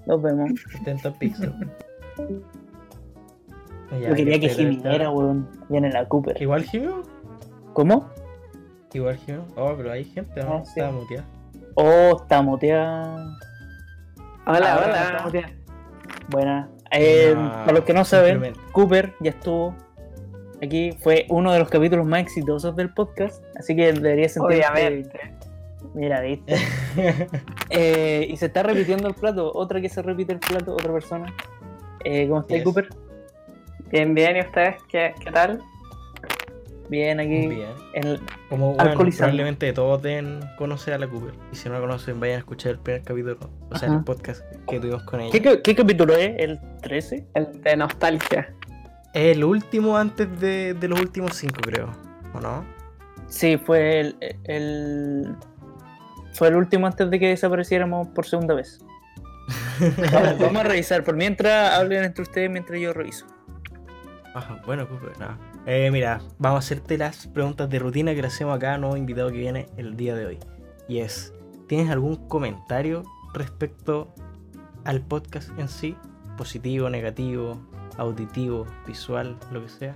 Nos 0.06 0.22
vemos. 0.22 0.52
Atento 0.82 1.08
al 1.10 1.14
pixel. 1.16 1.54
Ya, 3.92 4.10
Yo 4.10 4.16
quería 4.16 4.40
que 4.40 4.50
Jimmy 4.50 4.76
está- 4.76 4.94
era, 4.94 5.10
weón. 5.10 5.50
En 5.72 5.90
la 5.92 6.08
Cooper. 6.08 6.40
Igual 6.40 6.64
Jimmy. 6.64 6.90
¿Cómo? 7.74 8.08
Igual 8.94 9.18
Jimmy. 9.18 9.42
Oh, 9.56 9.74
pero 9.76 9.92
hay 9.92 10.04
gente, 10.06 10.44
¿no? 10.44 10.58
Ah, 10.58 10.62
sí. 10.64 10.80
Estaba 10.80 10.92
muteada. 10.92 11.26
Oh, 11.74 12.18
está 12.22 12.42
muteada. 12.44 13.38
Hola, 14.46 14.74
Ahora 14.74 14.86
hola. 14.86 15.02
está 15.04 15.24
muteada. 15.26 15.50
Buena. 16.30 16.70
Eh, 16.92 17.34
No, 17.36 17.50
para 17.52 17.74
los 17.74 17.84
que 17.84 17.94
no 17.94 18.04
saben. 18.06 18.54
Cooper 18.72 19.14
ya 19.20 19.32
estuvo 19.32 19.76
aquí. 20.62 20.92
Fue 21.00 21.26
uno 21.30 21.52
de 21.54 21.60
los 21.60 21.70
capítulos 21.70 22.06
más 22.06 22.22
exitosos 22.22 22.76
del 22.76 22.94
podcast. 22.94 23.44
Así 23.58 23.76
que 23.76 23.94
debería 23.94 24.28
sentirse. 24.30 24.66
Obviamente. 24.72 25.20
Mira, 25.94 26.22
viste. 26.22 26.56
Eh, 27.72 28.26
y 28.28 28.36
se 28.36 28.48
está 28.48 28.64
repitiendo 28.64 29.08
el 29.08 29.14
plato. 29.14 29.52
Otra 29.54 29.80
que 29.80 29.90
se 29.90 30.02
repite 30.02 30.34
el 30.34 30.40
plato, 30.40 30.74
otra 30.74 30.92
persona. 30.92 31.32
Eh, 32.04 32.28
¿Cómo 32.28 32.42
está 32.42 32.56
Yes. 32.56 32.64
Cooper? 32.64 32.90
Bien, 33.92 34.16
bien, 34.16 34.38
¿y 34.38 34.40
ustedes 34.42 34.76
qué, 34.90 35.14
qué 35.24 35.32
tal? 35.32 35.62
Bien, 36.90 37.20
aquí. 37.20 37.48
Bien. 37.48 37.70
El, 37.94 38.20
Como 38.50 38.74
bueno, 38.74 38.94
probablemente 38.98 39.72
todos 39.74 40.02
deben 40.02 40.40
conocer 40.58 40.96
a 40.96 40.98
la 40.98 41.08
Cooper. 41.08 41.34
Y 41.52 41.56
si 41.56 41.70
no 41.70 41.76
la 41.76 41.82
conocen, 41.82 42.20
vayan 42.20 42.38
a 42.38 42.40
escuchar 42.40 42.72
el 42.74 42.80
primer 42.80 43.04
capítulo. 43.04 43.38
O 43.70 43.76
sea, 43.78 43.88
Ajá. 43.90 43.98
el 44.00 44.04
podcast 44.04 44.42
que 44.68 44.80
tuvimos 44.80 45.04
con 45.04 45.22
ella. 45.22 45.32
¿Qué, 45.32 45.42
ca- 45.42 45.62
qué 45.62 45.76
capítulo 45.76 46.16
es? 46.16 46.32
¿El 46.40 46.60
13? 46.82 47.28
El 47.36 47.62
de 47.62 47.78
nostalgia. 47.78 48.54
El 49.14 49.44
último 49.44 49.98
antes 49.98 50.40
de, 50.40 50.74
de 50.74 50.88
los 50.88 51.00
últimos 51.00 51.36
cinco, 51.36 51.62
creo. 51.62 51.90
¿O 52.34 52.40
no? 52.40 52.66
Sí, 53.28 53.58
fue 53.58 54.00
el, 54.00 54.16
el- 54.46 55.36
Fue 56.34 56.48
el 56.48 56.56
último 56.56 56.88
antes 56.88 57.10
de 57.10 57.20
que 57.20 57.28
desapareciéramos 57.28 58.08
por 58.10 58.26
segunda 58.26 58.56
vez. 58.56 58.80
Vamos, 60.12 60.40
vamos 60.40 60.58
a 60.58 60.64
revisar. 60.64 61.04
Por 61.04 61.16
mientras, 61.16 61.74
hablen 61.74 62.04
entre 62.04 62.22
ustedes 62.24 62.50
mientras 62.52 62.80
yo 62.80 62.94
reviso. 62.94 63.26
Ajá, 64.36 64.62
bueno, 64.66 64.88
Cooper, 64.88 65.18
nada. 65.20 65.38
Eh, 65.72 65.92
mira, 65.92 66.20
vamos 66.40 66.56
a 66.56 66.60
hacerte 66.66 66.98
las 66.98 67.28
preguntas 67.28 67.70
de 67.70 67.78
rutina 67.78 68.16
que 68.16 68.22
le 68.22 68.28
hacemos 68.28 68.56
acá 68.56 68.74
a 68.74 68.78
nuevo 68.80 68.98
invitado 68.98 69.30
que 69.30 69.38
viene 69.38 69.68
el 69.78 69.96
día 69.96 70.16
de 70.16 70.26
hoy. 70.26 70.40
Y 70.88 70.98
es, 70.98 71.32
¿tienes 71.68 71.92
algún 71.92 72.16
comentario 72.28 73.04
respecto 73.36 74.08
al 74.84 75.02
podcast 75.02 75.52
en 75.60 75.68
sí? 75.68 75.96
Positivo, 76.40 76.90
negativo, 76.90 77.62
auditivo, 77.98 78.66
visual, 78.88 79.38
lo 79.52 79.62
que 79.62 79.70
sea. 79.70 79.96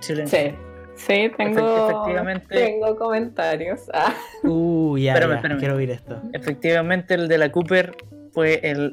Silencio. 0.00 0.38
Sí. 0.38 0.54
Sí, 0.96 1.32
tengo, 1.38 1.88
efectivamente. 1.88 2.54
tengo 2.54 2.94
comentarios. 2.96 3.80
Ah, 3.94 4.14
Uh, 4.44 4.98
ya, 4.98 5.12
Espérame, 5.14 5.30
ya, 5.30 5.36
espérame. 5.36 5.58
quiero 5.60 5.76
oír 5.76 5.90
esto. 5.90 6.20
Efectivamente, 6.34 7.14
el 7.14 7.28
de 7.28 7.38
la 7.38 7.50
Cooper 7.50 7.96
fue 8.32 8.60
el 8.62 8.90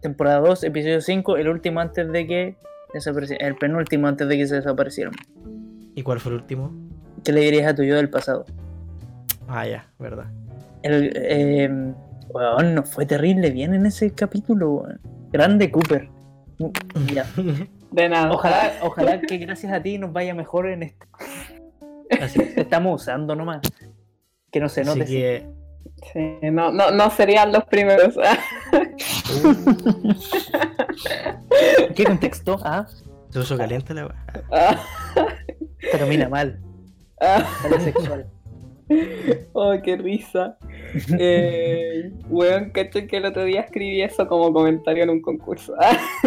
temporada 0.00 0.38
2, 0.38 0.62
episodio 0.62 1.00
5, 1.00 1.36
el 1.36 1.48
último 1.48 1.80
antes 1.80 2.12
de 2.12 2.26
que 2.28 2.54
el 2.92 3.56
penúltimo 3.56 4.06
antes 4.08 4.28
de 4.28 4.36
que 4.36 4.46
se 4.46 4.56
desaparecieron. 4.56 5.14
¿Y 5.94 6.02
cuál 6.02 6.20
fue 6.20 6.32
el 6.32 6.38
último? 6.38 6.72
¿Qué 7.24 7.32
le 7.32 7.40
dirías 7.40 7.72
a 7.72 7.74
tu 7.74 7.82
yo 7.82 7.96
del 7.96 8.10
pasado? 8.10 8.46
Ah, 9.48 9.66
ya, 9.66 9.86
verdad. 9.98 10.26
El, 10.82 11.12
eh, 11.14 11.92
weón, 12.28 12.74
nos 12.74 12.88
fue 12.88 13.06
terrible 13.06 13.50
bien 13.50 13.74
en 13.74 13.86
ese 13.86 14.12
capítulo, 14.12 14.70
weón. 14.70 15.00
Grande 15.32 15.70
Cooper. 15.70 16.08
Ya. 17.12 17.26
de 17.92 18.08
nada. 18.08 18.32
Ojalá, 18.32 18.72
ojalá 18.82 19.20
que 19.20 19.38
gracias 19.38 19.72
a 19.72 19.82
ti 19.82 19.98
nos 19.98 20.12
vaya 20.12 20.34
mejor 20.34 20.68
en 20.68 20.84
esto. 20.84 21.06
Así 22.20 22.40
es. 22.40 22.54
Te 22.54 22.62
estamos 22.62 23.02
usando 23.02 23.34
nomás. 23.34 23.60
Que 24.50 24.60
no 24.60 24.68
se 24.68 24.82
Así 24.82 24.90
note. 24.90 25.04
que, 25.04 25.60
Sí, 26.12 26.38
no, 26.50 26.72
no, 26.72 26.90
no 26.90 27.10
serían 27.10 27.52
los 27.52 27.64
primeros. 27.64 28.14
Ah, 29.44 31.36
¿En 31.78 31.94
¿Qué 31.94 32.04
contexto? 32.04 32.58
Ah, 32.62 32.86
se 33.30 33.38
puso 33.38 33.56
caliente 33.56 33.94
la 33.94 34.06
weá. 34.06 34.80
termina 35.92 36.28
mal. 36.28 36.58
ah. 37.20 37.44
Sexual. 37.80 38.26
Oh, 39.52 39.72
qué 39.84 39.96
risa. 39.96 40.56
Eh, 41.18 42.10
weón, 42.28 42.70
caché 42.70 43.06
que 43.06 43.18
el 43.18 43.26
otro 43.26 43.44
día 43.44 43.60
escribí 43.60 44.02
eso 44.02 44.26
como 44.26 44.52
comentario 44.52 45.04
en 45.04 45.10
un 45.10 45.22
concurso. 45.22 45.74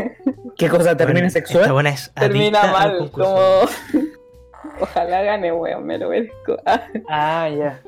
¿Qué 0.57 0.69
cosa 0.69 0.95
termina 0.95 1.19
Bueno, 1.19 1.29
sexual? 1.31 1.61
Esta 1.63 1.73
buena 1.73 1.89
es 1.89 2.11
termina 2.13 2.71
mal, 2.71 3.11
como. 3.11 3.35
Ojalá 4.79 5.21
gane, 5.23 5.51
weón, 5.51 5.85
me 5.85 5.97
lo 5.97 6.09
merezco. 6.09 6.57
Ah, 6.65 6.81
Ah, 7.09 7.49
ya. 7.49 7.81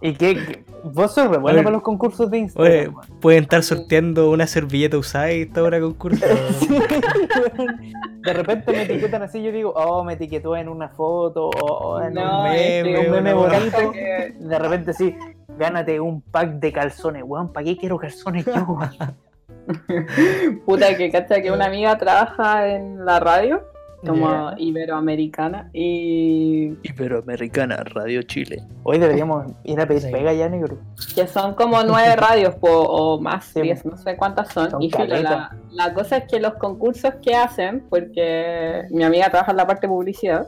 ¿Y 0.00 0.12
qué? 0.14 0.64
Vos 0.84 1.12
sos 1.12 1.28
re 1.28 1.38
bueno 1.38 1.58
para 1.58 1.72
los 1.72 1.82
concursos 1.82 2.30
de 2.30 2.38
Instagram. 2.38 2.72
Oye, 2.72 2.90
pueden 3.20 3.42
estar 3.42 3.62
sorteando 3.64 4.30
una 4.30 4.46
servilleta 4.46 4.96
usada 4.96 5.32
y 5.32 5.42
esta 5.42 5.62
hora 5.62 5.80
concurso. 5.80 6.24
De 8.22 8.32
repente 8.32 8.72
me 8.72 8.82
etiquetan 8.82 9.22
así, 9.22 9.42
yo 9.42 9.50
digo, 9.50 9.72
oh, 9.74 10.04
me 10.04 10.12
etiquetó 10.14 10.56
en 10.56 10.68
una 10.68 10.88
foto, 10.88 11.48
o 11.48 12.00
en 12.00 12.14
no, 12.14 12.44
un 12.44 12.50
meme, 12.50 12.98
un 13.10 13.34
bonito. 13.34 13.92
que- 13.92 14.34
De 14.38 14.58
repente 14.58 14.92
sí, 14.92 15.14
gánate 15.58 15.98
un 16.00 16.20
pack 16.20 16.52
de 16.54 16.72
calzones, 16.72 17.22
weón, 17.24 17.52
¿para 17.52 17.64
qué 17.64 17.76
quiero 17.76 17.98
calzones 17.98 18.44
yo? 18.44 18.78
Puta, 20.66 20.96
que 20.96 21.10
cacha 21.10 21.40
que 21.42 21.50
una 21.50 21.66
amiga 21.66 21.96
trabaja 21.98 22.68
en 22.68 23.04
la 23.04 23.20
radio, 23.20 23.62
como 24.06 24.52
iberoamericana, 24.56 25.70
y 25.72 26.72
Iberoamericana, 26.82 27.76
Radio 27.84 28.22
Chile. 28.22 28.62
Hoy 28.84 28.98
deberíamos 28.98 29.46
ir 29.64 29.80
a 29.80 29.86
pedir 29.86 30.02
Sí. 30.02 30.12
pega 30.12 30.32
ya, 30.32 30.48
negro. 30.48 30.78
que 31.14 31.26
son 31.26 31.54
como 31.54 31.82
nueve 31.82 32.14
radios 32.16 32.54
po, 32.56 32.68
o 32.70 33.20
más, 33.20 33.44
Sí. 33.46 33.62
diez, 33.62 33.84
no 33.84 33.96
sé 33.96 34.16
cuántas 34.16 34.52
son. 34.52 34.70
Son 34.70 34.82
y 34.82 34.90
filo, 34.90 35.06
la, 35.22 35.56
la 35.72 35.94
cosa 35.94 36.18
es 36.18 36.24
que 36.30 36.38
los 36.40 36.54
concursos 36.54 37.14
que 37.22 37.34
hacen, 37.34 37.84
porque 37.90 38.84
mi 38.90 39.02
amiga 39.04 39.30
trabaja 39.30 39.50
en 39.50 39.56
la 39.56 39.66
parte 39.66 39.86
de 39.86 39.92
publicidad, 39.92 40.46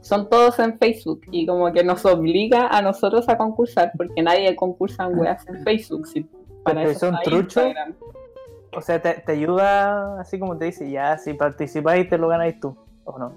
son 0.00 0.28
todos 0.28 0.58
en 0.60 0.78
Facebook 0.78 1.22
y 1.32 1.46
como 1.46 1.72
que 1.72 1.82
nos 1.82 2.04
obliga 2.06 2.68
a 2.68 2.80
nosotros 2.80 3.28
a 3.28 3.36
concursar 3.36 3.90
porque 3.96 4.22
nadie 4.22 4.54
concursa 4.54 5.04
en 5.04 5.18
weas 5.18 5.46
en 5.48 5.62
Facebook. 5.64 6.06
si 6.06 6.20
para 6.62 6.80
Porque 6.82 6.90
eso 6.92 7.00
son 7.00 7.16
truchos. 7.24 7.64
Instagram. 7.64 7.94
O 8.76 8.80
sea, 8.82 9.00
te, 9.00 9.14
te 9.14 9.32
ayuda, 9.32 10.20
así 10.20 10.38
como 10.38 10.56
te 10.58 10.66
dice, 10.66 10.90
ya, 10.90 11.16
si 11.18 11.32
participáis 11.34 12.08
te 12.10 12.18
lo 12.18 12.28
ganáis 12.28 12.60
tú, 12.60 12.76
¿o 13.06 13.18
no? 13.18 13.32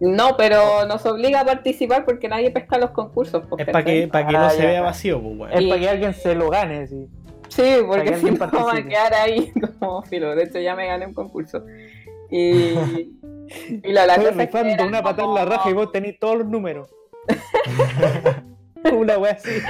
No, 0.00 0.36
pero 0.36 0.84
nos 0.86 1.06
obliga 1.06 1.40
a 1.40 1.44
participar 1.44 2.04
porque 2.04 2.28
nadie 2.28 2.50
pesca 2.50 2.78
los 2.78 2.90
concursos. 2.90 3.46
po, 3.46 3.56
es 3.58 3.66
para 3.66 3.84
que, 3.84 4.08
¿cachai? 4.08 4.24
pa' 4.24 4.28
que 4.28 4.36
Ah, 4.36 4.40
no 4.40 4.50
se 4.50 4.58
ya. 4.62 4.66
vea 4.68 4.80
vacío, 4.82 5.22
pues, 5.22 5.38
weón. 5.38 5.52
Es 5.52 5.68
para 5.68 5.80
que 5.80 5.88
alguien 5.88 6.14
se 6.14 6.34
lo 6.34 6.50
gane, 6.50 6.86
sí. 6.88 7.08
Sí, 7.48 7.62
Para 7.76 7.86
porque 7.86 8.04
que 8.10 8.16
si 8.16 8.30
no 8.32 8.38
va 8.66 8.72
a 8.74 8.82
quedar 8.82 9.14
ahí 9.14 9.52
como 9.78 10.02
filo. 10.02 10.34
De 10.34 10.42
hecho, 10.44 10.58
ya 10.58 10.74
me 10.74 10.86
gané 10.88 11.06
un 11.06 11.14
concurso. 11.14 11.62
Y, 12.30 12.74
y 13.82 13.92
la, 13.92 14.06
la 14.06 14.14
Estoy 14.16 14.46
cosa 14.48 14.60
es 14.68 14.76
que 14.76 14.82
una 14.82 15.02
patada 15.02 15.28
en 15.28 15.34
la 15.34 15.44
raja 15.44 15.70
y 15.70 15.74
vos 15.74 15.92
tenés 15.92 16.18
todos 16.18 16.38
los 16.38 16.48
números. 16.48 16.88
una 18.92 19.18
wea 19.18 19.32
así. 19.32 19.50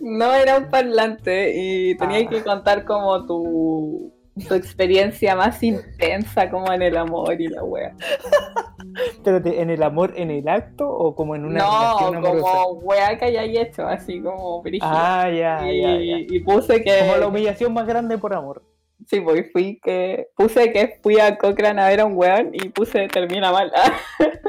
No 0.00 0.32
era 0.34 0.56
un 0.56 0.68
parlante 0.70 1.52
y 1.56 1.96
tenía 1.96 2.18
Ah. 2.24 2.30
que 2.30 2.44
contar 2.44 2.84
como 2.84 3.26
tu, 3.26 4.12
tu 4.46 4.54
experiencia 4.54 5.34
más 5.34 5.62
intensa 5.62 6.50
como 6.50 6.72
en 6.72 6.82
el 6.82 6.96
amor 6.96 7.40
y 7.40 7.48
la 7.48 7.64
wea. 7.64 7.94
Pero 9.24 9.42
te- 9.42 9.60
en 9.60 9.70
el 9.70 9.82
amor, 9.82 10.12
en 10.16 10.30
el 10.30 10.48
acto 10.48 10.88
o 10.88 11.14
como 11.14 11.34
en 11.36 11.44
una 11.44 11.58
No, 11.60 11.80
relación 11.80 12.16
amorosa. 12.16 12.50
como 12.64 12.78
wea 12.80 13.18
que 13.18 13.24
hayáis 13.26 13.58
hecho, 13.58 13.86
así 13.86 14.20
como 14.20 14.62
brígida. 14.62 14.88
Ah, 15.24 15.30
ya, 15.30 15.70
y, 15.72 15.80
ya, 15.82 15.90
ya. 16.18 16.18
y 16.28 16.38
puse 16.40 16.82
que 16.82 16.98
Como 17.00 17.16
la 17.16 17.26
humillación 17.26 17.72
más 17.72 17.86
grande 17.86 18.18
por 18.18 18.34
amor. 18.34 18.62
sí, 19.06 19.20
pues 19.20 19.50
fui 19.52 19.78
que 19.82 20.28
puse 20.36 20.72
que 20.72 20.98
fui 21.02 21.18
a 21.20 21.36
Cochrane 21.38 21.80
a 21.82 21.88
ver 21.88 22.00
a 22.00 22.04
un 22.06 22.16
weón 22.16 22.50
y 22.52 22.68
puse 22.70 23.06
termina 23.08 23.52
mal. 23.52 23.72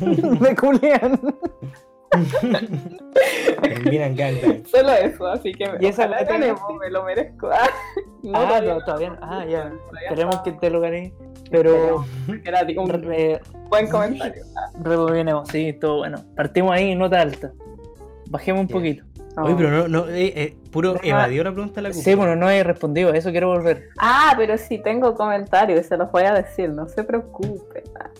Me 0.40 0.54
culean. 0.56 1.20
Termina 3.62 4.06
en 4.06 4.16
gangbang. 4.16 4.66
Solo 4.66 4.92
eso, 4.92 5.26
así 5.28 5.52
que 5.52 5.64
¿Y 5.80 5.86
esa 5.86 6.06
la 6.06 6.18
tenés? 6.18 6.30
ganemos, 6.40 6.62
me 6.80 6.90
lo 6.90 7.04
merezco. 7.04 7.48
Ah, 7.52 7.68
no, 8.22 8.38
ah, 8.38 8.46
todavía 8.48 8.74
no, 8.74 8.80
todavía 8.84 9.10
no. 9.10 9.18
Ah, 9.22 9.44
ya. 9.46 9.72
Esperemos 10.02 10.34
está. 10.36 10.44
que 10.44 10.52
te 10.52 10.70
lo 10.70 10.80
gané. 10.80 11.12
Pero 11.50 12.04
Era 12.44 12.60
un 12.80 12.88
re- 12.88 13.40
buen 13.68 13.88
comentario. 13.88 14.42
rebobinemos, 14.82 15.48
sí, 15.48 15.72
todo 15.72 15.98
bueno. 15.98 16.24
Partimos 16.36 16.72
ahí, 16.72 16.94
nota 16.94 17.20
alta. 17.20 17.52
Bajemos 18.28 18.62
un 18.62 18.68
poquito. 18.68 19.04
Oye, 19.36 19.54
pero 19.56 19.70
no, 19.70 19.88
no, 19.88 20.08
eh, 20.08 20.32
eh, 20.36 20.56
puro 20.70 20.94
Deja- 20.94 21.06
evadió 21.08 21.44
la 21.44 21.52
pregunta 21.52 21.76
de 21.80 21.88
la 21.88 21.94
Sí, 21.94 22.14
bueno, 22.14 22.34
no 22.36 22.50
he 22.50 22.62
respondido, 22.64 23.12
a 23.12 23.16
eso 23.16 23.30
quiero 23.30 23.48
volver. 23.48 23.88
Ah, 23.98 24.34
pero 24.36 24.58
sí 24.58 24.78
tengo 24.78 25.14
comentarios, 25.14 25.86
se 25.86 25.96
los 25.96 26.10
voy 26.10 26.24
a 26.24 26.34
decir, 26.34 26.68
no 26.70 26.88
se 26.88 27.04
preocupen. 27.04 27.84
Ah, 27.98 28.10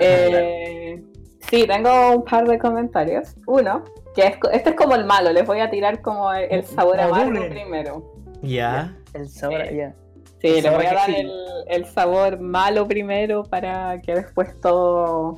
Eh, 0.00 1.02
sí, 1.48 1.66
tengo 1.66 2.12
un 2.16 2.24
par 2.24 2.46
de 2.46 2.58
comentarios. 2.58 3.34
Uno, 3.46 3.84
que 4.14 4.26
es, 4.26 4.36
co- 4.38 4.50
este 4.50 4.70
es 4.70 4.76
como 4.76 4.94
el 4.94 5.04
malo, 5.04 5.32
les 5.32 5.46
voy 5.46 5.60
a 5.60 5.70
tirar 5.70 6.00
como 6.02 6.32
el, 6.32 6.46
el 6.50 6.64
sabor 6.64 6.96
La 6.96 7.04
amargo 7.04 7.48
primero. 7.48 8.12
Ya. 8.42 8.94
El 9.14 9.28
sabor, 9.28 9.70
ya. 9.72 9.94
Sí, 10.40 10.46
El 10.48 10.54
les 10.54 10.62
sabor 10.64 10.78
voy 10.78 10.86
a 10.86 10.94
dar 10.94 11.06
sí. 11.06 11.16
el, 11.16 11.30
el 11.68 11.86
sabor 11.86 12.40
malo 12.40 12.86
primero 12.88 13.44
para 13.44 14.00
que 14.00 14.14
después 14.14 14.58
todo, 14.60 15.36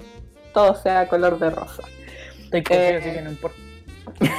todo 0.54 0.74
sea 0.76 1.08
color 1.08 1.38
de 1.38 1.50
rosa. 1.50 1.82
Estoy 2.44 2.62
eh, 2.76 2.98
así 3.00 3.10
que 3.10 3.22
no 3.22 3.30
importa. 3.30 3.56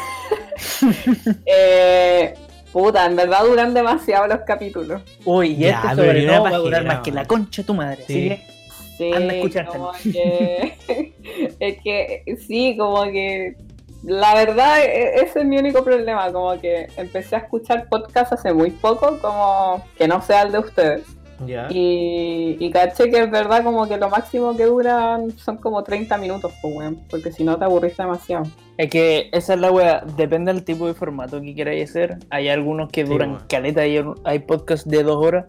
Eh, 1.46 2.34
puta, 2.72 3.06
en 3.06 3.16
verdad 3.16 3.44
duran 3.46 3.74
demasiado 3.74 4.28
los 4.28 4.40
capítulos. 4.42 5.02
Uy, 5.26 5.52
y 5.52 5.58
Ya, 5.58 5.82
este 5.90 5.96
sobre 5.96 6.26
todo 6.26 6.44
va 6.44 6.50
a 6.50 6.58
durar 6.58 6.86
más 6.86 7.00
que 7.00 7.12
la 7.12 7.26
concha 7.26 7.62
de 7.62 7.66
tu 7.66 7.74
madre. 7.74 8.04
Sí. 8.08 8.30
Que 8.30 8.53
Sí, 8.98 9.12
Anda 9.12 9.34
como 9.68 9.92
que, 10.04 10.74
es 11.60 11.82
que 11.84 12.24
sí, 12.48 12.76
como 12.78 13.04
que 13.06 13.56
la 14.04 14.36
verdad 14.36 14.84
e- 14.84 15.16
ese 15.24 15.40
es 15.40 15.46
mi 15.46 15.58
único 15.58 15.84
problema, 15.84 16.32
como 16.32 16.60
que 16.60 16.88
empecé 16.98 17.36
a 17.36 17.40
escuchar 17.40 17.88
podcast 17.90 18.34
hace 18.34 18.54
muy 18.54 18.72
poco, 18.72 19.18
como 19.20 19.84
que 19.98 20.08
no 20.08 20.22
sea 20.22 20.44
el 20.44 20.52
de 20.52 20.60
ustedes. 20.60 21.04
Ya. 21.46 21.68
Y, 21.70 22.58
y 22.60 22.72
caché 22.72 23.10
que 23.10 23.24
es 23.24 23.32
verdad 23.32 23.64
como 23.64 23.88
que 23.88 23.98
lo 23.98 24.10
máximo 24.10 24.56
que 24.56 24.66
duran 24.66 25.32
son 25.38 25.58
como 25.58 25.84
30 25.84 26.18
minutos, 26.18 26.54
pues, 26.62 26.76
weón, 26.76 27.00
porque 27.10 27.32
si 27.32 27.44
no 27.44 27.58
te 27.58 27.66
aburrís 27.66 27.98
demasiado. 27.98 28.46
Es 28.78 28.90
que 28.90 29.30
esa 29.34 29.56
es 29.56 29.60
la 29.60 29.72
wea, 29.72 30.04
depende 30.16 30.54
del 30.54 30.64
tipo 30.64 30.88
de 30.88 30.94
formato 30.94 31.42
que 31.42 31.56
queráis 31.56 31.90
hacer. 31.90 32.18
Hay 32.30 32.50
algunos 32.50 32.90
que 32.90 33.04
duran 33.04 33.40
caleta, 33.50 33.86
y 33.88 34.02
hay 34.24 34.40
podcasts 34.40 34.88
de 34.88 35.04
dos 35.04 35.26
horas, 35.26 35.46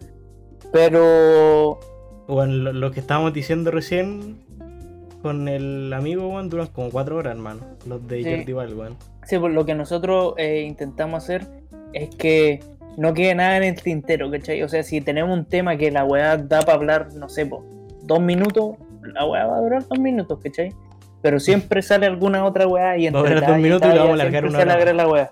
pero 0.71 1.79
Bueno, 2.27 2.53
lo, 2.53 2.73
lo 2.73 2.91
que 2.91 2.99
estábamos 2.99 3.33
diciendo 3.33 3.71
recién 3.71 4.37
con 5.21 5.47
el 5.47 5.91
amigo, 5.93 6.27
weón, 6.27 6.49
duran 6.49 6.67
como 6.67 6.89
cuatro 6.91 7.17
horas, 7.17 7.35
hermano. 7.35 7.61
Los 7.87 8.07
de 8.07 8.23
Sí. 8.23 8.29
Jordi 8.29 8.53
Wild, 8.53 8.95
sí, 9.23 9.39
pues 9.39 9.53
lo 9.53 9.65
que 9.65 9.73
nosotros 9.73 10.35
eh, 10.37 10.61
intentamos 10.67 11.23
hacer 11.23 11.47
es 11.93 12.09
que 12.15 12.59
no 12.97 13.13
quede 13.13 13.35
nada 13.35 13.57
en 13.57 13.63
el 13.63 13.81
tintero, 13.81 14.29
¿cachai? 14.29 14.61
O 14.63 14.69
sea, 14.69 14.83
si 14.83 15.01
tenemos 15.01 15.35
un 15.37 15.45
tema 15.45 15.77
que 15.77 15.91
la 15.91 16.05
weá 16.05 16.37
da 16.37 16.61
para 16.61 16.73
hablar, 16.73 17.07
no 17.15 17.27
sé, 17.29 17.45
po, 17.45 17.63
dos 18.03 18.21
minutos, 18.21 18.75
la 19.01 19.25
weá 19.25 19.45
va 19.47 19.57
a 19.57 19.61
durar 19.61 19.87
dos 19.87 19.99
minutos, 19.99 20.39
¿cachai? 20.43 20.73
Pero 21.21 21.39
siempre 21.39 21.81
sale 21.81 22.05
alguna 22.05 22.45
otra 22.45 22.67
weá 22.67 22.97
y 22.97 23.09
Va 23.09 23.19
a 23.19 23.23
durar 23.23 23.33
entre 23.33 23.35
dos 23.35 23.47
talla 23.47 23.63
minutos 23.63 23.89
y 23.89 23.95
lo 23.95 24.03
vamos 24.03 24.19
a 24.19 24.29
siempre 24.29 24.49
una 24.49 24.75
hora 24.75 24.93
la 24.93 25.07
weá. 25.07 25.31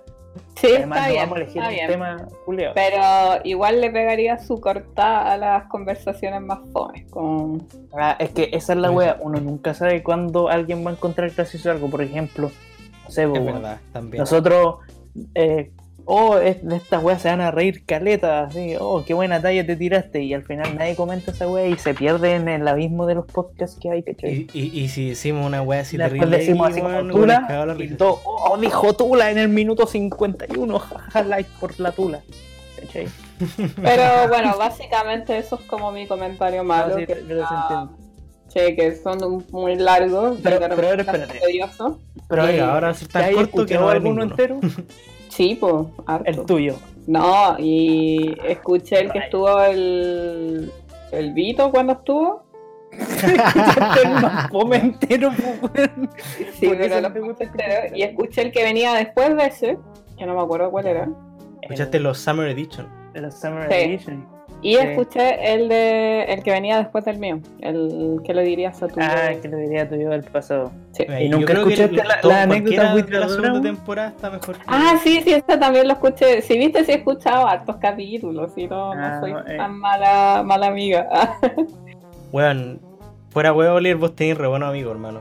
Sí, 0.56 0.68
Además, 0.76 0.98
está 1.00 1.08
no 1.08 1.14
bien, 1.14 1.24
vamos 1.24 1.36
a 1.38 1.42
elegir 1.42 1.58
está 1.62 1.70
bien. 1.70 1.88
tema 1.88 2.28
culiao. 2.46 2.74
Pero 2.74 3.02
igual 3.44 3.82
le 3.82 3.90
pegaría 3.92 4.40
su 4.40 4.60
corta 4.62 5.32
a 5.32 5.38
las 5.38 5.66
conversaciones 5.66 6.42
más 6.42 6.60
fomes. 6.72 7.10
Como... 7.10 7.58
Ah, 7.98 8.16
es 8.20 8.32
que 8.32 8.50
esa 8.54 8.74
es 8.74 8.80
la 8.80 8.90
wea, 8.92 9.18
uno 9.20 9.40
nunca 9.42 9.74
sabe 9.74 10.02
cuándo 10.04 10.50
alguien 10.50 10.86
va 10.86 10.92
a 10.92 10.94
encontrar 10.94 11.30
gracioso 11.32 11.70
algo. 11.70 11.90
Por 11.90 12.02
ejemplo, 12.02 12.50
no 13.04 13.10
sé, 13.10 13.24
Es 13.24 13.32
verdad, 13.46 13.80
también. 13.92 14.22
nosotros, 14.22 14.78
eh, 15.36 15.72
oh, 16.06 16.38
es- 16.38 16.64
de 16.66 16.76
estas 16.76 17.04
weas 17.04 17.22
se 17.22 17.30
van 17.30 17.42
a 17.42 17.52
reír 17.52 17.86
caleta, 17.86 18.44
así, 18.44 18.76
oh, 18.80 19.04
qué 19.06 19.14
buena 19.14 19.42
talla 19.42 19.66
te 19.66 19.76
tiraste, 19.76 20.22
y 20.24 20.34
al 20.34 20.44
final 20.44 20.76
nadie 20.78 20.96
comenta 20.96 21.32
esa 21.32 21.48
wea 21.48 21.68
y 21.68 21.78
se 21.78 21.94
pierde 21.94 22.36
en 22.36 22.48
el 22.50 22.68
abismo 22.68 23.06
de 23.06 23.16
los 23.16 23.26
podcasts 23.26 23.78
que 23.82 23.90
hay, 23.92 24.04
¿cachai? 24.04 24.48
Y, 24.54 24.60
y, 24.60 24.80
y 24.84 24.88
si 24.90 25.10
hicimos 25.10 25.46
una 25.46 25.62
wea 25.62 25.82
así 25.82 25.98
Después 25.98 26.20
terrible, 26.20 26.38
decimos 26.38 26.70
así 26.72 26.82
como 26.82 27.08
Tula, 27.12 27.76
y 27.80 27.88
todo, 27.96 28.20
oh, 28.26 28.58
dijo 28.58 28.94
Tula 28.94 29.32
en 29.32 29.38
el 29.38 29.50
minuto 29.50 29.86
51, 29.88 30.80
jaja, 30.80 31.24
like 31.24 31.50
por 31.60 31.80
la 31.80 31.92
Tula. 31.92 32.22
¿Cachai? 32.80 33.08
Pero 33.82 34.28
bueno, 34.28 34.58
básicamente 34.58 35.38
eso 35.38 35.56
es 35.56 35.66
como 35.68 35.92
mi 35.92 36.06
comentario 36.08 36.64
malo. 36.64 36.98
Sí, 36.98 37.06
que, 37.06 37.14
entiendo. 37.14 37.98
che, 38.50 38.76
que 38.76 38.96
son 38.98 39.46
muy 39.52 39.76
largos. 39.78 40.38
Pero- 40.44 40.60
pero 40.60 41.28
tedioso. 41.28 42.00
Pero 42.28 42.44
Eh, 42.44 42.52
venga, 42.52 42.74
ahora 42.74 42.94
sí 42.94 43.06
¿te 43.06 43.14
tan 43.14 43.34
corto 43.34 43.66
que 43.66 43.76
no 43.76 43.90
alguno 43.90 44.26
ninguno. 44.26 44.32
entero? 44.32 44.60
Sí, 45.36 45.58
pues, 45.60 45.74
harto. 46.06 46.30
El 46.30 46.46
tuyo. 46.46 46.76
No, 47.08 47.56
y 47.58 48.36
escuché 48.46 49.02
el 49.02 49.12
que 49.12 49.18
estuvo 49.20 49.60
el, 49.62 50.72
el 51.12 51.34
Vito 51.34 51.72
cuando 51.72 51.94
estuvo. 51.94 52.44
el 52.92 54.74
entero. 54.74 55.32
Sí, 56.54 56.68
pero 56.78 57.02
lo 57.02 57.08
entero. 57.08 57.96
Y 57.96 58.04
escuché 58.04 58.44
el 58.44 58.52
que 58.52 58.64
venía 58.64 58.94
después 58.94 59.36
de 59.36 59.46
ese, 59.48 59.78
que 60.18 60.26
no 60.28 60.36
me 60.36 60.42
acuerdo 60.42 60.70
cuál 60.70 60.86
era. 60.86 61.10
Escuchaste 61.64 62.00
los 62.00 62.20
Summer 62.20 62.48
Edition. 62.50 62.88
El, 63.16 63.26
el 63.26 63.32
Summer 63.32 63.68
Sí. 63.70 63.76
Edition. 63.76 64.28
Y 64.64 64.76
Sí. 64.76 64.80
escuché 64.82 65.54
el 65.54 65.68
de 65.68 66.24
el 66.24 66.42
que 66.42 66.52
venía 66.52 66.78
después 66.78 67.04
del 67.06 67.20
mío, 67.20 67.40
el 67.60 68.22
que 68.24 68.34
le 68.34 68.44
dirías 68.44 68.82
a 68.82 68.88
tu 68.88 69.00
Ah, 69.00 69.32
que 69.42 69.48
le 69.50 69.58
diría 69.58 69.88
tuyo 69.90 70.10
del 70.10 70.24
pasado. 70.24 70.72
Sí. 70.94 71.04
¿Y 71.20 71.28
yo 71.30 71.38
nunca 71.38 71.54
creo 71.54 71.66
que 71.68 71.74
escuchaste 71.74 72.08
la- 72.08 72.30
la 72.30 72.42
anécdota 72.44 72.96
de 72.96 73.20
la 73.20 73.28
segunda 73.30 73.62
temporada 73.62 74.08
está 74.10 74.30
mejor 74.32 74.56
que... 74.56 74.64
Ah, 74.68 74.98
sí, 75.04 75.22
sí, 75.22 75.34
este 75.34 75.58
también 75.58 75.86
lo 75.88 75.94
escuché. 75.94 76.42
Si 76.42 76.58
viste, 76.58 76.86
sí 76.86 76.94
he 76.94 76.96
escuchado 76.96 77.46
hartos 77.46 77.76
capítulos, 77.76 78.54
y 78.56 78.68
no, 78.68 78.94
Ah, 78.94 78.96
no 78.96 79.20
soy 79.20 79.32
eh. 79.48 79.58
tan 79.58 79.78
mala, 79.78 80.44
mala 80.46 80.68
amiga. 80.68 81.10
Weón, 82.32 82.80
fuera 83.32 83.52
huevo, 83.54 83.76
Oliver, 83.76 83.98
vos 83.98 84.16
tenés 84.16 84.38
re 84.38 84.48
buenos 84.48 84.70
amigos, 84.70 84.94
hermano. 84.94 85.20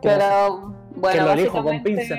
Pero 0.00 0.74
bueno, 1.02 1.24
lo 1.26 1.32
elijo 1.32 1.62
con 1.62 1.82
pinza. 1.82 2.14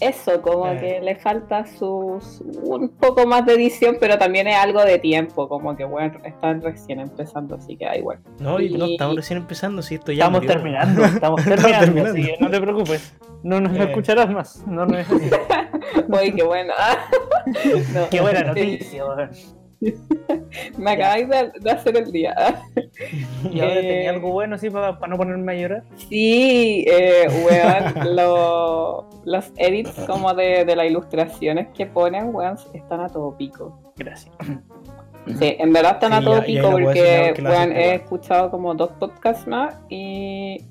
eso, 0.00 0.42
como 0.42 0.66
Eh. 0.68 0.78
que 0.78 1.00
le 1.00 1.16
falta 1.16 1.64
sus 1.66 2.40
un 2.62 2.88
poco 2.90 3.26
más 3.26 3.46
de 3.46 3.54
edición, 3.54 3.96
pero 4.00 4.18
también 4.18 4.46
es 4.48 4.56
algo 4.56 4.84
de 4.84 4.98
tiempo, 4.98 5.48
como 5.48 5.74
que 5.76 5.84
bueno, 5.84 6.18
están 6.24 6.60
recién 6.60 7.00
empezando, 7.00 7.54
así 7.56 7.76
que 7.76 7.86
da 7.86 7.96
igual. 7.96 8.18
No, 8.40 8.60
y 8.60 8.70
no, 8.76 8.86
Y- 8.86 8.92
estamos 8.92 9.16
recién 9.16 9.38
empezando, 9.38 9.80
si 9.82 9.94
esto 9.94 10.12
ya 10.12 10.24
Estamos 10.24 10.40
murió. 10.42 10.52
terminando, 10.54 11.04
estamos 11.04 11.40
Estamos 11.40 11.44
terminando, 11.44 11.84
terminando. 11.86 12.12
así 12.12 12.22
que 12.24 12.36
no 12.44 12.50
te 12.50 12.60
preocupes. 12.60 13.14
No 13.42 13.60
nos 13.60 13.76
Eh. 13.76 13.82
escucharás 13.84 14.28
más. 14.30 14.66
No 14.66 14.84
nos 14.84 15.06
Uy, 16.08 16.32
qué 16.34 16.42
bueno. 16.42 16.72
No, 17.94 18.08
Qué 18.10 18.20
buena 18.20 18.40
sí, 18.40 18.46
noticia. 18.46 19.04
Me 20.76 20.90
acabáis 20.92 21.28
de, 21.28 21.52
de 21.60 21.70
hacer 21.70 21.96
el 21.96 22.10
día. 22.12 22.34
Y 23.52 23.60
ahora 23.60 23.74
Eh. 23.78 23.82
tenía 23.82 24.10
algo 24.10 24.32
bueno 24.32 24.56
así 24.56 24.68
para 24.70 24.98
no 25.06 25.16
ponerme 25.16 25.52
a 25.52 25.54
llorar. 25.56 25.82
Sí, 26.08 26.84
eh, 26.88 27.28
weón, 27.44 28.16
lo- 28.16 29.08
los 29.24 29.52
edits 29.56 29.90
como 30.06 30.34
de, 30.34 30.64
de 30.64 30.74
las 30.76 30.86
ilustraciones 30.86 31.68
que 31.76 31.86
ponen, 31.86 32.34
weón, 32.34 32.56
están 32.74 33.00
a 33.00 33.08
todo 33.08 33.36
pico. 33.36 33.78
Gracias. 33.96 34.34
Sí, 35.38 35.56
en 35.58 35.72
verdad 35.72 35.92
están 35.94 36.12
a 36.14 36.20
todo 36.22 36.40
ya- 36.40 36.44
pico 36.46 36.70
porque 36.70 37.34
weón, 37.42 37.72
he 37.72 37.94
escuchado 37.96 38.50
como 38.50 38.74
dos 38.74 38.90
podcasts 38.98 39.46
más 39.46 39.76
y 39.88 40.64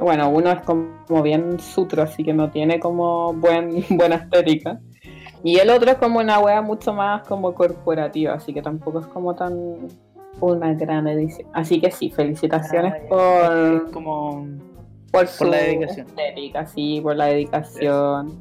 bueno, 0.00 0.30
uno 0.30 0.50
es 0.50 0.60
como 0.62 1.22
bien 1.22 1.60
sutro, 1.60 2.02
así 2.02 2.24
que 2.24 2.32
no 2.32 2.50
tiene 2.50 2.80
como 2.80 3.32
buen, 3.34 3.84
buena 3.90 4.16
estética. 4.16 4.80
Y 5.42 5.58
el 5.58 5.70
otro 5.70 5.90
es 5.90 5.96
como 5.98 6.18
una 6.20 6.38
wea 6.38 6.60
mucho 6.62 6.92
más 6.92 7.26
como 7.26 7.54
corporativa, 7.54 8.34
así 8.34 8.52
que 8.52 8.60
tampoco 8.62 9.00
es 9.00 9.06
como 9.06 9.34
tan 9.34 9.88
una 10.40 10.72
gran 10.74 11.06
edición. 11.08 11.48
Así 11.52 11.80
que 11.80 11.90
sí, 11.90 12.10
felicitaciones 12.10 12.94
Ah, 12.94 13.06
por, 13.08 13.86
Es 13.86 13.92
como. 13.92 14.46
por 15.12 15.26
su 15.26 15.44
la 15.46 15.56
dedicación. 15.58 16.06
estética, 16.06 16.66
sí, 16.66 17.00
por 17.02 17.16
la 17.16 17.26
dedicación. 17.26 18.38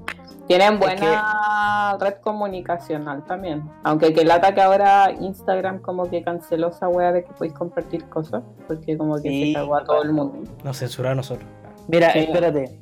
Tienen 0.47 0.73
Es 0.73 0.79
buena 0.79 1.97
red 1.99 2.15
comunicacional 2.21 3.23
también. 3.25 3.63
Aunque 3.83 4.13
que 4.13 4.25
lata 4.25 4.53
que 4.55 4.61
ahora 4.61 5.11
Instagram 5.19 5.79
como 5.79 6.09
que 6.09 6.23
canceló 6.23 6.69
esa 6.69 6.87
wea 6.87 7.11
de 7.11 7.23
que 7.23 7.31
podéis 7.33 7.53
compartir 7.53 8.03
cosas, 8.05 8.43
porque 8.67 8.97
como 8.97 9.15
que 9.15 9.29
Sí, 9.29 9.47
se 9.47 9.53
cagó 9.53 9.75
a 9.75 9.83
todo 9.83 10.01
el 10.03 10.11
mundo. 10.11 10.39
Nos 10.63 10.77
censuraron 10.77 11.13
a 11.13 11.21
nosotros. 11.21 11.47
Mira, 11.87 12.11
Sí. 12.13 12.19
espérate. 12.19 12.79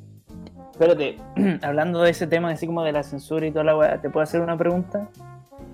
Espérate. 0.78 1.16
Hablando 1.62 2.02
de 2.02 2.10
ese 2.10 2.28
tema, 2.28 2.50
así 2.50 2.66
como 2.66 2.84
de 2.84 2.92
la 2.92 3.02
censura 3.02 3.44
y 3.44 3.50
toda 3.50 3.64
la 3.64 3.76
weá, 3.76 4.00
¿te 4.00 4.10
puedo 4.10 4.22
hacer 4.22 4.40
una 4.40 4.56
pregunta? 4.56 5.08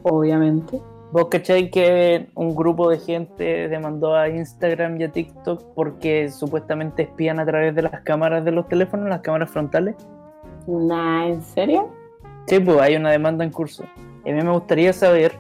Obviamente. 0.03 0.81
¿Vos 1.13 1.29
cacháis 1.29 1.71
que 1.71 2.31
un 2.35 2.57
grupo 2.57 2.89
de 2.89 2.99
gente 2.99 3.69
demandó 3.69 4.17
a 4.17 4.31
Instagram 4.31 4.99
y 5.01 5.05
a 5.05 5.13
TikTok 5.13 5.75
porque 5.75 6.31
supuestamente 6.31 7.03
espían 7.03 7.39
a 7.39 7.45
través 7.45 7.75
de 7.75 7.83
las 7.83 8.01
cámaras 8.01 8.45
de 8.47 8.51
los 8.51 8.67
teléfonos, 8.67 9.09
las 9.09 9.21
cámaras 9.21 9.51
frontales? 9.51 9.95
Nah, 10.67 11.27
¿en 11.27 11.43
serio? 11.43 11.91
Sí, 12.47 12.59
pues 12.59 12.81
hay 12.81 12.97
una 12.97 13.11
demanda 13.11 13.45
en 13.45 13.51
curso. 13.51 13.85
Y 14.25 14.31
a 14.31 14.35
mí 14.35 14.43
me 14.43 14.53
gustaría 14.53 14.95
saber, 14.95 15.33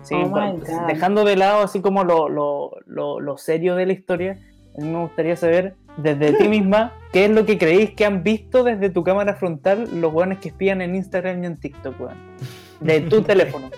sí, 0.00 0.14
Oh 0.16 0.86
dejando 0.88 1.24
de 1.24 1.36
lado 1.36 1.62
así 1.62 1.82
como 1.82 2.02
lo, 2.02 2.30
lo, 2.30 2.72
lo, 2.86 3.20
lo 3.20 3.36
serio 3.36 3.76
de 3.76 3.86
la 3.86 3.92
historia, 3.92 4.38
A 4.76 4.80
mí 4.80 4.88
me 4.88 5.00
gustaría 5.00 5.36
saber 5.36 5.74
desde 5.96 6.32
ti 6.32 6.48
misma 6.48 6.92
qué 7.12 7.26
es 7.26 7.30
lo 7.30 7.44
que 7.44 7.58
creéis 7.58 7.90
que 7.94 8.04
han 8.06 8.22
visto 8.22 8.64
desde 8.64 8.88
tu 8.90 9.04
cámara 9.04 9.34
frontal 9.34 9.88
los 10.00 10.12
weones 10.12 10.38
que 10.38 10.48
espían 10.48 10.80
en 10.80 10.94
Instagram 10.94 11.42
y 11.42 11.46
en 11.46 11.56
TikTok, 11.58 12.00
weón. 12.00 12.16
De 12.80 13.00
tu 13.02 13.22
teléfono. 13.22 13.70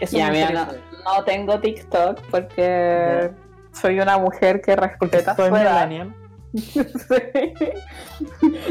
Eso 0.00 0.16
Ya, 0.16 0.30
me 0.30 0.44
mira, 0.46 0.68
no, 1.04 1.24
tengo 1.24 1.60
TikTok 1.60 2.20
porque 2.30 3.30
soy 3.72 4.00
una 4.00 4.18
mujer 4.18 4.60
que 4.60 4.74
respeta 4.76 5.36
Soy 5.36 5.48
su 5.50 5.56
edad. 5.56 5.86
millennial. 5.88 6.14
Sí. 6.52 6.74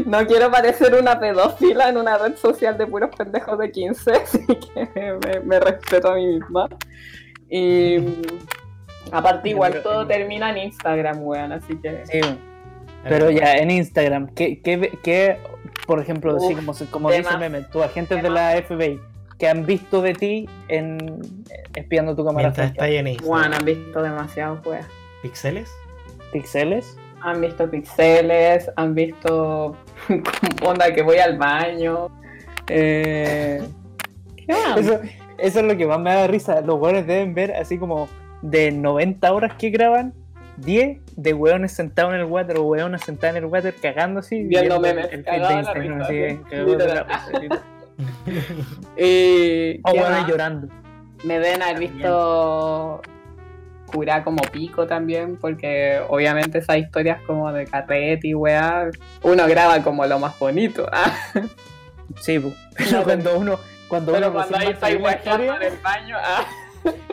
No 0.06 0.28
quiero 0.28 0.52
parecer 0.52 0.94
una 0.96 1.18
pedófila 1.18 1.88
en 1.88 1.96
una 1.96 2.18
red 2.18 2.36
social 2.36 2.78
de 2.78 2.86
puros 2.86 3.10
pendejos 3.16 3.58
de 3.58 3.72
15, 3.72 4.12
así 4.24 4.46
que 4.46 5.18
me, 5.26 5.40
me 5.40 5.60
respeto 5.62 6.10
a 6.12 6.16
mí 6.16 6.28
misma. 6.28 6.68
Y 7.50 8.00
mm, 8.00 8.22
aparte 9.12 9.50
igual 9.50 9.72
Pero- 9.72 9.84
todo 9.84 10.08
termina 10.08 10.50
en 10.52 10.58
Instagram, 10.58 11.22
weón, 11.24 11.52
así 11.52 11.76
que... 11.78 12.06
Sí, 12.06 12.22
weón. 12.22 12.38
Pero 13.04 13.30
ya, 13.32 13.54
en 13.56 13.72
Instagram, 13.72 14.28
¿qué, 14.36 14.62
qué, 14.62 14.98
qué, 15.02 15.38
por 15.88 16.02
ejemplo, 16.02 16.36
Uf, 16.36 16.54
como, 16.56 16.74
se- 16.74 16.86
como 16.88 17.10
dice 17.12 17.38
Meme, 17.38 17.62
tus 17.64 17.82
agentes 17.84 18.22
de 18.22 18.30
la 18.30 18.62
FBI, 18.62 19.00
que 19.38 19.48
han 19.48 19.66
visto 19.66 20.02
de 20.02 20.14
ti 20.14 20.50
en 20.68 21.22
espiando 21.76 22.14
tu 22.16 22.26
cámara 22.26 22.50
Mientras 22.50 22.72
está 22.72 22.88
en 22.90 23.08
Instagram. 23.08 23.40
Bueno, 23.40 23.56
han 23.58 23.66
visto 23.66 24.02
demasiado, 24.04 24.62
weón. 24.66 24.86
¿Pixeles? 25.22 25.72
¿Pixeles? 26.34 26.98
Han 27.22 27.40
visto 27.42 27.70
pixeles, 27.70 28.70
han 28.76 28.94
visto 28.96 29.76
onda 30.66 30.94
que 30.94 31.02
voy 31.02 31.18
al 31.20 31.38
baño. 31.38 32.10
Eh... 32.68 33.62
¿Qué? 34.36 34.54
Eso, 34.78 35.00
eso 35.38 35.60
es 35.60 35.66
lo 35.66 35.78
que 35.78 35.86
más 35.88 36.00
me 36.00 36.14
da 36.14 36.28
risa. 36.28 36.62
Los 36.62 36.80
weones 36.80 37.08
deben 37.08 37.34
ver 37.34 37.54
así 37.56 37.78
como 37.78 38.08
de 38.42 38.72
90 38.72 39.34
horas 39.34 39.54
que 39.58 39.70
graban, 39.70 40.14
10 40.58 41.00
de 41.16 41.34
weones 41.34 41.72
sentados 41.72 42.14
en 42.14 42.22
el 42.22 42.26
water 42.26 42.58
o 42.58 42.64
weones 42.64 43.02
sentados 43.02 43.38
en 43.38 43.44
el 43.44 43.50
water 43.50 43.74
cagando 43.76 44.20
así. 44.20 44.44
Viendo 44.44 44.80
memes, 44.80 45.08
el 45.12 45.20
Instagram, 45.20 46.02
así, 46.02 46.40
O 48.00 48.96
¿qué 48.96 49.82
weones 49.84 49.94
más? 49.94 50.28
llorando. 50.28 50.68
me 51.24 51.40
deben 51.40 51.62
haber 51.62 51.80
visto 51.80 53.02
curar 53.92 54.24
como 54.24 54.42
pico 54.44 54.88
también, 54.88 55.38
porque 55.38 56.02
obviamente 56.08 56.60
esas 56.60 56.78
historias 56.78 57.22
como 57.24 57.52
de 57.52 57.66
carrete 57.66 58.28
y 58.28 58.34
weá, 58.34 58.90
uno 59.24 59.48
graba 59.48 59.84
como 59.84 60.06
lo 60.06 60.20
más 60.20 60.38
bonito. 60.40 60.88
ah. 60.92 61.14
Sí, 62.20 62.40
pues. 62.40 62.54
Pero 62.78 63.04
cuando 63.04 63.38
uno. 63.38 63.60
Cuando 63.88 64.12
Pero 64.12 64.28
uno 64.28 64.36
cuando 64.36 64.70
historia, 64.70 65.56
en 65.56 65.62
el 65.64 65.78
baño, 65.80 66.16
ah. 66.20 66.46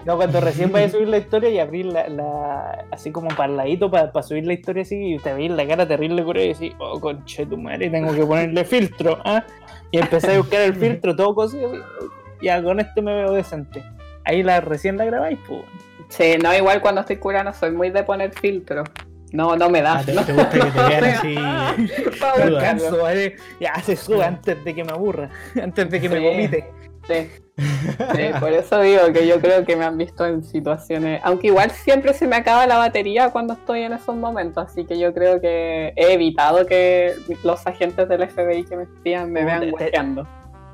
No, 0.05 0.17
cuando 0.17 0.41
recién 0.41 0.71
vaya 0.71 0.87
a 0.87 0.91
subir 0.91 1.09
la 1.09 1.19
historia 1.19 1.51
y 1.51 1.59
abrir 1.59 1.87
la, 1.87 2.09
la 2.09 2.85
así 2.93 3.11
como 3.11 3.29
para 3.29 3.51
el 3.51 3.57
ladito 3.57 3.91
para 3.91 4.23
subir 4.23 4.47
la 4.47 4.53
historia 4.53 4.83
así 4.83 5.15
y 5.15 5.19
te 5.19 5.35
veis 5.35 5.51
la 5.51 5.67
cara 5.67 5.89
terrible 5.89 6.23
cura 6.23 6.43
y 6.43 6.49
decís, 6.53 6.73
oh 6.79 7.01
conche 7.01 7.45
tu 7.45 7.57
madre, 7.57 7.91
tengo 7.91 8.15
que 8.15 8.25
ponerle 8.25 8.65
filtro, 8.65 9.19
¿ah? 9.25 9.45
Y 9.91 9.99
empecé 9.99 10.35
a 10.35 10.39
buscar 10.39 10.61
el 10.61 10.75
filtro, 10.75 11.17
todo 11.17 11.35
cosido, 11.35 11.73
así, 11.73 11.81
ya 12.41 12.63
con 12.63 12.79
este 12.79 13.03
me 13.03 13.15
veo 13.15 13.33
decente. 13.33 13.83
Ahí 14.25 14.43
la 14.43 14.61
recién 14.61 14.97
la 14.97 15.05
grabáis, 15.05 15.39
pues. 15.47 15.63
Sí, 16.09 16.37
no, 16.43 16.55
igual 16.55 16.81
cuando 16.81 17.01
estoy 17.01 17.17
curando 17.17 17.53
soy 17.53 17.73
muy 17.73 17.91
de 17.91 18.05
poner 18.05 18.33
filtro. 18.33 18.85
No, 19.33 19.57
no 19.57 19.69
me 19.69 19.83
da. 19.83 19.99
Ah, 19.99 20.03
¿te, 20.05 20.13
no, 20.13 20.25
te 20.25 20.33
gusta 20.33 20.51
que 20.51 20.71
te 20.71 20.89
vean 20.89 21.05
así? 21.05 21.35
pa' 21.35 22.33
Cruda. 22.33 22.47
buscarlo. 22.47 22.59
Canso, 22.61 23.03
¿vale? 23.03 23.37
Ya 23.61 23.75
se 23.83 23.97
sube 23.97 24.25
antes 24.25 24.65
de 24.65 24.75
que 24.75 24.85
me 24.85 24.93
aburra, 24.93 25.31
antes 25.63 25.91
de 25.91 26.01
que 26.01 26.09
me 26.09 26.21
vomite. 26.21 26.71
Sí. 27.07 27.31
Sí, 27.59 28.23
por 28.39 28.53
eso 28.53 28.81
digo 28.81 29.01
que 29.15 29.27
yo 29.27 29.41
creo 29.41 29.65
que 29.65 29.77
me 29.77 29.85
han 29.87 29.97
visto 29.97 30.27
en 30.27 30.45
situaciones, 30.45 31.21
aunque 31.25 31.47
igual 31.47 31.71
siempre 31.71 32.13
se 32.13 32.27
me 32.27 32.37
acaba 32.37 32.67
la 32.67 32.77
batería 32.77 33.31
cuando 33.31 33.55
estoy 33.55 33.81
en 33.83 33.95
esos 33.95 34.15
momentos, 34.15 34.63
así 34.69 34.85
que 34.85 34.99
yo 34.99 35.15
creo 35.15 35.41
que 35.41 35.95
he 35.97 36.13
evitado 36.13 36.67
que 36.67 37.15
los 37.45 37.67
agentes 37.67 38.09
del 38.11 38.29
FBI 38.29 38.65
que 38.65 38.77
me 38.77 38.83
espían 38.83 39.33
me 39.33 39.45
vean 39.45 39.73
te- 39.79 39.91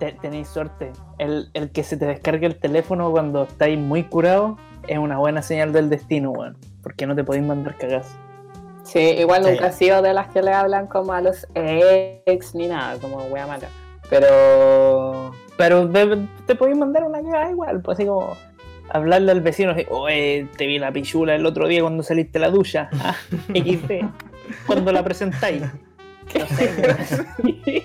te- 0.01 0.13
tenéis 0.21 0.49
suerte. 0.49 0.91
El, 1.19 1.51
el 1.55 1.71
que 1.71 1.85
se 1.85 1.97
te 1.97 2.07
descargue 2.07 2.47
el 2.47 2.59
teléfono 2.59 3.13
cuando 3.13 3.45
estáis 3.45 3.79
muy 3.79 4.03
curado 4.03 4.57
es 4.89 4.99
una 4.99 5.19
buena 5.19 5.43
señal 5.43 5.73
del 5.73 5.89
destino, 5.89 6.31
weón. 6.33 6.57
Porque 6.83 7.07
no 7.07 7.15
te 7.15 7.23
podéis 7.23 7.45
mandar 7.45 7.77
cagas. 7.79 8.17
Sí, 8.83 8.99
igual 8.99 9.45
Sí. 9.45 9.51
nunca 9.53 9.69
he 9.69 9.73
sido 9.73 10.03
de 10.03 10.13
las 10.15 10.27
que 10.33 10.43
le 10.43 10.53
hablan 10.53 10.89
como 10.89 11.13
a 11.13 11.21
los 11.21 11.47
ex 11.55 12.57
ni 12.57 12.67
nada, 12.67 12.99
como 12.99 13.19
wea 13.27 13.47
mala. 13.47 13.69
Pero 14.11 15.31
Pero 15.63 15.87
de- 15.87 16.27
te 16.47 16.55
podéis 16.57 16.77
mandar 16.77 17.05
una 17.05 17.23
cagada 17.23 17.51
igual, 17.51 17.81
pues 17.83 17.97
así 17.99 18.07
como 18.07 18.37
hablarle 18.91 19.31
al 19.33 19.41
vecino 19.43 19.71
así, 19.71 19.87
oye, 19.91 20.49
te 20.57 20.67
vi 20.67 20.79
la 20.81 20.91
pichula 20.93 21.37
el 21.37 21.47
otro 21.47 21.69
día 21.69 21.83
cuando 21.83 22.03
saliste 22.03 22.39
a 22.39 22.43
la 22.43 22.51
ducha. 22.51 22.91
Ah, 23.01 23.15
XD. 23.55 24.05
Cuando 24.67 24.91
la 24.93 25.05
presentáis. 25.05 25.63
No 25.63 26.47
sé, 26.57 26.71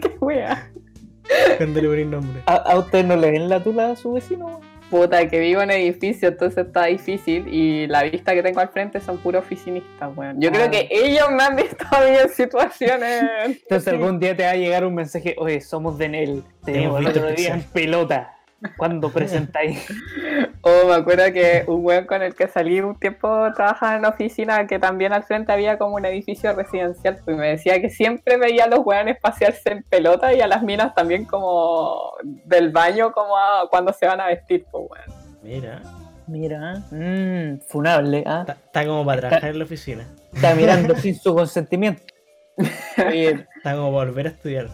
qué 0.00 0.16
wea. 0.20 0.70
Cuando 1.58 1.80
le 1.80 1.88
ponen 1.88 2.10
nombre. 2.10 2.42
¿A, 2.46 2.54
a 2.56 2.78
usted 2.78 3.04
no 3.04 3.16
le 3.16 3.30
ven 3.30 3.48
la 3.48 3.62
tula 3.62 3.90
a 3.92 3.96
su 3.96 4.12
vecino? 4.12 4.60
Puta, 4.94 5.26
que 5.28 5.40
vivo 5.40 5.60
en 5.60 5.72
edificio, 5.72 6.28
entonces 6.28 6.66
está 6.66 6.84
difícil 6.84 7.48
y 7.52 7.88
la 7.88 8.04
vista 8.04 8.32
que 8.32 8.44
tengo 8.44 8.60
al 8.60 8.68
frente 8.68 9.00
son 9.00 9.18
puros 9.18 9.42
oficinistas, 9.44 10.08
weón. 10.16 10.40
Yo 10.40 10.50
Ah. 10.50 10.52
creo 10.52 10.70
que 10.70 10.86
ellos 10.88 11.26
me 11.32 11.42
han 11.42 11.56
visto 11.56 11.84
a 11.90 12.00
mí 12.00 12.16
en 12.16 12.28
situaciones. 12.28 13.24
Entonces 13.44 13.88
algún 13.92 14.20
día 14.20 14.36
te 14.36 14.44
va 14.44 14.50
a 14.50 14.54
llegar 14.54 14.84
un 14.84 14.94
mensaje, 14.94 15.34
oye, 15.36 15.60
somos 15.60 15.98
de 15.98 16.08
Nel, 16.10 16.44
te 16.64 16.84
Hemos 16.84 17.00
visto 17.00 17.18
otro 17.18 17.32
día 17.32 17.48
en 17.48 17.54
pixel". 17.62 17.72
pelota. 17.72 18.36
Cuando 18.76 19.10
presentáis. 19.10 19.86
Oh, 20.66 20.88
me 20.88 20.94
acuerdo 20.94 21.24
que 21.30 21.62
un 21.66 21.84
weón 21.84 22.06
con 22.06 22.22
el 22.22 22.34
que 22.34 22.48
salí 22.48 22.80
un 22.80 22.98
tiempo 22.98 23.28
trabajaba 23.54 23.92
en 23.92 23.98
una 23.98 24.08
oficina 24.08 24.66
que 24.66 24.78
también 24.78 25.12
al 25.12 25.22
frente 25.22 25.52
había 25.52 25.76
como 25.76 25.96
un 25.96 26.06
edificio 26.06 26.54
residencial. 26.54 27.18
Pues 27.22 27.36
me 27.36 27.48
decía 27.50 27.78
que 27.82 27.90
siempre 27.90 28.38
veía 28.38 28.64
a 28.64 28.68
los 28.68 28.80
weones 28.82 29.18
pasearse 29.20 29.70
en 29.72 29.82
pelota 29.82 30.32
y 30.32 30.40
a 30.40 30.46
las 30.46 30.62
minas 30.62 30.94
también 30.94 31.26
como 31.26 32.12
del 32.46 32.72
baño 32.72 33.12
como 33.12 33.36
a- 33.36 33.68
cuando 33.68 33.92
se 33.92 34.06
van 34.06 34.22
a 34.22 34.26
vestir, 34.28 34.64
pues 34.70 34.84
weón. 34.90 35.20
Mira, 35.42 35.82
Mira, 36.26 36.76
mmm, 36.90 37.58
funable, 37.68 38.24
¿ah? 38.26 38.38
está, 38.48 38.52
está 38.54 38.86
como 38.86 39.04
para 39.04 39.20
trabajar 39.20 39.50
en 39.50 39.58
la 39.58 39.64
oficina. 39.66 40.06
Está 40.32 40.54
mirando 40.54 40.96
sin 40.96 41.14
su 41.14 41.34
consentimiento. 41.34 42.02
Oye, 43.06 43.46
Está 43.56 43.74
como 43.76 43.92
para 43.94 44.06
volver 44.06 44.26
a 44.28 44.30
estudiar. 44.30 44.68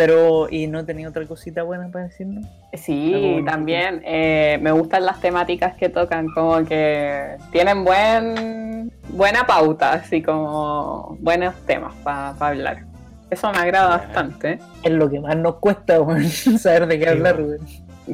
Pero, 0.00 0.48
¿y 0.50 0.66
no 0.66 0.82
tenía 0.86 1.10
otra 1.10 1.26
cosita 1.26 1.62
buena 1.62 1.90
para 1.90 2.06
decirnos? 2.06 2.46
Sí, 2.72 3.42
también 3.44 4.00
eh, 4.06 4.58
me 4.62 4.70
gustan 4.72 5.04
las 5.04 5.20
temáticas 5.20 5.76
que 5.76 5.90
tocan, 5.90 6.28
como 6.28 6.64
que 6.64 7.36
tienen 7.52 7.84
buen 7.84 8.90
buena 9.10 9.46
pauta, 9.46 9.92
así 9.92 10.22
como 10.22 11.18
buenos 11.20 11.54
temas 11.66 11.92
para 12.02 12.30
hablar. 12.30 12.84
Eso 13.28 13.52
me 13.52 13.58
agrada 13.58 13.88
bastante. 13.98 14.58
Es 14.82 14.90
lo 14.90 15.10
que 15.10 15.20
más 15.20 15.36
nos 15.36 15.56
cuesta, 15.56 15.98
saber 16.58 16.86
de 16.86 16.98
qué 16.98 17.04
Sí, 17.04 17.10
hablar, 17.10 17.38
weón. 17.42 17.58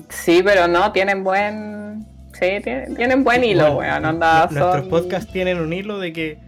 Sí, 0.09 0.43
pero 0.45 0.67
no, 0.67 0.91
tienen 0.91 1.23
buen... 1.23 2.05
Sí, 2.33 2.49
tienen, 2.65 2.97
tienen 2.97 3.23
buen 3.23 3.45
hilo, 3.45 3.75
Bueno, 3.75 3.93
weón. 3.93 4.05
onda, 4.07 4.49
Nuestros 4.51 4.81
son- 4.81 4.89
podcasts 4.91 5.31
tienen 5.33 5.61
un 5.61 5.73
hilo 5.73 6.01
de 6.01 6.13
que 6.13 6.39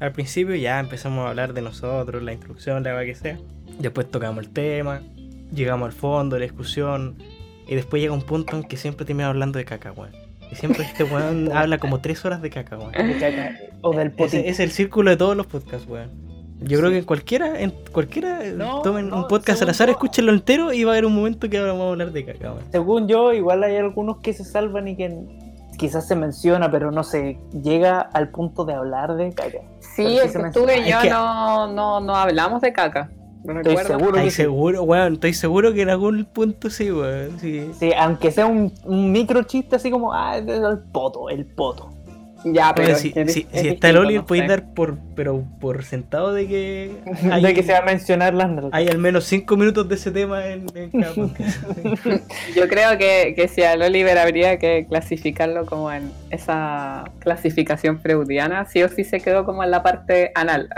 al 0.00 0.10
principio 0.10 0.56
ya 0.56 0.80
empezamos 0.80 1.24
a 1.24 1.28
hablar 1.28 1.52
de 1.54 1.62
nosotros, 1.62 2.20
la 2.20 2.32
introducción, 2.32 2.82
la 2.82 3.04
que 3.04 3.14
sea. 3.14 3.38
Después 3.78 4.10
tocamos 4.10 4.44
el 4.44 4.50
tema, 4.50 5.00
llegamos 5.52 5.86
al 5.86 5.92
fondo, 5.92 6.36
la 6.38 6.44
discusión. 6.44 7.16
Y 7.66 7.74
después 7.74 8.00
llega 8.00 8.14
un 8.14 8.22
punto 8.22 8.56
en 8.56 8.62
que 8.64 8.76
siempre 8.76 9.04
terminamos 9.04 9.34
hablando 9.34 9.58
de 9.58 9.64
caca, 9.64 9.92
weón. 9.92 10.12
Y 10.50 10.54
siempre 10.54 10.84
este 10.84 11.04
weón 11.04 11.50
habla 11.54 11.78
como 11.78 12.00
tres 12.00 12.24
horas 12.24 12.40
de 12.42 12.50
caca, 12.50 12.78
weón. 12.78 12.92
De 12.92 13.18
caca, 13.18 13.52
O 13.82 13.92
del 13.94 14.10
potito. 14.10 14.42
Es 14.48 14.58
el 14.60 14.70
círculo 14.70 15.10
de 15.10 15.16
todos 15.16 15.36
los 15.36 15.46
podcasts, 15.46 15.86
weón. 15.88 16.10
Yo 16.60 16.78
creo 16.80 16.90
que 16.90 16.98
en 16.98 17.04
cualquiera, 17.04 17.60
en 17.60 17.70
cualquiera, 17.92 18.44
eh, 18.44 18.52
No, 18.52 18.82
tomen 18.82 19.10
no, 19.10 19.18
un 19.18 19.28
podcast 19.28 19.62
al 19.62 19.68
azar, 19.68 19.86
yo- 19.88 19.92
escúchenlo 19.92 20.32
entero 20.32 20.72
y 20.72 20.82
va 20.82 20.90
a 20.90 20.94
haber 20.94 21.04
un 21.06 21.14
momento 21.14 21.48
que 21.48 21.56
ahora 21.58 21.70
vamos 21.72 21.86
a 21.86 21.90
hablar 21.90 22.10
de 22.10 22.24
caca, 22.24 22.52
weón. 22.52 22.64
Según 22.72 23.06
yo, 23.06 23.32
igual 23.32 23.62
hay 23.62 23.76
algunos 23.76 24.16
que 24.18 24.32
se 24.32 24.44
salvan 24.44 24.88
y 24.88 24.96
que 24.96 25.14
quizás 25.78 26.08
se 26.08 26.16
menciona, 26.16 26.68
pero 26.68 26.90
no 26.90 27.04
se 27.04 27.38
llega 27.62 28.00
al 28.00 28.30
punto 28.30 28.64
de 28.64 28.74
hablar 28.74 29.14
de 29.14 29.32
caca. 29.32 29.58
Sí, 29.78 30.16
se 30.16 30.32
que 30.32 30.38
menciona. 30.38 30.52
tú 30.52 30.66
y 30.66 30.80
Es 30.80 30.88
yo 30.88 31.00
que- 31.02 31.10
no, 31.10 31.72
no, 31.72 32.00
no 32.00 32.16
hablamos 32.16 32.60
de 32.62 32.72
caca. 32.72 33.08
No 33.44 33.60
Estoy 33.60 33.76
seguro 33.78 34.12
que 34.12 34.18
Estoy 34.18 34.30
sí. 34.30 34.36
seguro, 34.36 34.82
weón, 34.82 35.14
estoy 35.14 35.32
seguro 35.34 35.72
que 35.72 35.82
en 35.82 35.90
algún 35.90 36.24
punto 36.26 36.68
sí, 36.70 36.90
weón. 36.92 37.38
Sí. 37.40 37.70
Sí, 37.78 37.92
aunque 37.96 38.30
sea 38.30 38.46
un, 38.46 38.72
un 38.84 39.12
micro 39.12 39.42
chiste 39.44 39.76
así 39.76 39.90
como, 39.90 40.12
ah, 40.12 40.36
es 40.38 40.46
el 40.46 40.78
poto, 40.92 41.28
el 41.30 41.46
poto. 41.46 41.90
Ya, 42.44 42.72
pero 42.72 42.94
si, 42.94 43.12
es- 43.16 43.32
si- 43.32 43.48
es 43.50 43.60
si 43.62 43.68
está 43.68 43.88
el 43.88 43.94
distinto, 43.96 44.00
Oli, 44.00 44.14
no 44.14 44.24
podéis 44.26 44.46
dar 44.48 44.72
por, 44.72 44.96
pero 45.16 45.42
por 45.60 45.82
sentado 45.82 46.32
de 46.32 46.46
que 46.46 46.96
hay, 47.32 47.42
de 47.42 47.52
que 47.52 47.64
se 47.64 47.72
va 47.72 47.78
a 47.78 47.82
mencionar 47.82 48.32
las 48.32 48.48
hay 48.70 48.86
al 48.86 48.98
menos 48.98 49.24
5 49.24 49.56
minutos 49.56 49.88
de 49.88 49.96
ese 49.96 50.12
tema 50.12 50.46
en, 50.46 50.66
en 50.76 50.90
cada 50.90 51.14
podcast. 51.14 51.58
Yo 52.54 52.68
creo 52.68 52.96
que, 52.96 53.32
que 53.34 53.48
si 53.48 53.62
al 53.62 53.82
Oliver 53.82 54.16
habría 54.18 54.56
que 54.60 54.86
clasificarlo 54.88 55.66
como 55.66 55.90
en 55.90 56.12
esa 56.30 57.04
clasificación 57.18 57.98
freudiana, 58.00 58.66
sí 58.66 58.84
o 58.84 58.88
sí 58.88 59.02
se 59.02 59.18
quedó 59.20 59.44
como 59.44 59.64
en 59.64 59.72
la 59.72 59.82
parte 59.82 60.30
anal. 60.36 60.68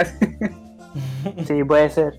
Sí, 1.47 1.63
puede 1.63 1.91
ser. 1.91 2.19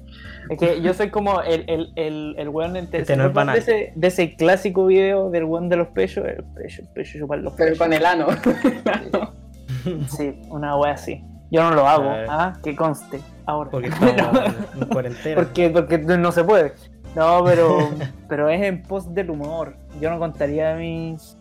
Es 0.51 0.59
que 0.59 0.81
yo 0.81 0.93
soy 0.93 1.09
como 1.09 1.41
el, 1.41 1.63
el, 1.67 1.93
el, 1.95 2.35
el 2.37 2.49
weón 2.49 2.75
entre 2.75 3.01
Este 3.01 3.15
no 3.15 3.25
es 3.27 3.33
banal. 3.33 3.55
de, 3.55 3.59
ese, 3.61 3.93
de 3.95 4.07
ese 4.07 4.35
clásico 4.35 4.85
video 4.85 5.29
del 5.29 5.45
weón 5.45 5.69
de 5.69 5.77
los 5.77 5.87
pechos, 5.87 6.25
el 6.27 6.43
pecho, 6.43 6.81
el 6.81 6.87
pecho 6.89 7.17
chupar 7.19 7.39
los 7.39 7.53
Pero 7.53 7.69
pechos. 7.69 7.79
con 7.79 7.93
el 7.93 8.05
ano. 8.05 8.27
Sí, 10.09 10.39
una 10.49 10.75
wea 10.77 10.93
así. 10.93 11.23
Yo 11.49 11.63
no 11.63 11.71
lo 11.75 11.87
hago, 11.87 12.09
Ah. 12.29 12.53
Que 12.63 12.75
conste. 12.75 13.19
Ahora. 13.45 13.71
Porque 13.71 13.87
estamos 14.01 14.43
en, 14.75 14.81
en 14.83 14.87
cuarentena. 14.89 15.35
Porque, 15.35 15.69
porque 15.69 15.97
no 15.97 16.31
se 16.31 16.43
puede. 16.43 16.73
No, 17.15 17.43
pero, 17.43 17.89
pero 18.29 18.49
es 18.49 18.61
en 18.61 18.83
pos 18.83 19.13
del 19.13 19.29
humor. 19.31 19.75
Yo 19.99 20.09
no 20.11 20.19
contaría 20.19 20.75
mis 20.75 21.35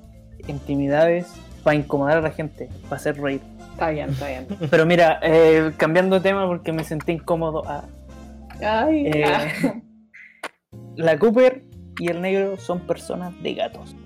intimidades 0.49 1.33
para 1.63 1.77
incomodar 1.77 2.19
a 2.19 2.21
la 2.23 2.31
gente, 2.31 2.69
para 2.85 2.97
hacer 2.97 3.21
reír. 3.21 3.41
Está 3.73 3.91
bien, 3.91 4.11
está 4.11 4.29
bien. 4.29 4.47
Pero 4.71 4.87
mira, 4.87 5.21
eh, 5.23 5.73
cambiando 5.77 6.17
de 6.17 6.23
tema 6.23 6.47
porque 6.47 6.73
me 6.73 6.83
sentí 6.85 7.13
incómodo. 7.13 7.63
ah, 7.67 7.85
Ay, 8.63 9.07
eh, 9.07 9.25
ah. 9.25 9.75
la 10.97 11.19
Cooper 11.19 11.65
y 11.99 12.09
el 12.09 12.21
negro 12.21 12.57
son 12.57 12.81
personas 12.81 13.33
de 13.43 13.55
gatos. 13.55 13.97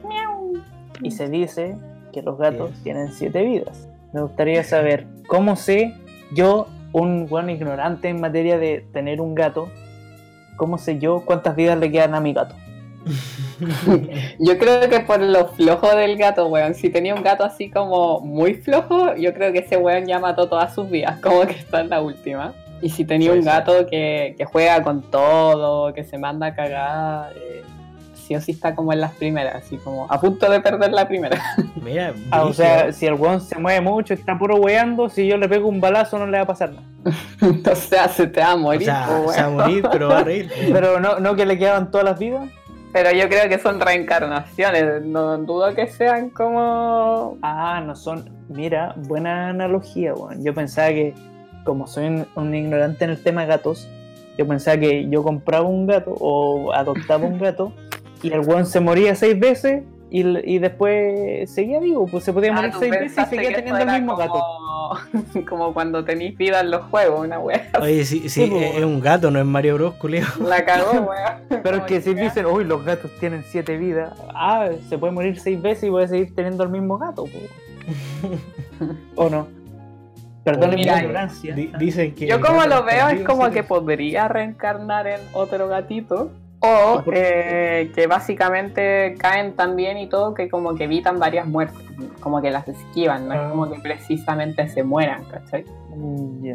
Y 1.02 1.10
se 1.10 1.28
dice 1.28 1.76
que 2.12 2.22
los 2.22 2.38
gatos 2.38 2.70
Yes. 2.70 2.82
tienen 2.82 3.12
siete 3.12 3.42
vidas. 3.44 3.88
Me 4.12 4.22
gustaría 4.22 4.62
saber 4.62 5.06
cómo 5.26 5.56
sé 5.56 5.94
yo, 6.32 6.68
un 6.92 7.26
buen 7.26 7.50
ignorante 7.50 8.08
en 8.08 8.20
materia 8.20 8.58
de 8.58 8.86
tener 8.92 9.20
un 9.20 9.34
gato, 9.34 9.68
cómo 10.56 10.78
sé 10.78 10.98
yo 10.98 11.24
cuántas 11.24 11.56
vidas 11.56 11.78
le 11.78 11.90
quedan 11.90 12.14
a 12.14 12.20
mi 12.20 12.32
gato. 12.32 12.54
Yo 14.38 14.58
creo 14.58 14.88
que 14.88 15.00
por 15.00 15.20
lo 15.20 15.48
flojo 15.48 15.94
del 15.94 16.16
gato, 16.16 16.46
weón. 16.48 16.74
Si 16.74 16.88
tenía 16.88 17.14
un 17.14 17.22
gato 17.22 17.44
así 17.44 17.70
como 17.70 18.20
muy 18.20 18.54
flojo, 18.54 19.14
yo 19.16 19.34
creo 19.34 19.52
que 19.52 19.58
ese 19.58 19.76
weón 19.76 20.06
ya 20.06 20.18
mató 20.18 20.48
todas 20.48 20.74
sus 20.74 20.88
vidas, 20.88 21.20
como 21.20 21.42
que 21.42 21.52
está 21.52 21.82
en 21.82 21.90
la 21.90 22.00
última. 22.00 22.54
Y 22.84 22.90
si 22.90 23.06
tenía 23.06 23.32
un 23.32 23.40
gato 23.40 23.86
que, 23.86 24.34
que 24.36 24.44
juega 24.44 24.82
con 24.82 25.00
todo, 25.00 25.94
que 25.94 26.04
se 26.04 26.18
manda 26.18 26.48
a 26.48 26.54
cagar, 26.54 27.32
eh, 27.34 27.62
sí 28.14 28.36
o 28.36 28.40
sí 28.42 28.52
está 28.52 28.74
como 28.74 28.92
en 28.92 29.00
las 29.00 29.12
primeras, 29.12 29.54
así 29.54 29.78
como 29.78 30.06
a 30.10 30.20
punto 30.20 30.50
de 30.50 30.60
perder 30.60 30.92
la 30.92 31.08
primera. 31.08 31.40
Mira, 31.82 32.12
Ah, 32.30 32.44
o 32.44 32.52
sea, 32.52 32.92
si 32.92 33.06
el 33.06 33.14
weón 33.14 33.40
se 33.40 33.58
mueve 33.58 33.80
mucho, 33.80 34.12
está 34.12 34.38
puro 34.38 34.56
weando, 34.56 35.08
si 35.08 35.26
yo 35.26 35.38
le 35.38 35.48
pego 35.48 35.66
un 35.66 35.80
balazo 35.80 36.18
no 36.18 36.26
le 36.26 36.36
va 36.36 36.42
a 36.44 36.46
pasar 36.46 36.72
nada. 36.72 36.86
o 37.72 37.74
sea, 37.74 38.06
se 38.08 38.26
te 38.26 38.40
va 38.40 38.50
a 38.50 38.54
O 38.54 38.58
morir, 38.58 38.84
sea, 38.84 39.06
po, 39.06 39.32
se 39.32 39.40
va 39.40 39.46
a 39.46 39.50
morir, 39.50 39.88
pero 39.90 40.08
va 40.08 40.18
a 40.18 40.24
reír. 40.24 40.50
Pero 40.70 41.00
no, 41.00 41.20
no 41.20 41.34
que 41.36 41.46
le 41.46 41.56
quedaban 41.56 41.90
todas 41.90 42.04
las 42.04 42.18
vidas. 42.18 42.50
Pero 42.92 43.12
yo 43.12 43.30
creo 43.30 43.48
que 43.48 43.58
son 43.58 43.80
reencarnaciones, 43.80 45.02
no 45.06 45.38
dudo 45.38 45.74
que 45.74 45.88
sean 45.88 46.28
como... 46.28 47.38
Ah, 47.40 47.82
no 47.84 47.96
son. 47.96 48.28
Mira, 48.50 48.94
buena 48.96 49.48
analogía, 49.48 50.14
weón. 50.14 50.44
Yo 50.44 50.52
pensaba 50.54 50.88
que, 50.90 51.14
como 51.64 51.86
soy 51.86 52.06
un, 52.06 52.26
un 52.34 52.54
ignorante 52.54 53.04
en 53.04 53.10
el 53.10 53.22
tema 53.22 53.42
de 53.42 53.48
gatos, 53.48 53.88
yo 54.36 54.46
pensaba 54.46 54.78
que 54.78 55.08
yo 55.08 55.22
compraba 55.22 55.66
un 55.66 55.86
gato 55.86 56.12
o 56.18 56.72
adoptaba 56.72 57.26
un 57.26 57.38
gato 57.38 57.72
y 58.22 58.32
el 58.32 58.40
weón 58.40 58.66
se 58.66 58.80
moría 58.80 59.14
seis 59.14 59.38
veces 59.38 59.82
y, 60.10 60.20
y 60.48 60.58
después 60.58 61.50
seguía 61.50 61.80
vivo, 61.80 62.06
pues 62.06 62.24
se 62.24 62.32
podía 62.32 62.52
Ah, 62.52 62.54
morir 62.54 62.72
seis 62.78 62.90
veces 62.90 63.18
y 63.26 63.30
seguía 63.30 63.54
teniendo 63.54 63.82
el 63.82 63.90
mismo 63.90 64.16
gato. 64.16 64.40
como... 65.48 65.74
cuando 65.74 66.04
tenéis 66.04 66.36
vida 66.36 66.60
en 66.60 66.70
los 66.70 66.82
juegos, 66.84 67.24
una 67.24 67.38
wea. 67.40 67.68
Oye, 67.80 68.04
sí, 68.04 68.28
sí, 68.28 68.42
es 68.42 68.84
un 68.84 69.00
gato, 69.00 69.30
no 69.30 69.38
es 69.38 69.44
Mario 69.44 69.74
Bros, 69.74 69.94
culeo. 69.94 70.26
La 70.40 70.64
cagó, 70.64 71.00
wea. 71.10 71.42
Pero 71.48 71.78
es 71.78 71.82
que 71.84 72.00
si 72.00 72.14
dicen, 72.14 72.46
uy, 72.46 72.64
los 72.64 72.84
gatos 72.84 73.10
tienen 73.18 73.44
siete 73.46 73.76
vidas, 73.76 74.12
ah, 74.34 74.68
se 74.88 74.98
puede 74.98 75.12
morir 75.12 75.38
seis 75.40 75.60
veces 75.60 75.84
y 75.84 75.90
puede 75.90 76.08
seguir 76.08 76.34
teniendo 76.34 76.64
el 76.64 76.70
mismo 76.70 76.98
gato, 76.98 77.24
po. 77.24 77.38
¿o 79.16 79.28
no? 79.28 79.48
Perdón 80.44 80.70
mi 80.70 80.76
Mira, 80.76 80.98
ignorancia. 81.00 81.54
Di- 81.54 81.72
dicen 81.78 82.14
que. 82.14 82.26
Yo 82.26 82.40
como 82.40 82.64
lo 82.66 82.84
veo 82.84 83.08
es 83.08 83.22
como 83.24 83.50
que 83.50 83.62
podría 83.64 84.28
reencarnar 84.28 85.06
en 85.06 85.20
otro 85.32 85.68
gatito. 85.68 86.30
O 86.66 87.02
eh, 87.12 87.90
que 87.94 88.06
básicamente 88.06 89.16
caen 89.18 89.52
tan 89.54 89.76
bien 89.76 89.98
y 89.98 90.06
todo 90.08 90.32
que 90.32 90.48
como 90.48 90.74
que 90.74 90.84
evitan 90.84 91.18
varias 91.18 91.46
muertes. 91.46 91.78
Como 92.20 92.40
que 92.40 92.50
las 92.50 92.66
esquivan, 92.68 93.28
no 93.28 93.34
Ah. 93.34 93.42
es 93.44 93.50
como 93.50 93.70
que 93.70 93.78
precisamente 93.80 94.66
se 94.68 94.82
mueran, 94.82 95.24
¿cachai? 95.24 95.64
Mm. 95.94 96.52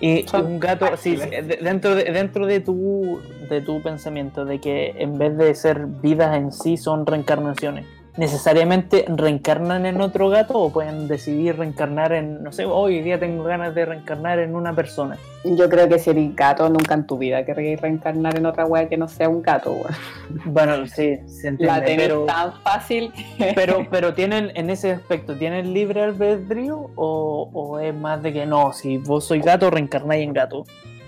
Y 0.00 0.22
Son 0.26 0.46
un 0.46 0.58
gato, 0.60 0.86
sí, 0.96 1.16
dentro, 1.60 1.94
de, 1.94 2.04
dentro 2.04 2.46
de, 2.46 2.60
tu, 2.60 3.20
de 3.50 3.60
tu 3.60 3.80
pensamiento, 3.82 4.44
de 4.46 4.58
que 4.60 4.94
en 4.98 5.16
vez 5.18 5.36
de 5.36 5.54
ser 5.54 5.86
vidas 5.86 6.34
en 6.36 6.50
sí 6.50 6.76
son 6.76 7.04
reencarnaciones, 7.06 7.84
¿necesariamente 8.16 9.06
reencarnan 9.08 9.86
en 9.86 10.00
otro 10.00 10.28
gato 10.28 10.58
o 10.58 10.70
pueden 10.70 11.08
decidir 11.08 11.56
reencarnar 11.56 12.12
en, 12.12 12.42
no 12.42 12.52
sé, 12.52 12.66
hoy 12.66 13.00
día 13.00 13.18
tengo 13.18 13.42
ganas 13.44 13.74
de 13.74 13.86
reencarnar 13.86 14.38
en 14.38 14.54
una 14.54 14.74
persona? 14.74 15.16
Yo 15.44 15.68
creo 15.68 15.88
que 15.88 15.98
si 15.98 16.10
eres 16.10 16.36
gato, 16.36 16.68
nunca 16.68 16.94
en 16.94 17.06
tu 17.06 17.18
vida 17.18 17.44
querrías 17.44 17.80
reencarnar 17.80 18.36
en 18.36 18.46
otra 18.46 18.66
wea 18.66 18.88
que 18.88 18.96
no 18.96 19.08
sea 19.08 19.28
un 19.28 19.42
gato, 19.42 19.72
wea. 19.72 19.96
Bueno, 20.44 20.86
sí, 20.86 21.18
se 21.26 21.48
entiende, 21.48 21.66
La 21.66 21.84
tenés 21.84 22.08
pero, 22.08 22.24
tan 22.24 22.52
fácil 22.62 23.12
que... 23.12 23.52
pero, 23.54 23.86
pero 23.90 24.14
tienen, 24.14 24.52
en 24.54 24.70
ese 24.70 24.92
aspecto, 24.92 25.36
¿tienen 25.36 25.72
libre 25.72 26.02
albedrío 26.02 26.90
o, 26.94 27.50
o 27.52 27.78
es 27.78 27.94
más 27.94 28.22
de 28.22 28.32
que 28.32 28.46
no, 28.46 28.72
si 28.72 28.98
vos 28.98 29.24
sois 29.24 29.44
gato, 29.44 29.70
reencarnáis 29.70 30.22
en 30.22 30.32
gato? 30.32 30.64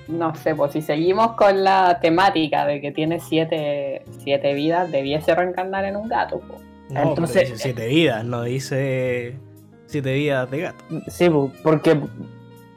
No 0.09 0.35
sé, 0.35 0.55
pues 0.55 0.73
si 0.73 0.83
seguimos 0.83 1.33
con 1.33 1.65
la 1.65 1.99
temática 2.01 2.67
de 2.67 2.81
que 2.81 2.93
tiene 2.93 3.21
siete, 3.21 4.03
siete 4.23 4.53
vidas, 4.53 4.91
debiese 4.91 5.35
reencarnar 5.35 5.85
en 5.85 5.97
un 5.97 6.09
gato. 6.09 6.41
pues. 6.41 6.74
No, 6.95 7.03
Entonces- 7.11 7.37
pero 7.37 7.51
dice 7.53 7.63
siete 7.63 7.87
vidas, 7.87 8.25
no 8.25 8.43
dice 8.43 9.37
siete 9.87 10.15
vidas 10.15 10.51
de 10.51 10.61
gato. 10.61 10.85
Sí, 11.09 11.29
po, 11.29 11.51
porque 11.63 11.99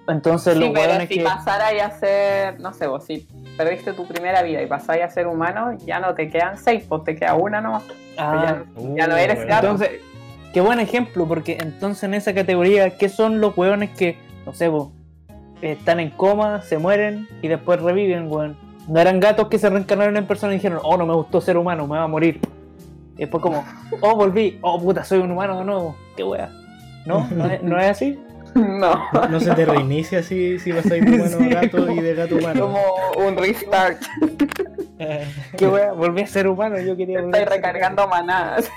entonces 0.08 0.54
Sí, 0.54 0.72
pero 0.74 0.88
hueones 0.90 1.08
si 1.10 1.18
que... 1.18 1.24
pasaras 1.24 1.74
a 1.82 1.92
ser, 2.00 2.60
no 2.60 2.74
sé, 2.74 2.88
vos 2.88 3.06
si 3.06 3.28
perdiste 3.58 3.94
tu 3.94 4.08
primera 4.08 4.42
vida 4.44 4.62
y 4.62 4.68
pasáis 4.68 5.04
a 5.04 5.10
ser 5.10 5.28
humano, 5.28 5.78
ya 5.86 6.00
no 6.00 6.14
te 6.16 6.30
quedan 6.30 6.58
seis, 6.58 6.84
pues 6.88 7.04
te 7.04 7.16
queda 7.16 7.34
una 7.36 7.62
nomás. 7.62 7.84
Ah, 8.18 8.64
ya 8.96 9.08
no 9.08 9.16
eres 9.16 9.38
bueno. 9.38 9.50
gato. 9.50 9.68
Entonces, 9.68 10.02
qué 10.54 10.62
buen 10.62 10.80
ejemplo, 10.80 11.28
porque 11.28 11.58
entonces 11.60 12.04
en 12.04 12.14
esa 12.14 12.34
categoría, 12.34 12.98
¿qué 12.98 13.10
son 13.10 13.42
los 13.42 13.58
hueones 13.58 13.92
que, 13.92 14.18
no 14.46 14.54
sé, 14.54 14.68
vos, 14.70 14.90
están 15.62 16.00
en 16.00 16.12
coma, 16.12 16.62
se 16.62 16.78
mueren 16.78 17.28
y 17.42 17.48
después 17.48 17.82
reviven, 17.82 18.32
weón? 18.32 18.58
No 18.88 19.00
eran 19.00 19.20
gatos 19.20 19.50
que 19.50 19.60
se 19.60 19.70
reencarnaron 19.70 20.16
en 20.16 20.26
personas 20.26 20.54
y 20.54 20.58
dijeron, 20.58 20.80
oh, 20.84 20.96
no 20.96 21.06
me 21.06 21.14
gustó 21.14 21.42
ser 21.42 21.58
humano, 21.58 21.86
me 21.88 21.98
va 21.98 22.04
a 22.04 22.08
morir. 22.08 22.40
Y 23.18 23.22
después 23.22 23.42
como, 23.42 23.66
oh, 24.02 24.16
volví, 24.16 24.58
oh, 24.62 24.80
puta, 24.80 25.04
soy 25.04 25.20
un 25.20 25.32
humano 25.32 25.58
de 25.60 25.66
nuevo, 25.66 25.96
qué 26.16 26.24
wea. 26.24 26.50
¿No? 27.06 27.28
¿No 27.32 27.46
es, 27.46 27.64
no 27.64 27.80
es 27.80 27.88
así? 27.90 28.20
No, 28.56 29.00
No 29.30 29.40
se 29.40 29.54
te 29.54 29.66
reinicia 29.66 30.24
si, 30.24 30.58
si 30.58 30.74
pasáis 30.74 31.06
de 31.06 31.12
humano 31.12 31.38
Sí, 31.38 31.46
a 31.54 31.62
gato 31.62 31.92
y 31.92 32.00
de 32.00 32.16
gato 32.16 32.36
a 32.36 32.40
humano. 32.40 32.62
como 32.62 33.28
un 33.28 33.38
restart. 33.38 34.02
¿Qué 35.58 35.68
wea? 35.68 35.92
Volví 35.92 36.22
a 36.22 36.28
ser 36.28 36.48
humano, 36.48 36.80
yo 36.80 36.96
quería 36.98 37.20
Estoy 37.20 37.42
a 37.42 37.46
recargando 37.46 38.08
manadas. 38.08 38.70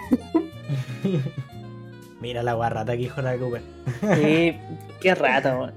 Mira 2.20 2.42
la 2.42 2.52
guarrata 2.54 2.94
que 2.96 3.02
hijo 3.04 3.22
la 3.22 3.36
Cooper. 3.36 3.62
humano. 4.02 4.16
Sí, 4.22 4.56
qué 5.00 5.14
rata, 5.14 5.56
weón. 5.58 5.72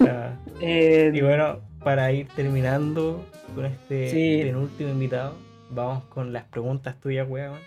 Ah, 0.00 0.30
Eh, 0.60 1.10
Y 1.14 1.20
bueno, 1.22 1.60
para 1.82 2.12
ir 2.12 2.28
terminando 2.36 3.24
con 3.54 3.64
este 3.66 4.10
Sí. 4.10 4.40
penúltimo 4.44 4.90
invitado, 4.90 5.34
vamos 5.70 6.04
con 6.04 6.32
las 6.32 6.44
preguntas 6.44 6.96
tuyas, 7.00 7.28
weón. 7.28 7.58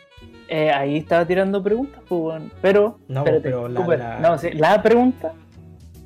Eh, 0.47 0.71
ahí 0.71 0.97
estaba 0.97 1.26
tirando 1.26 1.63
preguntas, 1.63 2.01
pues, 2.07 2.21
weón. 2.21 2.51
Pero, 2.61 2.99
No, 3.07 3.19
espérate, 3.21 3.43
pero 3.43 3.67
la- 3.67 3.85
la- 3.97 4.19
no, 4.19 4.38
sí, 4.38 4.51
la 4.51 4.81
pregunta, 4.81 5.34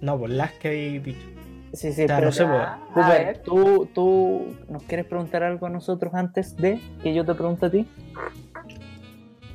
No, 0.02 0.18
por 0.20 0.30
las 0.30 0.52
que 0.54 0.68
habéis 0.70 1.04
dicho. 1.04 1.28
sí, 1.74 1.92
sí, 1.94 2.04
pero 2.08 2.26
no 2.26 2.32
sé, 2.32 2.46
pues, 2.46 2.60
A 2.62 2.80
Cooper. 2.94 3.38
¿tú, 3.44 3.90
¿tú 3.94 4.56
nos 4.70 4.84
quieres 4.84 5.06
preguntar 5.06 5.44
algo 5.44 5.66
a 5.66 5.70
nosotros 5.70 6.14
antes 6.14 6.56
de 6.58 6.80
que 7.02 7.14
yo 7.14 7.26
te 7.26 7.34
pregunte 7.36 7.66
a 7.66 7.72
ti? 7.72 7.88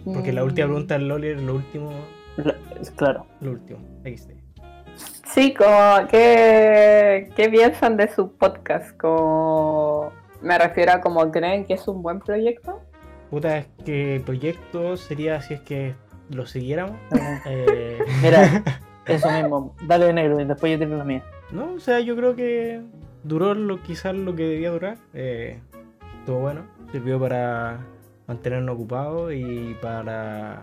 porque 0.04 0.32
la 0.32 0.40
Mm. 0.42 0.44
última 0.46 0.66
pregunta 0.68 0.94
del 0.94 1.08
Loli 1.08 1.28
era 1.28 1.40
lo 1.40 1.54
último, 1.56 1.90
La- 2.36 2.54
es 2.80 2.90
claro. 2.92 3.26
lo 3.40 3.50
último. 3.52 3.78
XD. 4.04 4.32
Sí, 5.26 5.52
como, 5.52 6.08
¿qué, 6.08 7.30
¿qué 7.36 7.48
piensan 7.50 7.96
de 7.98 8.08
su 8.08 8.32
podcast? 8.32 8.96
Como, 8.96 10.12
me 10.42 10.58
refiero 10.58 10.92
a 10.92 11.00
como 11.00 11.30
creen 11.30 11.64
que 11.64 11.74
es 11.74 11.86
un 11.88 12.02
buen 12.02 12.20
proyecto. 12.20 12.80
Puta, 13.30 13.58
es 13.58 13.66
que 13.84 14.16
el 14.16 14.22
proyecto 14.22 14.96
sería 14.96 15.40
si 15.42 15.54
es 15.54 15.60
que 15.60 15.94
lo 16.30 16.46
siguiéramos. 16.46 16.96
eh, 17.46 17.98
Mira, 18.22 18.62
eso 19.06 19.30
mismo. 19.30 19.74
Dale 19.86 20.12
negro 20.12 20.40
y 20.40 20.44
después 20.44 20.72
yo 20.72 20.78
tiro 20.78 20.96
la 20.96 21.04
mía. 21.04 21.22
No, 21.50 21.74
o 21.74 21.80
sea, 21.80 22.00
yo 22.00 22.16
creo 22.16 22.34
que 22.36 22.82
duró 23.24 23.54
lo, 23.54 23.82
quizás 23.82 24.14
lo 24.14 24.34
que 24.34 24.44
debía 24.44 24.70
durar. 24.70 24.98
Eh, 25.14 25.60
estuvo 26.20 26.40
bueno. 26.40 26.62
Sirvió 26.92 27.20
para 27.20 27.80
mantenernos 28.26 28.74
ocupados 28.74 29.32
y 29.34 29.76
para, 29.80 30.62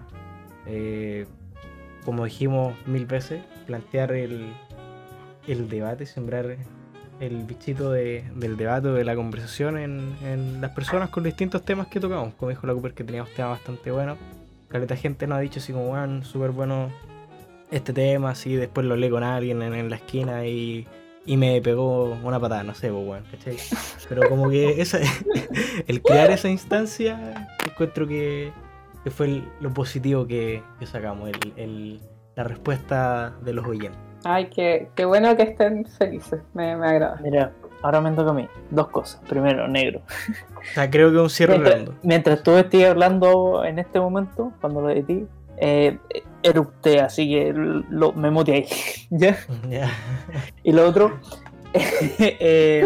eh, 0.66 1.26
como 2.04 2.26
dijimos 2.26 2.76
mil 2.88 3.06
veces, 3.06 3.44
plantear 3.68 4.12
el, 4.12 4.54
el 5.48 5.70
debate, 5.70 6.06
sembrar 6.06 6.58
el 7.20 7.44
bichito 7.44 7.92
de- 7.92 8.24
del 8.36 8.58
debate, 8.58 8.90
de 8.90 9.04
la 9.06 9.16
conversación 9.16 9.78
en, 9.78 10.16
en 10.24 10.62
las 10.62 10.72
personas 10.72 11.10
con 11.10 11.24
distintos 11.24 11.64
temas 11.64 11.88
que 11.88 12.00
tocamos. 12.00 12.34
Como 12.36 12.50
dijo 12.50 12.68
la 12.68 12.74
Cooper, 12.74 12.94
que 12.94 13.04
teníamos 13.04 13.32
temas 13.34 13.52
bastante 13.52 13.92
buenos. 13.92 14.18
Caleta 14.68 14.96
gente 14.96 15.26
nos 15.28 15.38
ha 15.38 15.42
dicho 15.42 15.60
así 15.60 15.72
como, 15.72 15.88
bueno, 15.88 16.24
súper 16.26 16.52
bueno 16.52 16.90
este 17.72 17.94
tema, 17.94 18.32
así 18.32 18.56
después 18.56 18.86
lo 18.86 18.94
hablé 18.94 19.10
con 19.10 19.24
alguien 19.24 19.62
en, 19.62 19.74
en 19.74 19.90
la 19.90 19.96
esquina 19.96 20.46
y, 20.46 20.88
y 21.26 21.38
me 21.38 21.62
pegó 21.62 22.18
una 22.24 22.40
patada, 22.40 22.64
no 22.64 22.74
sé, 22.76 22.92
pues, 22.92 23.08
weón, 23.08 23.24
¿cachai? 23.32 23.58
Pero 24.10 24.28
como 24.30 24.50
que 24.50 24.82
esa, 24.82 25.00
el 25.88 26.02
crear 26.02 26.30
esa 26.32 26.50
instancia, 26.50 27.48
encuentro 27.66 28.08
que, 28.08 28.52
que 29.04 29.12
fue 29.12 29.42
lo 29.62 29.74
positivo 29.74 30.28
que, 30.28 30.62
que 30.80 30.86
sacamos, 30.86 31.30
el, 31.30 31.54
el- 31.56 32.02
la 32.36 32.44
respuesta 32.44 33.34
de 33.46 33.54
los 33.54 33.66
oyentes. 33.66 33.98
Ay, 34.28 34.48
qué, 34.48 34.88
qué 34.96 35.06
bueno 35.06 35.38
que 35.38 35.44
estén 35.44 35.86
felices. 35.86 36.42
Me, 36.56 36.76
me 36.76 36.88
agrada. 36.88 37.20
Mira, 37.22 37.52
ahora 37.84 38.02
me 38.02 38.10
toca 38.12 38.32
a 38.32 38.34
mí. 38.34 38.48
Dos 38.72 38.88
cosas. 38.88 39.22
Primero, 39.30 39.68
negro. 39.68 40.02
O 40.58 40.74
sea, 40.74 40.90
creo 40.90 41.12
que 41.12 41.18
un 41.20 41.30
cierre 41.30 41.60
Mientras, 41.60 41.96
mientras 42.02 42.44
tú 42.44 42.58
estés 42.58 42.88
hablando 42.88 43.64
en 43.64 43.78
este 43.78 44.00
momento, 44.00 44.52
cuando 44.60 44.82
lo 44.82 44.90
edití, 44.90 45.28
eh, 45.58 46.00
erupté, 46.42 47.02
así 47.02 47.30
que 47.30 47.54
lo, 47.54 48.14
me 48.14 48.32
muteé 48.32 48.56
ahí. 48.56 48.68
¿Ya? 49.12 49.38
Y 50.64 50.72
lo 50.72 50.88
otro, 50.88 51.20
eh, 51.74 52.84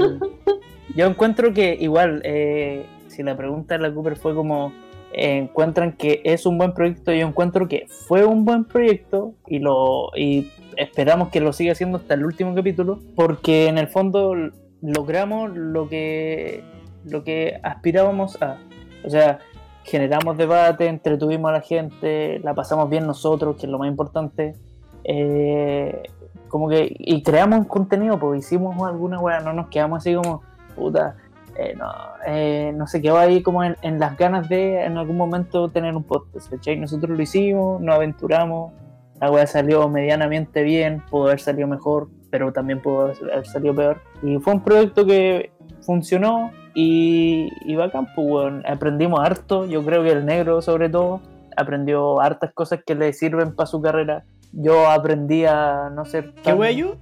yo 0.93 1.05
encuentro 1.05 1.53
que 1.53 1.77
igual, 1.79 2.21
eh, 2.25 2.85
si 3.07 3.23
la 3.23 3.37
pregunta 3.37 3.75
de 3.75 3.81
la 3.81 3.93
Cooper 3.93 4.17
fue 4.17 4.35
como, 4.35 4.73
encuentran 5.13 5.93
que 5.93 6.21
es 6.23 6.45
un 6.45 6.57
buen 6.57 6.73
proyecto, 6.73 7.11
yo 7.11 7.27
encuentro 7.27 7.67
que 7.67 7.87
fue 7.87 8.25
un 8.25 8.45
buen 8.45 8.65
proyecto 8.65 9.33
y, 9.47 9.59
lo, 9.59 10.11
y 10.15 10.51
esperamos 10.77 11.29
que 11.29 11.41
lo 11.41 11.53
siga 11.53 11.73
haciendo 11.73 11.97
hasta 11.97 12.13
el 12.13 12.25
último 12.25 12.53
capítulo, 12.55 12.99
porque 13.15 13.67
en 13.67 13.77
el 13.77 13.87
fondo 13.87 14.35
logramos 14.81 15.51
lo 15.55 15.89
que, 15.89 16.63
lo 17.05 17.23
que 17.23 17.59
aspirábamos 17.63 18.41
a. 18.41 18.57
O 19.03 19.09
sea, 19.09 19.39
generamos 19.83 20.37
debate, 20.37 20.87
entretuvimos 20.87 21.49
a 21.49 21.53
la 21.53 21.61
gente, 21.61 22.39
la 22.39 22.53
pasamos 22.53 22.89
bien 22.89 23.07
nosotros, 23.07 23.57
que 23.57 23.65
es 23.65 23.71
lo 23.71 23.79
más 23.79 23.87
importante. 23.87 24.55
Eh, 25.03 26.03
como 26.47 26.67
que 26.69 26.95
y 26.97 27.23
creamos 27.23 27.59
un 27.59 27.65
contenido, 27.65 28.19
pues 28.19 28.45
hicimos 28.45 28.75
alguna 28.87 29.19
weá, 29.19 29.39
no 29.39 29.53
nos 29.53 29.69
quedamos 29.69 29.99
así 29.99 30.15
como, 30.15 30.41
puta, 30.75 31.15
eh, 31.61 31.75
no, 31.75 31.91
eh, 32.25 32.71
no 32.73 32.87
se 32.87 33.01
quedó 33.01 33.17
ahí 33.17 33.41
como 33.41 33.65
en, 33.65 33.75
en 33.81 33.99
las 33.99 34.15
ganas 34.17 34.47
de 34.47 34.85
en 34.85 34.97
algún 34.97 35.17
momento 35.17 35.67
tener 35.67 35.93
un 35.93 36.03
podcast, 36.03 36.49
¿cachai? 36.49 36.77
Nosotros 36.77 37.17
lo 37.17 37.21
hicimos, 37.21 37.81
nos 37.81 37.95
aventuramos, 37.95 38.71
la 39.19 39.29
weá 39.29 39.45
salió 39.45 39.89
medianamente 39.89 40.63
bien, 40.63 41.03
pudo 41.09 41.25
haber 41.27 41.41
salido 41.41 41.67
mejor, 41.67 42.07
pero 42.31 42.53
también 42.53 42.81
pudo 42.81 43.11
haber 43.33 43.45
salido 43.45 43.75
peor. 43.75 44.01
Y 44.23 44.37
fue 44.37 44.53
un 44.53 44.63
proyecto 44.63 45.05
que 45.05 45.51
funcionó 45.81 46.51
y, 46.73 47.49
y 47.65 47.75
bacán, 47.75 48.07
pues, 48.15 48.25
weón. 48.25 48.63
aprendimos 48.65 49.19
harto, 49.19 49.65
yo 49.65 49.83
creo 49.83 50.01
que 50.03 50.11
el 50.11 50.25
negro 50.25 50.61
sobre 50.61 50.87
todo 50.87 51.19
aprendió 51.57 52.21
hartas 52.21 52.53
cosas 52.53 52.79
que 52.85 52.95
le 52.95 53.11
sirven 53.11 53.53
para 53.53 53.67
su 53.67 53.81
carrera. 53.81 54.23
Yo 54.53 54.89
aprendí 54.89 55.43
a 55.45 55.89
no 55.93 56.05
ser 56.05 56.33
¿Qué 56.41 56.53
wea 56.53 56.71
yo? 56.71 56.95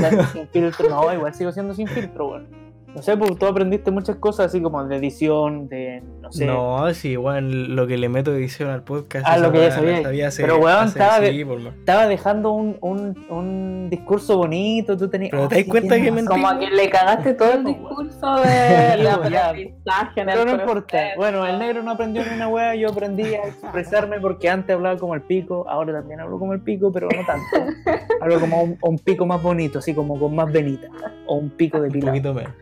tan 0.00 0.26
sin 0.28 0.46
filtro. 0.48 0.88
No, 0.88 1.12
igual 1.12 1.34
sigo 1.34 1.50
siendo 1.50 1.74
sin 1.74 1.88
filtro, 1.88 2.28
weón. 2.28 2.63
No 2.94 3.02
sé, 3.02 3.16
porque 3.16 3.34
tú 3.34 3.46
aprendiste 3.46 3.90
muchas 3.90 4.16
cosas 4.16 4.46
así 4.46 4.62
como 4.62 4.84
de 4.84 4.96
edición, 4.96 5.68
de 5.68 6.00
no 6.20 6.30
sé. 6.30 6.46
No, 6.46 6.94
sí, 6.94 7.10
igual 7.10 7.74
lo 7.74 7.86
que 7.88 7.98
le 7.98 8.08
meto 8.08 8.30
de 8.30 8.38
edición 8.38 8.70
al 8.70 8.84
podcast. 8.84 9.26
Ah, 9.28 9.36
lo 9.38 9.50
que 9.50 9.58
ya 9.62 9.70
sabía. 9.72 10.28
hace- 10.28 10.42
Pero, 10.42 10.58
weón, 10.58 10.86
estaba 10.86 11.18
de- 11.18 12.08
dejando 12.08 12.52
un, 12.52 12.76
un, 12.80 13.26
un 13.30 13.90
discurso 13.90 14.36
bonito, 14.36 14.96
tú 14.96 15.08
tenías... 15.08 15.32
Pero 15.32 15.48
te 15.48 15.56
das 15.56 15.64
cuenta 15.64 15.96
que 15.96 16.10
razón. 16.10 16.26
Como 16.26 16.58
que 16.58 16.70
le 16.70 16.88
cagaste 16.88 17.34
todo 17.34 17.52
el 17.54 17.64
discurso 17.64 18.34
de 18.36 18.96
la 19.02 19.16
pues, 19.16 19.34
aprendizaje 19.34 20.20
en 20.20 20.28
el 20.28 20.38
Pero 20.38 20.44
no 20.56 20.62
importa. 20.62 20.98
Bueno, 21.16 21.46
el 21.46 21.58
negro 21.58 21.82
no 21.82 21.90
aprendió 21.90 22.22
ni 22.24 22.34
una 22.36 22.48
wea, 22.48 22.74
yo 22.76 22.90
aprendí 22.90 23.34
a 23.34 23.42
expresarme 23.48 24.20
porque 24.20 24.48
antes 24.48 24.74
hablaba 24.74 24.98
como 24.98 25.14
el 25.16 25.22
pico, 25.22 25.66
ahora 25.68 25.92
también 25.92 26.20
hablo 26.20 26.38
como 26.38 26.52
el 26.52 26.60
pico, 26.60 26.92
pero 26.92 27.08
no 27.08 27.26
tanto. 27.26 27.72
Hablo 28.20 28.38
como 28.40 28.62
un, 28.62 28.78
un 28.80 28.98
pico 28.98 29.26
más 29.26 29.42
bonito, 29.42 29.80
así 29.80 29.92
como 29.94 30.18
con 30.18 30.34
más 30.34 30.50
venita. 30.50 30.88
O 31.26 31.34
un 31.36 31.50
pico 31.50 31.78
de 31.80 31.88
Un 31.88 31.92
pila. 31.92 32.06
poquito 32.06 32.32
menos. 32.32 32.52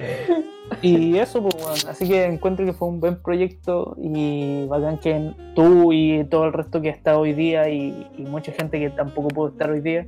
Y 0.82 1.18
eso, 1.18 1.42
pues, 1.42 1.54
weón. 1.56 1.78
Así 1.88 2.08
que 2.08 2.24
encuentro 2.24 2.64
que 2.64 2.72
fue 2.72 2.86
un 2.86 3.00
buen 3.00 3.20
proyecto 3.20 3.96
y 4.00 4.66
bacán 4.66 4.98
que 4.98 5.32
tú 5.56 5.92
y 5.92 6.24
todo 6.24 6.44
el 6.44 6.52
resto 6.52 6.80
que 6.80 6.90
ha 6.90 6.92
estado 6.92 7.20
hoy 7.20 7.32
día 7.32 7.68
y, 7.68 8.08
y 8.16 8.22
mucha 8.22 8.52
gente 8.52 8.78
que 8.78 8.88
tampoco 8.90 9.28
pudo 9.28 9.48
estar 9.48 9.68
hoy 9.70 9.80
día 9.80 10.06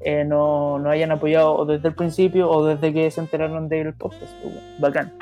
eh, 0.00 0.24
no, 0.24 0.78
no 0.78 0.90
hayan 0.90 1.10
apoyado 1.10 1.54
o 1.54 1.66
desde 1.66 1.88
el 1.88 1.94
principio 1.94 2.48
o 2.50 2.64
desde 2.64 2.92
que 2.92 3.10
se 3.10 3.20
enteraron 3.20 3.68
del 3.68 3.94
podcast. 3.94 4.32
pues, 4.42 4.54
weón. 4.54 4.64
Bacán. 4.80 5.12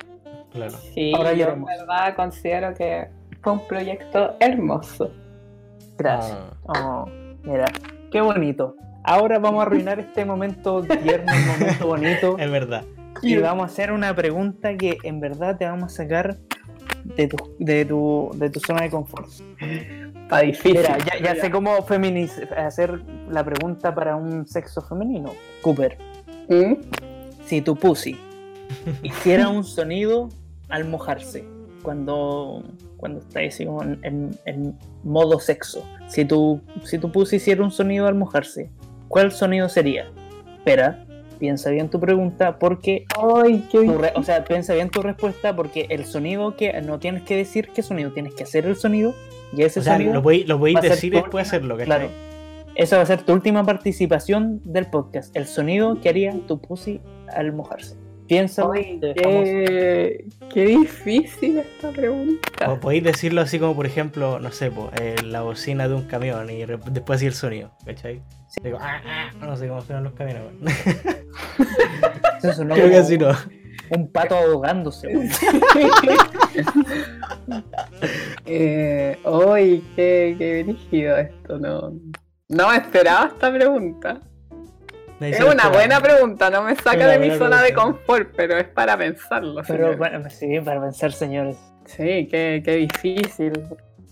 claro. 0.53 0.75
Sí, 0.95 1.13
Ahora 1.15 1.33
yo 1.33 1.49
en 1.49 1.65
verdad 1.65 2.15
considero 2.15 2.75
que 2.75 3.09
fue 3.43 3.55
un 3.55 3.67
proyecto 3.67 4.35
hermoso. 4.41 5.11
Gracias. 5.99 6.39
Ah, 6.69 7.05
Oh, 7.07 7.09
mira, 7.43 7.67
qué 8.11 8.21
bonito. 8.21 8.77
Ahora 9.03 9.39
vamos 9.39 9.61
a 9.61 9.67
arruinar 9.67 9.99
este 9.99 10.25
momento 10.25 10.83
tierno, 10.83 11.33
momento 11.47 11.87
bonito. 11.87 12.37
es 12.39 12.51
verdad. 12.51 12.85
Y 13.23 13.37
vamos 13.37 13.65
a 13.65 13.67
hacer 13.67 13.93
una 13.93 14.15
pregunta 14.15 14.77
que 14.77 14.99
en 15.03 15.21
verdad 15.21 15.57
te 15.59 15.65
vamos 15.65 15.93
a 15.93 15.97
sacar 15.97 16.37
de 17.05 17.29
tu, 17.29 17.37
de 17.59 17.85
tu, 17.85 18.31
de 18.35 18.51
tu 18.51 18.61
zona 18.61 18.83
de 18.83 18.91
confort. 18.91 19.29
Está 19.61 20.41
difícil. 20.41 20.73
Mira, 20.79 20.99
ya, 20.99 21.35
ya 21.35 21.41
sé 21.41 21.51
cómo 21.51 21.73
hacer 22.57 23.01
la 23.31 23.45
pregunta 23.45 23.95
para 23.95 24.17
un 24.17 24.47
sexo 24.47 24.83
femenino. 24.83 25.33
Cooper, 25.63 25.97
¿Mm? 26.49 26.75
si 27.47 27.61
tu 27.61 27.77
pussy 27.77 28.19
hiciera 29.03 29.49
un 29.49 29.63
sonido 29.65 30.29
al 30.69 30.85
mojarse, 30.85 31.45
cuando, 31.83 32.65
cuando 32.97 33.21
está 33.21 33.39
así 33.41 33.65
como 33.65 33.83
en, 33.85 34.01
en- 34.03 34.39
en 34.47 34.79
modo 35.05 35.39
sexo, 35.39 35.85
si 36.09 36.25
tu, 36.25 36.61
si 36.83 36.99
tu 36.99 37.13
pussy 37.13 37.37
hiciera 37.37 37.63
un 37.63 37.71
sonido 37.71 38.09
al 38.09 38.17
mojarse, 38.17 38.71
¿cuál 39.07 39.31
sonido 39.31 39.69
sería? 39.69 40.11
Espera, 40.57 41.06
piensa 41.39 41.71
bien 41.71 41.89
tu 41.89 42.01
pregunta 42.01 42.59
porque 42.59 43.05
Ay, 43.17 43.65
qué 43.71 43.85
tu 43.85 43.99
re- 43.99 44.13
o 44.15 44.23
sea, 44.23 44.45
piensa 44.45 44.75
bien 44.75 44.91
tu 44.91 45.03
respuesta 45.03 45.55
porque 45.55 45.87
el 45.91 46.05
sonido 46.05 46.57
que 46.57 46.81
no 46.83 46.99
tienes 46.99 47.23
que 47.23 47.37
decir 47.37 47.69
qué 47.75 47.83
sonido, 47.83 48.13
tienes 48.13 48.35
que 48.35 48.43
hacer 48.45 48.67
el 48.67 48.77
sonido 48.77 49.15
y 49.57 49.63
ese 49.63 49.81
O 49.81 49.83
sea, 49.83 49.95
sonido 49.95 50.15
lo 50.15 50.23
podéis 50.23 50.49
lo 50.49 50.61
va 50.61 50.69
a 50.79 50.83
decir 50.83 51.13
y 51.15 51.17
después 51.17 51.47
hacerlo, 51.47 51.77
¿cachai? 51.77 51.87
Claro. 51.87 52.09
Esa 52.75 52.97
va 52.97 53.03
a 53.03 53.07
ser 53.07 53.23
tu 53.23 53.33
última 53.33 53.65
participación 53.65 54.61
del 54.65 54.87
podcast. 54.87 55.35
El 55.35 55.47
sonido 55.47 55.99
que 56.01 56.09
haría 56.11 56.35
tu 56.47 56.61
pussy 56.61 57.01
al 57.35 57.53
mojarse. 57.53 57.97
Piensa. 58.27 58.65
Ay, 58.73 58.99
qué, 59.01 60.25
qué 60.53 60.67
difícil 60.67 61.59
esta 61.59 61.91
pregunta. 61.91 62.71
O 62.71 62.79
podéis 62.81 63.05
decirlo 63.05 63.41
así 63.41 63.59
como, 63.59 63.75
por 63.77 63.87
ejemplo, 63.87 64.39
no 64.41 64.51
sé, 64.53 64.71
po, 64.71 64.91
eh, 65.01 65.17
la 65.25 65.43
bocina 65.43 65.89
de 65.89 65.95
un 65.95 66.03
camión 66.05 66.49
y 66.51 66.65
después 66.65 67.17
así 67.19 67.27
el 67.27 67.35
sonido, 67.35 67.71
¿cachai? 67.85 68.23
Digo, 68.63 68.79
"Ah, 68.81 69.01
ah", 69.05 69.31
no 69.41 69.57
sé 69.57 69.69
cómo 69.69 69.81
suenan 69.83 70.05
los 70.05 70.13
camiones, 70.15 70.43
weón. 70.45 70.59
Creo 72.75 72.89
que 72.91 72.97
así 72.97 73.19
no. 73.19 73.31
Un 73.91 74.11
pato 74.11 74.37
ahogándose. 74.37 75.09
Eh, 78.47 79.19
Ay, 79.25 79.85
qué, 79.97 80.37
qué 80.39 80.63
brígido 80.63 81.17
esto, 81.17 81.59
no. 81.59 81.93
No 82.49 82.69
me 82.69 82.77
esperaba 82.77 83.27
esta 83.27 83.53
pregunta. 83.53 84.21
Es 85.21 85.41
una 85.41 85.69
buena 85.69 86.01
pregunta, 86.01 86.51
no 86.51 86.63
me 86.63 86.77
saca 86.77 87.07
de 87.09 87.19
mi 87.19 87.31
zona 87.37 87.63
de 87.63 87.73
confort, 87.73 88.29
pero 88.37 88.57
es 88.59 88.69
para 88.69 88.97
pensarlo. 88.99 89.63
Pero 89.67 89.97
bueno, 89.97 90.29
sí, 90.29 90.61
para 90.61 90.81
pensar, 90.81 91.13
señores. 91.13 91.57
Sí, 91.87 92.29
qué, 92.31 92.61
qué 92.65 92.77
difícil. 92.77 93.53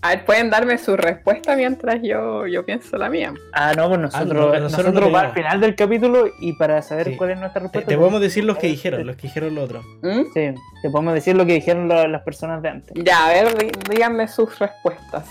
A 0.01 0.09
ver, 0.09 0.25
pueden 0.25 0.49
darme 0.51 0.77
su 0.77 0.95
respuesta 0.95 1.55
mientras 1.55 1.99
yo, 2.03 2.45
yo 2.47 2.63
pienso 2.65 2.95
la 2.97 3.09
mía. 3.09 3.33
Ah, 3.53 3.73
no, 3.75 3.87
pues 3.87 3.99
nosotros, 3.99 4.29
Ah, 4.31 4.57
no, 4.57 4.63
nosotros 4.63 4.85
nosotros, 4.85 4.93
no 5.07 5.11
para 5.11 5.27
el 5.29 5.33
teníamos. 5.33 5.33
final 5.33 5.61
del 5.61 5.75
capítulo 5.75 6.27
y 6.39 6.53
para 6.53 6.81
saber 6.83 7.07
Sí. 7.09 7.15
cuál 7.17 7.31
es 7.31 7.39
nuestra 7.39 7.61
Te, 7.61 7.63
respuesta. 7.65 7.89
te 7.89 7.97
podemos 7.97 8.21
decir 8.21 8.43
los 8.43 8.57
que 8.57 8.67
dijeron, 8.67 9.05
los 9.07 9.15
que 9.15 9.23
dijeron 9.23 9.55
lo 9.55 9.63
otro. 9.63 9.81
¿Mm? 10.03 10.21
Sí, 10.33 10.53
te 10.81 10.89
podemos 10.91 11.13
decir 11.15 11.35
lo 11.35 11.45
que 11.45 11.53
dijeron 11.53 11.87
la- 11.87 12.07
las 12.07 12.21
personas 12.21 12.61
de 12.61 12.69
antes. 12.69 12.93
Ya, 13.03 13.25
a 13.25 13.29
ver, 13.29 13.57
dí- 13.57 13.71
díganme 13.89 14.27
sus 14.27 14.57
respuestas. 14.59 15.27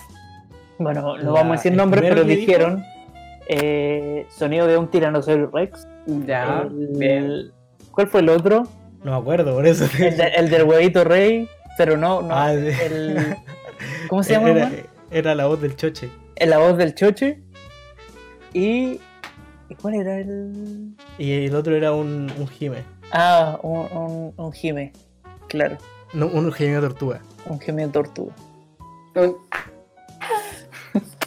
Bueno, 0.79 1.03
no 1.03 1.17
La- 1.19 1.31
vamos 1.31 1.53
a 1.55 1.57
decir 1.63 1.73
nombres, 1.73 2.03
pero 2.09 2.25
dijo- 2.25 2.41
dijeron 2.41 2.85
eh, 3.49 4.27
sonido 4.31 4.67
de 4.67 4.77
un 4.79 4.89
tiranosaurio 4.91 5.51
Rex. 5.53 5.87
Ya, 6.07 6.63
El- 6.69 6.89
bien. 6.99 7.53
¿Cuál 7.91 8.09
fue 8.09 8.21
el 8.21 8.29
otro? 8.29 8.65
No 9.03 9.13
me 9.13 9.17
acuerdo, 9.19 9.55
por 9.55 9.67
eso. 9.67 9.85
El, 9.99 10.17
de- 10.17 10.29
el 10.37 10.51
del 10.51 10.65
huevito 10.65 11.05
rey, 11.05 11.49
pero 11.79 11.97
no, 11.97 12.23
no. 12.23 12.35
Ah, 12.35 12.53
sí. 12.53 12.69
el, 12.85 13.37
¿Cómo 14.09 14.23
se 14.23 14.33
llama? 14.33 14.51
Era, 14.51 14.71
era 15.11 15.35
la 15.35 15.47
voz 15.47 15.61
del 15.61 15.77
choche. 15.77 16.11
En 16.37 16.51
la 16.51 16.59
voz 16.59 16.77
del 16.77 16.95
choche. 16.95 17.41
Y. 18.53 19.01
¿Y 19.69 19.75
cuál 19.81 19.95
era 19.95 20.19
el.? 20.19 20.95
Y 21.19 21.47
el 21.47 21.55
otro 21.55 21.75
era 21.77 21.93
un, 21.93 22.31
un 22.39 22.49
gime. 22.49 22.83
Ah, 23.13 23.59
un, 23.63 23.79
un, 23.97 24.35
un 24.37 24.53
gime. 24.53 24.93
Claro, 25.49 25.77
No, 26.13 26.27
un 26.27 26.51
gime 26.53 26.75
de 26.75 26.81
tortuga. 26.81 27.21
un 27.47 27.61
gime 27.61 27.87
de 27.87 27.93
tortuga. 27.93 28.35
Un- 29.15 29.37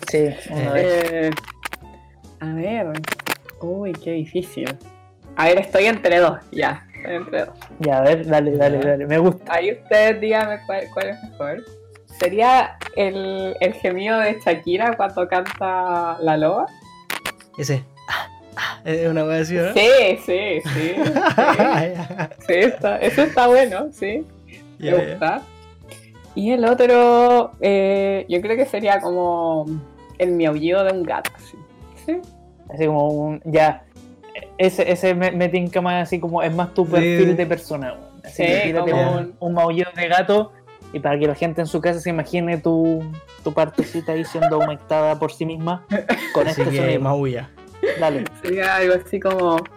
Sí, 0.09 0.29
uno 0.51 0.73
de 0.73 1.27
esos. 1.27 1.35
A 2.39 2.53
ver. 2.53 2.87
Uy, 3.61 3.91
qué 3.93 4.11
difícil. 4.11 4.67
A 5.35 5.45
ver, 5.45 5.59
estoy 5.59 5.85
entre 5.85 6.19
dos, 6.19 6.39
ya. 6.51 6.85
Estoy 6.95 7.15
entre 7.15 7.45
dos. 7.45 7.55
Ya, 7.79 7.99
a 7.99 8.01
ver, 8.01 8.25
dale, 8.25 8.55
dale, 8.57 8.79
dale. 8.79 9.05
Me 9.05 9.17
gusta. 9.17 9.53
Ahí 9.53 9.71
ustedes 9.71 10.19
díganme 10.21 10.59
cuál, 10.65 10.83
cuál 10.93 11.09
es 11.09 11.23
mejor. 11.23 11.63
¿Sería 12.19 12.77
el, 12.95 13.55
el 13.59 13.73
gemido 13.73 14.19
de 14.19 14.39
Shakira 14.43 14.95
cuando 14.97 15.27
canta 15.27 16.17
La 16.21 16.37
Loba? 16.37 16.65
Ese. 17.57 17.83
Ah, 18.09 18.29
ah, 18.55 18.81
Es 18.85 19.07
una 19.07 19.23
¿no? 19.23 19.73
Sí, 19.73 19.89
sí, 20.25 20.25
sí. 20.25 20.61
sí. 20.73 20.95
Sí, 22.47 22.53
está- 22.53 22.97
eso 22.97 23.21
está 23.23 23.47
bueno, 23.47 23.87
sí. 23.91 24.25
Me 24.79 24.93
gusta. 24.93 25.41
Y 26.33 26.51
el 26.51 26.65
otro, 26.65 27.51
eh, 27.61 28.25
yo 28.29 28.41
creo 28.41 28.55
que 28.55 28.65
sería 28.65 28.99
como 29.01 29.65
el 30.17 30.31
miaullido 30.31 30.83
de 30.83 30.93
un 30.93 31.03
gato. 31.03 31.31
así. 31.35 31.57
Sí. 32.07 32.19
Así 32.73 32.85
como 32.87 33.07
un. 33.09 33.41
Ya. 33.45 33.83
Ese, 34.57 34.91
ese 34.91 35.13
me, 35.13 35.31
me 35.31 35.49
tinca 35.49 35.81
más 35.81 36.03
así 36.03 36.19
como. 36.19 36.41
Es 36.41 36.53
más 36.53 36.73
tu 36.73 36.85
Sí. 36.85 36.91
perfil 36.91 37.35
de 37.37 37.45
persona, 37.45 37.93
weón. 37.93 38.21
Así 38.25 38.43
que 38.45 38.55
Sí, 38.55 38.61
tírate 38.67 38.91
como- 38.91 39.11
un, 39.17 39.35
un 39.39 39.53
maullido 39.53 39.91
de 39.95 40.07
gato. 40.07 40.51
Y 40.93 40.99
para 40.99 41.19
que 41.19 41.27
la 41.27 41.35
gente 41.35 41.59
en 41.61 41.67
su 41.67 41.81
casa 41.81 41.99
se 41.99 42.09
imagine 42.09 42.57
tu, 42.59 43.03
tu 43.43 43.53
partecita 43.53 44.13
ahí 44.13 44.23
siendo 44.23 44.57
humectada 44.59 45.19
por 45.19 45.31
sí 45.33 45.45
misma. 45.45 45.85
Con 46.33 46.47
Así 46.47 46.61
este 46.61 46.73
que 46.73 46.77
sonido. 46.81 47.01
maulla. 47.01 47.49
Dale. 47.99 48.23
Sería 48.41 48.75
algo 48.77 48.93
así 48.95 49.19
como. 49.19 49.57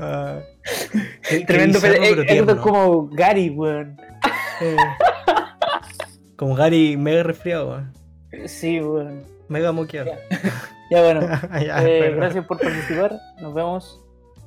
Ah. 0.00 0.40
Qué- 1.28 1.38
qué 1.38 1.44
Tremendo. 1.44 1.78
pero- 1.80 1.94
pero 2.00 2.22
es- 2.22 2.48
es 2.48 2.60
como 2.60 3.06
Gary, 3.08 3.50
weón. 3.50 3.96
Eh, 6.42 6.44
Como 6.44 6.56
Gary 6.56 6.96
mega 6.96 7.22
resfriado, 7.22 7.70
weón. 7.70 7.92
Sí, 8.46 8.80
weón. 8.80 9.24
mega 9.48 9.70
moqueado. 9.70 10.10
Ya 10.90 11.02
bueno. 11.02 11.20
Ya, 11.64 11.82
eh, 11.84 11.98
bueno. 12.00 12.16
gracias 12.16 12.46
por 12.46 12.58
participar. 12.58 13.18
Nos 13.40 13.54
vemos. 13.54 14.00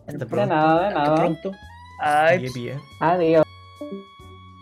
Hasta 0.06 0.26
pronto. 0.26 0.54
nada, 0.54 0.88
Hasta 0.90 1.16
pronto. 1.16 1.52
Ay, 2.02 2.42
Qué 2.42 2.52
pie. 2.52 2.76
Adiós. 3.00 3.46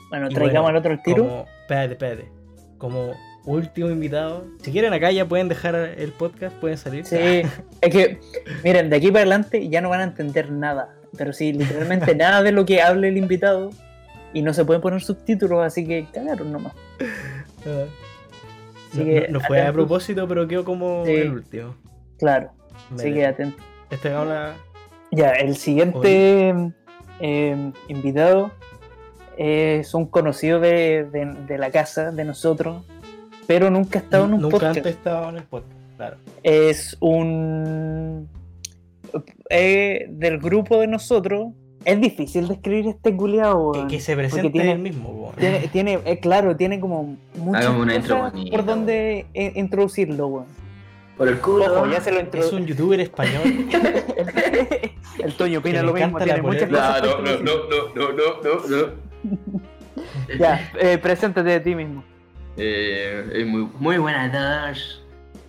bueno, 0.10 0.27
Y 0.30 0.34
traigamos 0.34 0.72
bueno, 0.72 0.77
al 0.77 0.93
otro 0.93 1.03
tiro. 1.03 1.27
Como, 1.27 1.45
espérate, 1.61 1.93
espérate. 1.93 2.31
Como 2.77 3.14
último 3.45 3.89
invitado. 3.89 4.45
Si 4.61 4.72
quieren 4.72 4.93
acá 4.93 5.11
ya 5.11 5.26
pueden 5.26 5.49
dejar 5.49 5.76
el 5.76 6.11
podcast, 6.11 6.55
pueden 6.57 6.77
salir. 6.77 7.05
Sí, 7.05 7.18
es 7.81 7.89
que, 7.91 8.19
miren, 8.64 8.89
de 8.89 8.95
aquí 8.95 9.07
para 9.07 9.22
adelante 9.22 9.68
ya 9.69 9.81
no 9.81 9.89
van 9.89 10.01
a 10.01 10.03
entender 10.03 10.51
nada. 10.51 10.95
Pero 11.18 11.34
sí, 11.34 11.51
literalmente 11.51 12.15
nada 12.15 12.43
de 12.43 12.51
lo 12.51 12.65
que 12.65 12.81
hable 12.81 13.07
el 13.10 13.18
invitado. 13.18 13.72
Y 14.34 14.41
no 14.41 14.53
se 14.53 14.65
pueden 14.65 14.81
poner 14.81 15.01
subtítulos, 15.01 15.64
así 15.64 15.85
que 15.85 16.07
cagaron 16.11 16.51
nomás. 16.51 16.73
No, 18.93 19.03
que 19.03 19.27
no- 19.30 19.39
no 19.39 19.45
fue 19.45 19.61
a 19.61 19.71
propósito, 19.73 20.27
pero 20.27 20.47
quedó 20.47 20.63
como 20.63 21.03
Sí. 21.05 21.11
el 21.13 21.31
último. 21.34 21.75
Claro, 22.19 22.51
así 22.95 23.13
que 23.13 23.25
atentos. 23.25 23.61
Este 23.89 24.13
habla. 24.13 24.55
Ya, 25.11 25.31
el 25.31 25.55
siguiente 25.55 26.53
eh, 27.19 27.71
invitado 27.88 28.51
es 29.38 29.93
un 29.93 30.05
conocido 30.07 30.59
de, 30.59 31.05
de- 31.11 31.34
de 31.47 31.57
la 31.57 31.71
casa, 31.71 32.11
de 32.11 32.23
nosotros, 32.25 32.84
pero 33.47 33.69
nunca 33.69 33.99
ha 33.99 34.01
estado 34.01 34.25
en 34.25 34.34
un 34.35 34.41
Nunca 34.41 34.51
podcast. 34.57 34.77
antes 34.77 34.95
estaba 34.95 35.30
en 35.30 35.38
el 35.38 35.43
podcast. 35.43 35.73
Claro. 35.97 36.17
Es 36.43 36.97
un... 36.99 38.27
eh, 39.49 40.05
del 40.09 40.39
grupo 40.39 40.80
de 40.80 40.88
nosotros. 40.88 41.47
Es 41.85 41.99
difícil 41.99 42.47
describir 42.47 42.88
este 42.88 43.15
culiao, 43.15 43.72
Que, 43.72 43.77
weón. 43.80 43.88
que 43.89 43.99
se 43.99 44.15
presente 44.15 44.49
tiene- 44.49 44.72
él 44.73 44.80
mismo, 44.80 45.10
weón. 45.10 45.35
Tiene, 45.35 45.60
tiene 45.68 45.99
eh, 46.05 46.19
claro, 46.19 46.55
tiene 46.55 46.80
como 46.80 47.18
muchas 47.35 47.68
una 47.69 47.95
intro 47.95 48.19
cosas 48.19 48.34
por 48.49 48.65
donde 48.65 49.26
eh, 49.34 49.51
introducirlo, 49.55 50.27
weón. 50.27 50.45
Por 51.18 51.27
el 51.27 51.38
culo. 51.39 51.65
Ojo, 51.65 51.85
ya 51.91 52.01
se 52.01 52.11
lo 52.11 52.18
Es 52.19 52.23
introdujo. 52.26 52.55
un 52.55 52.65
youtuber 52.65 52.99
español. 52.99 53.43
El 55.19 55.34
Toño 55.35 55.61
le 55.64 55.84
lo 55.84 55.93
mismo, 55.93 56.18
tiene 56.19 56.41
muchas 56.41 56.69
cosas. 56.69 57.03
No, 57.03 57.18
por 57.18 57.23
no, 57.23 57.31
no, 57.31 57.53
no, 57.69 57.93
no, 57.95 58.11
no, 58.14 58.41
no, 58.43 58.77
no. 59.27 60.38
Ya, 60.39 60.72
eh, 60.80 60.97
preséntate 60.97 61.49
de 61.49 61.60
ti 61.60 61.76
mismo. 61.76 62.03
Eh, 62.57 63.30
eh, 63.34 63.45
muy, 63.45 63.68
muy 63.80 63.97
buenas 63.99 64.31
tardes. 64.31 65.01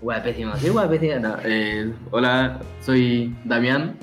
Guapísimo, 0.02 0.54
sí, 0.56 0.68
guapísimo. 0.68 1.18
No, 1.20 1.36
eh, 1.44 1.90
hola, 2.10 2.60
soy 2.82 3.34
Damián, 3.44 3.96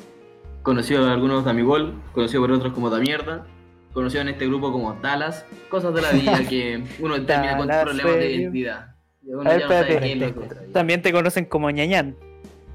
conocido 0.64 1.02
por 1.02 1.10
algunos 1.12 1.46
Damigol, 1.46 1.94
conocido 2.14 2.42
por 2.42 2.52
otros 2.52 2.74
como 2.74 2.90
Damierda, 2.90 3.46
conocido 3.94 4.22
en 4.22 4.30
este 4.30 4.48
grupo 4.48 4.72
como 4.72 4.94
Dallas, 4.94 5.46
cosas 5.70 5.94
de 5.94 6.02
la 6.02 6.12
vida 6.12 6.40
que 6.48 6.84
uno 7.00 7.22
termina 7.26 7.58
con 7.58 7.68
problemas 7.68 8.16
de 8.16 8.32
identidad. 8.36 8.96
Uno 9.24 9.42
A 9.42 9.54
ver, 9.54 9.60
ya 9.62 9.66
no 9.68 9.72
sabe 9.74 9.82
espérate. 9.82 10.06
qué 10.08 10.12
es 10.14 10.20
lo 10.20 10.34
que 10.40 10.44
está 10.48 10.60
ahí. 10.62 10.72
También 10.72 11.02
te 11.02 11.12
conocen 11.14 11.46
como 11.46 11.70
ñañán. 11.70 12.16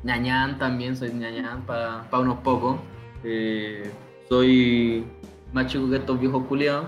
Ñañán 0.05 0.59
también, 0.59 0.95
soy 0.97 1.11
ñañán 1.13 1.63
para 1.67 2.05
unos 2.13 2.39
pocos. 2.41 2.77
Eh, 3.25 3.91
soy 4.29 5.05
más 5.53 5.67
chico 5.67 5.89
que 5.91 5.97
estos 5.97 6.21
viejos 6.21 6.45
culiados. 6.47 6.87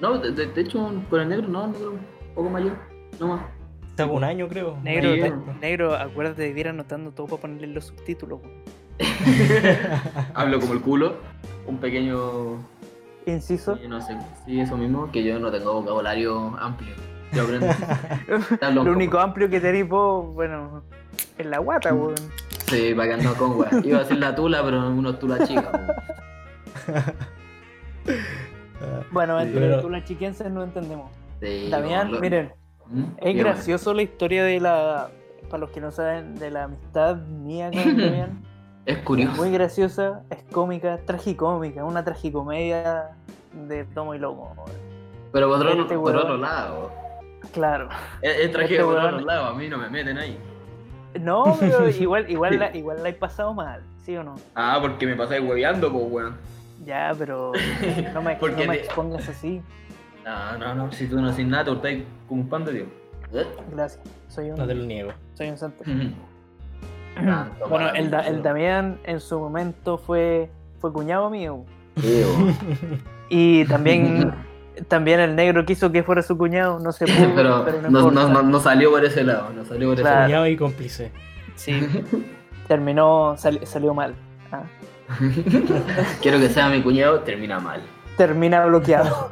No, 0.00 0.18
de, 0.18 0.32
de- 0.32 0.46
de 0.46 0.60
hecho, 0.60 0.90
por 1.08 1.20
el 1.20 1.28
negro, 1.28 1.46
no, 1.46 1.66
el 1.66 1.72
negro 1.72 1.90
un 1.92 2.34
poco 2.34 2.50
mayor, 2.50 2.72
no 3.20 3.28
más. 3.28 3.42
Hace 3.94 4.04
un 4.04 4.24
año, 4.24 4.48
creo. 4.48 4.76
Negro, 4.82 5.44
negro, 5.60 5.94
acuérdate 5.94 6.52
de 6.52 6.58
ir 6.60 6.66
anotando 6.68 7.12
todo 7.12 7.26
para 7.28 7.42
ponerle 7.42 7.68
los 7.68 7.86
subtítulos. 7.88 8.40
Hablo 10.34 10.60
como 10.60 10.72
el 10.74 10.80
culo, 10.80 11.16
un 11.66 11.78
pequeño. 11.78 12.58
Inciso. 13.26 13.76
sí, 13.76 13.86
no 13.88 14.00
sé, 14.00 14.16
sí, 14.44 14.58
eso 14.60 14.76
mismo, 14.76 15.10
que 15.12 15.22
yo 15.22 15.38
no 15.38 15.50
tengo 15.50 15.74
vocabulario 15.80 16.56
amplio. 16.58 16.92
Yo 17.32 17.44
aprendo. 17.44 17.66
Lo 18.84 18.92
único 18.92 19.18
amplio 19.18 19.48
que 19.48 19.60
tenéis 19.60 19.88
vos, 19.88 20.34
bueno, 20.34 20.82
es 21.38 21.46
la 21.46 21.58
guata, 21.58 21.94
weón. 21.94 22.14
Sí, 22.66 22.92
para 22.94 23.08
que 23.08 23.14
ando 23.14 23.34
con 23.34 23.58
wea. 23.58 23.70
Iba 23.84 23.98
a 23.98 24.00
decir 24.02 24.18
la 24.18 24.34
tula, 24.34 24.62
pero 24.64 24.88
uno 24.90 25.10
es 25.10 25.18
tula 25.18 25.46
chica. 25.46 25.70
Bueno, 29.12 29.38
Sí, 29.40 29.46
entre 29.46 29.60
pero- 29.60 29.80
tú 29.82 29.88
las 29.90 30.04
chiquenses 30.04 30.50
no 30.50 30.62
entendemos. 30.64 31.10
Sí, 31.40 31.68
Damián, 31.70 32.12
lo- 32.12 32.20
miren, 32.20 32.52
¿Mm? 32.88 33.02
es 33.18 33.36
gracioso 33.36 33.94
la 33.94 34.02
historia 34.02 34.44
de 34.44 34.60
la. 34.60 35.10
Para 35.48 35.60
los 35.60 35.70
que 35.70 35.80
no 35.80 35.90
saben, 35.90 36.34
de 36.36 36.50
la 36.50 36.64
amistad 36.64 37.16
mía 37.16 37.70
con 37.70 37.96
Damián. 37.96 38.42
Es 38.86 38.96
Es 38.98 39.02
curioso. 39.04 39.36
muy 39.36 39.50
graciosa, 39.52 40.22
es 40.30 40.42
cómica, 40.52 40.98
tragicómica, 41.04 41.84
una 41.84 42.04
tragicomedia 42.04 43.10
de 43.68 43.84
tomo 43.84 44.14
y 44.14 44.18
lomo. 44.18 44.54
Pero 45.32 45.48
por 45.48 45.56
otro, 45.58 45.82
Este 45.82 45.96
por 45.98 46.16
otro 46.16 46.36
lado. 46.36 46.90
Claro. 47.52 47.88
Es, 48.20 48.36
es 48.38 48.52
tragedia 48.52 48.80
Este 48.80 48.92
por 48.92 48.98
otro 49.04 49.20
lado, 49.20 49.46
a 49.46 49.54
mí 49.54 49.68
no 49.68 49.78
me 49.78 49.88
meten 49.88 50.18
ahí. 50.18 50.36
No, 51.20 51.56
pero 51.60 51.88
igual, 51.90 52.30
igual, 52.30 52.58
la, 52.58 52.76
igual 52.76 53.02
la 53.02 53.08
he 53.10 53.12
pasado 53.12 53.54
mal, 53.54 53.82
¿sí 54.04 54.16
o 54.16 54.24
no? 54.24 54.34
Ah, 54.54 54.78
porque 54.80 55.06
me 55.06 55.14
pasáis 55.14 55.42
hueveando, 55.46 55.90
pues 55.92 56.04
weón. 56.10 56.36
Ya, 56.84 57.14
pero 57.16 57.52
no 58.14 58.22
me, 58.22 58.34
Porque 58.36 58.64
no 58.66 58.72
me 58.72 58.78
te- 58.78 58.84
expongas 58.84 59.28
así. 59.28 59.62
No, 60.24 60.58
no, 60.58 60.74
no, 60.74 60.92
si 60.92 61.06
tú 61.06 61.20
no 61.20 61.28
haces 61.28 61.46
nada, 61.46 61.64
te 61.64 61.72
estáis 61.72 62.04
como 62.28 62.42
un 62.42 62.48
pan 62.48 62.64
de 62.64 62.72
Dios. 62.72 62.88
Gracias. 63.70 64.00
Soy 64.28 64.48
No 64.50 64.66
te 64.66 64.72
un, 64.72 64.78
lo 64.80 64.84
niego. 64.86 65.12
soy 65.34 65.50
un 65.50 65.56
santo. 65.58 65.84
Tanto 67.14 67.68
Bueno, 67.68 67.90
el, 67.94 68.10
Da- 68.10 68.26
el 68.26 68.42
Damián 68.42 68.98
en 69.04 69.20
su 69.20 69.38
momento 69.38 69.98
fue, 69.98 70.50
fue 70.80 70.92
cuñado 70.92 71.30
mío. 71.30 71.64
Y 73.34 73.64
también, 73.64 74.34
también 74.88 75.18
el 75.18 75.34
negro 75.34 75.64
quiso 75.64 75.90
que 75.90 76.02
fuera 76.02 76.20
su 76.22 76.36
cuñado, 76.36 76.78
no 76.80 76.92
se 76.92 77.06
pudo, 77.06 77.34
pero 77.34 77.62
pero 77.64 77.80
no, 77.82 77.88
no, 77.90 77.98
importa. 78.00 78.20
no, 78.28 78.28
no, 78.28 78.42
no 78.42 78.60
salió 78.60 78.90
por 78.90 79.02
ese 79.04 79.24
lado, 79.24 79.48
no 79.56 79.64
salió 79.64 79.88
por 79.88 79.94
ese 79.94 80.02
Claro. 80.02 80.24
Cuñado 80.26 80.46
y 80.48 80.56
cómplice. 80.56 81.12
Sí, 81.54 81.80
terminó, 82.68 83.34
sali- 83.38 83.64
salió 83.64 83.94
mal. 83.94 84.14
Ah, 84.50 84.64
Quiero 86.20 86.38
que 86.40 86.48
sea 86.50 86.68
mi 86.68 86.82
cuñado, 86.82 87.20
termina 87.20 87.58
mal. 87.58 87.80
Termina 88.18 88.66
bloqueado. 88.66 89.30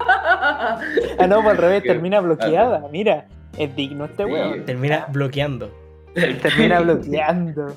ah, 0.00 0.80
no, 1.28 1.36
pues 1.42 1.46
al 1.52 1.56
revés, 1.58 1.82
termina 1.84 2.20
bloqueada. 2.20 2.88
Mira, 2.90 3.26
es 3.56 3.74
digno 3.76 4.06
este 4.06 4.24
Sí. 4.24 4.30
weón. 4.32 4.64
Termina 4.64 5.06
bloqueando. 5.10 5.70
Termina 6.42 6.80
bloqueando. 6.80 7.74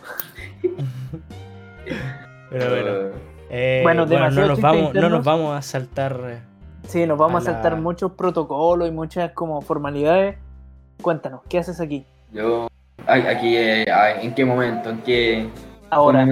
Pero 2.50 2.70
bueno. 2.70 3.18
Eh, 3.50 3.80
Bueno, 3.84 4.02
no, 4.04 4.10
demasiado 4.10 4.48
nos 4.50 4.62
vamos, 4.62 4.94
no 4.94 5.10
nos 5.10 5.24
vamos 5.24 5.58
a 5.58 5.62
saltar. 5.62 6.20
eh, 6.30 6.40
Sí, 6.88 7.06
nos 7.06 7.18
vamos 7.18 7.46
a, 7.48 7.50
A 7.50 7.54
la- 7.54 7.62
saltar 7.62 7.80
muchos 7.82 8.12
protocolos 8.14 8.88
y 8.88 8.92
muchas 8.92 9.32
como 9.32 9.62
formalidades. 9.62 10.38
Cuéntanos, 11.02 11.42
¿qué 11.50 11.60
haces 11.60 11.80
aquí? 11.82 12.06
Yo, 12.32 12.68
ay, 13.06 13.22
aquí, 13.22 13.56
eh, 13.58 13.86
¿en 14.22 14.34
qué 14.34 14.46
momento? 14.46 14.90
¿En 14.90 15.02
qué? 15.02 15.50
Ahora. 15.90 16.26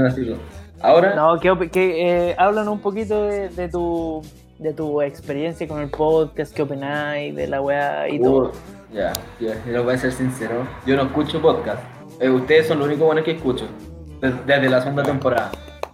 ¿Ahora? 0.82 1.16
No, 1.16 1.40
¿qué, 1.40 1.52
op- 1.52 1.70
qué, 1.72 2.30
eh, 2.32 2.36
háblanos 2.38 2.74
un 2.74 2.80
poquito 2.80 3.26
de, 3.28 3.50
de 3.50 3.70
tu 3.70 4.22
de 4.60 4.72
tu 4.74 5.02
experiencia 5.02 5.68
con 5.68 5.82
el 5.82 5.90
podcast, 5.90 6.54
qué 6.56 6.62
opináis 6.62 7.36
de 7.36 7.48
la 7.48 7.62
weá 7.62 8.08
y 8.08 8.22
todo. 8.22 8.52
Uh, 8.52 8.52
ya, 8.96 9.12
ya, 9.40 9.54
yo 9.70 9.84
voy 9.84 9.96
a 9.96 9.98
ser 9.98 10.14
sincero. 10.14 10.66
Yo 10.86 10.96
no 10.96 11.04
escucho 11.04 11.42
podcast. 11.42 11.82
Eh, 12.20 12.30
ustedes 12.30 12.68
son 12.68 12.80
los 12.80 12.88
únicos 12.88 13.06
buenos 13.06 13.24
que 13.24 13.32
escucho. 13.32 13.66
Des- 14.22 14.46
Desde 14.46 14.70
la 14.70 14.82
segunda 14.82 15.04
temporada. 15.04 15.52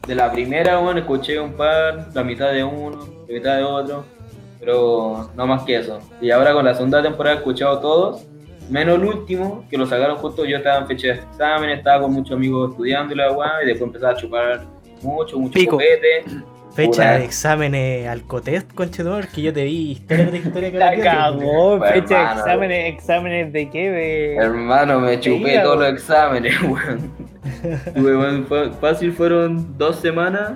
De 0.07 0.15
la 0.15 0.31
primera, 0.31 0.77
bueno, 0.79 0.99
escuché 0.99 1.39
un 1.39 1.53
par, 1.53 2.07
la 2.13 2.23
mitad 2.23 2.51
de 2.51 2.63
uno, 2.63 2.99
la 3.27 3.33
mitad 3.33 3.57
de 3.57 3.63
otro. 3.63 4.03
Pero 4.59 5.29
no 5.35 5.47
más 5.47 5.63
que 5.63 5.77
eso. 5.77 5.99
Y 6.21 6.29
ahora 6.31 6.53
con 6.53 6.65
la 6.65 6.73
segunda 6.75 7.01
temporada 7.01 7.35
he 7.35 7.39
escuchado 7.39 7.79
todos. 7.79 8.23
Menos 8.69 8.95
el 8.99 9.05
último, 9.05 9.65
que 9.69 9.77
lo 9.77 9.85
sacaron 9.85 10.17
justo. 10.17 10.45
Yo 10.45 10.57
estaba 10.57 10.77
en 10.77 10.87
fecha 10.87 11.07
de 11.07 11.13
examen, 11.15 11.69
estaba 11.71 12.03
con 12.03 12.13
muchos 12.13 12.35
amigos 12.35 12.71
estudiando 12.71 13.13
y 13.13 13.17
la 13.17 13.31
weá. 13.31 13.63
Y 13.63 13.67
después 13.67 13.87
empezaba 13.87 14.13
a 14.13 14.15
chupar 14.15 14.61
mucho, 15.01 15.39
mucho 15.39 15.53
Pico. 15.53 15.71
copete. 15.71 16.23
Fecha 16.73 17.17
de 17.17 17.25
exámenes 17.25 18.07
al 18.07 18.21
COTEST, 18.23 18.73
conchetumar, 18.73 19.27
que 19.27 19.41
yo 19.41 19.51
te 19.53 19.63
vi 19.65 19.91
historia 19.91 20.25
de 20.25 20.37
historia 20.37 20.71
que 20.71 20.77
La 20.77 20.97
cagó, 20.97 21.77
Pues, 21.79 21.91
fecha 21.91 22.17
de 22.33 22.39
exámenes, 22.39 22.93
exámenes 22.93 23.53
de 23.53 23.69
qué, 23.69 23.91
de... 23.91 24.35
Hermano, 24.35 24.99
me 25.01 25.19
chupé 25.19 25.59
todos 25.59 25.75
los 25.77 25.83
weón. 25.85 25.95
exámenes, 25.95 26.55
weón. 26.63 27.11
Weón, 27.95 28.45
fue- 28.47 28.71
fácil 28.79 29.11
fueron 29.13 29.77
dos 29.77 29.97
semanas 29.97 30.53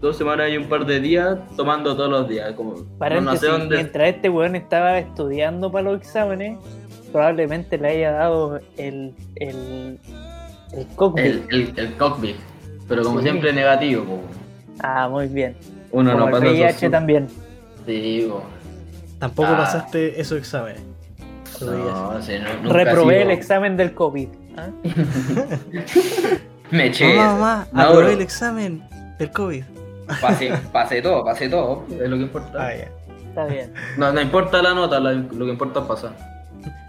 dos 0.00 0.16
semanas 0.16 0.48
y 0.50 0.56
un 0.56 0.64
par 0.64 0.86
de 0.86 0.98
días 0.98 1.38
tomando 1.58 1.94
todos 1.94 2.08
los 2.10 2.26
días. 2.26 2.52
Como, 2.54 2.72
no, 2.72 2.78
no 2.78 2.98
Paréntesis, 2.98 3.40
sé 3.40 3.46
dónde. 3.48 3.76
mientras 3.76 4.08
este 4.08 4.30
weón 4.30 4.56
estaba 4.56 4.98
estudiando 4.98 5.70
para 5.70 5.90
los 5.90 6.00
exámenes, 6.00 6.56
probablemente 7.12 7.76
le 7.76 7.88
haya 7.88 8.12
dado 8.12 8.60
el, 8.78 9.12
el, 9.36 9.98
el 10.72 10.86
cockpit. 10.96 11.24
El, 11.26 11.44
el, 11.50 11.72
el 11.76 11.92
cockpit. 11.98 12.36
Pero 12.88 13.02
como 13.02 13.18
Sí. 13.18 13.24
siempre 13.24 13.52
negativo, 13.52 14.04
po. 14.04 14.20
Ah, 14.82 15.08
muy 15.08 15.28
bien. 15.28 15.56
Uno 15.92 16.12
Como 16.12 16.30
no 16.30 16.36
el 16.36 16.42
VIH 16.44 16.68
esos- 16.86 16.90
también. 16.90 17.28
Sí, 17.86 18.26
po. 18.30 18.42
Tampoco 19.18 19.48
Ah. 19.52 19.56
pasaste 19.58 20.20
esos 20.20 20.38
exámenes. 20.38 20.82
No, 21.60 22.22
sí, 22.22 22.32
no, 22.42 22.62
nunca 22.62 22.72
Reprobé 22.74 23.22
el 23.22 23.30
examen 23.30 23.76
del 23.76 23.92
COVID. 23.92 24.28
¿ah? 24.56 24.68
Me 26.70 26.86
eché. 26.86 27.16
Mamá, 27.16 27.22
ese. 27.24 27.32
mamá, 27.40 27.66
No, 27.72 27.80
aprobé 27.82 28.04
bro. 28.04 28.12
el 28.14 28.20
examen 28.22 28.82
del 29.18 29.30
COVID. 29.30 29.64
Pasé, 30.20 30.52
pasé 30.72 31.02
todo, 31.02 31.24
pasé 31.24 31.48
todo. 31.48 31.84
Es 31.90 32.08
lo 32.08 32.16
que 32.16 32.22
importa. 32.22 32.66
Ah, 32.66 32.74
ya. 32.74 32.88
Está 33.28 33.44
bien. 33.46 33.72
No, 33.96 34.12
no 34.12 34.20
importa 34.20 34.62
la 34.62 34.74
nota, 34.74 34.98
la- 35.00 35.12
lo 35.12 35.44
que 35.44 35.50
importa 35.52 35.80
es 35.80 35.86
pasar. 35.86 36.12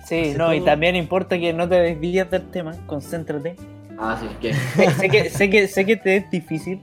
Sí, 0.05 0.33
no, 0.37 0.53
y 0.53 0.61
también 0.61 0.95
importa 0.95 1.37
que 1.37 1.53
no 1.53 1.67
te 1.69 1.75
desvíes 1.75 2.29
del 2.29 2.49
tema, 2.49 2.73
concéntrate. 2.87 3.55
Ah, 3.99 4.17
sí, 4.19 4.27
que, 4.41 4.53
sé 4.53 5.09
que, 5.09 5.29
sé, 5.29 5.49
que, 5.49 5.67
sé 5.67 5.85
que 5.85 5.95
te 5.95 6.15
es 6.17 6.31
difícil, 6.31 6.81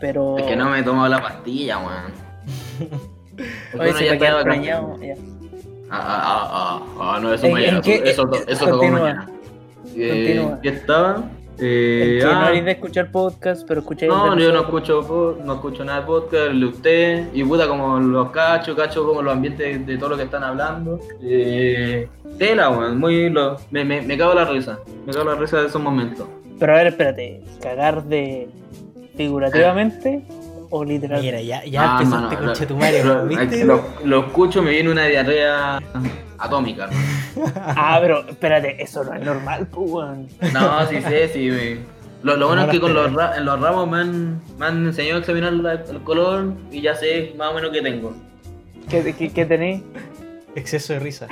pero. 0.00 0.38
es 0.38 0.44
que 0.44 0.56
no 0.56 0.70
me 0.70 0.80
he 0.80 0.82
tomado 0.82 1.08
la 1.08 1.20
pastilla, 1.20 1.78
weón. 1.78 2.28
Oye, 3.80 3.92
se 3.92 4.08
extrañado. 4.12 4.96
ya. 5.00 5.14
Ah, 5.90 6.00
ah, 6.00 6.22
ah, 6.26 6.82
ah, 6.98 7.14
ah, 7.16 7.20
no, 7.20 7.32
eso 7.32 7.46
¿En- 7.46 7.52
mañana. 7.52 7.76
en 7.78 7.82
qué- 7.82 8.02
eso, 8.04 8.30
eso, 8.32 8.44
eso 8.48 8.70
continúa? 8.70 9.00
mañana. 9.00 9.30
Eh, 9.96 10.34
Continúa. 10.36 10.60
¿Qué 10.60 10.68
estaba? 10.68 11.22
Eh, 11.60 12.18
que 12.20 12.24
no 12.24 12.30
ah, 12.40 12.50
eres 12.50 12.64
de 12.66 12.70
escuchar 12.72 13.10
podcast, 13.10 13.66
pero 13.66 13.80
escucháis. 13.80 14.12
no, 14.12 14.38
yo 14.38 14.52
no 14.52 14.60
escucho, 14.60 15.38
no 15.44 15.54
escucho 15.54 15.84
nada 15.84 16.00
de 16.00 16.06
podcast, 16.06 16.46
el 16.50 16.60
de 16.60 16.66
usted, 16.66 17.28
y 17.34 17.42
puta 17.42 17.66
como 17.66 17.98
los 17.98 18.30
cacho, 18.30 18.76
cacho 18.76 19.04
como 19.04 19.22
los 19.22 19.32
ambientes 19.32 19.84
de 19.84 19.96
todo 19.98 20.10
lo 20.10 20.16
que 20.16 20.22
están 20.24 20.44
hablando. 20.44 21.00
Eh, 21.20 22.06
tela, 22.38 22.70
weón, 22.70 22.98
muy 22.98 23.28
lo, 23.30 23.56
me, 23.72 23.84
me, 23.84 24.02
me 24.02 24.16
cago 24.16 24.32
en 24.32 24.36
la 24.38 24.44
risa, 24.44 24.78
me 25.04 25.12
cago 25.12 25.28
en 25.30 25.34
la 25.34 25.40
risa 25.40 25.60
de 25.60 25.66
esos 25.66 25.82
momentos. 25.82 26.28
Pero 26.60 26.72
a 26.74 26.76
ver, 26.76 26.86
espérate, 26.88 27.42
¿cagar 27.60 28.04
de 28.04 28.48
figurativamente 29.18 30.22
o 30.70 30.84
literalmente? 30.84 31.36
Mira, 31.38 31.42
ya, 31.42 31.64
ya 31.64 31.82
Ah, 31.82 31.98
empezaste 32.00 32.24
mano, 32.24 32.36
con 32.38 32.46
lo- 32.46 32.52
Chetumario, 32.54 33.04
lo, 33.04 33.26
¿viste? 33.26 33.64
lo- 33.64 33.84
lo 34.04 34.20
escucho, 34.26 34.62
me 34.62 34.70
viene 34.70 34.90
una 34.90 35.04
diarrea 35.04 35.78
atómica. 36.38 36.88
Ah, 37.56 37.98
pero 38.00 38.26
espérate, 38.28 38.82
eso 38.82 39.04
no 39.04 39.14
es 39.14 39.24
normal, 39.24 39.66
pues, 39.70 39.90
weón. 39.90 40.28
No, 40.52 40.84
sí 40.88 41.00
sé, 41.02 41.28
sí. 41.28 41.50
me- 41.50 41.76
Lo, 42.24 42.36
lo 42.36 42.48
bueno 42.48 42.62
es 42.64 42.68
que 42.70 42.80
con 42.80 42.92
los, 42.94 43.06
en 43.36 43.44
los 43.44 43.60
ramos 43.60 43.88
me 43.88 43.98
han, 43.98 44.40
me 44.58 44.66
han 44.66 44.86
enseñado 44.86 45.16
a 45.16 45.20
examinar 45.20 45.52
la- 45.52 45.74
el 45.74 46.00
color 46.02 46.52
y 46.72 46.80
ya 46.80 46.94
sé 46.96 47.32
más 47.38 47.50
o 47.52 47.54
menos 47.54 47.70
qué 47.70 47.80
tengo. 47.82 48.12
¿Qué, 48.90 49.14
qué, 49.16 49.30
qué 49.32 49.44
tenéis? 49.44 49.82
Exceso 50.56 50.94
de 50.94 50.98
risa. 50.98 51.28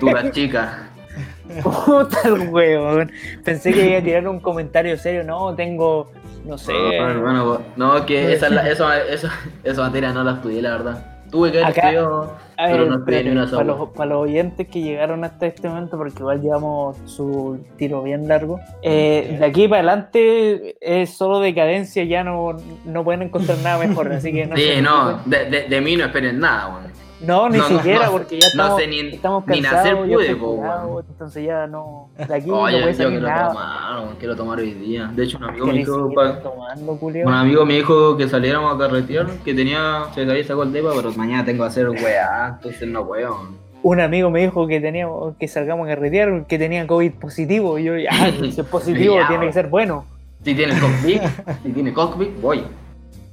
Tú, 0.00 0.06
la 0.06 0.30
chica. 0.30 0.88
Puta 1.62 2.18
el 2.26 2.48
weón. 2.50 3.10
Pensé 3.44 3.72
que 3.72 3.88
iba 3.88 3.98
a 3.98 4.02
tirar 4.02 4.28
un 4.28 4.40
comentario 4.40 4.96
serio. 4.98 5.24
No, 5.24 5.54
tengo, 5.54 6.10
no 6.44 6.58
sé. 6.58 6.72
Ah, 6.72 7.16
bueno, 7.20 7.60
no, 7.76 8.06
que 8.06 8.32
esa, 8.32 8.46
eso, 8.68 8.92
eso, 8.92 9.28
esa 9.64 9.82
materia 9.82 10.12
no 10.12 10.24
la 10.24 10.32
estudié, 10.32 10.62
la 10.62 10.70
verdad. 10.70 11.06
Tuve 11.30 11.50
que 11.50 11.62
haber 11.62 11.76
estudiado, 11.78 12.36
pero 12.56 12.84
no 12.86 12.96
estudié 12.96 13.24
ni 13.24 13.30
una 13.30 13.44
espérate, 13.44 13.56
para, 13.56 13.64
sola. 13.64 13.64
los, 13.64 13.88
para 13.90 14.10
los 14.10 14.22
oyentes 14.22 14.68
que 14.68 14.82
llegaron 14.82 15.24
hasta 15.24 15.46
este 15.46 15.66
momento, 15.68 15.96
porque 15.96 16.18
igual 16.18 16.42
llevamos 16.42 16.98
su 17.06 17.58
tiro 17.78 18.02
bien 18.02 18.28
largo, 18.28 18.60
eh, 18.82 19.36
de 19.38 19.44
aquí 19.44 19.66
para 19.66 19.78
adelante 19.80 20.76
es 20.80 21.10
solo 21.16 21.40
decadencia, 21.40 22.04
ya 22.04 22.22
no, 22.22 22.56
no 22.84 23.04
pueden 23.04 23.22
encontrar 23.22 23.56
nada 23.58 23.78
mejor, 23.78 24.12
así 24.12 24.30
que 24.30 24.44
no 24.46 24.56
Sí, 24.56 24.82
no, 24.82 25.20
de, 25.24 25.46
de, 25.46 25.68
de 25.68 25.80
mí 25.80 25.96
no 25.96 26.04
esperen 26.04 26.38
nada, 26.38 26.68
weón. 26.68 27.01
No, 27.24 27.48
ni 27.48 27.58
no, 27.58 27.68
no, 27.68 27.76
siquiera, 27.78 28.06
no, 28.06 28.12
porque 28.12 28.40
ya 28.40 28.46
no 28.46 28.50
estamos, 28.62 28.80
sé 28.80 28.86
ni- 28.88 29.00
estamos 29.14 29.46
ni 29.46 29.62
cansados, 29.62 29.84
nacer 30.00 30.08
ya 30.08 30.14
pude, 30.16 30.36
po, 30.36 31.00
entonces 31.08 31.44
ya 31.44 31.66
no, 31.68 32.08
de 32.18 32.34
aquí 32.34 32.48
no 32.48 32.60
puede 32.60 32.94
salir 32.94 33.10
quiero 33.20 33.28
nada. 33.28 33.48
tomar, 33.48 34.16
quiero 34.18 34.36
tomar 34.36 34.58
hoy 34.58 34.74
día. 34.74 35.10
De 35.14 35.24
hecho, 35.24 35.38
un 35.38 35.44
amigo 35.44 35.66
me 35.66 35.72
ni 35.72 35.78
dijo, 35.80 36.12
pa- 36.14 36.40
tomando, 36.40 36.98
un 37.00 37.32
amigo 37.34 37.64
me 37.64 37.74
dijo 37.76 38.16
que 38.16 38.28
saliéramos 38.28 38.74
a 38.74 38.78
carretear, 38.78 39.26
que 39.44 39.54
tenía, 39.54 40.06
se 40.14 40.22
había 40.22 40.42
sacado 40.42 40.64
el 40.64 40.72
depa, 40.72 40.90
pero 40.96 41.12
mañana 41.12 41.44
tengo 41.44 41.62
que 41.62 41.68
hacer 41.68 41.88
weá, 41.90 42.54
entonces 42.56 42.88
no 42.88 43.06
puedo. 43.06 43.48
Un 43.84 44.00
amigo 44.00 44.30
me 44.30 44.40
dijo 44.40 44.66
que 44.66 44.80
teníamos 44.80 45.36
que 45.38 45.46
salgamos 45.48 45.86
a 45.86 45.90
carretear, 45.90 46.46
que 46.46 46.58
tenía 46.58 46.86
COVID 46.86 47.12
positivo, 47.14 47.78
y 47.78 47.84
yo, 47.84 47.92
ah, 48.10 48.30
si 48.40 48.48
es 48.60 48.66
positivo, 48.66 49.14
Ya, 49.16 49.28
tiene 49.28 49.46
que 49.46 49.52
ser 49.52 49.68
bueno. 49.68 50.06
Si 50.44 50.54
tiene 50.54 50.74
cockpit, 50.78 51.22
si 51.62 51.72
tiene 51.72 51.92
cockpit, 51.92 52.40
voy. 52.40 52.64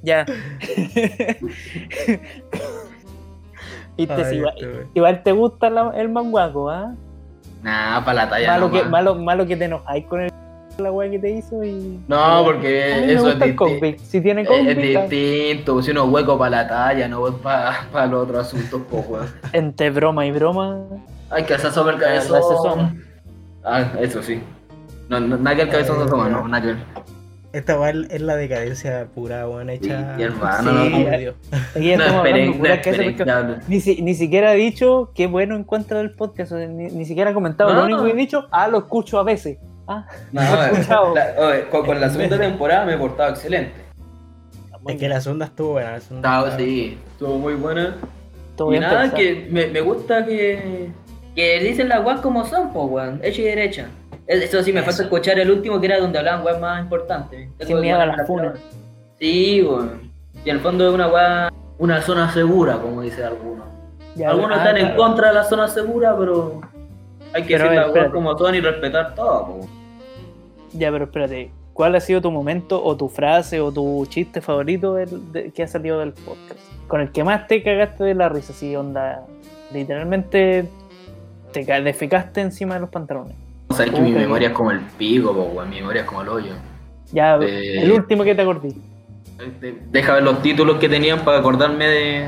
Ya. 0.03 0.26
Viste, 4.00 4.14
Ay, 4.24 4.26
si 4.26 4.36
igual, 4.38 4.54
este 4.58 4.88
igual 4.94 5.24
te 5.24 5.32
gusta 5.34 5.70
la- 5.70 5.92
el 5.96 6.10
manguaco, 6.10 6.70
¿ah? 6.70 6.94
Nah, 7.62 8.04
para 8.06 8.14
la 8.26 8.30
talla 8.30 8.52
Malo, 8.54 8.72
que, 8.72 8.84
malo, 8.84 9.16
malo 9.16 9.46
que 9.46 9.58
te 9.58 9.66
enojáis 9.66 10.06
con 10.06 10.22
el, 10.22 10.32
la 10.78 10.92
weá 10.92 11.12
que 11.12 11.20
te 11.20 11.30
hizo 11.32 11.62
y. 11.64 12.00
No, 12.08 12.42
porque 12.46 12.94
a 12.94 12.98
mí 13.02 13.08
me 13.08 13.14
eso 13.14 13.30
es 13.32 13.42
el 13.42 13.56
cockpit. 13.56 13.98
Si 14.00 14.22
tiene 14.22 14.44
Es, 14.44 14.48
cockpit, 14.48 14.70
es 14.70 15.10
distinto, 15.10 15.82
si 15.82 15.92
uno 15.92 16.06
es 16.06 16.10
hueco 16.12 16.38
para 16.38 16.52
la 16.64 16.68
talla, 16.70 17.08
no 17.10 17.28
es 17.28 17.34
para 17.36 18.06
los 18.08 18.24
otros 18.24 18.48
asuntos, 18.48 18.82
po, 18.90 19.00
weón. 19.10 19.28
entre 19.52 19.90
broma 19.90 20.26
y 20.26 20.32
broma. 20.32 20.80
Ay, 21.30 21.44
que 21.44 21.58
se 21.58 21.70
sobre 21.72 21.96
el 21.96 22.00
se 22.00 22.06
cabezón. 22.06 23.04
Ah, 23.64 23.84
eso 24.00 24.24
sí. 24.24 24.42
No, 25.10 25.20
no, 25.20 25.36
nada 25.38 25.56
que 25.58 25.62
el 25.64 25.70
cabezón 25.70 25.98
se 25.98 26.04
asoma, 26.06 26.30
no, 26.30 26.48
nada 26.48 26.62
que 26.62 26.68
ver. 26.68 26.78
Esta 27.52 27.74
igual 27.74 28.08
es 28.12 28.22
la 28.22 28.36
decadencia 28.36 29.08
pura, 29.16 29.48
weón, 29.50 29.72
hecha. 29.72 30.16
Sí, 30.18 30.22
hermano, 30.24 30.84
Sí, 30.84 30.90
no. 31.26 31.34
Aquí 31.76 31.96
no 31.96 32.04
hablando 32.04 32.46
no 32.52 32.58
pura 32.58 32.82
casa 32.82 33.02
ni, 33.68 33.80
si- 33.80 34.02
ni 34.04 34.14
siquiera 34.14 34.52
ha 34.52 34.54
dicho 34.54 35.12
qué 35.16 35.26
bueno 35.26 35.56
encuentra 35.56 35.98
del 35.98 36.12
podcast. 36.12 36.52
ni, 36.52 36.90
ni 36.92 37.06
siquiera 37.06 37.32
ha 37.32 37.34
comentado. 37.34 37.72
Lo 37.74 37.80
No. 37.80 37.86
único 37.86 38.04
que 38.04 38.12
he 38.12 38.16
dicho, 38.16 38.48
ah, 38.52 38.68
lo 38.68 38.78
escucho 38.80 39.20
a 39.20 39.24
veces. 39.24 39.58
Ah, 39.88 40.06
No, 40.32 40.42
Lo 40.44 40.64
he 40.64 40.66
escuchado. 40.74 41.16
la- 41.16 41.34
oye, 41.40 41.68
con, 41.72 41.86
con 41.88 42.00
la 42.00 42.10
segunda 42.12 42.38
temporada 42.38 42.86
me 42.86 42.94
he 42.94 42.98
portado 42.98 43.32
excelente. 43.32 43.72
Es 44.88 44.96
que 44.98 45.10
la 45.10 45.20
segunda 45.20 45.46
estuvo 45.46 45.72
buena. 45.72 45.92
La 45.94 46.00
segunda 46.02 46.56
sí, 46.58 46.98
estuvo 47.14 47.38
muy 47.40 47.56
buena. 47.56 47.96
todo 48.56 48.74
y 48.76 48.80
nada, 48.80 49.02
pensado. 49.12 49.18
que 49.18 49.48
me, 49.50 49.68
me 49.68 49.82
gusta 49.82 50.24
que, 50.26 50.90
que 51.36 51.60
dicen 51.62 51.90
las 51.90 52.06
weas 52.06 52.20
como 52.22 52.46
son, 52.46 52.72
po, 52.74 52.86
weón, 52.86 53.20
hecha 53.24 53.42
y 53.42 53.46
derecha. 53.46 53.88
Es- 54.30 54.43
Eso 54.43 54.61
sí, 54.64 54.72
me 54.72 54.84
falta 54.84 55.01
escuchar 55.03 55.39
el 55.39 55.49
último 55.49 55.80
que 55.80 55.88
era 55.88 55.99
donde 55.99 56.19
hablaban 56.19 56.45
weas 56.45 56.60
más 56.60 56.81
importantes. 56.84 57.49
Sin 57.65 57.80
miedo 57.81 57.99
a 57.99 58.26
funas. 58.26 58.27
prueba. 58.27 58.53
Sí, 59.19 59.64
weón. 59.64 60.11
Y 60.45 60.49
en 60.51 60.56
el 60.57 60.61
fondo 60.61 60.88
es 60.88 60.93
una 60.93 61.07
wea, 61.07 61.49
una 61.80 62.01
zona 62.01 62.31
segura, 62.31 62.77
como 62.77 63.01
dice 63.01 63.23
algunos. 63.23 63.65
Ya, 64.15 64.30
algunos 64.30 64.57
ah, 64.57 64.64
están 64.64 64.77
en 64.77 64.95
contra 64.95 65.30
de 65.30 65.34
la 65.34 65.43
zona 65.43 65.68
segura, 65.68 66.15
pero 66.18 66.61
hay 67.34 67.41
que 67.43 67.56
Pero, 67.56 67.64
decir 67.64 67.65
a 67.65 67.69
ver, 67.69 67.76
las 67.76 67.85
weas 67.88 67.88
espérate. 68.06 68.11
como 68.14 68.38
son 68.38 68.56
y 68.56 68.60
respetar 68.61 69.15
todo, 69.15 69.45
po. 69.47 69.60
Ya, 70.73 70.91
pero 70.91 71.06
espérate. 71.06 71.51
¿Cuál 71.73 71.95
ha 71.95 71.99
sido 71.99 72.22
tu 72.22 72.30
momento 72.30 72.84
o 72.84 72.95
tu 72.97 73.10
frase 73.10 73.60
o 73.61 73.72
tu 73.72 74.06
chiste 74.07 74.41
favorito 74.41 74.93
del- 74.95 75.31
de- 75.31 75.51
que 75.51 75.64
ha 75.64 75.68
salido 75.68 75.99
del 75.99 76.14
podcast? 76.14 76.60
Con 76.88 77.01
el 77.01 77.11
que 77.11 77.23
más 77.23 77.47
te 77.47 77.64
cagaste 77.64 78.03
de 78.03 78.14
la 78.14 78.30
risa, 78.30 78.53
así 78.53 78.76
onda. 78.76 79.23
Literalmente 79.73 80.65
te 81.51 81.65
ca- 81.65 81.81
defecaste 81.81 82.41
encima 82.41 82.76
de 82.76 82.81
los 82.81 82.89
pantalones. 82.89 83.35
O 83.80 83.81
sea, 83.81 83.85
es 83.93 83.93
que 83.97 84.01
mi 84.01 84.11
memoria 84.11 84.49
es 84.49 84.53
como 84.53 84.72
el 84.72 84.81
pico, 84.97 85.34
po, 85.34 85.43
weón. 85.53 85.69
Mi 85.69 85.77
memoria 85.77 86.01
es 86.01 86.07
como 86.07 86.22
el 86.22 86.27
hoyo. 86.27 86.51
Ya, 87.14 87.38
Eh. 87.38 87.81
el 87.84 87.91
último 87.93 88.26
que 88.26 88.35
te 88.35 88.41
acordé. 88.41 88.73
Este, 89.39 89.77
Deja 89.89 90.15
ver 90.15 90.23
los 90.23 90.41
títulos 90.41 90.80
que 90.80 90.89
tenían 90.89 91.19
para 91.23 91.38
acordarme 91.39 91.88
de. 91.88 92.26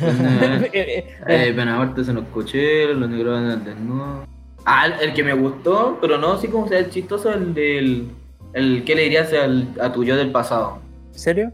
Eh, 0.72 1.04
eh, 1.26 1.52
Benavarte 1.54 2.02
se 2.04 2.12
nos 2.14 2.24
escuché, 2.24 2.86
los 2.94 3.10
negros 3.10 3.38
en 3.38 3.50
el 3.50 3.64
desnudo. 3.64 4.24
Ah, 4.64 4.86
el, 4.86 5.12
que 5.12 5.22
me 5.22 5.34
gustó, 5.34 5.98
pero 6.00 6.16
no 6.16 6.32
así 6.32 6.48
como 6.48 6.68
sea 6.68 6.78
el 6.78 6.88
chistoso, 6.88 7.30
el 7.32 7.52
del. 7.52 8.08
El 8.54 8.82
que 8.84 8.94
le 8.94 9.02
dirías 9.02 9.30
al- 9.34 9.68
a 9.78 9.92
tu 9.92 10.04
yo 10.04 10.16
del 10.16 10.32
pasado. 10.32 10.78
¿En 11.12 11.18
serio? 11.18 11.52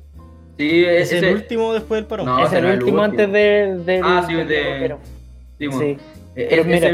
Sí, 0.58 0.84
Es 0.84 1.12
ese. 1.12 1.28
el 1.30 1.34
último 1.34 1.72
después 1.74 1.98
del 1.98 2.06
parón. 2.06 2.26
No, 2.26 2.38
es 2.46 2.52
el 2.52 2.62
no 2.62 2.68
es 2.68 2.74
el 2.74 2.80
último 2.82 3.02
último. 3.02 3.02
antes 3.02 3.32
de, 3.32 3.78
del- 3.84 4.02
Ah, 4.04 4.24
sí, 4.28 4.34
del 4.34 4.48
de-. 4.48 4.96
Sí. 5.58 5.98
E- 6.36 6.46
Pero 6.50 6.62
ese 6.62 6.92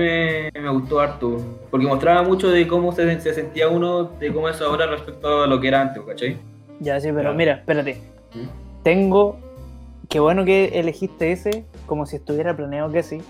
me, 0.54 0.60
me 0.62 0.68
gustó 0.70 1.00
harto. 1.00 1.36
Porque 1.70 1.86
mostraba 1.86 2.22
mucho 2.22 2.48
de 2.48 2.66
cómo 2.68 2.92
se, 2.92 3.20
se 3.20 3.34
sentía 3.34 3.68
uno, 3.68 4.04
de 4.04 4.32
cómo 4.32 4.48
es 4.48 4.60
ahora 4.60 4.86
respecto 4.86 5.42
a 5.42 5.46
lo 5.48 5.60
que 5.60 5.68
era 5.68 5.80
antes, 5.82 6.02
¿cachai? 6.04 6.38
Ya, 6.78 7.00
sí, 7.00 7.08
pero 7.12 7.30
Ya. 7.30 7.36
mira, 7.36 7.52
espérate. 7.54 7.96
¿Mm? 8.34 8.82
Tengo. 8.84 9.38
Qué 10.08 10.20
bueno 10.20 10.44
que 10.44 10.78
elegiste 10.78 11.32
ese, 11.32 11.64
como 11.86 12.06
si 12.06 12.16
estuviera 12.16 12.56
planeado 12.56 12.92
que 12.92 13.02
sí. 13.02 13.20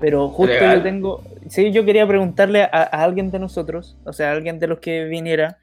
Pero 0.00 0.28
justo 0.28 0.52
¿Legal? 0.54 0.76
yo 0.76 0.82
tengo. 0.82 1.22
Sí, 1.48 1.72
yo 1.72 1.84
quería 1.84 2.06
preguntarle 2.06 2.62
a, 2.62 2.68
a 2.70 3.02
alguien 3.02 3.30
de 3.32 3.40
nosotros, 3.40 3.96
o 4.04 4.12
sea, 4.12 4.28
a 4.28 4.32
alguien 4.32 4.60
de 4.60 4.68
los 4.68 4.78
que 4.78 5.04
viniera, 5.06 5.58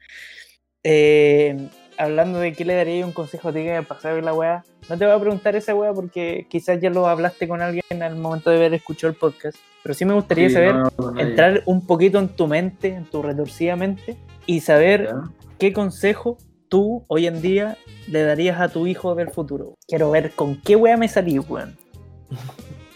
eh, 0.82 1.56
hablando 1.98 2.38
de 2.38 2.52
qué 2.52 2.64
le 2.64 2.74
daría 2.74 3.04
un 3.06 3.12
consejo 3.12 3.48
a 3.48 3.52
ti 3.52 3.60
que 3.64 3.72
me 3.72 3.82
pasaba 3.82 4.20
la 4.20 4.32
weá. 4.34 4.62
No 4.88 4.96
te 4.98 5.04
voy 5.06 5.14
a 5.14 5.20
preguntar 5.20 5.56
esa 5.56 5.74
weá 5.74 5.92
porque 5.92 6.46
quizás 6.48 6.80
ya 6.80 6.90
lo 6.90 7.06
hablaste 7.06 7.48
con 7.48 7.60
alguien 7.62 7.82
al 8.02 8.16
momento 8.16 8.50
de 8.50 8.56
haber 8.56 8.74
escuchado 8.74 9.10
el 9.10 9.16
podcast. 9.16 9.56
Pero 9.82 9.94
sí 9.94 10.04
me 10.04 10.14
gustaría 10.14 10.48
Sí, 10.48 10.54
saber, 10.54 10.74
no, 10.74 10.90
no, 10.98 11.10
nadie. 11.12 11.28
entrar 11.28 11.62
un 11.66 11.86
poquito 11.86 12.18
en 12.18 12.28
tu 12.28 12.46
mente, 12.46 12.88
en 12.88 13.04
tu 13.04 13.22
retorcida 13.22 13.76
mente, 13.76 14.16
y 14.46 14.60
saber 14.60 15.04
Ya. 15.06 15.22
qué 15.58 15.72
consejo 15.72 16.38
tú 16.68 17.04
hoy 17.08 17.26
en 17.26 17.40
día 17.40 17.76
le 18.08 18.22
darías 18.22 18.60
a 18.60 18.68
tu 18.68 18.86
hijo 18.86 19.14
del 19.14 19.30
futuro? 19.30 19.74
Quiero 19.86 20.10
ver 20.10 20.32
con 20.32 20.60
qué 20.62 20.76
wea 20.76 20.96
me 20.96 21.08
salí, 21.08 21.38
weón. 21.38 21.76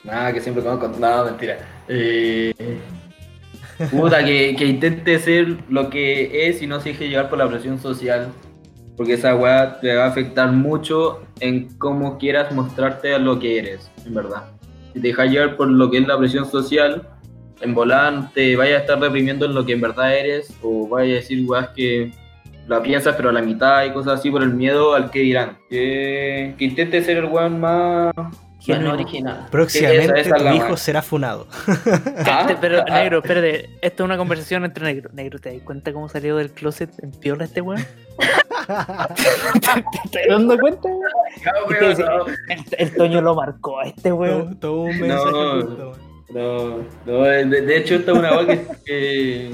Nada, 0.05 0.32
que 0.32 0.40
siempre 0.40 0.62
como 0.64 0.78
con... 0.78 1.01
No, 1.01 1.24
mentira. 1.24 1.59
Eh, 1.89 2.52
Puta, 3.90 4.22
que, 4.24 4.55
que 4.59 4.66
intente 4.66 5.18
ser 5.18 5.56
lo 5.70 5.89
que 5.90 6.48
es 6.48 6.60
y 6.60 6.66
no 6.66 6.81
se 6.81 6.90
deje 6.90 7.09
llevar 7.09 7.28
por 7.31 7.39
la 7.39 7.48
presión 7.48 7.78
social. 7.78 8.28
Porque 9.01 9.14
esa 9.14 9.35
weá 9.35 9.81
te 9.81 9.97
va 9.97 10.05
a 10.05 10.09
afectar 10.09 10.52
mucho 10.52 11.22
en 11.40 11.74
cómo 11.78 12.18
quieras 12.18 12.52
mostrarte 12.52 13.14
a 13.14 13.18
lo 13.18 13.39
que 13.39 13.59
eres, 13.59 13.90
en 14.05 14.12
verdad. 14.12 14.51
Si 14.93 15.01
te 15.01 15.09
dejas 15.09 15.31
llevar 15.31 15.56
por 15.56 15.68
lo 15.70 15.90
que 15.90 15.97
es 15.97 16.06
la 16.06 16.18
presión 16.18 16.44
social, 16.44 17.09
en 17.62 17.72
volar 17.72 18.31
te 18.35 18.55
vayas 18.56 18.77
a 18.77 18.81
estar 18.82 19.01
reprimiendo 19.01 19.47
en 19.47 19.55
lo 19.55 19.64
que 19.64 19.72
en 19.72 19.81
verdad 19.81 20.14
eres, 20.14 20.55
o 20.60 20.86
vayas 20.86 21.12
a 21.12 21.20
decir 21.22 21.47
weas 21.48 21.70
que 21.70 22.12
la 22.68 22.82
piensas 22.82 23.16
pero 23.16 23.31
a 23.31 23.32
la 23.32 23.40
mitad 23.40 23.86
y 23.86 23.90
cosas 23.93 24.20
así 24.20 24.31
por 24.31 24.43
el 24.43 24.52
miedo 24.52 24.94
al 24.94 25.10
que 25.10 25.20
dirán. 25.20 25.56
Que, 25.70 26.55
que 26.59 26.64
intente 26.66 27.02
ser 27.02 27.16
el 27.16 27.24
weón 27.24 27.59
más, 27.59 28.12
original. 28.69 29.47
Próximamente 29.51 30.05
Esa- 30.05 30.37
esa 30.37 30.37
es 30.37 30.43
tu 30.43 30.49
hijo 30.57 30.77
será 30.77 31.03
funado. 31.03 31.47
Ah, 32.27 32.41
Este, 32.43 32.57
pero, 32.61 32.82
ah, 32.89 32.95
negro, 33.03 33.19
espérate. 33.19 33.70
Esto 33.82 34.03
es 34.03 34.05
una 34.07 34.16
conversación 34.16 34.65
entre 34.65 34.85
negro. 34.85 35.11
Negro, 35.12 35.39
¿te 35.39 35.53
das 35.53 35.62
cuenta 35.62 35.93
cómo 35.93 36.09
salió 36.09 36.37
del 36.37 36.51
closet 36.53 36.91
en 37.03 37.11
piola 37.12 37.45
este 37.45 37.61
weón? 37.61 37.85
¿Te 38.66 39.28
estás 39.65 39.82
dando 40.28 40.59
cuenta? 40.59 40.89
no, 40.89 40.99
no. 41.70 42.27
El, 42.49 42.65
el 42.78 42.95
Toño 42.97 43.20
lo 43.20 43.35
marcó 43.35 43.81
a 43.81 43.85
este 43.85 44.12
weón. 44.12 44.59
todo, 44.59 44.73
todo 44.74 44.81
un 44.82 45.01
mensaje 45.01 45.31
No. 45.32 46.11
No, 46.32 46.78
no, 47.07 47.23
de, 47.24 47.45
de 47.45 47.77
hecho 47.77 47.97
esta 47.97 48.12
es 48.12 48.19
una 48.19 48.31
weá 48.39 48.47
que, 48.47 48.66
que, 48.87 49.51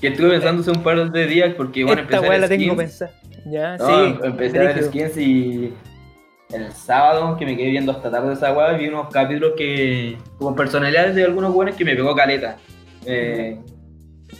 que 0.00 0.08
estuve 0.08 0.30
pensando 0.30 0.62
hace 0.62 0.72
un 0.72 0.82
par 0.82 1.12
de 1.12 1.26
días 1.26 1.54
porque 1.56 1.84
bueno, 1.84 2.02
Esta 2.02 2.16
empecé 2.16 2.26
a 2.26 2.30
weá 2.30 2.38
la 2.40 2.48
tengo 2.48 2.76
pensada. 2.76 3.12
Ya, 3.46 3.76
No, 3.76 3.86
sí. 3.86 4.18
empecé 4.24 4.58
a 4.58 4.62
ver 4.62 4.82
skins 4.82 5.16
y 5.16 5.72
el 6.50 6.72
sábado 6.72 7.36
que 7.36 7.44
me 7.44 7.56
quedé 7.56 7.70
viendo 7.70 7.92
hasta 7.92 8.10
tarde 8.10 8.32
esa 8.32 8.52
weá 8.52 8.72
vi 8.72 8.88
unos 8.88 9.08
capítulos 9.08 9.52
que 9.56 10.16
como 10.38 10.56
personalidades 10.56 11.14
de 11.14 11.24
algunos 11.24 11.52
buenos 11.52 11.76
que 11.76 11.84
me 11.84 11.94
pegó 11.94 12.14
caleta. 12.14 12.56
Eh, 13.04 13.58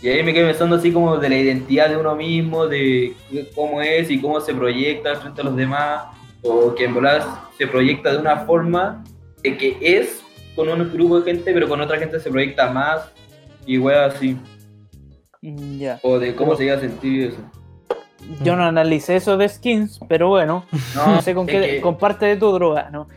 y 0.03 0.09
ahí 0.09 0.23
me 0.23 0.33
quedé 0.33 0.47
pensando 0.47 0.77
así 0.77 0.93
como 0.93 1.17
de 1.17 1.29
la 1.29 1.37
identidad 1.37 1.89
de 1.89 1.97
uno 1.97 2.15
mismo, 2.15 2.67
de 2.67 3.15
cómo 3.55 3.81
es 3.81 4.11
y 4.11 4.21
cómo 4.21 4.41
se 4.41 4.55
proyecta 4.55 5.17
frente 5.17 5.41
a 5.41 5.45
los 5.45 5.57
demás, 5.57 6.05
o 6.43 6.75
que 6.75 6.85
en 6.85 6.95
volar 6.95 7.23
se 7.57 7.67
proyecta 7.67 8.13
de 8.13 8.19
una 8.19 8.39
forma 8.39 9.03
de 9.43 9.57
que 9.57 9.77
es 9.81 10.23
con 10.55 10.69
un 10.69 10.93
grupo 10.93 11.21
de 11.21 11.33
gente, 11.33 11.53
pero 11.53 11.69
con 11.69 11.81
otra 11.81 11.99
gente 11.99 12.21
se 12.21 12.31
proyecta 12.31 12.71
más 12.71 13.11
y 13.67 13.79
weá 13.79 14.07
así, 14.07 14.37
o 16.03 16.19
de 16.19 16.35
cómo 16.35 16.57
se 16.57 16.65
iba 16.65 16.77
a 16.77 16.81
sentir 16.81 17.29
eso. 17.29 17.58
Yo 18.43 18.57
no 18.57 18.65
analicé 18.65 19.17
eso 19.17 19.37
de 19.37 19.49
skins, 19.49 20.01
pero 20.09 20.29
bueno, 20.29 20.65
no 20.95 21.23
sé 21.23 21.35
con 21.35 21.49
es 21.49 21.55
qué. 21.55 21.61
que- 21.77 21.81
Con 21.81 21.97
parte 21.99 22.27
de 22.27 22.37
tu 22.37 22.51
droga, 22.53 22.91
¿no? 22.91 23.09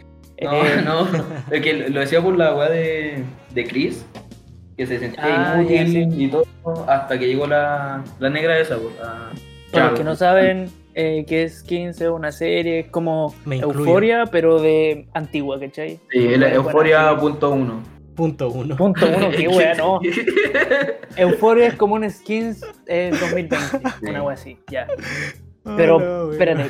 No, 0.41 0.51
Eh, 0.53 0.81
no, 0.85 1.07
es 1.51 1.61
que 1.61 1.89
lo 1.89 1.99
decía 1.99 2.21
por 2.21 2.35
la 2.37 2.55
weá 2.55 2.69
de, 2.69 3.23
de 3.53 3.65
Chris, 3.67 4.05
que 4.77 4.87
se 4.87 4.97
sentía 4.99 5.23
Ah, 5.53 5.61
ya, 5.61 5.81
inútil 5.83 6.11
sí. 6.13 6.23
y 6.25 6.27
todo, 6.29 6.45
hasta 6.87 7.19
que 7.19 7.27
llegó 7.27 7.45
la, 7.45 8.03
la 8.19 8.29
negra 8.29 8.57
esa, 8.59 8.77
pues, 8.77 8.95
la- 8.99 9.29
Para 9.71 9.89
los 9.91 9.99
que 9.99 10.03
no 10.03 10.15
saben 10.15 10.69
eh, 10.95 11.23
que 11.27 11.43
es 11.43 11.63
15 11.63 12.05
es 12.05 12.09
una 12.09 12.31
serie, 12.31 12.79
es 12.79 12.87
como. 12.87 13.33
Euforia, 13.49 14.25
pero 14.25 14.59
de 14.61 15.07
antigua, 15.13 15.59
¿cachai? 15.59 15.99
Sí, 16.11 16.17
el 16.19 16.27
Buena- 16.39 16.53
Euforia 16.53 17.11
buena 17.13 17.39
punto 18.21 18.49
uno. 18.51 18.75
Punto 18.75 19.05
uno. 19.07 19.29
Qué 19.31 19.47
wea, 19.57 19.73
no. 19.73 19.99
Euforia 21.17 21.67
es 21.67 21.73
como 21.75 21.95
un 21.95 22.07
skins 22.09 22.63
eh, 22.85 23.09
2020, 23.19 23.57
una 24.09 24.23
wea 24.23 24.33
así, 24.35 24.59
ya. 24.69 24.85
Pero, 25.75 25.97
Ah, 25.97 26.03
no, 26.03 26.05
weón. 26.27 26.31
espérate, 26.33 26.69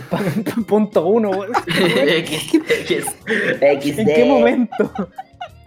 punto 0.68 1.06
uno, 1.08 1.30
weón. 1.32 1.52
X, 1.68 2.54
X, 2.88 3.06
XD. 3.60 4.00
¿En 4.00 4.06
qué 4.08 4.26
momento? 4.26 4.92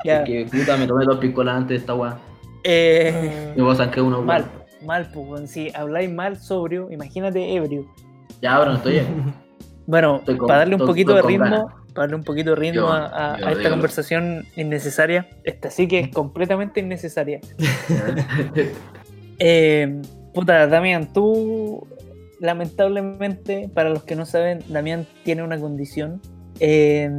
Ya. 0.05 0.25
Que 0.25 0.47
puta, 0.51 0.77
me 0.79 0.87
tomé 0.87 1.05
dos 1.05 1.19
picolas 1.19 1.55
antes 1.57 1.69
de 1.71 1.77
esta 1.77 1.95
weá. 1.95 2.19
Eh, 2.65 3.53
Me 3.57 3.63
voy 3.63 3.73
a 3.73 3.77
sacar 3.77 4.03
uno. 4.05 4.23
mal, 4.23 4.45
mal, 4.85 5.11
pues, 5.13 5.51
si 5.51 5.71
habláis 5.75 6.11
mal 6.11 6.37
sobrio, 6.39 6.91
imagínate 6.91 7.55
ebrio. 7.55 7.85
Ya, 8.41 8.59
bro, 8.59 8.75
estoy 8.75 9.01
Bueno, 9.87 10.23
para 10.47 10.59
darle 10.61 10.75
un 10.77 10.81
poquito 10.87 11.15
de 11.15 11.23
ritmo, 11.29 11.67
para 11.95 12.03
darle 12.07 12.17
un 12.17 12.25
poquito 12.25 12.51
de 12.51 12.57
ritmo 12.57 12.89
a, 12.93 13.07
a- 13.35 13.37
yo 13.39 13.47
a 13.47 13.53
esta 13.53 13.63
conversación 13.71 14.47
innecesaria, 14.57 15.29
esta 15.45 15.71
sí 15.71 15.87
que 15.89 15.99
es 16.01 16.09
completamente 16.13 16.81
innecesaria. 16.81 17.41
Eh, 19.39 20.01
puta, 20.33 20.67
Damián, 20.69 21.13
tú, 21.13 21.87
lamentablemente, 22.41 23.69
para 23.75 23.91
los 23.91 24.05
que 24.05 24.15
no 24.17 24.27
saben, 24.27 24.61
Damián 24.69 25.07
tiene 25.25 25.43
una 25.43 25.59
condición. 25.59 26.21
Eh, 26.61 27.11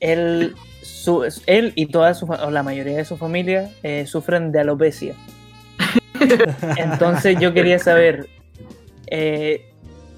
él, 0.00 0.54
su- 0.82 1.24
él 1.46 1.72
y 1.76 1.86
toda 1.86 2.12
su, 2.14 2.26
o 2.26 2.50
la 2.50 2.62
mayoría 2.64 2.96
de 2.96 3.04
su 3.04 3.16
familia 3.16 3.70
eh, 3.84 4.04
sufren 4.06 4.50
de 4.52 4.60
alopecia. 4.60 5.14
Entonces 6.76 7.38
yo 7.38 7.54
quería 7.54 7.78
saber, 7.78 8.26
eh, 9.06 9.70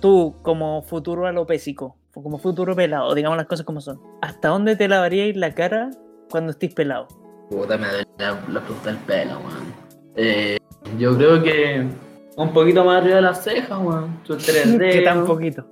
tú 0.07 0.37
como 0.43 0.83
futuro 0.83 1.27
alopésico, 1.27 1.97
o 2.15 2.23
como 2.23 2.39
futuro 2.39 2.77
pelado, 2.77 3.13
digamos 3.13 3.37
las 3.37 3.47
cosas 3.49 3.67
como 3.67 3.81
son, 3.81 4.01
¿hasta 4.23 4.51
dónde 4.51 4.77
te 4.77 4.87
lavaríais 4.87 5.37
la 5.37 5.53
cara 5.53 5.91
cuando 6.31 6.53
estés 6.53 6.73
pelado? 6.73 7.09
Puta, 7.51 7.77
me 7.77 7.89
duele 7.89 8.07
la, 8.19 8.41
la 8.49 8.61
punta 8.61 8.91
del 8.91 8.99
pelo, 8.99 9.33
weón. 9.41 9.75
Eh, 10.15 10.59
yo 10.97 11.17
creo 11.17 11.43
que 11.43 11.89
un 12.37 12.53
poquito 12.53 12.85
más 12.85 13.03
arriba 13.03 13.17
de 13.17 13.23
las 13.23 13.43
cejas, 13.43 13.81
weón. 13.83 14.21
Sus 14.23 14.45
tres 14.45 14.63
¿Qué 14.79 14.79
dedos. 14.79 15.05
tan 15.05 15.27
poquito? 15.27 15.67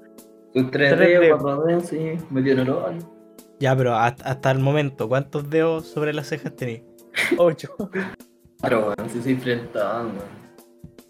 Sus 0.53 0.69
tres 0.73 0.97
Tres 0.97 1.21
dedos, 1.21 1.41
cuatro 1.41 1.65
dedos, 1.65 1.85
sí. 1.87 2.19
El 2.35 2.71
ojo. 2.71 2.89
Ya, 3.61 3.77
pero 3.77 3.95
hasta, 3.95 4.31
hasta 4.31 4.51
el 4.51 4.59
momento, 4.59 5.09
¿cuántos 5.09 5.49
dedos 5.49 5.87
sobre 5.87 6.13
las 6.13 6.27
cejas 6.27 6.57
tenéis? 6.57 6.83
Ocho. 7.39 7.69
Cuatro, 8.59 8.81
weón. 8.97 9.11
Sí, 9.11 9.23
soy 9.23 9.37
frentado, 9.37 10.07
weón. 10.09 10.45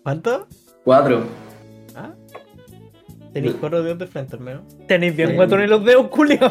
¿Cuántos? 0.03 0.43
Cuatro. 0.85 1.23
¿Ah? 1.97 2.13
Tenéis 3.35 3.55
cuatro 3.61 3.83
dedos 3.83 3.99
de 3.99 4.07
frente 4.07 4.37
al 4.37 4.43
menos. 4.43 4.63
Tenéis 4.87 5.15
bien 5.17 5.35
guatones 5.35 5.69
los 5.69 5.85
dedos, 5.85 6.09
culiao. 6.09 6.51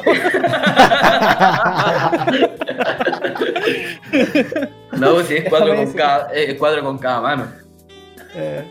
No, 4.99 5.13
pues 5.15 5.27
sí, 5.27 5.35
es 5.37 5.49
cuatro 5.49 5.75
con 5.75 5.93
cada, 5.93 6.29
eh, 6.33 6.55
cuatro 6.57 6.83
con 6.83 6.97
cada 6.97 7.21
mano. 7.21 7.47
Eh, 8.35 8.63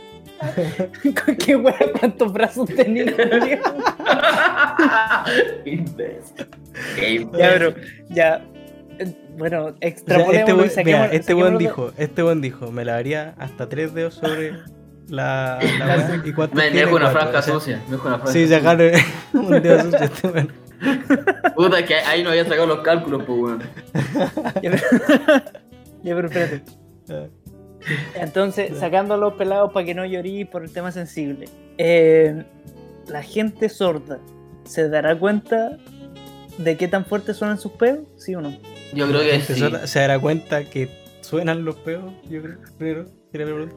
¿Qué 1.44 1.56
wea? 1.56 1.76
¿Cuántos 1.98 2.32
brazos 2.32 2.68
tenéis. 2.68 3.12
Ya, 7.38 7.48
pero, 7.52 7.74
ya. 8.10 8.42
eh, 8.98 9.14
Bueno, 9.36 9.66
o 9.66 9.70
sea, 9.70 9.88
este 9.88 10.14
y 10.14 10.16
saquemos- 10.68 10.84
mira, 10.84 11.06
este 11.06 11.34
buen 11.34 11.58
dijo, 11.58 11.92
este 11.96 12.22
buen 12.22 12.40
dijo, 12.40 12.70
me 12.72 12.84
lavaría 12.84 13.34
hasta 13.38 13.68
tres 13.68 13.94
dedos 13.94 14.14
sobre 14.14 14.52
la, 15.08 15.58
la 15.78 15.86
weá. 15.86 16.22
¿Y 16.24 16.32
cuántos 16.32 16.56
Me 16.56 16.70
tiene? 16.70 16.80
dejo 16.86 16.96
una 16.96 17.12
Cuatro, 17.12 17.38
o 17.38 17.42
sea, 17.42 17.54
sucia. 17.54 17.82
Me 17.86 17.92
dejo 17.92 18.08
una 18.08 18.18
franja 18.18 18.32
Sí, 18.32 18.46
sacaron 18.48 18.90
un 19.34 19.62
dedo 19.62 19.80
sucio 19.82 19.98
este 19.98 20.28
weón. 20.28 20.52
Puta, 21.54 21.84
que 21.84 21.94
ahí 21.94 22.22
no 22.22 22.30
había 22.30 22.44
sacado 22.44 22.66
los 22.66 22.80
cálculos, 22.80 23.22
pues, 23.26 23.38
weón. 23.38 23.62
Ya, 24.62 26.14
pero, 26.16 26.26
espérate. 26.28 26.62
Eh, 27.08 27.30
Entonces, 28.14 28.78
sacando 28.78 29.14
a 29.14 29.16
los 29.16 29.34
pelados 29.34 29.72
para 29.72 29.86
que 29.86 29.94
no 29.94 30.04
llorí 30.04 30.44
por 30.44 30.64
el 30.64 30.72
tema 30.72 30.92
sensible. 30.92 31.48
Eh, 31.78 32.44
la 33.08 33.22
gente 33.22 33.68
sorda 33.68 34.18
se 34.64 34.88
dará 34.88 35.18
cuenta 35.18 35.78
de 36.58 36.76
qué 36.76 36.86
tan 36.88 37.04
fuertes 37.04 37.36
suenan 37.36 37.58
sus 37.58 37.72
pedos, 37.72 38.06
¿sí 38.16 38.34
o 38.34 38.40
no? 38.40 38.56
Yo 38.92 39.08
creo 39.08 39.20
que 39.20 39.40
sí. 39.40 39.62
Se 39.86 40.00
dará 40.00 40.18
cuenta 40.18 40.64
que 40.64 40.88
suenan 41.22 41.64
los 41.64 41.76
peos, 41.76 42.12
yo 42.28 42.42
creo. 42.42 42.58
Primero. 42.78 43.06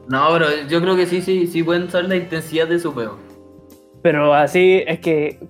No, 0.08 0.28
pero 0.32 0.46
yo 0.68 0.80
creo 0.80 0.96
que 0.96 1.06
sí, 1.06 1.22
sí, 1.22 1.46
sí 1.46 1.62
pueden 1.62 1.90
saber 1.90 2.08
la 2.08 2.16
intensidad 2.16 2.66
de 2.68 2.78
su 2.78 2.94
peo. 2.94 3.16
Pero 4.02 4.34
así 4.34 4.82
es 4.86 5.00
que, 5.00 5.40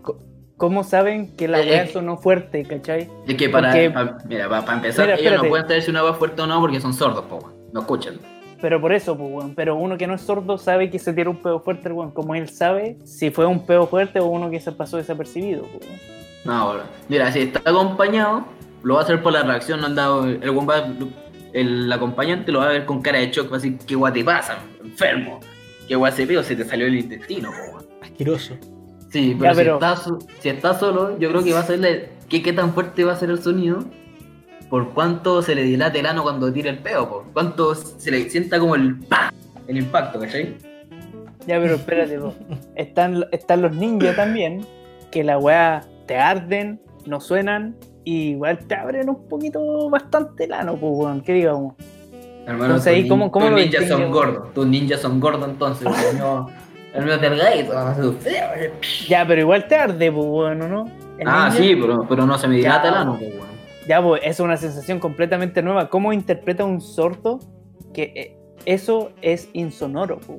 ¿cómo 0.56 0.84
saben 0.84 1.36
que 1.36 1.48
la 1.48 1.60
Eh, 1.60 1.70
weá 1.70 1.82
eh. 1.84 1.88
sonó 1.92 2.16
fuerte, 2.16 2.62
cachai? 2.64 3.08
Es 3.26 3.34
que 3.34 3.48
para, 3.48 3.70
Porque- 3.70 3.90
pa- 3.90 4.18
mira, 4.28 4.48
para, 4.48 4.72
empezar, 4.74 5.06
Mira, 5.06 5.18
ellos 5.18 5.42
no 5.42 5.48
pueden 5.48 5.66
saber 5.66 5.82
si 5.82 5.90
una 5.90 6.08
es 6.08 6.16
fuerte 6.16 6.42
o 6.42 6.46
no 6.46 6.60
porque 6.60 6.80
son 6.80 6.94
sordos, 6.94 7.24
po, 7.24 7.36
weón. 7.36 7.52
no 7.72 7.80
escuchan. 7.80 8.14
Pero 8.60 8.80
por 8.80 8.92
eso, 8.92 9.16
pues, 9.18 9.30
weón. 9.30 9.54
Pero 9.54 9.76
uno 9.76 9.98
que 9.98 10.06
no 10.06 10.14
es 10.14 10.22
sordo 10.22 10.56
sabe 10.56 10.88
que 10.88 10.98
se 10.98 11.12
tira 11.12 11.28
un 11.28 11.36
pedo 11.42 11.60
fuerte, 11.60 11.90
weón. 11.92 12.10
Como 12.12 12.34
él 12.34 12.48
sabe 12.48 12.96
si 13.04 13.30
fue 13.30 13.44
un 13.44 13.66
pedo 13.66 13.86
fuerte 13.86 14.20
o 14.20 14.26
uno 14.26 14.48
que 14.50 14.60
se 14.60 14.72
pasó 14.72 14.96
desapercibido, 14.96 15.62
weón. 15.64 16.00
No, 16.44 16.72
bro. 16.72 16.82
Mira, 17.08 17.30
si 17.32 17.40
está 17.40 17.60
acompañado, 17.68 18.44
lo 18.82 18.94
va 18.94 19.00
a 19.00 19.02
hacer 19.02 19.22
por 19.22 19.32
la 19.32 19.42
reacción, 19.42 19.80
no 19.80 19.86
han 19.86 19.94
dado. 19.96 20.26
El, 20.26 20.48
weón 20.50 20.66
va- 20.68 20.86
el 21.60 21.90
acompañante 21.92 22.52
lo 22.52 22.60
va 22.60 22.66
a 22.66 22.72
ver 22.72 22.84
con 22.84 23.00
cara 23.02 23.18
de 23.18 23.30
shock, 23.30 23.50
va 23.50 23.56
a 23.56 23.60
decir, 23.60 23.78
¿qué 23.86 23.94
guay 23.94 24.12
te 24.12 24.24
pasa, 24.24 24.58
enfermo? 24.84 25.40
¿Qué 25.88 25.94
guay 25.96 26.12
se 26.12 26.26
peo? 26.26 26.42
Se 26.42 26.54
te 26.56 26.64
salió 26.64 26.86
el 26.86 26.96
intestino, 26.96 27.50
po. 27.50 27.78
Asqueroso. 28.02 28.54
Sí, 29.10 29.34
pero, 29.38 29.50
Ya, 29.52 29.56
pero- 29.56 29.78
Si, 29.78 29.84
estás, 29.84 30.12
si 30.40 30.48
estás 30.50 30.78
solo, 30.80 31.18
yo 31.18 31.30
creo 31.30 31.42
que 31.42 31.52
va 31.52 31.60
a 31.60 31.64
ser 31.64 31.78
la- 31.78 31.96
¿qué, 32.28 32.42
qué 32.42 32.52
tan 32.52 32.74
fuerte 32.74 33.04
va 33.04 33.12
a 33.12 33.16
ser 33.16 33.30
el 33.30 33.42
sonido. 33.42 33.84
Por 34.68 34.92
cuánto 34.94 35.42
se 35.42 35.54
le 35.54 35.62
dilate 35.62 36.00
el 36.00 36.06
ano 36.06 36.22
cuando 36.24 36.52
tira 36.52 36.70
el 36.70 36.78
peo, 36.78 37.08
por 37.08 37.24
cuánto 37.32 37.74
se 37.76 38.10
le 38.10 38.28
sienta 38.28 38.58
como 38.58 38.74
el 38.74 38.96
¡pam! 38.96 39.32
el 39.68 39.78
impacto, 39.78 40.18
¿cachai? 40.18 40.56
Ya, 41.46 41.60
pero 41.60 41.76
espérate, 41.76 42.18
po. 42.18 42.34
Están, 42.74 43.24
están 43.30 43.62
los 43.62 43.74
ninjas 43.76 44.16
también, 44.16 44.66
que 45.12 45.22
la 45.22 45.38
weá 45.38 45.84
te 46.06 46.16
arden, 46.18 46.80
no 47.06 47.20
suenan, 47.20 47.76
y 48.06 48.30
igual 48.30 48.58
te 48.66 48.74
abren 48.76 49.10
un 49.10 49.26
poquito 49.28 49.90
bastante 49.90 50.44
el 50.44 50.52
ano, 50.52 50.76
pues, 50.76 50.92
weón, 50.94 51.20
¿qué 51.22 51.32
digamos? 51.34 51.74
Hermano, 52.46 52.64
Entonces, 52.66 52.92
ahí, 52.94 53.00
tus 53.02 53.08
¿cómo- 53.10 53.30
cómo 53.32 53.46
tus 53.48 53.54
ninjas 53.56 53.88
son 53.88 54.10
gordos. 54.12 54.54
Tus 54.54 54.66
ninjas 54.68 55.00
son 55.00 55.18
gordos 55.18 55.48
entonces. 55.48 55.88
El 55.88 56.14
mío, 56.14 56.46
el 56.94 57.20
delgadito. 57.20 58.08
usted. 58.10 58.70
Ya, 59.08 59.26
pero 59.26 59.40
igual 59.40 59.66
te 59.66 59.74
arde, 59.74 60.12
pues, 60.12 60.24
weón, 60.24 60.62
¿o 60.62 60.68
¿no? 60.68 60.84
El 61.18 61.26
Ah, 61.28 61.48
ninja- 61.50 61.56
sí, 61.58 61.74
pero, 61.74 62.06
pero 62.08 62.24
no 62.26 62.38
se 62.38 62.46
me 62.46 62.56
dilata 62.56 62.84
Ya. 62.84 62.88
el 62.90 62.94
ano, 62.94 63.16
pues, 63.18 63.34
weón. 63.34 63.46
Ya, 63.88 64.00
pues, 64.02 64.22
es 64.24 64.38
una 64.40 64.56
sensación 64.56 65.00
completamente 65.00 65.60
nueva. 65.62 65.88
¿Cómo 65.88 66.12
interpreta 66.12 66.64
un 66.64 66.80
sordo 66.80 67.40
que 67.92 68.12
eh, 68.14 68.36
eso 68.66 69.10
es 69.22 69.48
insonoro, 69.52 70.20
pues? 70.24 70.38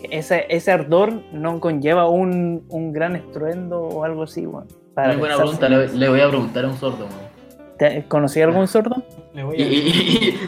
Que 0.00 0.16
ese, 0.16 0.46
ese 0.48 0.72
ardor 0.72 1.12
no 1.32 1.60
conlleva 1.60 2.08
un, 2.08 2.64
un 2.70 2.92
gran 2.94 3.14
estruendo 3.16 3.82
o 3.82 4.04
algo 4.04 4.22
así, 4.22 4.46
weón. 4.46 4.66
Para 4.96 5.08
Muy 5.08 5.18
buena 5.18 5.36
pregunta, 5.36 5.68
le, 5.68 5.88
le 5.92 6.08
voy 6.08 6.20
a 6.22 6.28
preguntar 6.28 6.64
a 6.64 6.68
un 6.68 6.76
sordo. 6.78 7.06
¿Te- 7.78 8.06
¿Conocí 8.08 8.40
algún 8.40 8.66
sordo? 8.66 9.02
Le 9.34 9.44
voy 9.44 9.56
Y, 9.58 9.62
a 9.62 9.66
y- 9.66 10.38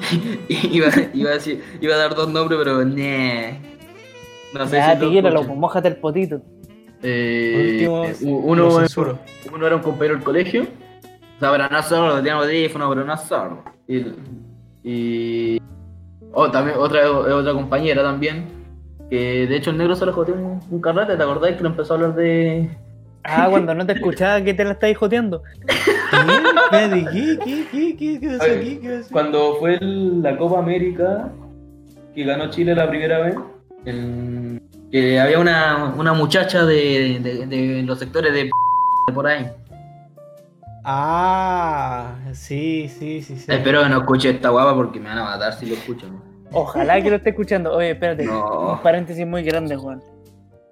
y- 0.48 0.76
iba, 0.78 0.86
iba 1.12 1.30
a 1.30 1.34
decir, 1.34 1.62
iba 1.82 1.94
a 1.94 1.98
dar 1.98 2.14
dos 2.14 2.30
nombres, 2.30 2.58
pero 2.58 2.82
nee. 2.82 3.60
No 4.54 4.66
sé 4.66 4.76
Ya, 4.76 4.98
si 4.98 5.20
lo 5.20 5.42
pues, 5.44 5.48
mójate 5.48 5.88
el 5.88 5.96
potito. 5.96 6.40
Eh, 7.02 7.84
Último, 7.84 8.04
eh, 8.06 8.16
lo 8.22 8.30
uno, 8.38 8.70
censuro. 8.80 9.18
uno 9.54 9.66
era 9.66 9.76
un 9.76 9.82
compañero 9.82 10.14
del 10.14 10.24
colegio. 10.24 10.62
O 10.62 11.38
sea, 11.40 11.50
pero 11.52 11.68
no 11.68 11.82
sordo, 11.82 12.16
tenía 12.16 12.32
audífono, 12.32 12.88
pero 12.88 13.04
no 13.04 13.16
sordo. 13.18 13.62
Y, 13.86 14.02
y 14.82 15.60
oh, 16.32 16.50
también 16.50 16.78
otra, 16.78 17.10
otra 17.10 17.52
compañera 17.52 18.02
también. 18.02 18.46
Que 19.10 19.46
de 19.46 19.56
hecho 19.56 19.70
el 19.72 19.76
negro 19.76 19.94
se 19.94 20.06
le 20.06 20.12
joteó 20.12 20.34
un, 20.34 20.58
un 20.70 20.80
carrete, 20.80 21.18
¿te 21.18 21.22
acordás 21.22 21.54
que 21.54 21.62
lo 21.62 21.68
empezó 21.68 21.92
a 21.92 21.96
hablar 21.98 22.14
de. 22.14 22.70
Ah, 23.24 23.46
cuando 23.50 23.74
no 23.74 23.84
te 23.86 23.92
escuchaba 23.92 24.40
que 24.42 24.54
te 24.54 24.64
la 24.64 24.72
estáis 24.72 24.96
joteando. 24.96 25.42
¿Qué? 25.66 25.74
Espérate, 26.64 27.06
¿qué? 27.12 27.38
¿Qué? 27.44 27.64
¿Qué? 27.70 27.96
¿Qué? 27.96 28.20
¿Qué 28.20 28.28
pasó 28.38 28.42
Ay. 28.50 28.56
aquí? 28.58 28.76
¿Qué 28.82 28.88
pasó? 28.98 29.08
Cuando 29.12 29.56
fue 29.56 29.74
el- 29.74 30.22
la 30.22 30.36
Copa 30.36 30.58
América, 30.60 31.28
que 32.14 32.24
ganó 32.24 32.48
Chile 32.50 32.74
la 32.74 32.88
primera 32.88 33.18
vez, 33.20 33.34
el- 33.84 34.62
que 34.90 35.20
había 35.20 35.38
una, 35.38 35.94
una 35.96 36.12
muchacha 36.14 36.64
de, 36.64 37.18
de- 37.20 37.46
de 37.46 37.82
los 37.82 37.98
sectores 37.98 38.32
de 38.32 38.50
por 39.14 39.26
ahí. 39.26 39.46
Ah, 40.84 42.14
sí, 42.32 42.88
sí, 42.88 43.20
sí, 43.22 43.36
sí. 43.38 43.52
Espero 43.52 43.82
que 43.82 43.88
no 43.90 43.98
escuche 43.98 44.30
esta 44.30 44.48
guapa 44.48 44.74
porque 44.74 44.98
me 44.98 45.08
van 45.10 45.18
a 45.18 45.24
matar 45.24 45.52
si 45.52 45.66
lo 45.66 45.74
escuchan. 45.74 46.18
Ojalá 46.52 47.02
que 47.02 47.10
lo 47.10 47.16
esté 47.16 47.30
escuchando. 47.30 47.74
Oye, 47.74 47.90
espérate. 47.90 48.24
No. 48.24 48.72
Un 48.72 48.78
paréntesis 48.82 49.26
muy 49.26 49.42
grande, 49.42 49.76
weón. 49.76 50.02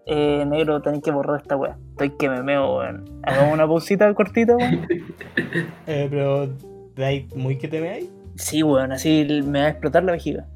Eh, 0.09 0.45
negro, 0.47 0.81
tenés 0.83 1.03
que 1.03 1.11
borrar 1.11 1.41
esta 1.43 1.57
weá. 1.57 1.77
Estoy 1.91 2.11
que 2.11 2.29
me 2.29 2.43
meo, 2.43 2.79
weón. 2.79 3.05
Hagamos 3.25 3.55
una 3.55 3.67
pausita 3.67 4.13
cortita, 4.15 4.57
weón. 4.57 4.87
Eh, 5.87 6.07
pero, 6.11 6.47
¿de 6.95 7.05
ahí 7.05 7.29
muy 7.35 7.59
que 7.59 7.67
te 7.69 7.81
me 7.81 7.91
hay? 7.91 8.11
Sí, 8.37 8.63
weón, 8.63 8.93
así 8.93 9.27
me 9.45 9.61
va 9.61 9.67
a 9.67 9.69
explotar 9.71 10.05
la 10.05 10.13
vejiga. 10.13 10.47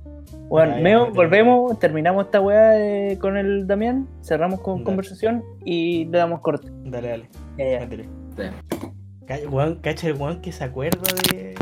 Weón, 0.49 0.69
Ya, 0.71 0.77
ya, 0.77 0.83
meo, 0.83 1.07
ya. 1.07 1.13
volvemos, 1.13 1.79
terminamos 1.79 2.27
esta 2.27 2.41
weá 2.41 2.79
eh, 2.79 3.19
con 3.21 3.37
el 3.37 3.67
Damián, 3.67 4.09
cerramos 4.23 4.61
con 4.61 4.75
Dale. 4.77 4.85
conversación 4.85 5.43
y 5.65 6.05
le 6.07 6.19
damos 6.19 6.41
corte. 6.41 6.69
Dale, 6.85 7.09
dale. 7.09 7.29
Ya, 7.59 7.87
ya. 7.89 7.89
Sí. 8.37 9.47
Weón, 9.49 9.77
cacha 9.77 10.09
el 10.09 10.15
weón 10.15 10.41
que 10.41 10.53
se 10.53 10.65
acuerda 10.65 11.01
de. 11.33 11.55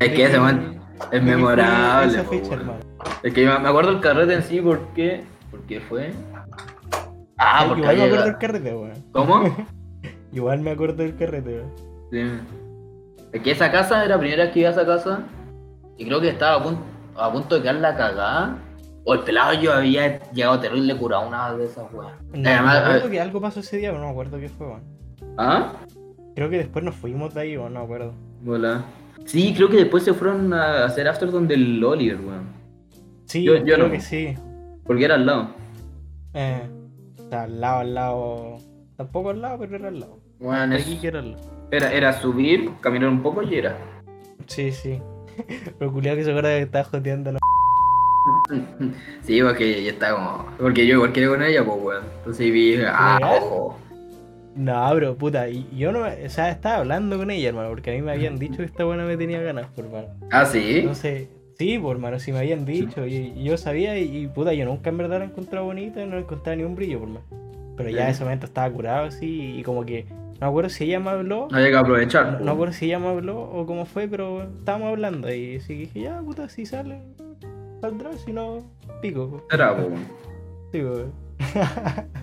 Es 0.00 0.08
que 0.12 0.24
ese 0.24 0.38
man 0.38 0.80
es 1.12 1.22
memorable. 1.22 2.10
fue 2.12 2.20
Esa 2.20 2.22
po, 2.24 2.30
fecha, 2.30 2.48
weón. 2.50 2.60
hermano. 2.60 2.80
Es 3.22 3.34
que 3.34 3.44
me 3.46 3.68
acuerdo 3.68 3.90
el 3.90 4.00
carrete 4.00 4.34
en 4.34 4.42
sí 4.42 4.60
porque. 4.60 5.22
¿Por 5.50 5.60
qué 5.66 5.80
fue? 5.80 6.10
Ah, 7.42 7.64
porque 7.66 7.80
Igual 7.82 7.96
me 7.96 8.04
acuerdo 8.04 8.24
del 8.26 8.38
carrete, 8.38 8.74
weón. 8.74 9.04
¿Cómo? 9.12 9.56
Igual 10.32 10.60
me 10.60 10.70
acuerdo 10.72 11.02
del 11.02 11.16
carrete, 11.16 11.54
weón. 11.56 11.72
Sí. 12.12 12.44
Es 13.32 13.42
que 13.42 13.50
esa 13.52 13.70
casa 13.72 14.04
era 14.04 14.16
la 14.16 14.20
primera 14.20 14.44
vez 14.44 14.52
que 14.52 14.60
iba 14.60 14.68
a 14.68 14.72
esa 14.72 14.84
casa 14.84 15.20
y 15.96 16.04
creo 16.04 16.20
que 16.20 16.28
estaba 16.28 16.56
a 16.56 16.62
punto, 16.62 16.82
a 17.16 17.32
punto 17.32 17.54
de 17.54 17.62
quedar 17.62 17.76
la 17.76 17.96
cagada. 17.96 18.58
O 19.04 19.14
el 19.14 19.20
pelado 19.20 19.54
yo 19.54 19.72
había 19.72 20.20
llegado 20.32 20.60
terrible 20.60 20.94
curado 20.96 21.26
una 21.26 21.54
de 21.56 21.64
esas 21.64 21.90
weas. 21.94 22.12
No, 22.34 22.48
Además, 22.48 22.74
me 22.74 22.78
acuerdo 22.86 23.10
que 23.10 23.20
algo 23.20 23.40
pasó 23.40 23.60
ese 23.60 23.78
día, 23.78 23.88
pero 23.90 24.00
no 24.00 24.06
me 24.08 24.12
acuerdo 24.12 24.38
qué 24.38 24.48
fue, 24.50 24.66
weón. 24.66 24.82
¿Ah? 25.38 25.72
Creo 26.34 26.50
que 26.50 26.58
después 26.58 26.84
nos 26.84 26.94
fuimos 26.94 27.32
de 27.32 27.40
ahí, 27.40 27.56
weón, 27.56 27.72
no 27.72 27.80
me 27.80 27.84
acuerdo. 27.86 28.12
Hola. 28.46 28.84
Sí, 29.24 29.54
creo 29.54 29.70
que 29.70 29.76
después 29.78 30.02
se 30.04 30.12
fueron 30.12 30.52
a 30.52 30.84
hacer 30.84 31.08
after 31.08 31.30
donde 31.30 31.54
el 31.54 31.82
Oliver, 31.82 32.20
weón. 32.20 32.48
Sí, 33.24 33.42
Yo- 33.42 33.56
yo 33.56 33.62
creo 33.74 33.86
no. 33.86 33.90
que 33.92 34.00
sí. 34.00 34.34
Porque 34.84 35.04
era 35.06 35.14
al 35.14 35.24
lado. 35.24 35.48
Eh, 36.34 36.62
sea, 37.30 37.42
al 37.44 37.60
lado, 37.60 37.78
al 37.80 37.94
lado. 37.94 38.58
Tampoco 38.96 39.30
al 39.30 39.40
lado, 39.40 39.58
pero 39.58 39.76
era 39.76 39.88
al 39.88 40.00
lado. 40.00 40.18
Bueno, 40.38 40.74
Aquí 40.74 40.98
que 40.98 41.08
era 41.08 41.20
al 41.20 41.32
lado. 41.32 41.68
era, 41.70 41.92
era 41.92 42.12
subir, 42.20 42.70
caminar 42.80 43.08
un 43.08 43.22
poco 43.22 43.42
y 43.42 43.54
era. 43.56 43.76
Sí, 44.46 44.72
sí. 44.72 45.00
Pero 45.78 45.92
culiado 45.92 46.16
que 46.18 46.24
se 46.24 46.30
acuerda 46.30 46.50
que 46.50 46.62
estaba 46.62 46.84
joteando 46.84 47.32
la. 47.32 47.38
Sí, 49.22 49.40
porque 49.42 49.84
yo 49.84 49.90
estaba 49.90 50.16
como. 50.16 50.56
Porque 50.58 50.86
yo 50.86 50.96
igual 50.96 51.12
quería 51.12 51.28
con 51.28 51.42
ella, 51.42 51.64
pues 51.64 51.78
weón. 51.82 52.04
Entonces 52.18 52.52
vi, 52.52 52.76
ah, 52.86 53.18
ojo. 53.22 53.78
No, 54.56 54.90
pero 54.92 55.16
puta, 55.16 55.48
y 55.48 55.68
yo 55.76 55.92
no. 55.92 56.00
O 56.00 56.28
sea, 56.28 56.50
estaba 56.50 56.78
hablando 56.78 57.16
con 57.16 57.30
ella, 57.30 57.48
hermano, 57.50 57.68
porque 57.70 57.92
a 57.92 57.94
mí 57.94 58.02
me 58.02 58.12
habían 58.12 58.38
dicho 58.38 58.56
que 58.58 58.64
esta 58.64 58.84
buena 58.84 59.04
me 59.04 59.16
tenía 59.16 59.40
ganas, 59.40 59.66
por 59.68 59.84
hermano. 59.84 60.08
Ah, 60.32 60.44
sí. 60.44 60.80
Entonces, 60.80 61.28
sí, 61.60 61.78
por 61.78 61.96
hermano, 61.96 62.18
sí 62.18 62.32
me 62.32 62.38
habían 62.38 62.64
dicho, 62.64 63.06
y, 63.06 63.34
y 63.36 63.44
yo 63.44 63.58
sabía, 63.58 63.98
y, 63.98 64.16
y, 64.24 64.28
puta, 64.28 64.54
yo 64.54 64.64
nunca 64.64 64.88
en 64.88 64.96
verdad 64.96 65.18
la 65.18 65.26
encontraba 65.26 65.66
bonita, 65.66 66.02
no 66.06 66.14
le 66.16 66.22
encontraba 66.22 66.56
ni 66.56 66.62
un 66.62 66.74
brillo, 66.74 66.98
por 67.00 67.08
hermano. 67.08 67.26
Pero 67.76 67.90
ya 67.90 68.00
en 68.00 68.06
Sí. 68.06 68.10
ese 68.12 68.24
momento 68.24 68.46
estaba 68.46 68.70
curado 68.72 69.06
así, 69.08 69.56
y 69.58 69.62
como 69.62 69.84
que. 69.84 70.06
No 70.08 70.40
me 70.40 70.46
acuerdo 70.46 70.70
si 70.70 70.84
ella 70.84 71.00
me 71.00 71.10
habló. 71.10 71.48
No 71.50 71.58
hay 71.58 71.70
que 71.70 71.76
aprovechar. 71.76 72.24
No, 72.24 72.30
pues. 72.30 72.38
no 72.40 72.44
me 72.46 72.52
acuerdo 72.52 72.72
si 72.72 72.86
ella 72.86 72.98
me 72.98 73.08
habló 73.08 73.42
o 73.42 73.66
cómo 73.66 73.84
fue, 73.84 74.08
pero 74.08 74.44
estábamos 74.44 74.88
hablando 74.88 75.30
y 75.32 75.56
así 75.56 75.74
que 75.74 75.80
dije, 75.80 76.00
ya, 76.00 76.18
puta, 76.22 76.48
si 76.48 76.64
sale, 76.64 76.98
saldrá, 77.82 78.14
si 78.14 78.32
no, 78.32 78.62
pico. 79.02 79.28
po. 79.28 79.46
Será, 79.50 79.76
pues, 79.76 79.88
weón. 79.88 80.04
Sí, 80.72 80.82
weón. 80.82 81.12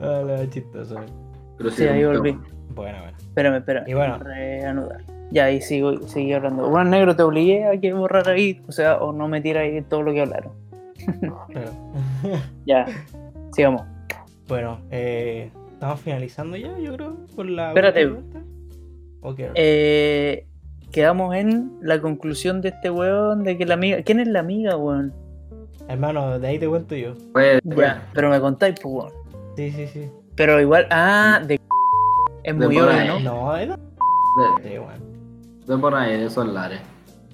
ah, 0.00 0.22
la. 0.26 0.46
Pero 1.56 1.70
Sí, 1.70 1.84
ahí 1.84 2.00
me 2.00 2.06
volví. 2.06 2.38
Bueno, 2.74 2.98
bueno. 3.00 3.16
Espérame, 3.18 3.56
espérame. 3.56 3.88
Y 3.88 3.94
bueno. 3.94 4.18
Reanudar. 4.18 5.00
Ya, 5.30 5.44
ahí 5.44 5.60
sigo, 5.60 6.08
seguí 6.08 6.32
hablando. 6.32 6.68
Bueno, 6.68 6.90
negro, 6.90 7.14
te 7.14 7.22
obligué 7.22 7.66
a 7.66 7.78
que 7.80 7.92
borrar 7.92 8.28
ahí, 8.28 8.60
o 8.66 8.72
sea, 8.72 8.96
o 8.98 9.12
no 9.12 9.28
metiera 9.28 9.60
ahí 9.60 9.80
todo 9.82 10.02
lo 10.02 10.12
que 10.12 10.22
hablaron. 10.22 10.52
Claro. 11.50 11.70
Ya, 12.66 12.86
sigamos. 13.52 13.82
bueno, 14.46 14.80
eh, 14.90 15.50
estamos 15.72 16.00
finalizando 16.00 16.56
ya, 16.56 16.76
yo 16.78 16.94
creo, 16.96 17.16
por 17.34 17.48
la. 17.48 17.68
Espérate. 17.68 18.06
última 18.06 18.30
pregunta. 18.30 18.50
¿O 19.22 19.34
qué? 19.34 19.50
Eh, 19.54 20.46
quedamos 20.92 21.34
en 21.34 21.72
la 21.80 22.00
conclusión 22.00 22.60
de 22.60 22.70
este 22.70 22.90
weón 22.90 23.44
de 23.44 23.56
que 23.56 23.64
la 23.66 23.74
amiga. 23.74 24.02
¿Quién 24.02 24.20
es 24.20 24.28
la 24.28 24.40
amiga, 24.40 24.76
weón? 24.76 25.14
Hermano, 25.88 26.38
de 26.38 26.46
ahí 26.46 26.58
te 26.58 26.68
cuento 26.68 26.94
yo. 26.94 27.14
Pues, 27.32 27.60
Ya, 27.64 28.08
pero 28.12 28.28
me 28.30 28.40
contáis, 28.40 28.74
pues, 28.80 28.94
weón. 28.94 29.12
Sí, 29.56 29.70
sí, 29.72 29.86
sí. 29.86 30.10
Pero 30.36 30.60
igual, 30.60 30.86
ah, 30.90 31.40
de. 31.46 31.58
Es 32.42 32.58
De 32.58 32.66
muy 32.66 32.78
obvio. 32.78 33.04
¿no? 33.06 33.20
No, 33.20 33.56
era. 33.56 33.76
de, 33.76 34.68
Sí, 34.70 34.78
weón. 34.78 35.09
Por 35.78 35.94
ahí, 35.94 36.16
de 36.18 36.26
esos 36.26 36.46
lares. 36.46 36.80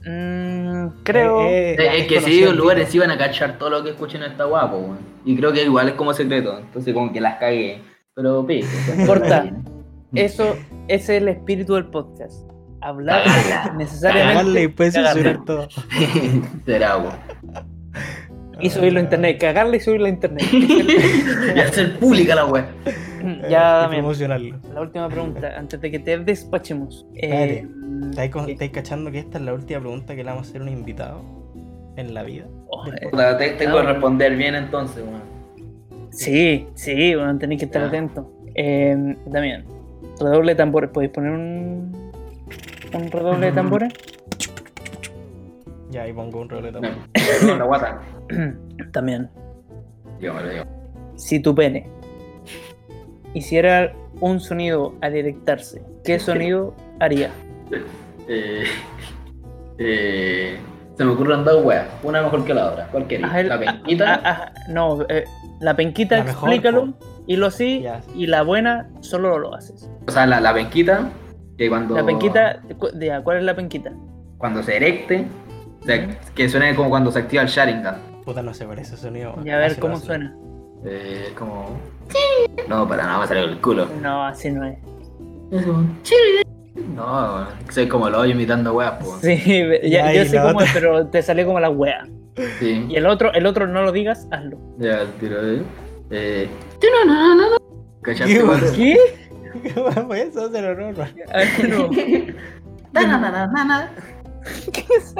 Mm, 0.04 1.02
creo. 1.02 1.40
Eh, 1.42 1.72
eh, 1.72 1.76
Es, 1.78 2.02
es 2.02 2.06
que 2.08 2.20
sí, 2.20 2.40
los 2.42 2.50
el 2.52 2.56
lugares 2.58 2.88
sí 2.88 2.98
van 2.98 3.10
a 3.10 3.18
cachar 3.18 3.58
todo 3.58 3.70
lo 3.70 3.82
que 3.82 3.90
escuchen 3.90 4.22
esta 4.22 4.44
guapo, 4.44 4.76
weón. 4.78 4.98
Y 5.24 5.36
creo 5.36 5.52
que 5.52 5.64
igual 5.64 5.88
es 5.88 5.94
como 5.94 6.12
secreto, 6.14 6.58
entonces 6.58 6.94
como 6.94 7.12
que 7.12 7.20
las 7.20 7.38
cagué. 7.38 7.80
Pero 8.14 8.46
pico. 8.46 8.68
Corta. 9.06 9.50
Eso, 10.14 10.56
ese 10.88 11.16
es 11.16 11.22
el 11.22 11.28
espíritu 11.28 11.74
del 11.74 11.86
podcast. 11.86 12.48
Hablar 12.80 13.24
Cagarla. 13.24 13.74
necesariamente. 13.76 14.34
Cagarle 14.34 14.62
y 14.62 14.68
cagarla. 14.72 15.12
censurar 15.12 15.44
todo. 15.44 15.68
Será, 16.66 16.96
weón. 16.98 17.14
Y 18.60 18.70
subirlo 18.70 19.00
a 19.00 19.02
internet. 19.02 19.38
Cagarle 19.40 19.76
y 19.76 19.80
subirlo 19.80 20.06
a 20.06 20.10
internet. 20.10 20.46
Y 20.52 21.58
hacer 21.58 21.98
pública 21.98 22.34
la 22.36 22.46
weón. 22.46 22.66
Eh, 23.42 23.46
ya, 23.50 23.86
promocionarlo. 23.90 24.56
La 24.74 24.80
última 24.80 25.08
pregunta, 25.08 25.52
antes 25.56 25.80
de 25.80 25.90
que 25.90 25.98
te 25.98 26.18
despachemos. 26.18 27.06
Espérate. 27.14 27.58
Eh, 27.58 27.66
¿Estáis, 28.48 28.70
cachando 28.72 29.10
que 29.10 29.18
esta 29.20 29.38
es 29.38 29.44
la 29.44 29.54
última 29.54 29.80
pregunta 29.80 30.14
que 30.14 30.22
le 30.24 30.30
vamos 30.30 30.46
a 30.46 30.50
hacer 30.50 30.60
a 30.60 30.64
un 30.64 30.70
invitado 30.70 31.20
en 31.96 32.12
la 32.14 32.22
vida? 32.22 32.44
oh, 32.68 32.86
eh, 32.88 33.08
te- 33.38 33.50
tengo 33.54 33.76
que 33.80 33.82
responder 33.86 34.36
bien 34.36 34.54
entonces, 34.54 35.02
weón. 35.04 35.22
sí, 36.10 36.66
sí, 36.74 37.14
bueno, 37.14 37.38
tenéis 37.38 37.60
que 37.60 37.64
estar 37.66 37.82
Ya. 37.82 37.88
atento. 37.88 38.30
Eh, 38.54 39.16
Damián, 39.26 39.64
redoble 40.20 40.52
de 40.52 40.56
tambores. 40.56 40.90
¿Podéis 40.90 41.12
poner 41.12 41.30
un, 41.32 41.92
un 42.94 43.10
redoble 43.10 43.46
de 43.46 43.52
tambores? 43.52 43.92
Ya, 45.90 46.02
ahí 46.02 46.12
pongo 46.12 46.40
un 46.40 46.48
rollo 46.48 46.70
No, 46.72 46.80
también. 46.80 46.94
no, 47.46 47.56
la 47.56 47.64
guata. 47.64 48.00
También. 48.92 49.28
Dígamelo. 50.20 50.64
Si 51.14 51.40
tu 51.40 51.54
pene 51.54 51.88
hiciera 53.36 53.92
un 54.20 54.40
sonido 54.40 54.94
al 55.02 55.14
erectarse, 55.14 55.82
¿qué 56.04 56.18
sonido 56.18 56.74
haría? 57.00 57.30
Eh, 58.28 58.64
eh, 59.78 60.58
Se 60.96 61.04
me 61.04 61.12
ocurren 61.12 61.44
dos 61.44 61.64
weas, 61.64 61.86
una 62.02 62.22
mejor 62.22 62.44
que 62.44 62.54
la 62.54 62.70
otra. 62.72 62.88
¿Cuál 62.90 63.06
el- 63.10 63.48
La 63.48 63.58
penquita. 63.60 64.52
no, 64.68 65.02
eh, 65.08 65.24
la 65.60 65.74
penquita, 65.76 66.18
La 66.18 66.24
mejor, 66.24 66.48
explícalo. 66.50 66.94
Y 67.26 67.36
lo 67.36 67.50
sí, 67.50 67.84
y 68.14 68.26
la 68.28 68.42
buena, 68.42 68.88
solo 69.00 69.38
lo 69.38 69.54
haces. 69.54 69.90
O 70.06 70.10
sea, 70.12 70.26
la, 70.26 70.40
la 70.40 70.54
penquita, 70.54 71.10
que 71.58 71.68
cuando. 71.68 71.96
La 71.96 72.06
penquita, 72.06 72.62
cu- 72.78 72.88
ya, 72.98 73.22
¿cuál 73.22 73.38
es 73.38 73.42
la 73.44 73.54
penquita? 73.56 73.92
Cuando 74.38 74.62
se 74.62 74.76
erecte, 74.76 75.26
o 75.82 75.84
sea, 75.84 76.18
que 76.34 76.48
suene 76.48 76.74
como 76.76 76.88
cuando 76.88 77.10
se 77.10 77.18
activa 77.18 77.42
el 77.42 77.48
Sharingan. 77.48 77.96
Puta, 78.24 78.42
no 78.42 78.54
sé 78.54 78.64
por 78.64 78.78
ese 78.78 78.96
sonido. 78.96 79.34
Y 79.44 79.50
a 79.50 79.58
ver 79.58 79.78
cómo 79.78 79.96
suena. 79.98 80.34
Eh, 80.84 81.32
como. 81.36 81.78
No, 82.68 82.88
para 82.88 83.04
nada, 83.04 83.20
me 83.20 83.26
salió 83.26 83.44
el 83.44 83.60
culo. 83.60 83.86
No, 84.00 84.24
así 84.24 84.50
no 84.50 84.64
es. 84.64 84.78
No, 86.94 87.46
soy 87.70 87.88
como 87.88 88.08
el 88.08 88.14
hoyo 88.14 88.32
imitando 88.32 88.74
weas, 88.74 88.94
pues. 89.02 89.20
Sí, 89.22 89.62
ya, 89.88 90.12
yo 90.12 90.24
sé 90.24 90.40
cómo 90.40 90.60
es, 90.60 90.70
pero 90.72 91.06
te 91.06 91.22
salió 91.22 91.46
como 91.46 91.60
la 91.60 91.70
wea. 91.70 92.06
Sí. 92.58 92.84
Y 92.88 92.96
el 92.96 93.06
otro, 93.06 93.32
el 93.32 93.46
otro 93.46 93.66
no 93.66 93.82
lo 93.82 93.92
digas, 93.92 94.26
hazlo. 94.30 94.58
Ya, 94.78 95.00
el 95.02 95.08
tiro 95.14 95.42
de. 95.42 95.62
Eh. 96.10 96.48
¿Cachaste, 98.02 98.34
¿Qué, 98.34 98.42
weón? 98.42 98.60
weón? 98.60 98.74
¿Qué? 98.74 98.98
¿Qué 99.62 99.80
weón 99.80 100.06
fue 100.06 100.22
eso? 100.22 100.50
Se 100.50 100.62
lo 100.62 100.74
no, 100.74 100.86
A 100.86 100.90
ver, 101.38 101.68
no. 101.68 101.88
¿De 104.52 104.68
qué 104.72 104.84
es 104.90 105.14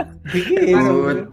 eso? 0.69 1.27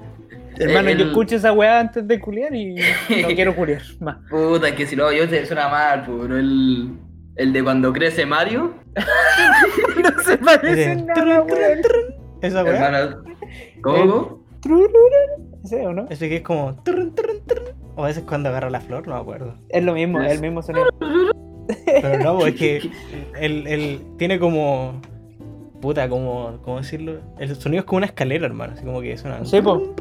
Puta, 0.64 0.72
Hermano, 0.72 0.90
El- 0.90 0.98
yo 1.00 1.06
escucho 1.06 1.36
esa 1.36 1.52
weá 1.54 1.80
antes 1.80 2.08
de 2.08 2.20
culiar 2.20 2.54
y 2.56 2.76
no 2.76 3.28
quiero 3.36 3.56
culiar 3.56 3.82
más. 4.00 4.18
Puta, 4.30 4.76
que 4.76 4.86
si 4.88 4.96
lo 4.96 5.12
yo 5.12 5.28
te 5.30 5.46
suena 5.46 5.70
mal, 5.70 6.04
pues, 6.06 6.18
pero 6.22 6.38
el. 6.38 6.90
El 7.36 7.52
de 7.52 7.64
cuando 7.64 7.92
crece 7.94 8.26
Mario. 8.26 8.76
No 10.04 10.24
se 10.24 10.38
parece 10.38 10.96
nada, 10.98 11.42
weón. 11.42 11.80
Esa 12.42 12.64
weá. 12.64 12.74
Hermano. 12.88 13.24
¿Cómo? 13.82 14.44
¿Ese 15.64 15.86
o 15.88 15.94
no? 15.94 16.06
Ese 16.10 16.30
que 16.30 16.38
es 16.38 16.42
como. 16.44 16.76
O 17.96 18.04
a 18.04 18.08
veces 18.08 18.24
cuando 18.28 18.50
agarra 18.50 18.70
la 18.70 18.82
flor, 18.82 19.08
no 19.08 19.16
me 19.16 19.22
acuerdo. 19.22 19.56
Es 19.70 19.84
lo 19.84 19.94
mismo, 19.94 20.22
es 20.22 20.34
el 20.34 20.42
mismo 20.42 20.62
sonido. 20.62 20.88
Pero 21.86 22.20
no, 22.24 22.38
pues 22.38 22.54
es 22.54 22.60
que 22.60 22.92
él, 23.40 23.66
él 23.68 24.02
tiene 24.18 24.40
como. 24.40 25.02
Puta, 25.84 26.08
como. 26.08 26.60
¿Cómo 26.64 26.78
decirlo? 26.78 27.18
El 27.38 27.54
sonido 27.58 27.82
es 27.82 27.86
como 27.86 27.98
una 27.98 28.06
escalera, 28.06 28.46
hermano. 28.46 28.72
Así 28.74 28.86
como 28.86 29.02
que 29.02 29.18
suena. 29.18 29.44
Sí, 29.44 29.62
po. 29.62 29.94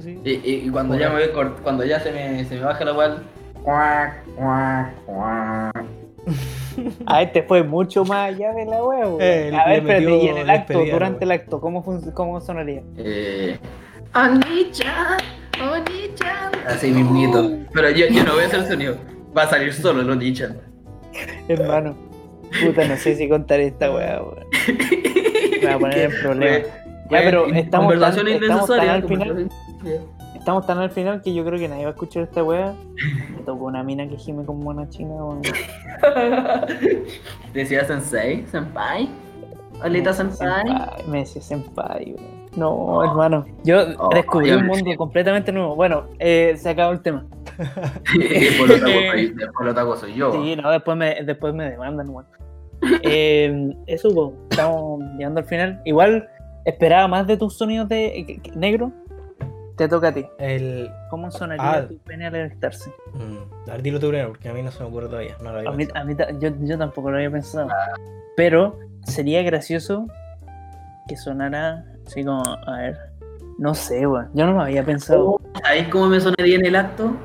Sí. 0.00 0.18
Y, 0.24 0.30
y- 0.30 0.62
y 0.66 0.70
cuando 0.70 0.96
ya 0.98 1.10
me 1.10 1.26
voy 1.26 1.52
cuando 1.62 1.84
ya 1.84 2.00
se 2.00 2.12
me, 2.12 2.42
se 2.46 2.54
me 2.54 2.62
baja 2.62 2.82
la 2.82 2.94
weá. 2.94 3.16
cuac, 3.62 4.24
cuac, 4.36 4.94
cuac. 5.04 5.84
A 7.06 7.22
este 7.22 7.42
fue 7.42 7.62
mucho 7.62 8.06
más 8.06 8.28
allá 8.34 8.52
de 8.54 8.64
la 8.64 8.82
weón. 8.82 9.18
Eh, 9.20 9.52
A 9.54 9.68
ver, 9.68 9.78
espérate, 9.80 10.16
y 10.16 10.28
en 10.28 10.36
el 10.38 10.48
acto, 10.50 10.72
despedida, 10.72 10.94
durante 10.94 11.24
el 11.26 11.30
acto, 11.32 11.60
¿cómo, 11.60 11.84
cómo 12.14 12.40
sonaría? 12.40 12.82
Eh. 12.96 13.58
Oni-chan, 14.14 15.18
Oni-chan. 15.60 16.52
Así 16.66 16.90
mismito. 16.90 17.50
Pero 17.74 17.90
yo, 17.90 18.06
yo 18.06 18.24
no 18.24 18.32
voy 18.32 18.44
a 18.44 18.46
hacer 18.46 18.60
el 18.60 18.66
sonido. 18.66 18.96
Va 19.36 19.42
a 19.42 19.48
salir 19.50 19.74
solo 19.74 20.00
el 20.00 20.08
Oni-chan. 20.10 20.56
Hermano, 21.48 21.94
puta, 22.64 22.86
no 22.86 22.96
sé 22.96 23.16
si 23.16 23.28
contar 23.28 23.60
esta 23.60 23.90
wea, 23.94 24.22
weón. 24.22 24.46
Me 25.60 25.66
va 25.66 25.74
a 25.74 25.78
poner 25.78 25.98
en 25.98 26.10
problemas. 26.22 26.62
Ya, 27.10 27.20
pero 27.22 27.46
estamos 27.46 28.00
tan, 28.00 28.28
estamos 28.28 28.70
al 28.70 29.04
final, 29.04 29.48
estamos 30.34 30.66
tan 30.66 30.78
al 30.78 30.90
final 30.90 31.22
que 31.22 31.32
yo 31.32 31.44
creo 31.44 31.58
que 31.58 31.68
nadie 31.68 31.84
va 31.84 31.90
a 31.90 31.92
escuchar 31.92 32.24
esta 32.24 32.42
wea. 32.42 32.74
Me 33.36 33.42
tocó 33.44 33.66
una 33.66 33.82
mina 33.84 34.08
que 34.08 34.16
gime 34.16 34.44
como 34.44 34.70
una 34.70 34.88
china, 34.88 35.14
weón. 35.14 35.42
Decía 37.54 37.84
Sensei, 37.84 38.44
Senpai. 38.50 39.08
Olita 39.84 40.12
Senpai. 40.12 40.62
Senpai, 40.66 41.08
Me 41.08 41.18
decía 41.18 41.42
senpai, 41.42 42.14
weón. 42.14 42.35
No, 42.56 43.04
hermano. 43.04 43.44
Yo 43.64 43.78
Oh, 43.98 44.08
descubrí 44.14 44.50
un 44.52 44.66
mundo 44.66 44.90
completamente 44.96 45.52
nuevo. 45.52 45.74
Bueno, 45.76 46.06
eh, 46.18 46.54
se 46.56 46.70
acabó 46.70 46.92
el 46.92 47.00
tema. 47.02 47.26
Después 48.18 48.68
lo 48.68 48.74
taco 48.80 48.90
soy- 49.10 49.28
después 49.34 49.66
lo 49.66 49.74
taco 49.74 49.96
soy 49.96 50.14
yo. 50.14 50.32
Sí, 50.32 50.56
no, 50.56 50.70
después 50.70 50.96
me, 50.96 51.22
después 51.24 51.54
me 51.54 51.70
demandan, 51.70 52.08
weón. 52.08 52.26
Eh, 53.02 53.74
eso, 53.86 54.14
po, 54.14 54.34
estamos 54.50 55.00
llegando 55.16 55.40
al 55.40 55.46
final. 55.46 55.80
Igual 55.84 56.28
esperaba 56.64 57.08
más 57.08 57.26
de 57.26 57.36
tus 57.36 57.56
sonidos 57.56 57.88
de 57.88 58.40
negro. 58.54 58.92
Te 59.76 59.88
toca 59.88 60.08
a 60.08 60.12
ti. 60.14 60.26
El. 60.38 60.90
¿Cómo 61.10 61.30
sonaría 61.30 61.70
Ah. 61.72 61.86
tu 61.88 61.98
pene 61.98 62.26
al 62.26 62.34
erectarse? 62.34 62.90
Mm, 63.14 63.68
a 63.68 63.72
ver, 63.72 63.82
dilo 63.82 64.00
tú 64.00 64.08
primero, 64.08 64.28
porque 64.30 64.48
a 64.48 64.52
mí 64.54 64.62
no 64.62 64.70
se 64.70 64.82
me 64.82 64.88
ocurre 64.88 65.06
todavía. 65.08 65.36
No 65.42 65.52
lo 65.52 65.58
había 65.58 65.70
A 65.70 65.72
mí, 65.74 65.86
a 65.94 66.04
mí 66.04 66.14
yo, 66.40 66.50
yo 66.60 66.78
tampoco 66.78 67.10
lo 67.10 67.16
había 67.18 67.30
pensado. 67.30 67.68
Pero 68.36 68.78
sería 69.04 69.42
gracioso 69.42 70.06
que 71.08 71.16
sonara 71.16 71.84
así 72.06 72.24
como, 72.24 72.42
a 72.66 72.76
ver, 72.78 72.96
no 73.58 73.74
sé, 73.74 74.06
weón. 74.06 74.28
Yo 74.34 74.46
no 74.46 74.52
lo 74.52 74.60
había 74.62 74.84
pensado. 74.84 75.40
¿Sabéis 75.62 75.88
cómo 75.88 76.06
me 76.08 76.20
sonaría 76.20 76.56
en 76.56 76.66
el 76.66 76.76
acto? 76.76 77.16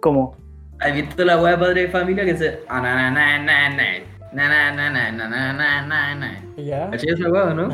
¿Cómo? 0.00 0.36
¿Has 0.80 0.94
visto 0.94 1.24
la 1.24 1.40
weá 1.42 1.52
de 1.52 1.58
padre 1.58 1.80
de 1.82 1.88
familia 1.88 2.24
que 2.24 2.36
se. 2.36 2.60
Ah, 2.68 2.80
na, 2.80 3.10
na, 3.10 3.10
na, 3.10 3.38
na, 3.38 3.68
na, 4.32 4.48
na, 4.48 4.72
na, 4.72 4.90
na, 4.90 4.90
na, 4.90 5.10
na, 5.10 5.28
na, 5.28 5.52
na, 5.52 5.86
na, 5.86 6.14
na. 6.14 6.44
¿Ya? 6.56 6.88
¿Cachai 6.90 7.14
esa 7.14 7.28
weá, 7.30 7.52
no? 7.54 7.68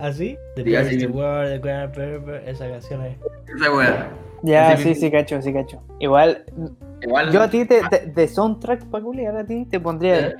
¿Así? 0.00 0.38
The 0.54 0.76
así 0.78 0.98
the. 0.98 1.06
World, 1.08 1.62
the 1.62 2.50
esa 2.50 2.68
canción 2.68 3.00
ahí. 3.00 3.16
Esa 3.56 3.74
weá. 3.74 4.08
Ya, 4.42 4.72
Así 4.72 4.94
sí, 4.94 5.00
sí, 5.00 5.10
cacho, 5.10 5.40
sí, 5.40 5.52
cacho. 5.52 5.82
Igual, 5.98 6.44
Igual. 7.02 7.32
yo 7.32 7.42
a 7.42 7.48
ti, 7.48 7.64
te, 7.64 7.80
te- 7.88 8.06
de 8.06 8.28
soundtrack 8.28 8.84
para 8.90 9.02
culiar 9.02 9.36
a 9.36 9.44
ti, 9.44 9.64
te 9.64 9.80
pondría... 9.80 10.34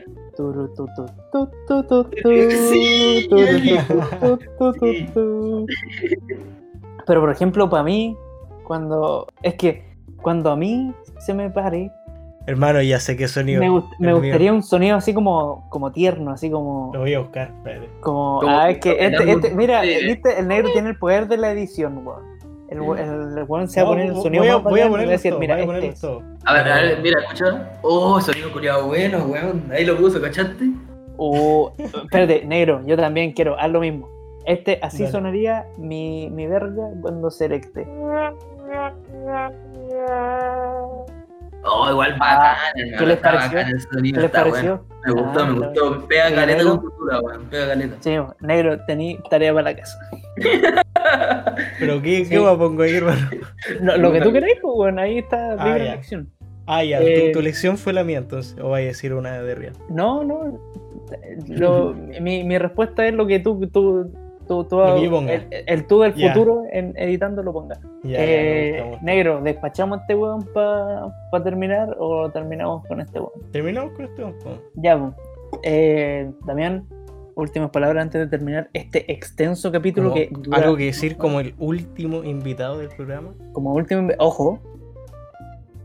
Pero, 7.06 7.20
por 7.20 7.30
ejemplo, 7.30 7.68
para 7.68 7.82
mí, 7.82 8.16
cuando... 8.64 9.26
Es 9.42 9.54
que 9.54 9.84
cuando 10.22 10.50
a 10.50 10.56
mí 10.56 10.92
se 11.18 11.34
me 11.34 11.50
pare, 11.50 11.90
Hermano, 12.46 12.82
ya 12.82 13.00
sé 13.00 13.16
qué 13.16 13.26
sonido. 13.26 13.60
me, 13.60 13.70
gust- 13.70 13.88
me 13.98 14.08
el 14.08 14.14
mío. 14.14 14.22
gustaría 14.22 14.52
un 14.52 14.62
sonido 14.62 14.96
así 14.98 15.14
como, 15.14 15.66
como 15.70 15.92
tierno, 15.92 16.30
así 16.30 16.50
como... 16.50 16.90
Lo 16.92 17.00
voy 17.00 17.14
a 17.14 17.20
buscar, 17.20 17.48
espérate. 17.56 17.88
Como, 18.00 18.42
ah, 18.46 18.70
es 18.70 18.78
que 18.78 18.90
este, 19.02 19.32
este- 19.32 19.54
mira, 19.54 19.80
viste, 19.80 20.38
el 20.38 20.48
negro 20.48 20.70
tiene 20.72 20.90
el 20.90 20.98
poder 20.98 21.26
de 21.26 21.38
la 21.38 21.50
edición, 21.52 22.06
weón. 22.06 22.22
El, 22.68 22.78
el, 22.78 23.38
el 23.38 23.44
weón 23.46 23.68
se 23.68 23.80
va 23.82 23.86
a 23.88 23.90
poner 23.90 24.06
el 24.06 24.12
voy 24.14 24.22
sonido 24.22 24.42
voy 24.42 24.50
a 24.50 24.56
bacán 24.56 24.76
y 24.76 24.80
va 24.80 24.86
a 24.86 24.90
ponerlos 24.90 25.10
decir, 25.12 25.34
mira, 25.38 25.64
voy 25.64 25.76
a 25.76 25.78
este. 25.78 26.06
A 26.44 26.52
ver, 26.54 26.68
a 26.72 26.74
ver, 26.76 27.00
mira, 27.02 27.20
escucha. 27.20 27.70
Oh, 27.82 28.20
sonido 28.20 28.52
culiado 28.52 28.86
bueno, 28.86 29.24
weón. 29.26 29.70
Ahí 29.72 29.84
lo 29.84 29.96
puso, 29.96 30.20
¿cachaste? 30.20 30.64
O, 31.16 31.72
espérate, 31.78 32.44
negro, 32.44 32.82
yo 32.86 32.96
también 32.96 33.32
quiero, 33.32 33.58
haz 33.58 33.70
lo 33.70 33.80
mismo. 33.80 34.08
Este, 34.46 34.78
así 34.82 34.98
Dale. 35.04 35.12
sonaría 35.12 35.66
mi, 35.78 36.28
mi 36.30 36.46
verga 36.46 36.88
cuando 37.00 37.30
se 37.30 37.44
erecte. 37.46 37.86
Oh, 41.66 41.88
igual 41.90 42.12
bacán, 42.18 42.56
hermano. 42.76 42.98
¿qué 42.98 43.06
les 43.06 43.16
está 43.16 43.30
pareció? 43.32 43.58
bacán 43.58 43.72
el 43.72 43.80
sonido, 43.80 44.14
¿Qué 44.16 44.20
les 44.20 44.24
está 44.26 44.44
pareció? 44.44 44.84
bueno. 44.86 44.94
Me 45.06 45.12
gustó, 45.12 45.40
Ah, 45.40 45.46
me 45.46 45.66
está 45.66 45.80
gustó. 45.80 46.08
Pega 46.08 46.30
¿Y 46.30 46.34
caleta 46.34 46.64
con 46.64 46.78
cultura, 46.78 47.20
weón. 47.20 47.44
Pega 47.46 47.66
caleta. 47.68 47.96
Sí, 48.00 48.16
negro, 48.40 48.84
tení 48.86 49.18
tarea 49.30 49.52
para 49.54 49.64
la 49.70 49.76
casa. 49.76 49.98
Pero 51.78 52.00
¿qué, 52.02 52.24
Sí. 52.24 52.30
qué 52.30 52.40
me 52.40 52.56
pongo 52.56 52.82
ahí, 52.82 52.94
hermano? 52.94 53.28
Lo, 53.80 53.96
lo 53.96 54.12
que 54.12 54.20
tú 54.20 54.32
queráis, 54.32 54.56
pues 54.60 54.74
bueno, 54.74 55.00
ahí 55.00 55.18
está 55.18 55.52
Ah, 55.58 55.66
libre 55.66 55.84
ya. 55.86 55.92
elección. 55.94 56.30
Ah, 56.66 56.82
ya, 56.84 57.00
Eh, 57.00 57.26
tu, 57.32 57.38
tu 57.38 57.42
lección 57.42 57.76
fue 57.76 57.92
la 57.92 58.04
mía 58.04 58.18
entonces. 58.18 58.56
O 58.60 58.70
vaya 58.70 58.84
a 58.86 58.88
decir 58.88 59.12
una 59.12 59.40
de 59.42 59.54
Real. 59.54 59.74
No, 59.90 60.24
no. 60.24 60.58
lo- 61.48 61.94
mi, 62.20 62.44
mi 62.44 62.58
respuesta 62.58 63.06
es 63.06 63.12
lo 63.14 63.26
que 63.26 63.38
tú, 63.40 63.60
tú, 63.68 64.10
tú, 64.48 64.64
tú 64.64 64.80
el, 64.82 65.46
el 65.66 65.86
tú 65.86 66.00
del 66.00 66.14
futuro 66.14 66.62
en 66.72 66.94
editando 66.96 67.42
lo 67.42 67.52
pongas. 67.52 67.78
Ya, 68.02 68.16
Eh, 68.18 68.98
negro, 69.02 69.40
¿despachamos 69.42 69.98
a 69.98 70.00
este 70.02 70.14
weón 70.14 70.46
para 70.54 71.10
terminar 71.44 71.94
o 71.98 72.30
terminamos 72.30 72.86
con 72.86 73.00
este 73.00 73.18
weón? 73.20 73.32
Terminamos 73.52 73.92
con 73.92 74.04
esto. 74.06 74.32
po. 74.42 74.50
Ya, 74.76 74.98
pues. 74.98 75.12
Eh, 75.62 76.30
Damián, 76.46 76.86
últimas 77.36 77.70
palabras 77.70 78.02
antes 78.02 78.20
de 78.20 78.26
terminar 78.26 78.68
este 78.72 79.10
extenso 79.12 79.70
capítulo 79.72 80.10
Como 80.10 80.20
que 80.20 80.28
dura 80.32 80.58
algo 80.58 80.76
que 80.76 80.84
decir 80.86 81.16
como 81.16 81.40
el 81.40 81.54
último 81.58 82.22
invitado 82.24 82.78
del 82.78 82.88
programa. 82.88 83.30
como 83.52 83.72
último. 83.74 84.08
Ojo, 84.18 84.60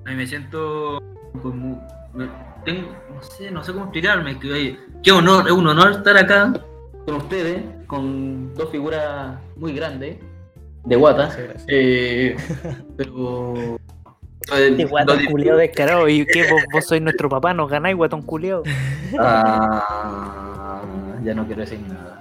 A 0.06 0.10
mí 0.10 0.16
me 0.16 0.28
siento 0.28 1.02
como. 1.42 1.82
me- 2.14 2.30
tengo, 2.66 2.90
no 3.14 3.22
sé, 3.22 3.52
no 3.52 3.64
sé 3.64 3.72
cómo 3.72 3.86
explicarme. 3.86 4.38
Que, 4.40 4.78
qué 5.04 5.12
honor, 5.12 5.46
es 5.48 5.52
un 5.54 5.66
honor 5.68 5.92
estar 5.94 6.18
acá 6.18 6.54
con 7.06 7.16
ustedes, 7.16 7.64
con 7.88 8.54
dos 8.56 8.70
figuras 8.70 9.38
muy 9.56 9.74
grandes 9.74 10.18
de 10.86 10.96
guata. 10.96 11.30
Eh, 11.68 12.36
pero. 12.98 13.54
eh, 14.54 14.68
este 14.72 14.86
guatón 14.86 15.16
lo 15.18 15.22
di- 15.22 15.28
culiado 15.28 15.58
descarado. 15.60 16.10
¿Y 16.10 16.26
qué? 16.26 16.52
Vos, 16.52 16.62
vos 16.74 16.86
sois 16.86 17.02
nuestro 17.02 17.30
papá, 17.30 17.54
nos 17.54 17.70
ganáis, 17.70 17.96
guatón 17.96 18.22
culiado. 18.24 18.64
Ah, 19.18 20.59
ya 21.24 21.34
no 21.34 21.46
quiero 21.46 21.62
decir 21.62 21.80
nada. 21.88 22.16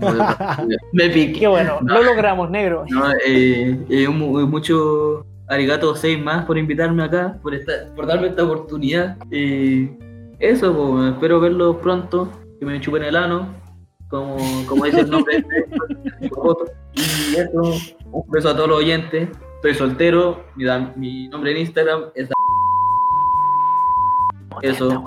Me, 0.92 1.10
piqué. 1.10 1.40
Qué 1.40 1.46
bueno, 1.46 1.78
lo 1.82 2.02
logramos, 2.02 2.50
negro. 2.50 2.84
No, 2.88 3.10
eh, 3.26 3.78
eh, 3.90 4.08
mu- 4.08 4.46
mucho 4.46 5.26
arigato 5.48 5.94
seis 5.94 6.18
más 6.22 6.44
por 6.46 6.56
invitarme 6.56 7.02
acá, 7.04 7.38
por 7.42 7.54
esta, 7.54 7.72
por 7.94 8.06
darme 8.06 8.28
esta 8.28 8.44
oportunidad. 8.44 9.16
Eh, 9.30 9.90
eso, 10.38 10.74
pues, 10.74 11.12
espero 11.12 11.38
verlos 11.40 11.76
pronto, 11.76 12.30
que 12.58 12.64
me 12.64 12.80
chupen 12.80 13.02
el 13.04 13.16
ano. 13.16 13.48
como, 14.08 14.36
como 14.66 14.84
dice 14.86 15.00
el 15.00 15.10
nombre 15.10 15.36
este. 15.38 15.66
Y 16.94 17.36
eso, 17.36 17.76
un 18.10 18.30
beso 18.30 18.48
a 18.50 18.56
todos 18.56 18.68
los 18.68 18.78
oyentes. 18.78 19.28
Estoy 19.56 19.74
soltero, 19.74 20.44
mi, 20.56 20.64
mi 20.96 21.28
nombre 21.28 21.52
en 21.52 21.58
Instagram 21.58 22.04
es 22.14 22.28
Eso. 24.62 25.04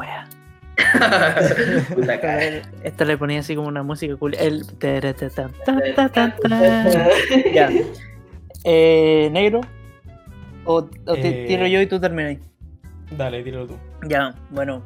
Esta 2.84 3.06
le 3.06 3.18
ponía 3.18 3.40
así 3.40 3.56
como 3.56 3.68
una 3.68 3.84
música 3.84 4.16
cool. 4.18 4.36
El. 4.36 4.64
Ya. 7.54 7.70
Eh, 8.64 9.30
¿Negro? 9.32 9.62
¿O, 10.66 10.76
o 10.76 11.14
te 11.16 11.44
Eh. 11.44 11.46
tiro 11.48 11.68
yo 11.68 11.82
y 11.82 11.88
tú 11.88 12.00
terminas? 12.00 12.38
Dale, 13.18 13.44
tíralo 13.44 13.68
tú. 13.68 13.76
Ya, 14.08 14.34
bueno. 14.50 14.82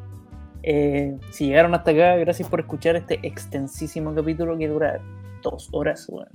eh, 0.64 1.16
si 1.32 1.48
llegaron 1.48 1.74
hasta 1.76 1.92
acá, 1.92 2.16
gracias 2.18 2.50
por 2.50 2.60
escuchar 2.60 2.96
este 2.96 3.20
extensísimo 3.24 4.14
capítulo 4.14 4.58
que 4.58 4.68
dura 4.68 5.00
dos 5.44 5.70
horas. 5.72 6.08
weón. 6.10 6.28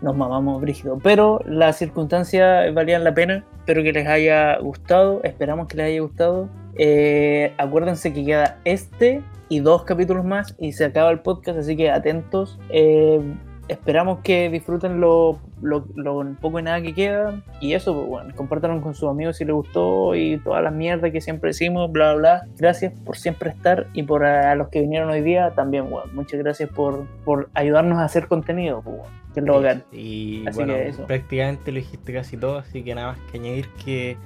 Nos 0.00 0.16
mamamos 0.16 0.62
brígido. 0.62 0.98
Pero 1.02 1.40
las 1.44 1.76
circunstancias 1.76 2.72
valían 2.72 3.04
la 3.04 3.12
pena. 3.12 3.44
Espero 3.58 3.82
que 3.82 3.92
les 3.92 4.06
haya 4.06 4.56
gustado. 4.58 5.20
Esperamos 5.24 5.66
que 5.68 5.76
les 5.76 5.86
haya 5.86 6.00
gustado. 6.00 6.48
Eh, 6.82 7.52
acuérdense 7.58 8.10
que 8.14 8.24
queda 8.24 8.58
este 8.64 9.22
y 9.50 9.60
dos 9.60 9.84
capítulos 9.84 10.24
más 10.24 10.56
y 10.58 10.72
se 10.72 10.86
acaba 10.86 11.10
el 11.10 11.20
podcast, 11.20 11.58
así 11.58 11.76
que 11.76 11.90
atentos. 11.90 12.58
Eh, 12.70 13.20
esperamos 13.68 14.20
que 14.20 14.48
disfruten 14.48 14.98
lo, 14.98 15.38
lo, 15.60 15.86
lo 15.94 16.24
poco 16.40 16.58
y 16.58 16.62
nada 16.62 16.80
que 16.80 16.94
queda. 16.94 17.42
Y 17.60 17.74
eso, 17.74 17.94
pues 17.94 18.06
bueno, 18.06 18.34
compártanlo 18.34 18.80
con 18.80 18.94
sus 18.94 19.10
amigos 19.10 19.36
si 19.36 19.44
les 19.44 19.54
gustó 19.54 20.14
y 20.14 20.38
todas 20.38 20.62
las 20.62 20.72
mierdas 20.72 21.12
que 21.12 21.20
siempre 21.20 21.50
decimos, 21.50 21.92
bla, 21.92 22.14
bla, 22.14 22.44
bla. 22.44 22.48
Gracias 22.56 22.94
por 23.04 23.18
siempre 23.18 23.50
estar 23.50 23.88
y 23.92 24.02
por 24.04 24.24
a, 24.24 24.54
los 24.54 24.68
que 24.68 24.80
vinieron 24.80 25.10
hoy 25.10 25.20
día 25.20 25.50
también, 25.54 25.90
bueno, 25.90 26.10
muchas 26.14 26.40
gracias 26.40 26.70
por, 26.70 27.06
por 27.26 27.50
ayudarnos 27.52 27.98
a 27.98 28.04
hacer 28.04 28.26
contenido, 28.26 28.80
pues 28.80 28.96
bueno, 28.96 29.12
que 29.34 29.40
es 29.40 29.46
lo 29.46 29.60
bacán. 29.60 29.84
Y 29.92 30.46
Así 30.46 30.56
bueno, 30.56 30.72
que 30.72 30.88
eso. 30.88 31.04
prácticamente 31.04 31.72
lo 31.72 31.76
dijiste 31.76 32.12
casi 32.14 32.38
todo, 32.38 32.56
así 32.56 32.82
que 32.82 32.94
nada 32.94 33.08
más 33.08 33.18
que 33.30 33.38
añadir 33.38 33.68
que, 33.84 34.16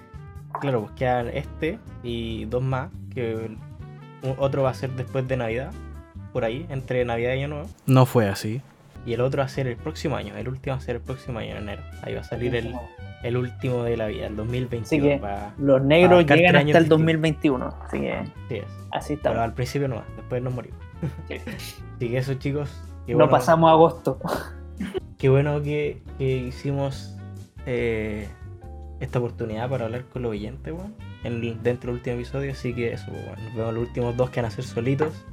claro, 0.60 0.82
pues 0.82 0.92
quedan 0.94 1.28
este 1.28 1.78
y 2.02 2.44
dos 2.46 2.62
más, 2.62 2.90
que 3.14 3.56
otro 4.38 4.62
va 4.62 4.70
a 4.70 4.74
ser 4.74 4.90
después 4.92 5.26
de 5.28 5.36
Navidad, 5.36 5.70
por 6.32 6.44
ahí, 6.44 6.66
entre 6.70 7.04
Navidad 7.04 7.30
y 7.34 7.38
Año 7.38 7.48
Nuevo. 7.48 7.68
No 7.86 8.06
fue 8.06 8.28
así. 8.28 8.60
Y 9.06 9.12
el 9.12 9.20
otro 9.20 9.40
va 9.40 9.44
a 9.44 9.48
ser 9.48 9.66
el 9.66 9.76
próximo 9.76 10.16
año, 10.16 10.34
el 10.36 10.48
último 10.48 10.74
va 10.76 10.78
a 10.78 10.84
ser 10.84 10.96
el 10.96 11.02
próximo 11.02 11.38
año, 11.38 11.52
en 11.52 11.62
enero. 11.64 11.82
Ahí 12.02 12.14
va 12.14 12.22
a 12.22 12.24
salir 12.24 12.54
el, 12.56 12.74
el 13.22 13.36
último 13.36 13.82
de 13.84 13.96
la 13.98 14.06
vida, 14.06 14.26
el 14.26 14.36
2022. 14.36 14.86
Así 14.86 15.00
que 15.00 15.18
va- 15.22 15.52
los 15.58 15.82
negros 15.82 16.24
llegan 16.26 16.56
hasta 16.56 16.60
el 16.60 16.66
distintos. 16.66 16.88
2021, 16.88 17.74
así 17.84 18.00
que 18.00 18.22
Sí 18.48 18.54
es. 18.56 18.64
así 18.92 19.08
Pero 19.08 19.16
estamos. 19.16 19.38
al 19.40 19.52
principio 19.52 19.88
no, 19.88 20.02
después 20.16 20.42
nos 20.42 20.54
morimos. 20.54 20.78
Sí. 21.28 21.36
Así 21.96 22.08
que 22.08 22.16
eso 22.16 22.34
chicos. 22.34 22.70
qué 23.06 23.12
No 23.12 23.18
bueno- 23.18 23.30
pasamos 23.30 23.70
agosto. 23.70 24.18
Qué 25.18 25.28
bueno 25.28 25.62
que, 25.62 26.02
que 26.18 26.36
hicimos 26.38 27.14
eh, 27.66 28.28
esta 29.00 29.18
oportunidad 29.18 29.68
para 29.68 29.84
hablar 29.86 30.04
con 30.12 30.22
los 30.22 30.30
oyentes, 30.32 30.72
weón. 30.72 30.94
en- 31.24 31.62
dentro 31.62 31.88
del 31.88 31.96
último 31.98 32.16
episodio, 32.16 32.52
así 32.52 32.74
que 32.74 32.92
eso, 32.92 33.10
weón. 33.10 33.44
Nos 33.44 33.54
vemos 33.54 33.74
los 33.74 33.82
últimos 33.88 34.16
dos 34.16 34.30
que 34.30 34.40
van 34.40 34.48
a 34.48 34.50
ser 34.50 34.64
solitos. 34.64 35.24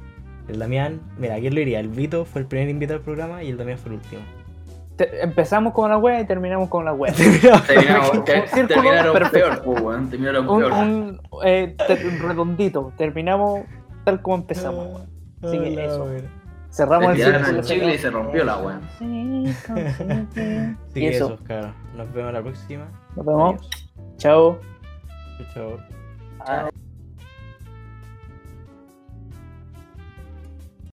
El 0.48 0.58
Damián, 0.58 1.00
mira, 1.18 1.38
¿quién 1.38 1.54
lo 1.54 1.60
diría? 1.60 1.78
El 1.80 1.88
Vito 1.88 2.24
fue 2.24 2.40
el 2.40 2.46
primer 2.48 2.68
invitado 2.68 2.98
al 2.98 3.04
programa 3.04 3.42
y 3.42 3.50
el 3.50 3.56
Damián 3.56 3.78
fue 3.78 3.92
el 3.92 3.98
último. 3.98 4.22
Te- 4.96 5.22
empezamos 5.22 5.72
con 5.72 5.88
la 5.90 5.96
wea 5.98 6.20
y 6.20 6.26
terminamos 6.26 6.68
con 6.68 6.84
la 6.84 6.92
wea. 6.92 7.12
Terminamos- 7.66 8.10
Un 8.12 8.24
terminaron 8.68 9.12
perfecto. 9.14 9.48
peor, 9.48 9.62
pues, 9.64 9.80
weón. 9.82 10.10
Terminaron 10.10 10.48
un, 10.48 10.58
peor. 10.58 10.72
un, 10.72 11.20
eh, 11.44 11.74
ter- 11.86 12.20
redondito. 12.20 12.92
Terminamos 12.98 13.60
tal 14.04 14.20
como 14.20 14.36
empezamos. 14.36 14.86
weón. 14.88 15.06
Así 15.42 15.58
que 15.58 15.72
Hola, 15.72 15.84
eso. 15.84 16.04
weón. 16.04 16.42
Cerramos 16.70 17.18
el 17.18 17.60
chicle 17.62 17.94
y 17.94 17.98
se 17.98 18.10
rompió 18.10 18.44
la 18.44 18.56
weón. 18.58 18.80
Así 18.94 19.04
Y 20.94 21.00
que 21.00 21.08
eso. 21.10 21.38
eso. 21.48 21.72
Nos 21.96 22.12
vemos 22.12 22.32
la 22.32 22.42
próxima. 22.42 22.84
Nos 23.16 23.26
vemos. 23.26 23.54
Adiós. 23.54 23.70
Chao. 24.18 24.58
Chao, 25.54 25.78
chao. 26.44 26.81